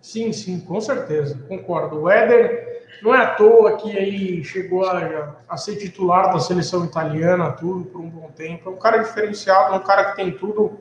Sim, 0.00 0.32
sim, 0.32 0.60
com 0.60 0.80
certeza, 0.80 1.38
concordo. 1.48 2.00
O 2.00 2.10
Éder 2.10 2.70
não 3.02 3.14
é 3.14 3.18
à 3.18 3.34
toa 3.34 3.76
que 3.76 3.90
ele 3.90 4.42
chegou 4.44 4.84
a, 4.84 5.36
a 5.48 5.56
ser 5.56 5.76
titular 5.76 6.32
da 6.32 6.38
seleção 6.38 6.84
italiana, 6.84 7.52
tudo, 7.52 7.84
por 7.84 8.00
um 8.00 8.08
bom 8.08 8.30
tempo. 8.30 8.68
É 8.68 8.72
um 8.72 8.78
cara 8.78 8.98
diferenciado, 8.98 9.74
é 9.74 9.78
um 9.78 9.82
cara 9.82 10.10
que 10.10 10.16
tem 10.16 10.30
tudo 10.32 10.78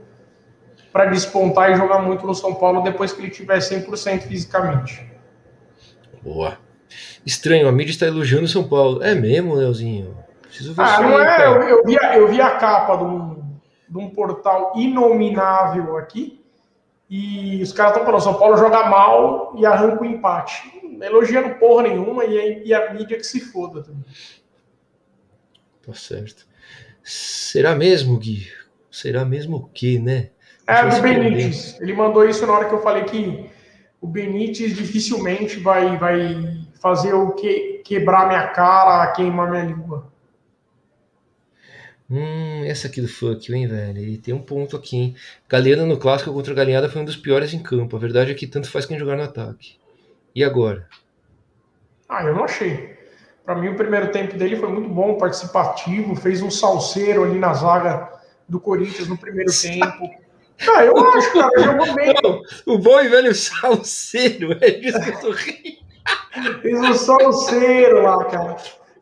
para 0.91 1.05
despontar 1.05 1.72
e 1.72 1.76
jogar 1.76 2.01
muito 2.01 2.26
no 2.26 2.34
São 2.34 2.55
Paulo 2.55 2.82
depois 2.82 3.12
que 3.12 3.22
ele 3.22 3.30
tiver 3.30 3.60
100% 3.60 4.22
fisicamente. 4.22 5.05
Boa. 6.24 6.57
Estranho, 7.26 7.68
a 7.68 7.72
mídia 7.72 7.91
está 7.91 8.07
elogiando 8.07 8.45
o 8.45 8.49
São 8.49 8.68
Paulo. 8.68 9.03
É 9.03 9.14
mesmo, 9.14 9.55
Leozinho? 9.55 10.18
Preciso 10.50 10.74
ver 10.74 10.82
ah, 10.82 11.02
não 11.02 11.20
é? 11.20 11.45
Eu, 11.45 11.62
eu, 11.62 11.84
vi 11.86 11.97
a, 11.97 12.18
eu 12.18 12.28
vi 12.28 12.41
a 12.41 12.58
capa 12.58 12.97
de 12.97 13.04
um, 13.04 13.58
de 13.88 13.97
um 13.97 14.10
portal 14.10 14.74
inominável 14.76 15.95
aqui 15.95 16.43
e 17.10 17.62
os 17.62 17.72
caras 17.72 17.93
estão 17.93 18.06
falando: 18.06 18.24
São 18.24 18.34
Paulo 18.34 18.58
joga 18.58 18.89
mal 18.89 19.54
e 19.58 19.66
arranca 19.66 20.02
o 20.02 20.06
empate. 20.06 20.80
Elogiando 21.02 21.56
porra 21.56 21.84
nenhuma 21.84 22.26
e 22.26 22.38
a, 22.38 22.66
e 22.66 22.74
a 22.74 22.93
mídia 22.93 23.18
que 23.18 23.24
se 23.24 23.39
foda 23.39 23.82
também. 23.82 24.04
Tá 25.86 25.93
certo. 25.93 26.45
Será 27.02 27.76
mesmo, 27.76 28.18
Gui? 28.18 28.52
Será 28.91 29.24
mesmo 29.24 29.58
o 29.58 29.70
quê, 29.70 29.97
né? 29.97 30.32
É, 30.68 30.86
do 30.86 31.02
Benítez. 31.02 31.80
Ele 31.80 31.93
mandou 31.93 32.28
isso 32.28 32.45
na 32.45 32.54
hora 32.54 32.66
que 32.68 32.74
eu 32.74 32.82
falei 32.82 33.04
que 33.04 33.50
o 34.02 34.08
Benítez 34.08 34.76
dificilmente 34.76 35.60
vai, 35.60 35.97
vai 35.97 36.68
fazer 36.82 37.14
o 37.14 37.32
que 37.32 37.82
quebrar 37.84 38.28
minha 38.28 38.47
cara, 38.47 39.12
queimar 39.12 39.50
minha 39.50 39.64
língua. 39.64 40.12
Hum, 42.10 42.64
essa 42.66 42.88
aqui 42.88 43.01
do 43.01 43.07
fuck, 43.07 43.53
hein, 43.53 43.68
velho? 43.68 43.99
E 43.99 44.18
tem 44.18 44.34
um 44.34 44.41
ponto 44.41 44.76
aqui, 44.76 44.97
hein? 44.97 45.16
Galena 45.47 45.86
no 45.86 45.97
clássico 45.97 46.34
contra 46.34 46.53
a 46.53 46.55
Galinhada 46.55 46.89
foi 46.89 47.01
um 47.01 47.05
dos 47.05 47.16
piores 47.16 47.53
em 47.53 47.62
campo. 47.62 47.95
A 47.95 47.99
verdade 47.99 48.32
é 48.32 48.34
que 48.34 48.47
tanto 48.47 48.70
faz 48.70 48.86
quem 48.86 48.97
jogar 48.97 49.16
no 49.16 49.24
ataque. 49.24 49.78
E 50.34 50.43
agora? 50.43 50.88
Ah, 52.07 52.24
eu 52.24 52.34
não 52.34 52.43
achei. 52.43 52.97
Para 53.45 53.55
mim, 53.55 53.70
o 53.70 53.76
primeiro 53.76 54.12
tempo 54.12 54.38
dele 54.38 54.55
foi 54.55 54.70
muito 54.70 54.89
bom, 54.89 55.18
participativo, 55.18 56.16
fez 56.16 56.41
um 56.41 56.49
salseiro 56.49 57.24
ali 57.24 57.38
na 57.38 57.53
zaga 57.53 58.10
do 58.47 58.60
Corinthians 58.60 59.08
no 59.08 59.17
primeiro 59.17 59.51
tempo. 59.62 60.09
Ah, 60.75 60.84
eu 60.84 60.97
acho, 60.97 61.34
cara, 61.34 61.62
jogou 61.62 61.93
bem. 61.93 62.13
Não, 62.24 62.42
o 62.66 62.78
bom 62.79 63.00
e 63.00 63.08
velho 63.08 63.34
salseiro, 63.34 64.58
é 64.62 64.71
disso 64.71 65.00
que 65.00 65.09
eu 65.09 65.20
tô 65.20 65.32
rindo. 65.32 66.59
Fez 66.62 66.79
um 66.79 66.93
salseiro 66.93 68.01
lá, 68.01 68.25
cara. 68.25 68.58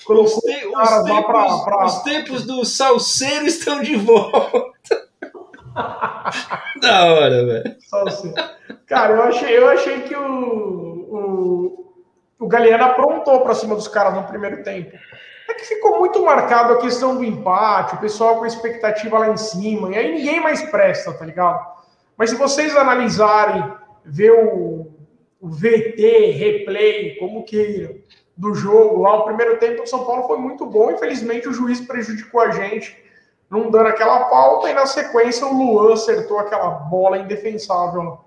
Colocou 0.07 0.37
os, 0.37 0.43
te, 0.43 0.65
os, 0.65 1.03
tempos, 1.03 1.25
pra, 1.25 1.59
pra... 1.65 1.85
os 1.85 2.01
tempos 2.03 2.45
do 2.45 2.63
salseiro 2.63 3.45
estão 3.45 3.81
de 3.81 3.97
volta. 3.97 5.03
da 6.81 7.05
hora, 7.05 7.45
velho. 7.45 7.75
Cara, 8.87 9.13
eu 9.13 9.23
achei, 9.23 9.57
eu 9.57 9.67
achei 9.67 10.01
que 10.03 10.15
o, 10.15 10.23
o, 11.11 11.93
o 12.39 12.47
Galeano 12.47 12.85
aprontou 12.85 13.41
pra 13.41 13.53
cima 13.53 13.75
dos 13.75 13.89
caras 13.89 14.13
no 14.13 14.23
primeiro 14.23 14.63
tempo. 14.63 14.97
É 15.49 15.53
que 15.53 15.65
ficou 15.65 15.99
muito 15.99 16.23
marcado 16.23 16.73
a 16.73 16.81
questão 16.81 17.17
do 17.17 17.23
empate, 17.23 17.95
o 17.95 17.99
pessoal 17.99 18.37
com 18.37 18.45
a 18.45 18.47
expectativa 18.47 19.19
lá 19.19 19.29
em 19.29 19.37
cima, 19.37 19.91
e 19.91 19.97
aí 19.97 20.13
ninguém 20.13 20.39
mais 20.39 20.61
presta, 20.69 21.13
tá 21.13 21.25
ligado? 21.25 21.65
Mas 22.17 22.29
se 22.29 22.37
vocês 22.37 22.75
analisarem, 22.77 23.73
ver 24.05 24.31
o, 24.31 24.89
o 25.41 25.49
VT, 25.49 26.31
replay, 26.31 27.17
como 27.17 27.43
queiram, 27.43 27.95
do 28.37 28.53
jogo 28.53 29.01
lá. 29.01 29.15
O 29.15 29.23
primeiro 29.25 29.57
tempo 29.57 29.81
do 29.81 29.89
São 29.89 30.05
Paulo 30.05 30.27
foi 30.27 30.37
muito 30.37 30.65
bom. 30.65 30.91
Infelizmente, 30.91 31.49
o 31.49 31.53
juiz 31.53 31.81
prejudicou 31.81 32.39
a 32.39 32.51
gente, 32.51 32.95
não 33.49 33.71
dando 33.71 33.87
aquela 33.87 34.29
falta. 34.29 34.69
E 34.69 34.73
na 34.73 34.85
sequência, 34.85 35.47
o 35.47 35.57
Luan 35.57 35.93
acertou 35.93 36.39
aquela 36.39 36.69
bola 36.69 37.17
indefensável. 37.17 38.19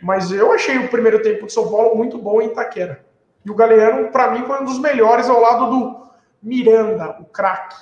Mas 0.00 0.30
eu 0.30 0.52
achei 0.52 0.78
o 0.78 0.88
primeiro 0.88 1.20
tempo 1.22 1.46
do 1.46 1.52
São 1.52 1.68
Paulo 1.68 1.96
muito 1.96 2.16
bom 2.18 2.40
em 2.40 2.46
Itaquera. 2.46 3.04
E 3.44 3.50
o 3.50 3.54
Galeano, 3.54 4.10
para 4.12 4.30
mim, 4.30 4.46
foi 4.46 4.60
um 4.60 4.64
dos 4.64 4.78
melhores 4.78 5.28
ao 5.28 5.40
lado 5.40 5.70
do 5.70 6.08
Miranda, 6.42 7.16
o 7.20 7.24
craque. 7.24 7.76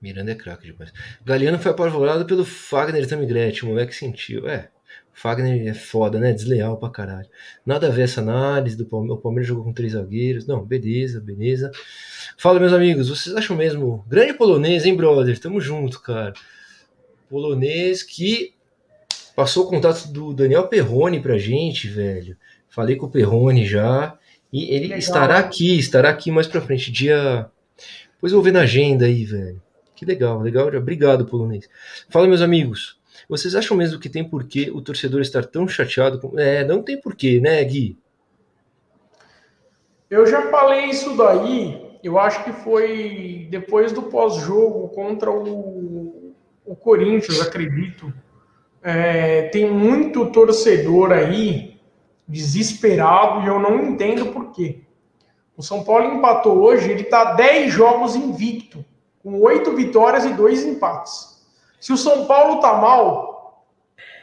Miranda 0.00 0.32
é 0.32 0.34
craque 0.34 0.70
demais. 0.70 0.92
Galeano 1.24 1.58
foi 1.58 1.70
apavorado 1.70 2.26
pelo 2.26 2.44
Fagner 2.44 3.08
Tamigretti, 3.08 3.64
o 3.64 3.68
moleque 3.68 3.94
sentiu. 3.94 4.46
É. 4.48 4.68
Fagner 5.16 5.66
é 5.66 5.72
foda, 5.72 6.20
né? 6.20 6.30
Desleal 6.34 6.76
pra 6.76 6.90
caralho. 6.90 7.26
Nada 7.64 7.86
a 7.86 7.90
ver 7.90 8.02
essa 8.02 8.20
análise 8.20 8.76
do 8.76 8.84
Palmeiras. 8.84 9.18
O 9.18 9.22
Palmeiras 9.22 9.48
jogou 9.48 9.64
com 9.64 9.72
três 9.72 9.94
zagueiros. 9.94 10.46
Não, 10.46 10.62
beleza, 10.62 11.22
beleza. 11.22 11.70
Fala, 12.36 12.60
meus 12.60 12.74
amigos, 12.74 13.08
vocês 13.08 13.34
acham 13.34 13.56
mesmo. 13.56 14.04
Grande 14.06 14.34
polonês, 14.34 14.84
hein, 14.84 14.94
brother? 14.94 15.38
Tamo 15.40 15.58
junto, 15.58 16.02
cara. 16.02 16.34
Polonês 17.30 18.02
que 18.02 18.52
passou 19.34 19.64
o 19.64 19.70
contato 19.70 20.06
do 20.08 20.34
Daniel 20.34 20.68
Perrone 20.68 21.18
pra 21.18 21.38
gente, 21.38 21.88
velho. 21.88 22.36
Falei 22.68 22.94
com 22.96 23.06
o 23.06 23.10
Perrone 23.10 23.64
já. 23.64 24.18
E 24.52 24.64
ele 24.64 24.84
Legal. 24.84 24.98
estará 24.98 25.38
aqui, 25.38 25.78
estará 25.78 26.10
aqui 26.10 26.30
mais 26.30 26.46
pra 26.46 26.60
frente, 26.60 26.92
dia. 26.92 27.46
Depois 28.16 28.34
eu 28.34 28.36
vou 28.36 28.44
ver 28.44 28.52
na 28.52 28.60
agenda 28.60 29.06
aí, 29.06 29.24
velho. 29.24 29.62
Que 29.94 30.04
legal, 30.04 30.42
legal. 30.42 30.68
Obrigado, 30.68 31.24
polonês. 31.24 31.66
Fala, 32.10 32.28
meus 32.28 32.42
amigos. 32.42 32.98
Vocês 33.28 33.54
acham 33.54 33.76
mesmo 33.76 33.98
que 33.98 34.08
tem 34.08 34.22
porquê 34.22 34.70
o 34.72 34.80
torcedor 34.80 35.20
estar 35.20 35.44
tão 35.44 35.66
chateado 35.66 36.20
com. 36.20 36.38
É, 36.38 36.64
não 36.64 36.82
tem 36.82 37.00
porquê, 37.00 37.40
né, 37.40 37.62
Gui? 37.64 37.98
Eu 40.08 40.24
já 40.26 40.50
falei 40.50 40.86
isso 40.86 41.16
daí. 41.16 41.84
Eu 42.02 42.18
acho 42.18 42.44
que 42.44 42.52
foi 42.52 43.48
depois 43.50 43.90
do 43.90 44.02
pós-jogo 44.02 44.88
contra 44.90 45.30
o, 45.30 46.34
o 46.64 46.76
Corinthians, 46.76 47.40
acredito. 47.40 48.12
É, 48.80 49.48
tem 49.48 49.68
muito 49.68 50.30
torcedor 50.30 51.10
aí 51.10 51.80
desesperado 52.28 53.44
e 53.44 53.48
eu 53.48 53.58
não 53.58 53.84
entendo 53.84 54.26
por 54.26 54.52
quê. 54.52 54.80
O 55.56 55.62
São 55.62 55.82
Paulo 55.82 56.14
empatou 56.14 56.58
hoje, 56.58 56.90
ele 56.90 57.02
está 57.02 57.34
10 57.34 57.72
jogos 57.72 58.14
invicto, 58.14 58.84
com 59.22 59.40
8 59.40 59.74
vitórias 59.74 60.24
e 60.24 60.32
2 60.34 60.64
empates. 60.64 61.35
Se 61.86 61.92
o 61.92 61.96
São 61.96 62.26
Paulo 62.26 62.60
tá 62.60 62.72
mal, 62.72 63.64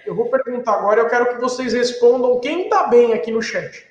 eu 0.06 0.14
vou 0.14 0.30
perguntar 0.30 0.74
agora, 0.74 1.00
eu 1.00 1.08
quero 1.08 1.34
que 1.34 1.40
vocês 1.40 1.72
respondam 1.72 2.42
quem 2.42 2.68
tá 2.68 2.88
bem 2.88 3.14
aqui 3.14 3.32
no 3.32 3.42
chat. 3.42 3.86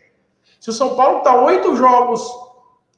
Se 0.60 0.68
o 0.68 0.74
São 0.74 0.94
Paulo 0.94 1.20
tá 1.20 1.42
oito 1.42 1.74
jogos 1.74 2.22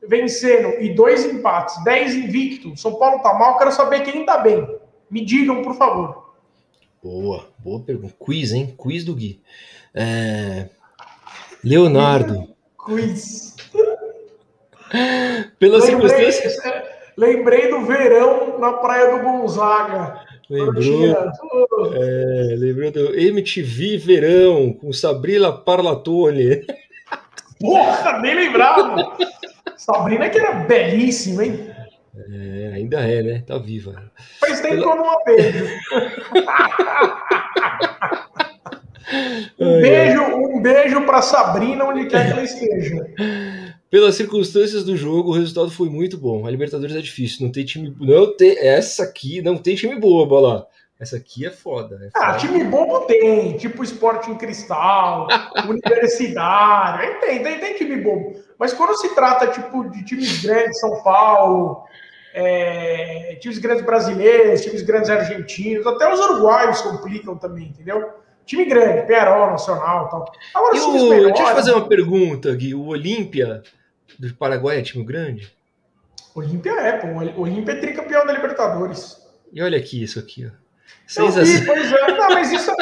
vencendo 0.09 0.83
e 0.83 0.93
dois 0.93 1.25
empates, 1.27 1.81
dez 1.85 2.13
invicto, 2.13 2.77
São 2.77 2.97
Paulo 2.97 3.23
tá 3.23 3.35
mal, 3.35 3.53
eu 3.53 3.59
quero 3.59 3.71
saber 3.71 4.01
quem 4.01 4.27
tá 4.27 4.39
bem. 4.39 4.67
Me 5.09 5.25
digam, 5.25 5.63
por 5.63 5.77
favor. 5.77 6.35
Boa, 7.01 7.47
boa 7.61 7.79
pergunta. 7.79 8.17
Quiz, 8.19 8.51
hein? 8.51 8.75
Quiz 8.77 9.05
do 9.05 9.15
Gui. 9.15 9.41
É... 9.95 10.71
Leonardo. 11.63 12.49
Quiz. 12.85 13.55
Pela 15.57 15.79
lembrei, 15.79 16.33
circunstância. 16.33 16.95
Lembrei 17.17 17.71
do 17.71 17.83
verão 17.83 18.59
na 18.59 18.73
Praia 18.73 19.17
do 19.17 19.23
Gonzaga. 19.23 20.34
Lembrou, 20.51 21.95
é, 21.95 22.55
lembrou 22.57 22.91
do 22.91 23.19
MTV 23.19 23.97
Verão 23.97 24.73
com 24.75 24.93
Sabrina 24.93 25.51
Parlatone. 25.51 26.67
Porra, 27.59 28.21
nem 28.21 28.35
lembrava! 28.35 29.17
Sabrina 29.77 30.29
que 30.29 30.39
era 30.39 30.53
belíssima, 30.53 31.45
hein? 31.45 31.71
É, 32.31 32.73
ainda 32.75 33.01
é, 33.01 33.23
né? 33.23 33.43
Tá 33.47 33.59
viva. 33.59 34.11
Faz 34.39 34.61
tempo 34.61 34.83
que 34.83 34.89
eu 34.89 34.97
não 34.97 35.11
a 35.11 35.25
beijo. 35.25 35.67
um 39.59 39.81
beijo, 39.81 40.23
um 40.23 40.61
beijo 40.61 41.07
para 41.07 41.23
Sabrina 41.23 41.85
onde 41.85 42.07
quer 42.07 42.27
que 42.27 42.33
ela 42.33 42.43
esteja. 42.43 43.07
Pelas 43.95 44.17
circunstâncias 44.17 44.83
do 44.83 44.97
jogo, 44.97 45.31
o 45.31 45.33
resultado 45.33 45.71
foi 45.71 45.89
muito 45.89 46.19
bom. 46.19 46.45
A 46.45 46.51
Libertadores 46.51 46.97
é 46.97 47.01
difícil, 47.01 47.47
não 47.47 47.53
tem 47.53 47.65
time. 47.65 47.95
Não 48.01 48.37
tem, 48.37 48.59
essa 48.59 49.05
aqui 49.05 49.41
não 49.41 49.57
tem 49.57 49.77
time 49.77 49.95
bobo, 49.95 50.41
lá. 50.41 50.67
Essa 50.99 51.17
aqui 51.17 51.47
é 51.47 51.51
foda. 51.51 52.01
É 52.03 52.09
ah, 52.13 52.37
time 52.37 52.65
bobo 52.65 53.03
tem, 53.03 53.57
tipo 53.57 53.85
Esporte 53.85 54.29
em 54.33 54.35
Cristal, 54.35 55.29
Universidade, 55.69 57.21
tem, 57.21 57.41
tem, 57.41 57.61
tem 57.61 57.77
time 57.77 57.97
bobo. 57.99 58.35
Mas 58.59 58.73
quando 58.73 58.97
se 58.97 59.15
trata 59.15 59.47
tipo 59.47 59.89
de 59.89 60.05
times 60.05 60.43
grandes, 60.43 60.81
São 60.81 61.01
Paulo, 61.05 61.85
é, 62.35 63.39
times 63.41 63.59
grandes 63.59 63.85
brasileiros, 63.85 64.61
times 64.63 64.83
grandes 64.83 65.09
argentinos, 65.09 65.87
até 65.87 66.13
os 66.13 66.19
uruguaios 66.19 66.81
complicam 66.81 67.37
também, 67.37 67.69
entendeu? 67.69 68.11
Time 68.45 68.65
grande, 68.65 69.07
Peró, 69.07 69.53
Nacional 69.53 70.09
tal. 70.09 70.33
Agora, 70.53 70.77
e 70.77 70.81
o, 70.81 70.93
menores, 70.95 71.27
deixa 71.27 71.43
eu 71.45 71.55
fazer 71.55 71.73
uma 71.75 71.87
pergunta, 71.87 72.53
Gui. 72.57 72.75
O 72.75 72.87
Olímpia 72.87 73.63
do 74.19 74.35
Paraguai 74.35 74.79
é 74.79 74.83
time 74.83 75.05
grande? 75.05 75.53
Olímpia 76.35 76.73
é, 76.73 76.93
pô. 76.93 77.41
Olímpia 77.41 77.73
é 77.73 77.81
tricampeão 77.81 78.27
da 78.27 78.33
Libertadores. 78.33 79.23
E 79.53 79.63
olha 79.63 79.79
aqui 79.79 80.03
isso 80.03 80.19
aqui, 80.19 80.47
ó. 80.47 80.65
Seis 81.07 81.35
vi, 81.37 81.63
a... 81.63 81.67
pois 81.67 81.93
é. 81.93 82.09
Não, 82.09 82.29
mas 82.31 82.53
isso, 82.53 82.73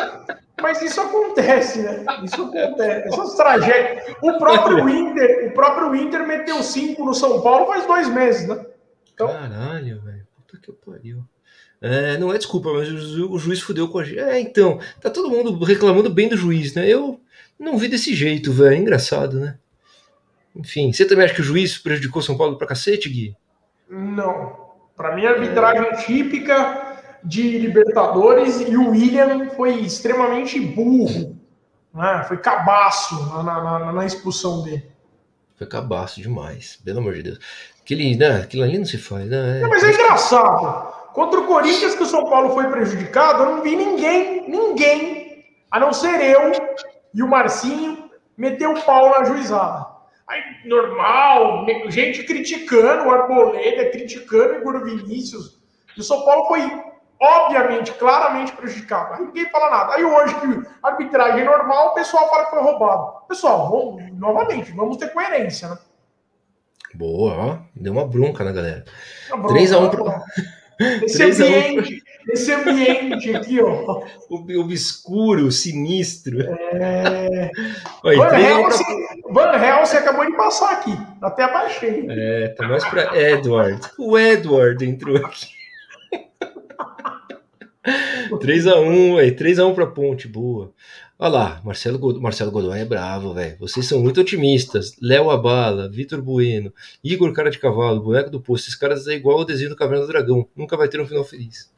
mas 0.60 0.82
isso 0.82 1.00
acontece, 1.00 1.82
né? 1.82 2.04
Isso 2.22 2.42
acontece. 2.42 3.09
Essas 3.09 3.34
tragédias. 3.34 4.16
O 4.22 4.38
próprio 4.38 4.88
Inter, 4.88 5.48
o 5.48 5.54
próprio 5.54 5.94
Inter 5.94 6.26
meteu 6.26 6.62
cinco 6.62 7.04
no 7.04 7.14
São 7.14 7.42
Paulo 7.42 7.66
faz 7.66 7.86
dois 7.86 8.09
meses, 8.09 8.48
né? 8.48 8.64
Então... 9.12 9.28
Caralho, 9.28 10.00
velho. 10.00 10.26
Puta 10.46 10.59
que 10.59 10.72
pariu. 10.72 11.22
É, 11.80 12.16
não 12.16 12.32
é 12.32 12.38
desculpa, 12.38 12.72
mas 12.72 12.88
o, 12.88 13.32
o, 13.32 13.38
juiz 13.40 13.60
fudeu 13.60 13.88
com 13.88 13.98
a 13.98 14.04
gente. 14.04 14.20
É, 14.20 14.40
então, 14.40 14.78
tá 15.00 15.10
todo 15.10 15.28
mundo 15.28 15.52
reclamando 15.64 16.09
bem 16.09 16.28
do 16.28 16.36
juiz, 16.36 16.74
né? 16.74 16.88
Eu 16.88 17.20
não 17.59 17.76
vi 17.76 17.88
desse 17.88 18.14
jeito, 18.14 18.52
velho. 18.52 18.74
É 18.74 18.78
engraçado, 18.78 19.40
né? 19.40 19.59
Enfim, 20.55 20.93
você 20.93 21.05
também 21.05 21.24
acha 21.24 21.35
que 21.35 21.41
o 21.41 21.45
juiz 21.45 21.79
prejudicou 21.79 22.20
São 22.20 22.37
Paulo 22.37 22.59
pra 22.59 22.66
cacete, 22.66 23.09
Gui? 23.09 23.37
Não. 23.89 24.61
Para 24.97 25.15
mim, 25.15 25.27
a 25.27 25.31
arbitragem 25.31 25.91
típica 26.05 26.99
de 27.24 27.59
Libertadores 27.59 28.61
e 28.61 28.77
o 28.77 28.91
William 28.91 29.51
foi 29.51 29.81
extremamente 29.81 30.61
burro. 30.61 31.39
Né? 31.95 32.24
Foi 32.27 32.39
cabaço 32.39 33.15
na, 33.43 33.43
na, 33.43 33.93
na, 33.93 34.07
expulsão 34.07 34.62
dele. 34.62 34.91
Foi 35.57 35.66
cabaço 35.66 36.20
demais, 36.20 36.79
pelo 36.85 36.99
amor 36.99 37.15
de 37.15 37.23
Deus. 37.23 37.39
Aquele, 37.81 38.16
né, 38.16 38.41
aquilo 38.43 38.62
ali 38.62 38.79
não 38.79 38.85
se 38.85 38.99
faz, 38.99 39.27
né? 39.27 39.61
Mas 39.69 39.83
é 39.85 39.93
engraçado. 39.93 40.93
Contra 41.12 41.41
o 41.41 41.47
Corinthians, 41.47 41.95
que 41.95 42.03
o 42.03 42.07
São 42.07 42.24
Paulo 42.29 42.55
foi 42.55 42.69
prejudicado, 42.69 43.43
eu 43.43 43.57
não 43.57 43.62
vi 43.62 43.77
ninguém, 43.77 44.49
ninguém, 44.49 45.45
a 45.70 45.79
não 45.79 45.93
ser 45.93 46.20
eu 46.20 46.53
e 47.12 47.23
o 47.23 47.29
Marcinho, 47.29 48.11
meter 48.37 48.66
o 48.66 48.83
pau 48.83 49.11
na 49.11 49.24
juizada. 49.24 49.91
Aí, 50.32 50.42
normal, 50.64 51.66
gente 51.90 52.22
criticando 52.22 53.06
o 53.06 53.10
Arboleda, 53.10 53.90
criticando 53.90 54.54
o 54.54 54.56
Igor 54.56 54.82
Vinícius. 54.82 55.60
E 55.94 56.00
o 56.00 56.02
São 56.02 56.24
Paulo 56.24 56.46
foi, 56.46 56.62
obviamente, 57.20 57.92
claramente 57.92 58.52
prejudicado. 58.52 59.12
Aí 59.12 59.26
ninguém 59.26 59.50
fala 59.50 59.68
nada. 59.68 59.94
Aí 59.94 60.02
hoje, 60.02 60.34
que 60.40 60.70
arbitragem 60.82 61.42
é 61.42 61.44
normal, 61.44 61.88
o 61.88 61.94
pessoal 61.94 62.30
fala 62.30 62.44
que 62.46 62.50
foi 62.52 62.62
roubado. 62.62 63.26
Pessoal, 63.28 63.70
vamos, 63.70 64.18
novamente, 64.18 64.72
vamos 64.72 64.96
ter 64.96 65.12
coerência, 65.12 65.68
né? 65.68 65.78
Boa, 66.94 67.34
ó. 67.34 67.59
Deu 67.76 67.92
uma 67.92 68.06
bronca 68.06 68.42
na 68.42 68.52
galera. 68.52 68.86
3x1 69.28 69.90
pro... 69.90 70.06
Esse 71.04 71.24
ambiente, 71.44 72.02
esse 72.28 72.53
ambiente 72.53 73.35
aqui, 73.35 73.61
ó. 73.61 74.03
Obscuro, 74.31 75.51
sinistro. 75.51 76.40
É... 76.43 77.51
Oi, 78.05 78.16
Van, 78.16 78.39
Helsing, 78.39 78.85
pra... 79.32 79.53
Van 79.53 79.65
Helsing 79.65 79.97
acabou 79.97 80.27
de 80.27 80.36
passar 80.36 80.73
aqui. 80.73 80.97
Até 81.20 81.44
abaixei. 81.44 82.07
É, 82.09 82.49
tá 82.49 82.69
mais 82.69 82.85
pra 82.85 83.19
Edward. 83.19 83.81
O 83.99 84.19
Edward 84.19 84.85
entrou 84.85 85.16
aqui. 85.16 85.47
3x1, 88.31 89.19
aí, 89.19 89.35
3x1 89.35 89.74
pra 89.74 89.86
Ponte, 89.86 90.28
boa. 90.28 90.73
Olha 91.19 91.31
lá, 91.31 91.61
Marcelo, 91.65 91.99
God 91.99 92.16
Marcelo 92.19 92.51
Godoy 92.51 92.81
é 92.81 92.85
bravo, 92.85 93.32
velho. 93.32 93.57
Vocês 93.59 93.86
são 93.86 94.01
muito 94.01 94.20
otimistas. 94.20 94.97
Léo 95.01 95.31
Abala, 95.31 95.89
Vitor 95.89 96.20
Bueno, 96.20 96.73
Igor 97.03 97.32
Cara 97.32 97.51
de 97.51 97.59
Cavalo, 97.59 98.03
Boneco 98.03 98.31
do 98.31 98.40
Poço. 98.40 98.65
Esses 98.65 98.74
caras 98.74 99.07
é 99.07 99.15
igual 99.15 99.39
o 99.39 99.44
desenho 99.44 99.70
do 99.70 99.77
Caverna 99.77 100.05
do 100.05 100.09
Dragão. 100.09 100.49
Nunca 100.57 100.77
vai 100.77 100.89
ter 100.89 101.01
um 101.01 101.07
final 101.07 101.24
feliz. 101.24 101.72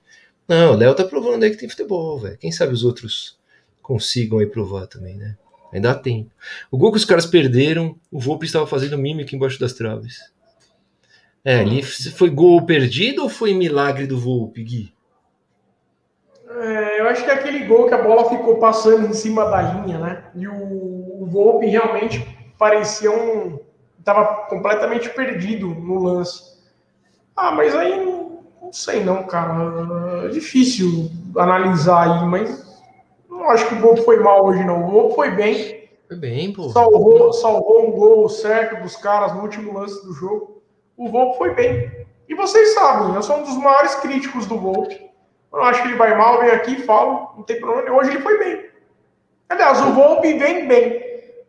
Não, 0.47 0.73
o 0.73 0.77
Léo 0.77 0.95
tá 0.95 1.05
provando 1.05 1.43
aí 1.43 1.51
que 1.51 1.57
tem 1.57 1.69
futebol, 1.69 2.19
velho. 2.19 2.39
Quem 2.39 2.53
sabe 2.53 2.73
os 2.73 2.85
outros 2.85 3.39
consigam 3.81 4.39
aí 4.39 4.47
provar 4.47 4.87
também, 4.87 5.17
né? 5.17 5.37
Ainda 5.73 5.91
há 5.91 5.95
tempo. 5.95 6.31
O 6.71 6.79
gol 6.79 6.93
que 6.93 6.99
os 6.99 7.05
caras 7.05 7.27
perderam, 7.27 7.97
o 8.11 8.21
Volpe 8.21 8.47
estava 8.47 8.67
fazendo 8.67 8.97
mímica 8.97 9.35
embaixo 9.35 9.59
das 9.59 9.73
traves. 9.73 10.33
É, 11.45 11.57
ali 11.61 11.83
foi 11.83 12.31
gol 12.31 12.65
perdido 12.65 13.23
ou 13.23 13.29
foi 13.29 13.53
milagre 13.53 14.07
do 14.07 14.19
Volpe, 14.19 14.63
Gui? 14.63 14.95
É, 16.49 17.01
eu 17.01 17.09
acho 17.09 17.25
que 17.25 17.31
é 17.31 17.35
aquele 17.35 17.67
gol 17.67 17.89
que 17.89 17.95
a 17.95 18.03
bola 18.03 18.31
ficou 18.31 18.59
passando 18.59 19.07
em 19.07 19.13
cima 19.13 19.45
da 19.51 19.61
linha, 19.61 19.99
né? 19.99 20.25
E 20.35 20.47
o, 20.47 21.23
o 21.23 21.27
Volpe 21.27 21.67
realmente 21.67 22.25
parecia 22.59 23.11
um. 23.11 23.59
Estava 23.99 24.47
completamente 24.47 25.11
perdido 25.11 25.69
no 25.69 26.03
lance. 26.03 26.55
Ah, 27.37 27.51
mas 27.51 27.75
aí 27.75 27.93
sei 28.75 29.05
não, 29.05 29.23
cara. 29.25 30.27
É 30.27 30.29
difícil 30.29 31.11
analisar 31.37 32.03
aí, 32.03 32.27
mas 32.27 32.83
não 33.29 33.51
acho 33.51 33.69
que 33.69 33.75
o 33.75 33.81
Volpe 33.81 34.03
foi 34.03 34.19
mal 34.21 34.45
hoje, 34.45 34.65
não. 34.65 34.87
O 34.87 34.91
Volpe 34.91 35.15
foi 35.15 35.31
bem. 35.31 35.89
Foi 36.09 36.17
bem, 36.17 36.53
pô. 36.53 36.69
Salvou, 36.71 37.33
salvou 37.33 37.89
um 37.89 37.93
gol 37.93 38.29
certo 38.29 38.83
dos 38.83 38.97
caras 38.97 39.33
no 39.35 39.43
último 39.43 39.73
lance 39.79 40.05
do 40.05 40.13
jogo. 40.13 40.63
O 40.97 41.09
Volpe 41.09 41.39
foi 41.39 41.55
bem. 41.55 42.07
E 42.29 42.35
vocês 42.35 42.75
sabem, 42.75 43.15
eu 43.15 43.23
sou 43.23 43.39
um 43.39 43.43
dos 43.43 43.57
maiores 43.57 43.95
críticos 43.97 44.47
do 44.47 44.59
Volpe. 44.59 45.01
Eu 45.53 45.63
acho 45.63 45.83
que 45.83 45.89
ele 45.89 45.97
vai 45.97 46.17
mal, 46.17 46.41
vem 46.41 46.51
aqui, 46.51 46.83
falo, 46.83 47.33
não 47.37 47.43
tem 47.45 47.61
problema. 47.61 47.97
Hoje 47.97 48.11
ele 48.11 48.21
foi 48.21 48.39
bem. 48.39 48.65
Aliás, 49.49 49.81
o 49.81 49.93
Volpe 49.93 50.37
vem 50.37 50.67
bem 50.67 51.01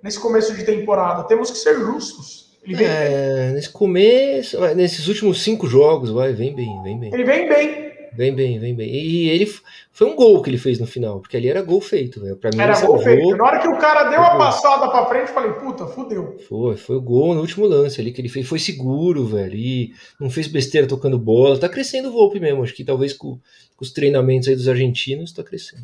nesse 0.03 0.19
começo 0.19 0.53
de 0.53 0.63
temporada. 0.63 1.23
Temos 1.23 1.49
que 1.49 1.57
ser 1.57 1.75
justos. 1.75 2.44
Ele 2.65 2.75
vem 2.75 2.87
é, 2.87 3.45
bem. 3.45 3.53
nesse 3.53 3.69
começo, 3.69 4.59
nesses 4.75 5.07
últimos 5.07 5.43
cinco 5.43 5.67
jogos, 5.67 6.09
vai, 6.09 6.33
vem 6.33 6.53
bem, 6.53 6.81
vem 6.83 6.99
bem. 6.99 7.13
Ele 7.13 7.23
vem 7.23 7.47
bem. 7.47 7.84
Vem 8.15 8.33
bem, 8.33 8.59
vem 8.59 8.73
bem. 8.73 8.89
E 8.89 9.29
ele 9.29 9.51
foi 9.91 10.07
um 10.07 10.15
gol 10.15 10.41
que 10.41 10.49
ele 10.49 10.57
fez 10.57 10.79
no 10.79 10.87
final, 10.87 11.19
porque 11.19 11.35
ali 11.35 11.49
era 11.49 11.61
gol 11.61 11.81
feito, 11.81 12.21
velho. 12.21 12.37
Pra 12.37 12.49
mim, 12.53 12.59
era 12.59 12.79
gol 12.85 12.97
feito. 12.99 13.35
Na 13.35 13.45
hora 13.45 13.59
que 13.59 13.67
o 13.67 13.77
cara 13.77 14.09
deu 14.09 14.21
a 14.21 14.37
passada 14.37 14.89
pra 14.89 15.05
frente, 15.05 15.29
eu 15.29 15.33
falei, 15.33 15.51
puta, 15.53 15.85
fudeu. 15.87 16.37
Foi, 16.47 16.77
foi 16.77 16.95
o 16.95 17.01
gol 17.01 17.35
no 17.35 17.41
último 17.41 17.65
lance 17.65 17.99
ali 17.99 18.11
que 18.11 18.21
ele 18.21 18.29
fez. 18.29 18.47
Foi 18.47 18.59
seguro, 18.59 19.25
velho. 19.25 19.55
E 19.55 19.93
não 20.19 20.29
fez 20.29 20.47
besteira 20.47 20.87
tocando 20.87 21.19
bola. 21.19 21.59
Tá 21.59 21.67
crescendo 21.67 22.09
o 22.09 22.11
Volpe 22.11 22.39
mesmo. 22.39 22.63
Acho 22.63 22.73
que 22.73 22.83
talvez 22.83 23.13
com, 23.13 23.39
com 23.75 23.83
os 23.83 23.91
treinamentos 23.91 24.47
aí 24.47 24.55
dos 24.55 24.67
argentinos, 24.67 25.31
tá 25.31 25.43
crescendo. 25.43 25.83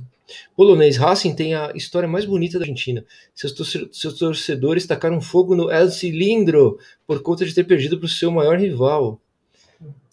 Polonês 0.56 0.98
Racing 0.98 1.36
tem 1.36 1.54
a 1.54 1.72
história 1.76 2.08
mais 2.08 2.26
bonita 2.26 2.58
da 2.58 2.64
Argentina. 2.64 3.04
Seus, 3.36 3.54
seus 3.92 4.14
torcedores 4.18 4.86
tacaram 4.86 5.20
fogo 5.20 5.56
no 5.56 5.70
El 5.70 5.90
Cilindro 5.90 6.78
por 7.06 7.22
conta 7.22 7.46
de 7.46 7.54
ter 7.54 7.66
perdido 7.66 8.00
pro 8.00 8.08
seu 8.08 8.32
maior 8.32 8.58
rival. 8.58 9.20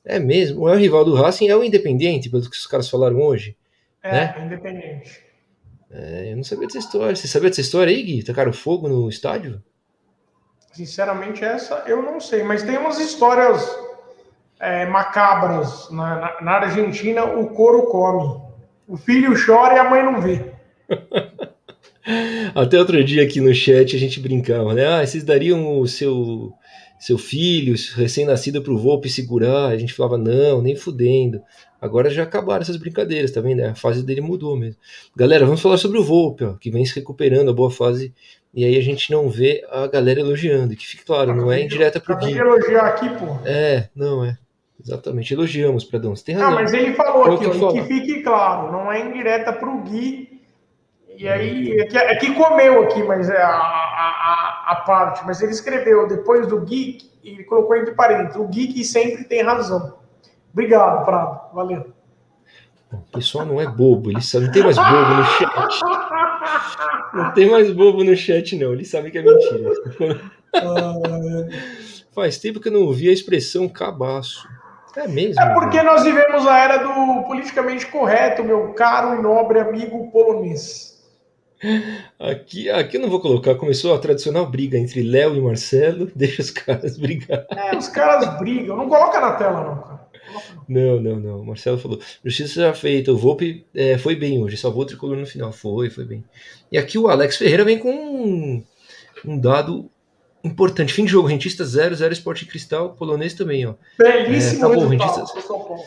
É 0.08 0.18
mesmo? 0.18 0.62
O 0.62 0.64
maior 0.64 0.78
rival 0.78 1.04
do 1.04 1.14
Racing 1.14 1.48
é 1.48 1.54
o 1.54 1.62
Independente, 1.62 2.30
pelo 2.30 2.48
que 2.48 2.56
os 2.56 2.66
caras 2.66 2.88
falaram 2.88 3.20
hoje. 3.20 3.54
É, 4.02 4.10
né? 4.10 4.34
Independente. 4.46 5.22
É, 5.90 6.32
eu 6.32 6.36
não 6.36 6.42
sabia 6.42 6.66
dessa 6.66 6.78
história. 6.78 7.14
Você 7.14 7.28
sabia 7.28 7.50
dessa 7.50 7.60
história 7.60 7.92
aí, 7.92 8.02
Gui? 8.02 8.22
Tacaram 8.22 8.52
fogo 8.52 8.88
no 8.88 9.06
estádio? 9.10 9.62
Sinceramente, 10.72 11.44
essa 11.44 11.84
eu 11.86 12.02
não 12.02 12.18
sei, 12.20 12.42
mas 12.42 12.62
tem 12.62 12.78
umas 12.78 12.98
histórias 12.98 13.68
é, 14.58 14.86
macabras. 14.86 15.90
Na, 15.90 16.16
na, 16.16 16.40
na, 16.40 16.52
Argentina, 16.52 17.24
o 17.24 17.48
couro 17.48 17.82
come. 17.82 18.40
O 18.86 18.96
filho 18.96 19.34
chora 19.44 19.74
e 19.74 19.78
a 19.78 19.90
mãe 19.90 20.02
não 20.02 20.22
vê. 20.22 20.52
Até 22.54 22.78
outro 22.78 23.04
dia 23.04 23.22
aqui 23.22 23.42
no 23.42 23.54
chat 23.54 23.94
a 23.94 23.98
gente 23.98 24.18
brincava, 24.20 24.72
né? 24.72 24.86
Ah, 24.86 25.06
vocês 25.06 25.22
dariam 25.22 25.78
o 25.78 25.86
seu 25.86 26.54
seu 26.98 27.18
filho 27.18 27.74
recém-nascido 27.96 28.62
para 28.62 28.72
o 28.72 28.78
Volpe 28.78 29.08
segurar. 29.08 29.66
A 29.66 29.76
gente 29.76 29.94
falava, 29.94 30.18
não, 30.18 30.60
nem 30.60 30.76
fudendo. 30.76 31.40
Agora 31.80 32.10
já 32.10 32.24
acabaram 32.24 32.62
essas 32.62 32.76
brincadeiras, 32.76 33.30
tá 33.30 33.40
vendo? 33.40 33.60
A 33.62 33.74
fase 33.74 34.02
dele 34.02 34.20
mudou 34.20 34.56
mesmo. 34.56 34.80
Galera, 35.16 35.44
vamos 35.44 35.60
falar 35.60 35.76
sobre 35.76 35.98
o 35.98 36.02
Volpe, 36.02 36.44
ó, 36.44 36.54
que 36.54 36.70
vem 36.70 36.84
se 36.84 36.96
recuperando 36.96 37.50
a 37.50 37.54
boa 37.54 37.70
fase. 37.70 38.12
E 38.52 38.64
aí 38.64 38.76
a 38.76 38.82
gente 38.82 39.12
não 39.12 39.28
vê 39.28 39.64
a 39.70 39.86
galera 39.86 40.20
elogiando. 40.20 40.74
Que 40.74 40.86
fique 40.86 41.04
claro, 41.04 41.34
não 41.34 41.52
é 41.52 41.62
indireta 41.62 42.00
pro 42.00 42.16
Gui. 42.16 42.36
elogiar 42.36 42.86
aqui, 42.86 43.08
pô. 43.10 43.38
É, 43.44 43.88
não 43.94 44.24
é. 44.24 44.36
Exatamente, 44.82 45.34
elogiamos, 45.34 45.84
Pradão. 45.84 46.14
Você 46.14 46.24
tem 46.24 46.34
razão. 46.34 46.50
Não, 46.50 46.56
mas 46.56 46.72
ele 46.72 46.94
falou 46.94 47.24
aqui, 47.24 47.46
ó, 47.46 47.72
que 47.72 47.82
fique 47.82 48.22
claro, 48.22 48.72
não 48.72 48.90
é 48.90 49.06
indireta 49.06 49.52
pro 49.52 49.82
Gui. 49.82 50.38
E 51.16 51.28
aí, 51.28 51.80
é 51.80 51.84
que, 51.84 51.98
é 51.98 52.14
que 52.14 52.32
comeu 52.32 52.84
aqui, 52.84 53.02
mas 53.02 53.28
é 53.28 53.42
a 53.42 53.48
a, 53.48 53.50
a, 53.50 54.57
parte, 54.76 55.24
mas 55.26 55.40
ele 55.42 55.52
escreveu 55.52 56.06
depois 56.06 56.46
do 56.46 56.60
geek, 56.60 57.10
e 57.22 57.44
colocou 57.44 57.76
entre 57.76 57.94
parênteses, 57.94 58.36
o 58.36 58.46
geek 58.46 58.84
sempre 58.84 59.24
tem 59.24 59.42
razão. 59.42 59.98
Obrigado, 60.52 61.04
Prado. 61.04 61.54
Valeu. 61.54 61.92
O 62.90 62.96
pessoal 63.12 63.44
não 63.44 63.60
é 63.60 63.66
bobo, 63.66 64.10
ele 64.10 64.22
sabe, 64.22 64.46
não 64.46 64.52
tem 64.52 64.62
mais 64.62 64.76
bobo 64.76 65.14
no 65.14 65.24
chat. 65.24 65.80
Não 67.12 67.34
tem 67.34 67.50
mais 67.50 67.70
bobo 67.70 68.04
no 68.04 68.16
chat, 68.16 68.56
não. 68.56 68.72
Ele 68.72 68.84
sabe 68.84 69.10
que 69.10 69.18
é 69.18 69.22
mentira. 69.22 69.70
Faz 72.14 72.38
tempo 72.38 72.60
que 72.60 72.68
eu 72.68 72.72
não 72.72 72.82
ouvi 72.82 73.10
a 73.10 73.12
expressão 73.12 73.68
cabaço. 73.68 74.48
É 74.96 75.06
mesmo. 75.06 75.40
É 75.40 75.52
porque 75.52 75.82
nós 75.82 76.02
vivemos 76.02 76.46
a 76.46 76.58
era 76.58 76.78
do 76.78 77.22
politicamente 77.24 77.86
correto, 77.86 78.42
meu 78.42 78.72
caro 78.72 79.18
e 79.18 79.22
nobre 79.22 79.60
amigo 79.60 80.10
polonês. 80.10 80.87
Aqui, 82.18 82.70
aqui 82.70 82.96
eu 82.96 83.00
não 83.00 83.10
vou 83.10 83.20
colocar, 83.20 83.54
começou 83.56 83.94
a 83.94 83.98
tradicional 83.98 84.46
briga 84.46 84.78
entre 84.78 85.02
Léo 85.02 85.36
e 85.36 85.40
Marcelo, 85.40 86.10
deixa 86.14 86.42
os 86.42 86.50
caras 86.50 86.96
brigar. 86.96 87.46
É, 87.50 87.76
os 87.76 87.88
caras 87.88 88.38
brigam, 88.38 88.76
não 88.76 88.88
coloca 88.88 89.20
na 89.20 89.32
tela 89.32 89.64
não, 89.64 89.82
cara. 89.82 90.08
Não, 90.68 91.00
não, 91.00 91.16
não. 91.18 91.40
O 91.40 91.46
Marcelo 91.46 91.78
falou. 91.78 91.98
Justiça 92.22 92.60
já 92.60 92.74
feita. 92.74 93.10
O 93.10 93.16
Volpe 93.16 93.66
é, 93.74 93.96
foi 93.96 94.14
bem 94.14 94.42
hoje. 94.42 94.56
Salvou 94.56 94.82
o 94.82 94.86
tricolor 94.86 95.16
no 95.16 95.26
final. 95.26 95.50
Foi, 95.52 95.88
foi 95.88 96.04
bem. 96.04 96.24
E 96.70 96.76
aqui 96.76 96.98
o 96.98 97.08
Alex 97.08 97.36
Ferreira 97.38 97.64
vem 97.64 97.78
com 97.78 97.90
um, 97.90 98.62
um 99.24 99.38
dado 99.38 99.90
importante. 100.44 100.92
Fim 100.92 101.06
de 101.06 101.12
jogo. 101.12 101.28
Rentista 101.28 101.64
0, 101.64 101.94
0 101.94 102.12
Esporte 102.12 102.44
Cristal. 102.44 102.90
Polonês 102.90 103.32
também, 103.32 103.66
ó. 103.66 103.74
Belíssimo 103.98 104.66
é, 104.66 104.68
tá 104.68 104.74
bom, 104.74 104.86
Rentistas... 104.86 105.44
São 105.44 105.60
Paulo, 105.60 105.82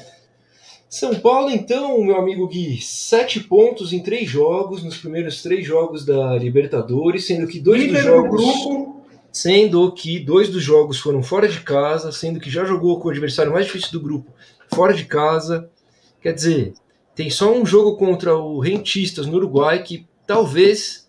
então, 1.49 2.03
meu 2.03 2.17
amigo 2.17 2.45
Gui, 2.47 2.81
sete 2.81 3.39
pontos 3.39 3.93
em 3.93 4.03
três 4.03 4.29
jogos, 4.29 4.83
nos 4.83 4.97
primeiros 4.97 5.41
três 5.41 5.65
jogos 5.65 6.05
da 6.05 6.35
Libertadores, 6.37 7.25
sendo 7.25 7.47
que 7.47 7.61
dois 7.61 7.81
Líder 7.81 7.93
dos 7.93 8.03
jogos. 8.03 8.29
Do 8.29 8.37
grupo. 8.37 9.01
Sendo 9.31 9.89
que 9.93 10.19
dois 10.19 10.49
dos 10.49 10.61
jogos 10.61 10.99
foram 10.99 11.23
fora 11.23 11.47
de 11.47 11.61
casa, 11.61 12.11
sendo 12.11 12.41
que 12.41 12.49
já 12.49 12.65
jogou 12.65 12.99
com 12.99 13.07
o 13.07 13.11
adversário 13.11 13.53
mais 13.53 13.65
difícil 13.65 13.93
do 13.93 14.01
grupo 14.01 14.29
fora 14.67 14.93
de 14.93 15.05
casa. 15.05 15.69
Quer 16.21 16.33
dizer, 16.33 16.73
tem 17.15 17.29
só 17.29 17.53
um 17.53 17.65
jogo 17.65 17.95
contra 17.95 18.35
o 18.35 18.59
Rentistas 18.59 19.25
no 19.25 19.37
Uruguai 19.37 19.81
que 19.83 20.05
talvez 20.27 21.07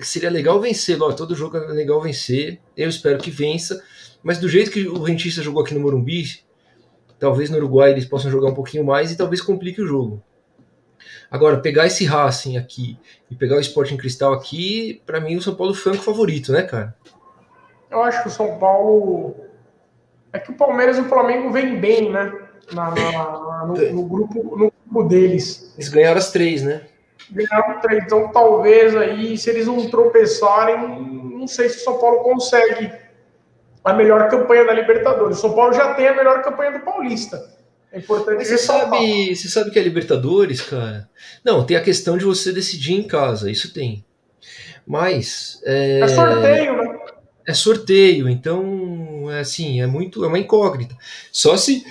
seria 0.00 0.30
legal 0.30 0.58
vencer. 0.58 0.98
Lógico, 0.98 1.18
todo 1.18 1.34
jogo 1.34 1.58
é 1.58 1.66
legal 1.72 2.00
vencer. 2.00 2.58
Eu 2.74 2.88
espero 2.88 3.18
que 3.18 3.30
vença. 3.30 3.82
Mas 4.22 4.38
do 4.38 4.48
jeito 4.48 4.70
que 4.70 4.88
o 4.88 5.02
Rentista 5.02 5.42
jogou 5.42 5.62
aqui 5.62 5.74
no 5.74 5.80
Morumbi, 5.80 6.40
Talvez 7.20 7.50
no 7.50 7.58
Uruguai 7.58 7.90
eles 7.90 8.06
possam 8.06 8.30
jogar 8.30 8.48
um 8.48 8.54
pouquinho 8.54 8.82
mais 8.82 9.12
e 9.12 9.16
talvez 9.16 9.42
complique 9.42 9.82
o 9.82 9.86
jogo. 9.86 10.22
Agora, 11.30 11.58
pegar 11.58 11.86
esse 11.86 12.04
Racing 12.04 12.56
aqui 12.56 12.98
e 13.30 13.36
pegar 13.36 13.56
o 13.56 13.60
Sporting 13.60 13.96
Cristal 13.96 14.32
aqui, 14.32 15.00
para 15.06 15.20
mim 15.20 15.36
o 15.36 15.42
São 15.42 15.54
Paulo 15.54 15.74
foi 15.74 15.92
o 15.92 16.00
favorito, 16.00 16.50
né, 16.50 16.62
cara? 16.62 16.96
Eu 17.90 18.02
acho 18.02 18.22
que 18.22 18.28
o 18.28 18.32
São 18.32 18.58
Paulo. 18.58 19.36
É 20.32 20.38
que 20.38 20.50
o 20.50 20.54
Palmeiras 20.54 20.96
e 20.96 21.02
o 21.02 21.08
Flamengo 21.08 21.52
vêm 21.52 21.78
bem, 21.78 22.10
né? 22.10 22.32
Na, 22.72 22.90
na, 22.90 23.66
no, 23.66 23.92
no, 23.92 24.06
grupo, 24.06 24.56
no 24.56 24.72
grupo 24.72 25.08
deles. 25.08 25.74
Eles 25.76 25.88
ganharam 25.88 26.18
as 26.18 26.30
três, 26.30 26.62
né? 26.62 26.82
Ganharam 27.30 27.80
três. 27.80 28.04
Então, 28.04 28.30
talvez 28.32 28.96
aí, 28.96 29.36
se 29.36 29.50
eles 29.50 29.66
não 29.66 29.90
tropeçarem, 29.90 30.78
não 31.38 31.46
sei 31.46 31.68
se 31.68 31.78
o 31.78 31.84
São 31.84 31.98
Paulo 31.98 32.20
consegue 32.20 32.92
a 33.84 33.92
melhor 33.92 34.28
campanha 34.28 34.64
da 34.64 34.72
Libertadores. 34.72 35.38
O 35.38 35.40
São 35.40 35.54
Paulo 35.54 35.72
já 35.72 35.94
tem 35.94 36.08
a 36.08 36.14
melhor 36.14 36.42
campanha 36.42 36.72
do 36.72 36.80
Paulista. 36.80 37.58
É 37.92 37.98
importante 37.98 38.36
Mas 38.36 38.48
você 38.48 38.58
sabe, 38.58 39.34
você 39.34 39.48
sabe 39.48 39.70
que 39.70 39.78
é 39.78 39.82
Libertadores, 39.82 40.62
cara? 40.62 41.08
Não, 41.44 41.64
tem 41.64 41.76
a 41.76 41.82
questão 41.82 42.16
de 42.16 42.24
você 42.24 42.52
decidir 42.52 42.94
em 42.94 43.02
casa, 43.02 43.50
isso 43.50 43.72
tem. 43.72 44.04
Mas. 44.86 45.60
É, 45.64 46.00
é 46.00 46.08
sorteio, 46.08 46.76
né? 46.76 46.98
É 47.46 47.54
sorteio, 47.54 48.28
então, 48.28 49.28
é 49.30 49.40
assim, 49.40 49.80
é 49.80 49.86
muito. 49.86 50.24
É 50.24 50.28
uma 50.28 50.38
incógnita. 50.38 50.96
Só 51.32 51.56
se. 51.56 51.84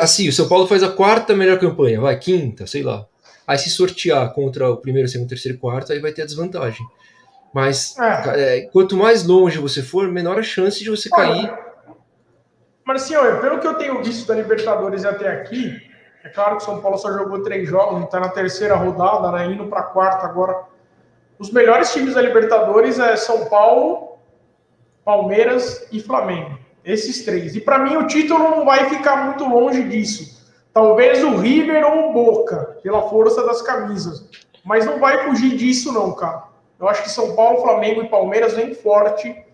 Assim, 0.00 0.28
o 0.28 0.32
São 0.32 0.48
Paulo 0.48 0.66
faz 0.66 0.82
a 0.82 0.88
quarta 0.88 1.36
melhor 1.36 1.58
campanha, 1.58 2.00
vai, 2.00 2.18
quinta, 2.18 2.66
sei 2.66 2.82
lá. 2.82 3.06
Aí 3.46 3.56
se 3.56 3.70
sortear 3.70 4.32
contra 4.34 4.68
o 4.68 4.76
primeiro, 4.76 5.08
segundo, 5.08 5.28
terceiro 5.28 5.56
e 5.56 5.60
quarto, 5.60 5.92
aí 5.92 6.00
vai 6.00 6.12
ter 6.12 6.22
a 6.22 6.26
desvantagem. 6.26 6.84
Mas 7.52 7.96
é. 7.98 8.58
É, 8.58 8.60
quanto 8.72 8.96
mais 8.96 9.26
longe 9.26 9.58
você 9.58 9.82
for, 9.82 10.08
menor 10.08 10.38
a 10.38 10.42
chance 10.42 10.82
de 10.82 10.90
você 10.90 11.08
Olha, 11.12 11.26
cair. 11.26 11.58
Marcinho, 12.84 13.40
pelo 13.40 13.58
que 13.58 13.66
eu 13.66 13.74
tenho 13.74 14.02
visto 14.02 14.26
da 14.26 14.34
Libertadores 14.34 15.04
até 15.04 15.28
aqui, 15.28 15.78
é 16.24 16.28
claro 16.28 16.56
que 16.56 16.62
o 16.62 16.66
São 16.66 16.80
Paulo 16.80 16.98
só 16.98 17.12
jogou 17.12 17.42
três 17.42 17.68
jogos, 17.68 18.04
está 18.04 18.18
na 18.20 18.28
terceira 18.28 18.74
rodada, 18.76 19.30
né, 19.32 19.46
indo 19.46 19.66
para 19.66 19.80
a 19.80 19.84
quarta 19.84 20.26
agora. 20.26 20.62
Os 21.38 21.52
melhores 21.52 21.92
times 21.92 22.14
da 22.14 22.22
Libertadores 22.22 22.98
é 22.98 23.16
São 23.16 23.46
Paulo, 23.46 24.18
Palmeiras 25.04 25.86
e 25.92 26.00
Flamengo. 26.00 26.58
Esses 26.84 27.24
três. 27.24 27.54
E 27.54 27.60
para 27.60 27.78
mim 27.78 27.96
o 27.96 28.06
título 28.06 28.50
não 28.50 28.64
vai 28.64 28.88
ficar 28.88 29.26
muito 29.26 29.44
longe 29.44 29.84
disso. 29.84 30.38
Talvez 30.72 31.22
o 31.24 31.36
River 31.36 31.84
ou 31.84 32.10
o 32.10 32.12
Boca, 32.12 32.78
pela 32.82 33.08
força 33.08 33.44
das 33.44 33.62
camisas. 33.62 34.28
Mas 34.64 34.86
não 34.86 34.98
vai 34.98 35.24
fugir 35.26 35.56
disso, 35.56 35.92
não, 35.92 36.12
cara. 36.12 36.44
Eu 36.78 36.88
acho 36.88 37.02
que 37.02 37.10
São 37.10 37.34
Paulo, 37.34 37.60
Flamengo 37.60 38.02
e 38.02 38.08
Palmeiras 38.08 38.54
vem 38.54 38.74
forte 38.74 39.44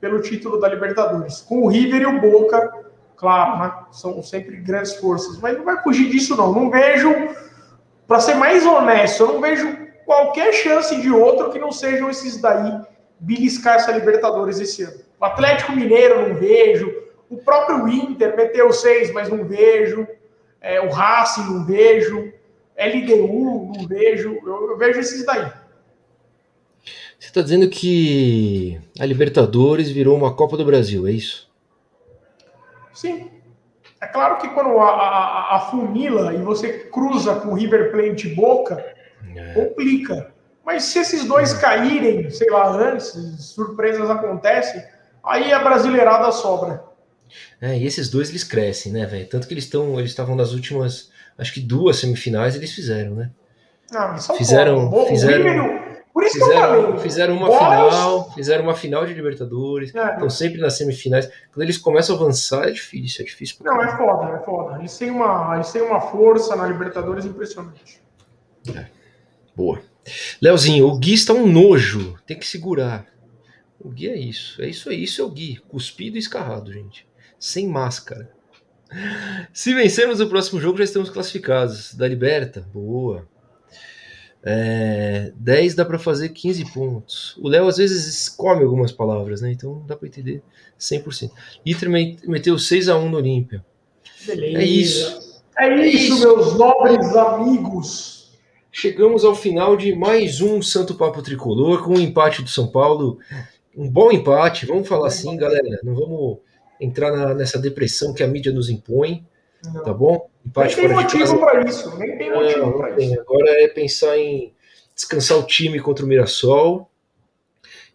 pelo 0.00 0.22
título 0.22 0.58
da 0.58 0.68
Libertadores. 0.68 1.40
Com 1.42 1.62
o 1.62 1.68
River 1.68 2.02
e 2.02 2.06
o 2.06 2.20
Boca, 2.20 2.72
claro, 3.16 3.58
né? 3.58 3.74
são 3.92 4.22
sempre 4.22 4.56
grandes 4.56 4.94
forças, 4.96 5.38
mas 5.38 5.56
não 5.56 5.64
vai 5.64 5.82
fugir 5.82 6.08
disso 6.08 6.36
não. 6.36 6.52
Não 6.52 6.70
vejo, 6.70 7.12
para 8.06 8.20
ser 8.20 8.34
mais 8.34 8.64
honesto, 8.64 9.22
eu 9.22 9.34
não 9.34 9.40
vejo 9.40 9.76
qualquer 10.06 10.52
chance 10.52 11.00
de 11.00 11.10
outro 11.10 11.50
que 11.50 11.58
não 11.58 11.70
sejam 11.70 12.08
esses 12.08 12.40
daí 12.40 12.80
beliscar 13.20 13.76
essa 13.76 13.92
Libertadores 13.92 14.58
esse 14.58 14.82
ano. 14.82 15.00
O 15.20 15.24
Atlético 15.24 15.72
Mineiro 15.72 16.28
não 16.28 16.34
vejo, 16.34 16.90
o 17.28 17.36
próprio 17.36 17.86
Inter 17.86 18.34
meteu 18.34 18.72
seis, 18.72 19.12
mas 19.12 19.28
não 19.28 19.44
vejo, 19.44 20.08
é, 20.60 20.80
o 20.80 20.88
Racing 20.88 21.42
não 21.42 21.64
vejo, 21.66 22.32
LDU 22.76 23.72
não 23.76 23.86
vejo, 23.86 24.38
eu, 24.44 24.70
eu 24.70 24.78
vejo 24.78 24.98
esses 24.98 25.24
daí. 25.26 25.46
Você 27.20 27.26
está 27.26 27.42
dizendo 27.42 27.68
que 27.68 28.80
a 28.98 29.04
Libertadores 29.04 29.90
virou 29.90 30.16
uma 30.16 30.32
Copa 30.32 30.56
do 30.56 30.64
Brasil, 30.64 31.06
é 31.06 31.12
isso? 31.12 31.50
Sim. 32.94 33.30
É 34.00 34.06
claro 34.06 34.38
que 34.38 34.48
quando 34.48 34.78
a, 34.78 34.88
a, 34.88 35.56
a 35.56 35.60
funila 35.60 36.32
e 36.32 36.38
você 36.38 36.88
cruza 36.90 37.34
com 37.34 37.52
River 37.52 37.92
Plate 37.92 38.34
Boca, 38.34 38.82
é. 39.36 39.52
complica. 39.52 40.32
Mas 40.64 40.84
se 40.84 40.98
esses 40.98 41.26
dois 41.26 41.52
caírem, 41.52 42.30
sei 42.30 42.48
lá, 42.48 42.70
antes, 42.74 43.12
surpresas 43.38 44.08
acontecem, 44.08 44.82
aí 45.22 45.52
a 45.52 45.58
brasileirada 45.58 46.32
sobra. 46.32 46.82
É, 47.60 47.76
e 47.76 47.86
esses 47.86 48.08
dois 48.08 48.30
eles 48.30 48.44
crescem, 48.44 48.92
né, 48.92 49.04
velho? 49.04 49.28
Tanto 49.28 49.46
que 49.46 49.52
eles 49.52 49.64
estão, 49.64 49.98
eles 49.98 50.10
estavam 50.10 50.34
nas 50.34 50.52
últimas, 50.52 51.10
acho 51.36 51.52
que 51.52 51.60
duas 51.60 51.98
semifinais 51.98 52.56
eles 52.56 52.72
fizeram, 52.72 53.14
né? 53.14 53.30
Não, 53.92 54.16
fizeram, 54.36 55.06
fizeram, 55.06 55.42
River, 55.42 55.89
por 56.12 56.24
isso 56.24 56.38
fizeram, 56.38 56.60
que 56.72 56.78
eu 56.78 56.84
falei. 56.86 57.00
fizeram 57.00 57.36
uma 57.36 57.46
final, 57.58 58.30
fizeram 58.32 58.64
uma 58.64 58.74
final 58.74 59.06
de 59.06 59.14
Libertadores, 59.14 59.94
É. 59.94 60.12
estão 60.12 60.28
sempre 60.30 60.60
nas 60.60 60.76
semifinais. 60.76 61.26
Quando 61.52 61.62
eles 61.62 61.78
começam 61.78 62.16
a 62.16 62.18
avançar 62.18 62.68
é 62.68 62.72
difícil, 62.72 63.22
é 63.22 63.28
difícil. 63.28 63.56
Não, 63.62 63.82
é 63.82 63.96
foda, 63.96 64.32
é 64.36 64.38
foda. 64.44 64.78
Eles 64.78 64.96
têm 64.98 65.10
uma, 65.10 65.54
eles 65.54 65.70
têm 65.72 65.82
uma 65.82 66.00
força 66.00 66.56
na 66.56 66.66
Libertadores 66.66 67.24
impressionante. 67.24 68.00
Boa. 69.54 69.80
Leozinho, 70.40 70.86
o 70.86 70.98
Gui 70.98 71.14
está 71.14 71.32
um 71.32 71.46
nojo. 71.46 72.16
Tem 72.26 72.38
que 72.38 72.46
segurar. 72.46 73.06
O 73.78 73.88
Gui 73.90 74.08
é 74.08 74.16
isso. 74.18 74.60
É 74.62 74.68
isso 74.68 74.90
aí. 74.90 75.02
Isso 75.02 75.20
é 75.20 75.24
o 75.24 75.30
Gui. 75.30 75.56
Cuspido 75.68 76.16
e 76.16 76.18
escarrado, 76.18 76.72
gente. 76.72 77.06
Sem 77.38 77.66
máscara. 77.68 78.30
Se 79.52 79.72
vencermos 79.72 80.20
o 80.20 80.28
próximo 80.28 80.60
jogo, 80.60 80.78
já 80.78 80.84
estamos 80.84 81.10
classificados. 81.10 81.94
Da 81.94 82.06
Liberta. 82.08 82.60
Boa. 82.72 83.26
É, 84.42 85.32
10 85.36 85.74
dá 85.74 85.84
para 85.84 85.98
fazer 85.98 86.30
15 86.30 86.72
pontos. 86.72 87.36
O 87.38 87.48
Léo 87.48 87.68
às 87.68 87.76
vezes 87.76 88.28
come 88.28 88.62
algumas 88.64 88.90
palavras, 88.90 89.42
né? 89.42 89.52
Então 89.52 89.74
não 89.74 89.86
dá 89.86 89.96
para 89.96 90.08
entender 90.08 90.42
100%. 90.78 91.30
Inter 91.64 91.88
meteu 92.26 92.58
6 92.58 92.88
a 92.88 92.96
1 92.98 93.08
no 93.10 93.18
Olímpia. 93.18 93.64
É 94.28 94.64
isso. 94.64 95.40
É 95.58 95.66
É 95.68 95.86
isso, 95.86 96.14
isso. 96.14 96.20
meus 96.20 96.56
nobres 96.56 97.14
amigos. 97.16 98.30
Chegamos 98.72 99.24
ao 99.24 99.34
final 99.34 99.76
de 99.76 99.94
mais 99.94 100.40
um 100.40 100.62
Santo 100.62 100.94
Papo 100.94 101.20
Tricolor 101.22 101.82
com 101.82 101.90
o 101.90 101.96
um 101.96 102.00
empate 102.00 102.40
do 102.42 102.48
São 102.48 102.68
Paulo. 102.68 103.18
Um 103.76 103.90
bom 103.90 104.10
empate, 104.10 104.64
vamos 104.64 104.88
falar 104.88 105.08
assim, 105.08 105.36
galera. 105.36 105.80
Não 105.82 105.94
vamos 105.94 106.38
entrar 106.80 107.10
na- 107.14 107.34
nessa 107.34 107.58
depressão 107.58 108.14
que 108.14 108.22
a 108.22 108.28
mídia 108.28 108.52
nos 108.52 108.70
impõe, 108.70 109.26
Não. 109.64 109.82
tá 109.82 109.92
bom? 109.92 110.28
Nem 110.44 110.48
Empate 110.50 110.76
tem 110.76 110.88
de 110.88 110.94
casa. 110.94 111.02
motivo 111.02 111.38
para 111.38 111.64
isso. 111.68 111.96
Nem 111.98 112.18
tem 112.18 112.30
Não, 112.30 112.42
motivo 112.42 112.60
não 112.66 112.78
para 112.78 112.94
tem. 112.94 113.10
isso. 113.12 113.20
Agora 113.20 113.50
é 113.62 113.68
pensar 113.68 114.18
em 114.18 114.52
descansar 114.94 115.38
o 115.38 115.42
time 115.46 115.80
contra 115.80 116.04
o 116.04 116.08
Mirassol, 116.08 116.90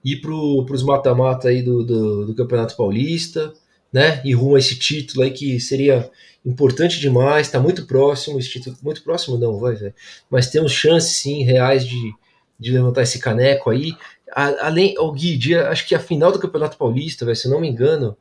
ir 0.03 0.21
para 0.21 0.31
os 0.31 0.83
mata-mata 0.83 1.49
aí 1.49 1.61
do, 1.61 1.83
do, 1.83 2.25
do 2.27 2.35
Campeonato 2.35 2.75
Paulista, 2.75 3.53
né? 3.91 4.21
E 4.23 4.33
rumo 4.33 4.55
a 4.55 4.59
esse 4.59 4.77
título 4.77 5.23
aí 5.23 5.31
que 5.31 5.59
seria 5.59 6.09
importante 6.45 6.99
demais, 6.99 7.49
tá 7.49 7.59
muito 7.59 7.85
próximo, 7.87 8.37
esse 8.39 8.49
título, 8.49 8.77
muito 8.83 9.03
próximo 9.03 9.37
não, 9.37 9.57
vai, 9.57 9.73
velho. 9.75 9.93
Mas 10.29 10.49
temos 10.49 10.71
chances 10.71 11.17
sim 11.17 11.43
reais 11.43 11.85
de, 11.85 12.13
de 12.59 12.71
levantar 12.71 13.01
esse 13.01 13.17
caneco 13.19 13.69
aí. 13.71 13.93
A- 14.31 14.67
além, 14.67 14.95
o 14.99 15.11
Gui, 15.11 15.37
dia, 15.37 15.69
acho 15.69 15.87
que 15.87 15.95
a 15.95 15.99
final 15.99 16.31
do 16.31 16.39
Campeonato 16.39 16.77
Paulista, 16.77 17.25
velho, 17.25 17.35
se 17.35 17.47
eu 17.47 17.51
não 17.51 17.59
me 17.61 17.67
engano, 17.67 18.15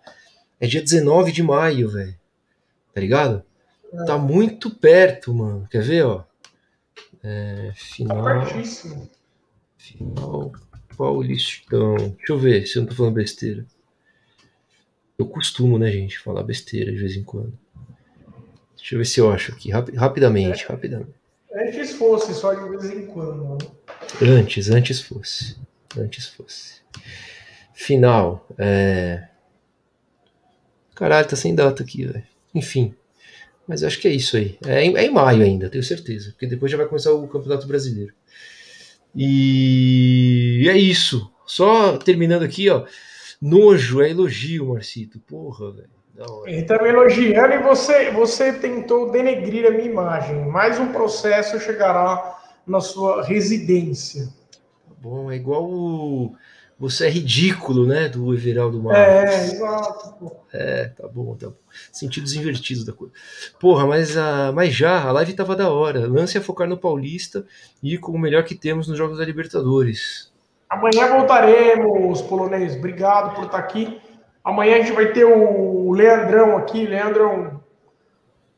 é 0.60 0.66
dia 0.66 0.80
19 0.82 1.32
de 1.32 1.42
maio, 1.42 1.88
velho. 1.90 2.14
Tá 2.94 3.00
ligado? 3.00 3.42
Tá 4.06 4.16
muito 4.18 4.70
perto, 4.70 5.32
mano. 5.34 5.66
Quer 5.70 5.82
ver, 5.82 6.04
ó? 6.06 6.24
É, 7.22 7.68
Tá 7.68 7.74
final, 7.74 8.24
pertíssimo. 8.24 9.10
final 9.76 10.52
Paulistão. 10.96 11.96
Deixa 11.96 12.32
eu 12.32 12.38
ver 12.38 12.66
se 12.66 12.76
eu 12.78 12.82
não 12.82 12.88
tô 12.88 12.94
falando 12.94 13.14
besteira. 13.14 13.64
Eu 15.18 15.26
costumo, 15.26 15.78
né, 15.78 15.90
gente, 15.90 16.18
falar 16.18 16.42
besteira 16.42 16.90
de 16.92 16.98
vez 16.98 17.16
em 17.16 17.24
quando. 17.24 17.56
Deixa 18.76 18.94
eu 18.94 18.98
ver 18.98 19.04
se 19.04 19.18
eu 19.20 19.32
acho 19.32 19.52
aqui, 19.52 19.70
rapi- 19.70 19.96
rapidamente, 19.96 20.64
rapidamente. 20.66 21.14
Antes 21.52 21.92
fosse 21.94 22.34
só 22.34 22.52
de 22.52 22.68
vez 22.68 22.84
em 22.90 23.06
quando. 23.06 23.56
né? 23.58 23.70
Antes, 24.22 24.68
antes 24.70 25.00
fosse. 25.00 25.56
Antes 25.96 26.26
fosse. 26.28 26.80
Final. 27.72 28.46
É... 28.58 29.28
Caralho, 30.94 31.26
tá 31.28 31.34
sem 31.36 31.54
data 31.54 31.82
aqui, 31.82 32.04
velho. 32.06 32.24
Enfim. 32.54 32.94
Mas 33.66 33.82
acho 33.82 33.98
que 33.98 34.08
é 34.08 34.12
isso 34.12 34.36
aí. 34.36 34.58
É 34.66 34.84
em, 34.84 34.96
é 34.96 35.04
em 35.06 35.10
maio 35.10 35.42
ainda, 35.42 35.70
tenho 35.70 35.82
certeza. 35.82 36.30
Porque 36.32 36.46
depois 36.46 36.70
já 36.70 36.76
vai 36.76 36.86
começar 36.86 37.12
o 37.12 37.26
Campeonato 37.26 37.66
Brasileiro. 37.66 38.12
E 39.14 40.66
é 40.68 40.76
isso. 40.76 41.30
Só 41.46 41.96
terminando 41.98 42.42
aqui, 42.42 42.68
ó. 42.68 42.84
Nojo 43.40 44.02
é 44.02 44.10
elogio, 44.10 44.68
Marcito. 44.68 45.18
Porra, 45.20 45.72
velho. 45.72 45.94
Ele 46.46 46.62
tá 46.62 46.80
me 46.80 46.88
elogiando 46.88 47.54
e 47.54 47.58
você, 47.58 48.10
você 48.12 48.52
tentou 48.52 49.10
denegrir 49.10 49.66
a 49.66 49.70
minha 49.70 49.90
imagem. 49.90 50.46
Mais 50.46 50.78
um 50.78 50.92
processo 50.92 51.58
chegará 51.58 52.40
na 52.66 52.80
sua 52.80 53.24
residência. 53.24 54.26
Tá 54.88 54.94
bom, 55.00 55.30
é 55.30 55.36
igual 55.36 55.64
o. 55.64 56.36
Você 56.78 57.06
é 57.06 57.10
ridículo, 57.10 57.86
né? 57.86 58.08
Do 58.08 58.34
Everaldo 58.34 58.82
Marques. 58.82 59.02
É, 59.02 59.44
exato. 59.44 60.36
É, 60.52 60.84
tá 60.88 61.06
bom, 61.06 61.34
tá 61.36 61.48
bom. 61.48 61.56
Sentidos 61.92 62.34
invertidos 62.34 62.84
da 62.84 62.92
coisa. 62.92 63.12
Porra, 63.60 63.86
mas, 63.86 64.16
a, 64.16 64.52
mas 64.52 64.74
já, 64.74 65.02
a 65.02 65.12
live 65.12 65.32
tava 65.34 65.54
da 65.54 65.70
hora. 65.70 66.06
Lance 66.06 66.36
a 66.36 66.42
focar 66.42 66.68
no 66.68 66.76
Paulista 66.76 67.46
e 67.82 67.96
com 67.96 68.12
o 68.12 68.18
melhor 68.18 68.44
que 68.44 68.54
temos 68.54 68.88
nos 68.88 68.98
Jogos 68.98 69.18
da 69.18 69.24
Libertadores. 69.24 70.32
Amanhã 70.68 71.08
voltaremos, 71.16 72.20
polonês. 72.22 72.74
Obrigado 72.74 73.34
por 73.34 73.44
estar 73.44 73.58
aqui. 73.58 74.00
Amanhã 74.42 74.76
a 74.76 74.78
gente 74.80 74.92
vai 74.92 75.12
ter 75.12 75.24
o 75.24 75.92
Leandrão 75.92 76.56
aqui. 76.56 76.86
Leandrão, 76.86 77.63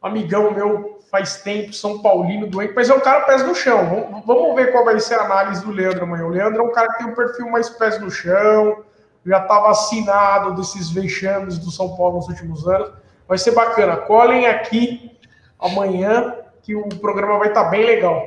amigão 0.02 0.52
meu, 0.52 1.00
faz 1.10 1.42
tempo, 1.42 1.72
São 1.72 2.00
Paulino 2.00 2.46
doente, 2.46 2.72
mas 2.74 2.88
é 2.90 2.94
um 2.94 3.00
cara 3.00 3.22
pés 3.22 3.44
no 3.46 3.54
chão. 3.54 3.88
Vamos, 3.88 4.26
vamos 4.26 4.54
ver 4.54 4.72
qual 4.72 4.84
vai 4.84 4.98
ser 5.00 5.14
a 5.14 5.24
análise 5.24 5.64
do 5.64 5.70
Leandro 5.70 6.04
amanhã. 6.04 6.24
O 6.24 6.30
Leandro 6.30 6.62
é 6.62 6.64
um 6.64 6.72
cara 6.72 6.88
que 6.92 6.98
tem 6.98 7.06
um 7.06 7.14
perfil 7.14 7.50
mais 7.50 7.68
pés 7.70 8.00
no 8.00 8.10
chão, 8.10 8.84
já 9.24 9.38
está 9.38 9.58
vacinado 9.60 10.54
desses 10.54 10.90
vexames 10.90 11.58
do 11.58 11.70
São 11.70 11.96
Paulo 11.96 12.16
nos 12.16 12.28
últimos 12.28 12.66
anos. 12.68 12.90
Vai 13.26 13.38
ser 13.38 13.52
bacana. 13.52 13.96
Colhem 13.96 14.46
aqui 14.46 15.10
amanhã, 15.58 16.34
que 16.62 16.74
o 16.74 16.88
programa 16.88 17.38
vai 17.38 17.48
estar 17.48 17.64
bem 17.64 17.84
legal. 17.84 18.22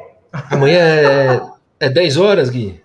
Amanhã 0.52 0.80
é, 0.80 1.42
é 1.80 1.90
10 1.90 2.18
horas, 2.18 2.50
Gui? 2.50 2.84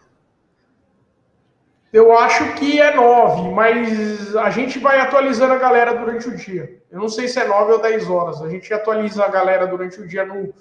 Eu 1.95 2.19
acho 2.19 2.55
que 2.55 2.81
é 2.81 2.93
9, 2.93 3.51
mas 3.51 4.35
a 4.35 4.51
gente 4.51 4.81
vai 4.81 4.99
atualizando 4.99 5.53
a 5.53 5.59
galera 5.59 5.95
durante 5.95 6.27
o 6.27 6.37
dia. 6.37 6.83
Eu 6.91 6.99
não 6.99 7.09
sei 7.09 7.29
se 7.29 7.39
é 7.39 7.47
9 7.47 7.75
ou 7.75 7.81
10 7.81 8.11
horas. 8.11 8.43
A 8.43 8.49
gente 8.49 8.75
atualiza 8.75 9.25
a 9.25 9.29
galera 9.29 9.65
durante 9.65 10.01
o 10.01 10.09
dia 10.09 10.27
no. 10.27 10.53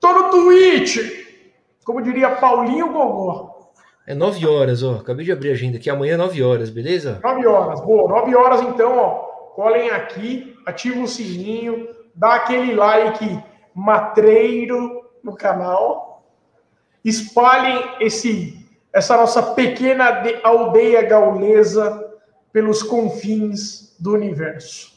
Tô 0.00 0.12
no 0.12 0.30
Twitch! 0.30 0.98
Como 1.84 2.02
diria 2.02 2.30
Paulinho 2.30 2.92
Gogó. 2.92 3.70
É 4.04 4.16
9 4.16 4.48
horas, 4.48 4.82
ó. 4.82 4.96
Acabei 4.96 5.24
de 5.24 5.30
abrir 5.30 5.50
a 5.50 5.52
agenda 5.52 5.76
aqui. 5.78 5.88
Amanhã 5.88 6.14
é 6.14 6.16
9 6.16 6.42
horas, 6.42 6.70
beleza? 6.70 7.20
9 7.22 7.46
horas. 7.46 7.80
Boa, 7.80 8.08
9 8.08 8.34
horas 8.34 8.60
então, 8.62 8.98
ó. 8.98 9.10
Colhem 9.54 9.90
aqui, 9.90 10.56
ativa 10.66 11.00
o 11.00 11.06
sininho, 11.06 11.88
dá 12.16 12.34
aquele 12.34 12.74
like 12.74 13.44
matreiro 13.72 15.08
no 15.22 15.36
canal. 15.36 16.24
Espalhem 17.04 17.80
esse, 18.00 18.67
essa 18.92 19.16
nossa 19.16 19.42
pequena 19.42 20.10
de- 20.22 20.38
aldeia 20.42 21.02
gaulesa 21.02 22.06
pelos 22.52 22.82
confins 22.82 23.94
do 23.98 24.14
universo. 24.14 24.92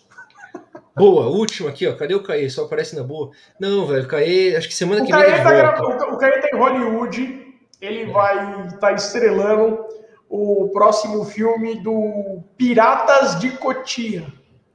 Boa, 0.95 1.27
última 1.27 1.69
aqui, 1.69 1.87
ó. 1.87 1.95
Cadê 1.95 2.13
o 2.15 2.23
Caê? 2.23 2.49
Só 2.49 2.65
aparece 2.65 2.95
na 2.95 3.03
boa. 3.03 3.31
Não, 3.59 3.85
velho, 3.87 4.03
o 4.03 4.07
Caê, 4.07 4.55
acho 4.55 4.67
que 4.67 4.73
semana 4.75 5.01
O 5.01 5.05
que 5.05 5.11
vem 5.11 5.21
Caê, 5.23 5.41
tá 5.43 5.75
volta. 5.75 6.05
o 6.05 6.17
Caê 6.17 6.39
tá 6.41 6.49
em 6.53 6.59
Hollywood, 6.59 7.55
ele 7.79 8.11
vai 8.11 8.67
estar 8.67 8.91
estrelando 8.93 9.85
o 10.29 10.69
próximo 10.73 11.23
filme 11.25 11.81
do 11.81 12.41
Piratas 12.57 13.39
de 13.39 13.51
Cotia. 13.51 14.25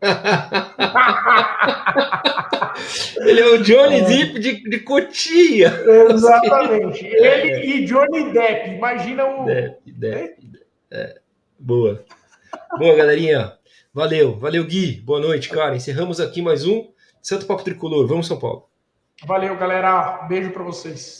Ele 3.18 3.40
é 3.40 3.46
o 3.46 3.62
Johnny 3.62 4.02
Depp 4.02 4.38
de, 4.38 4.68
de 4.68 4.80
Cotia. 4.80 5.72
Exatamente. 6.10 7.04
Ele 7.06 7.66
e 7.66 7.84
Johnny 7.84 8.32
Depp. 8.32 8.76
Imagina 8.76 9.24
o. 9.24 9.46
Depp, 9.46 9.92
Depp. 9.92 10.50
É, 10.90 11.18
boa. 11.58 12.04
Boa, 12.78 12.94
galerinha. 12.94 13.54
Valeu, 13.92 14.38
valeu, 14.38 14.64
Gui. 14.64 15.00
Boa 15.00 15.20
noite, 15.20 15.48
cara. 15.48 15.74
Encerramos 15.74 16.20
aqui 16.20 16.42
mais 16.42 16.66
um 16.66 16.88
Santo 17.22 17.46
Papo 17.46 17.64
Tricolor. 17.64 18.06
Vamos, 18.06 18.26
São 18.26 18.38
Paulo. 18.38 18.68
Valeu, 19.24 19.56
galera. 19.56 20.26
Beijo 20.28 20.50
pra 20.50 20.62
vocês. 20.62 21.14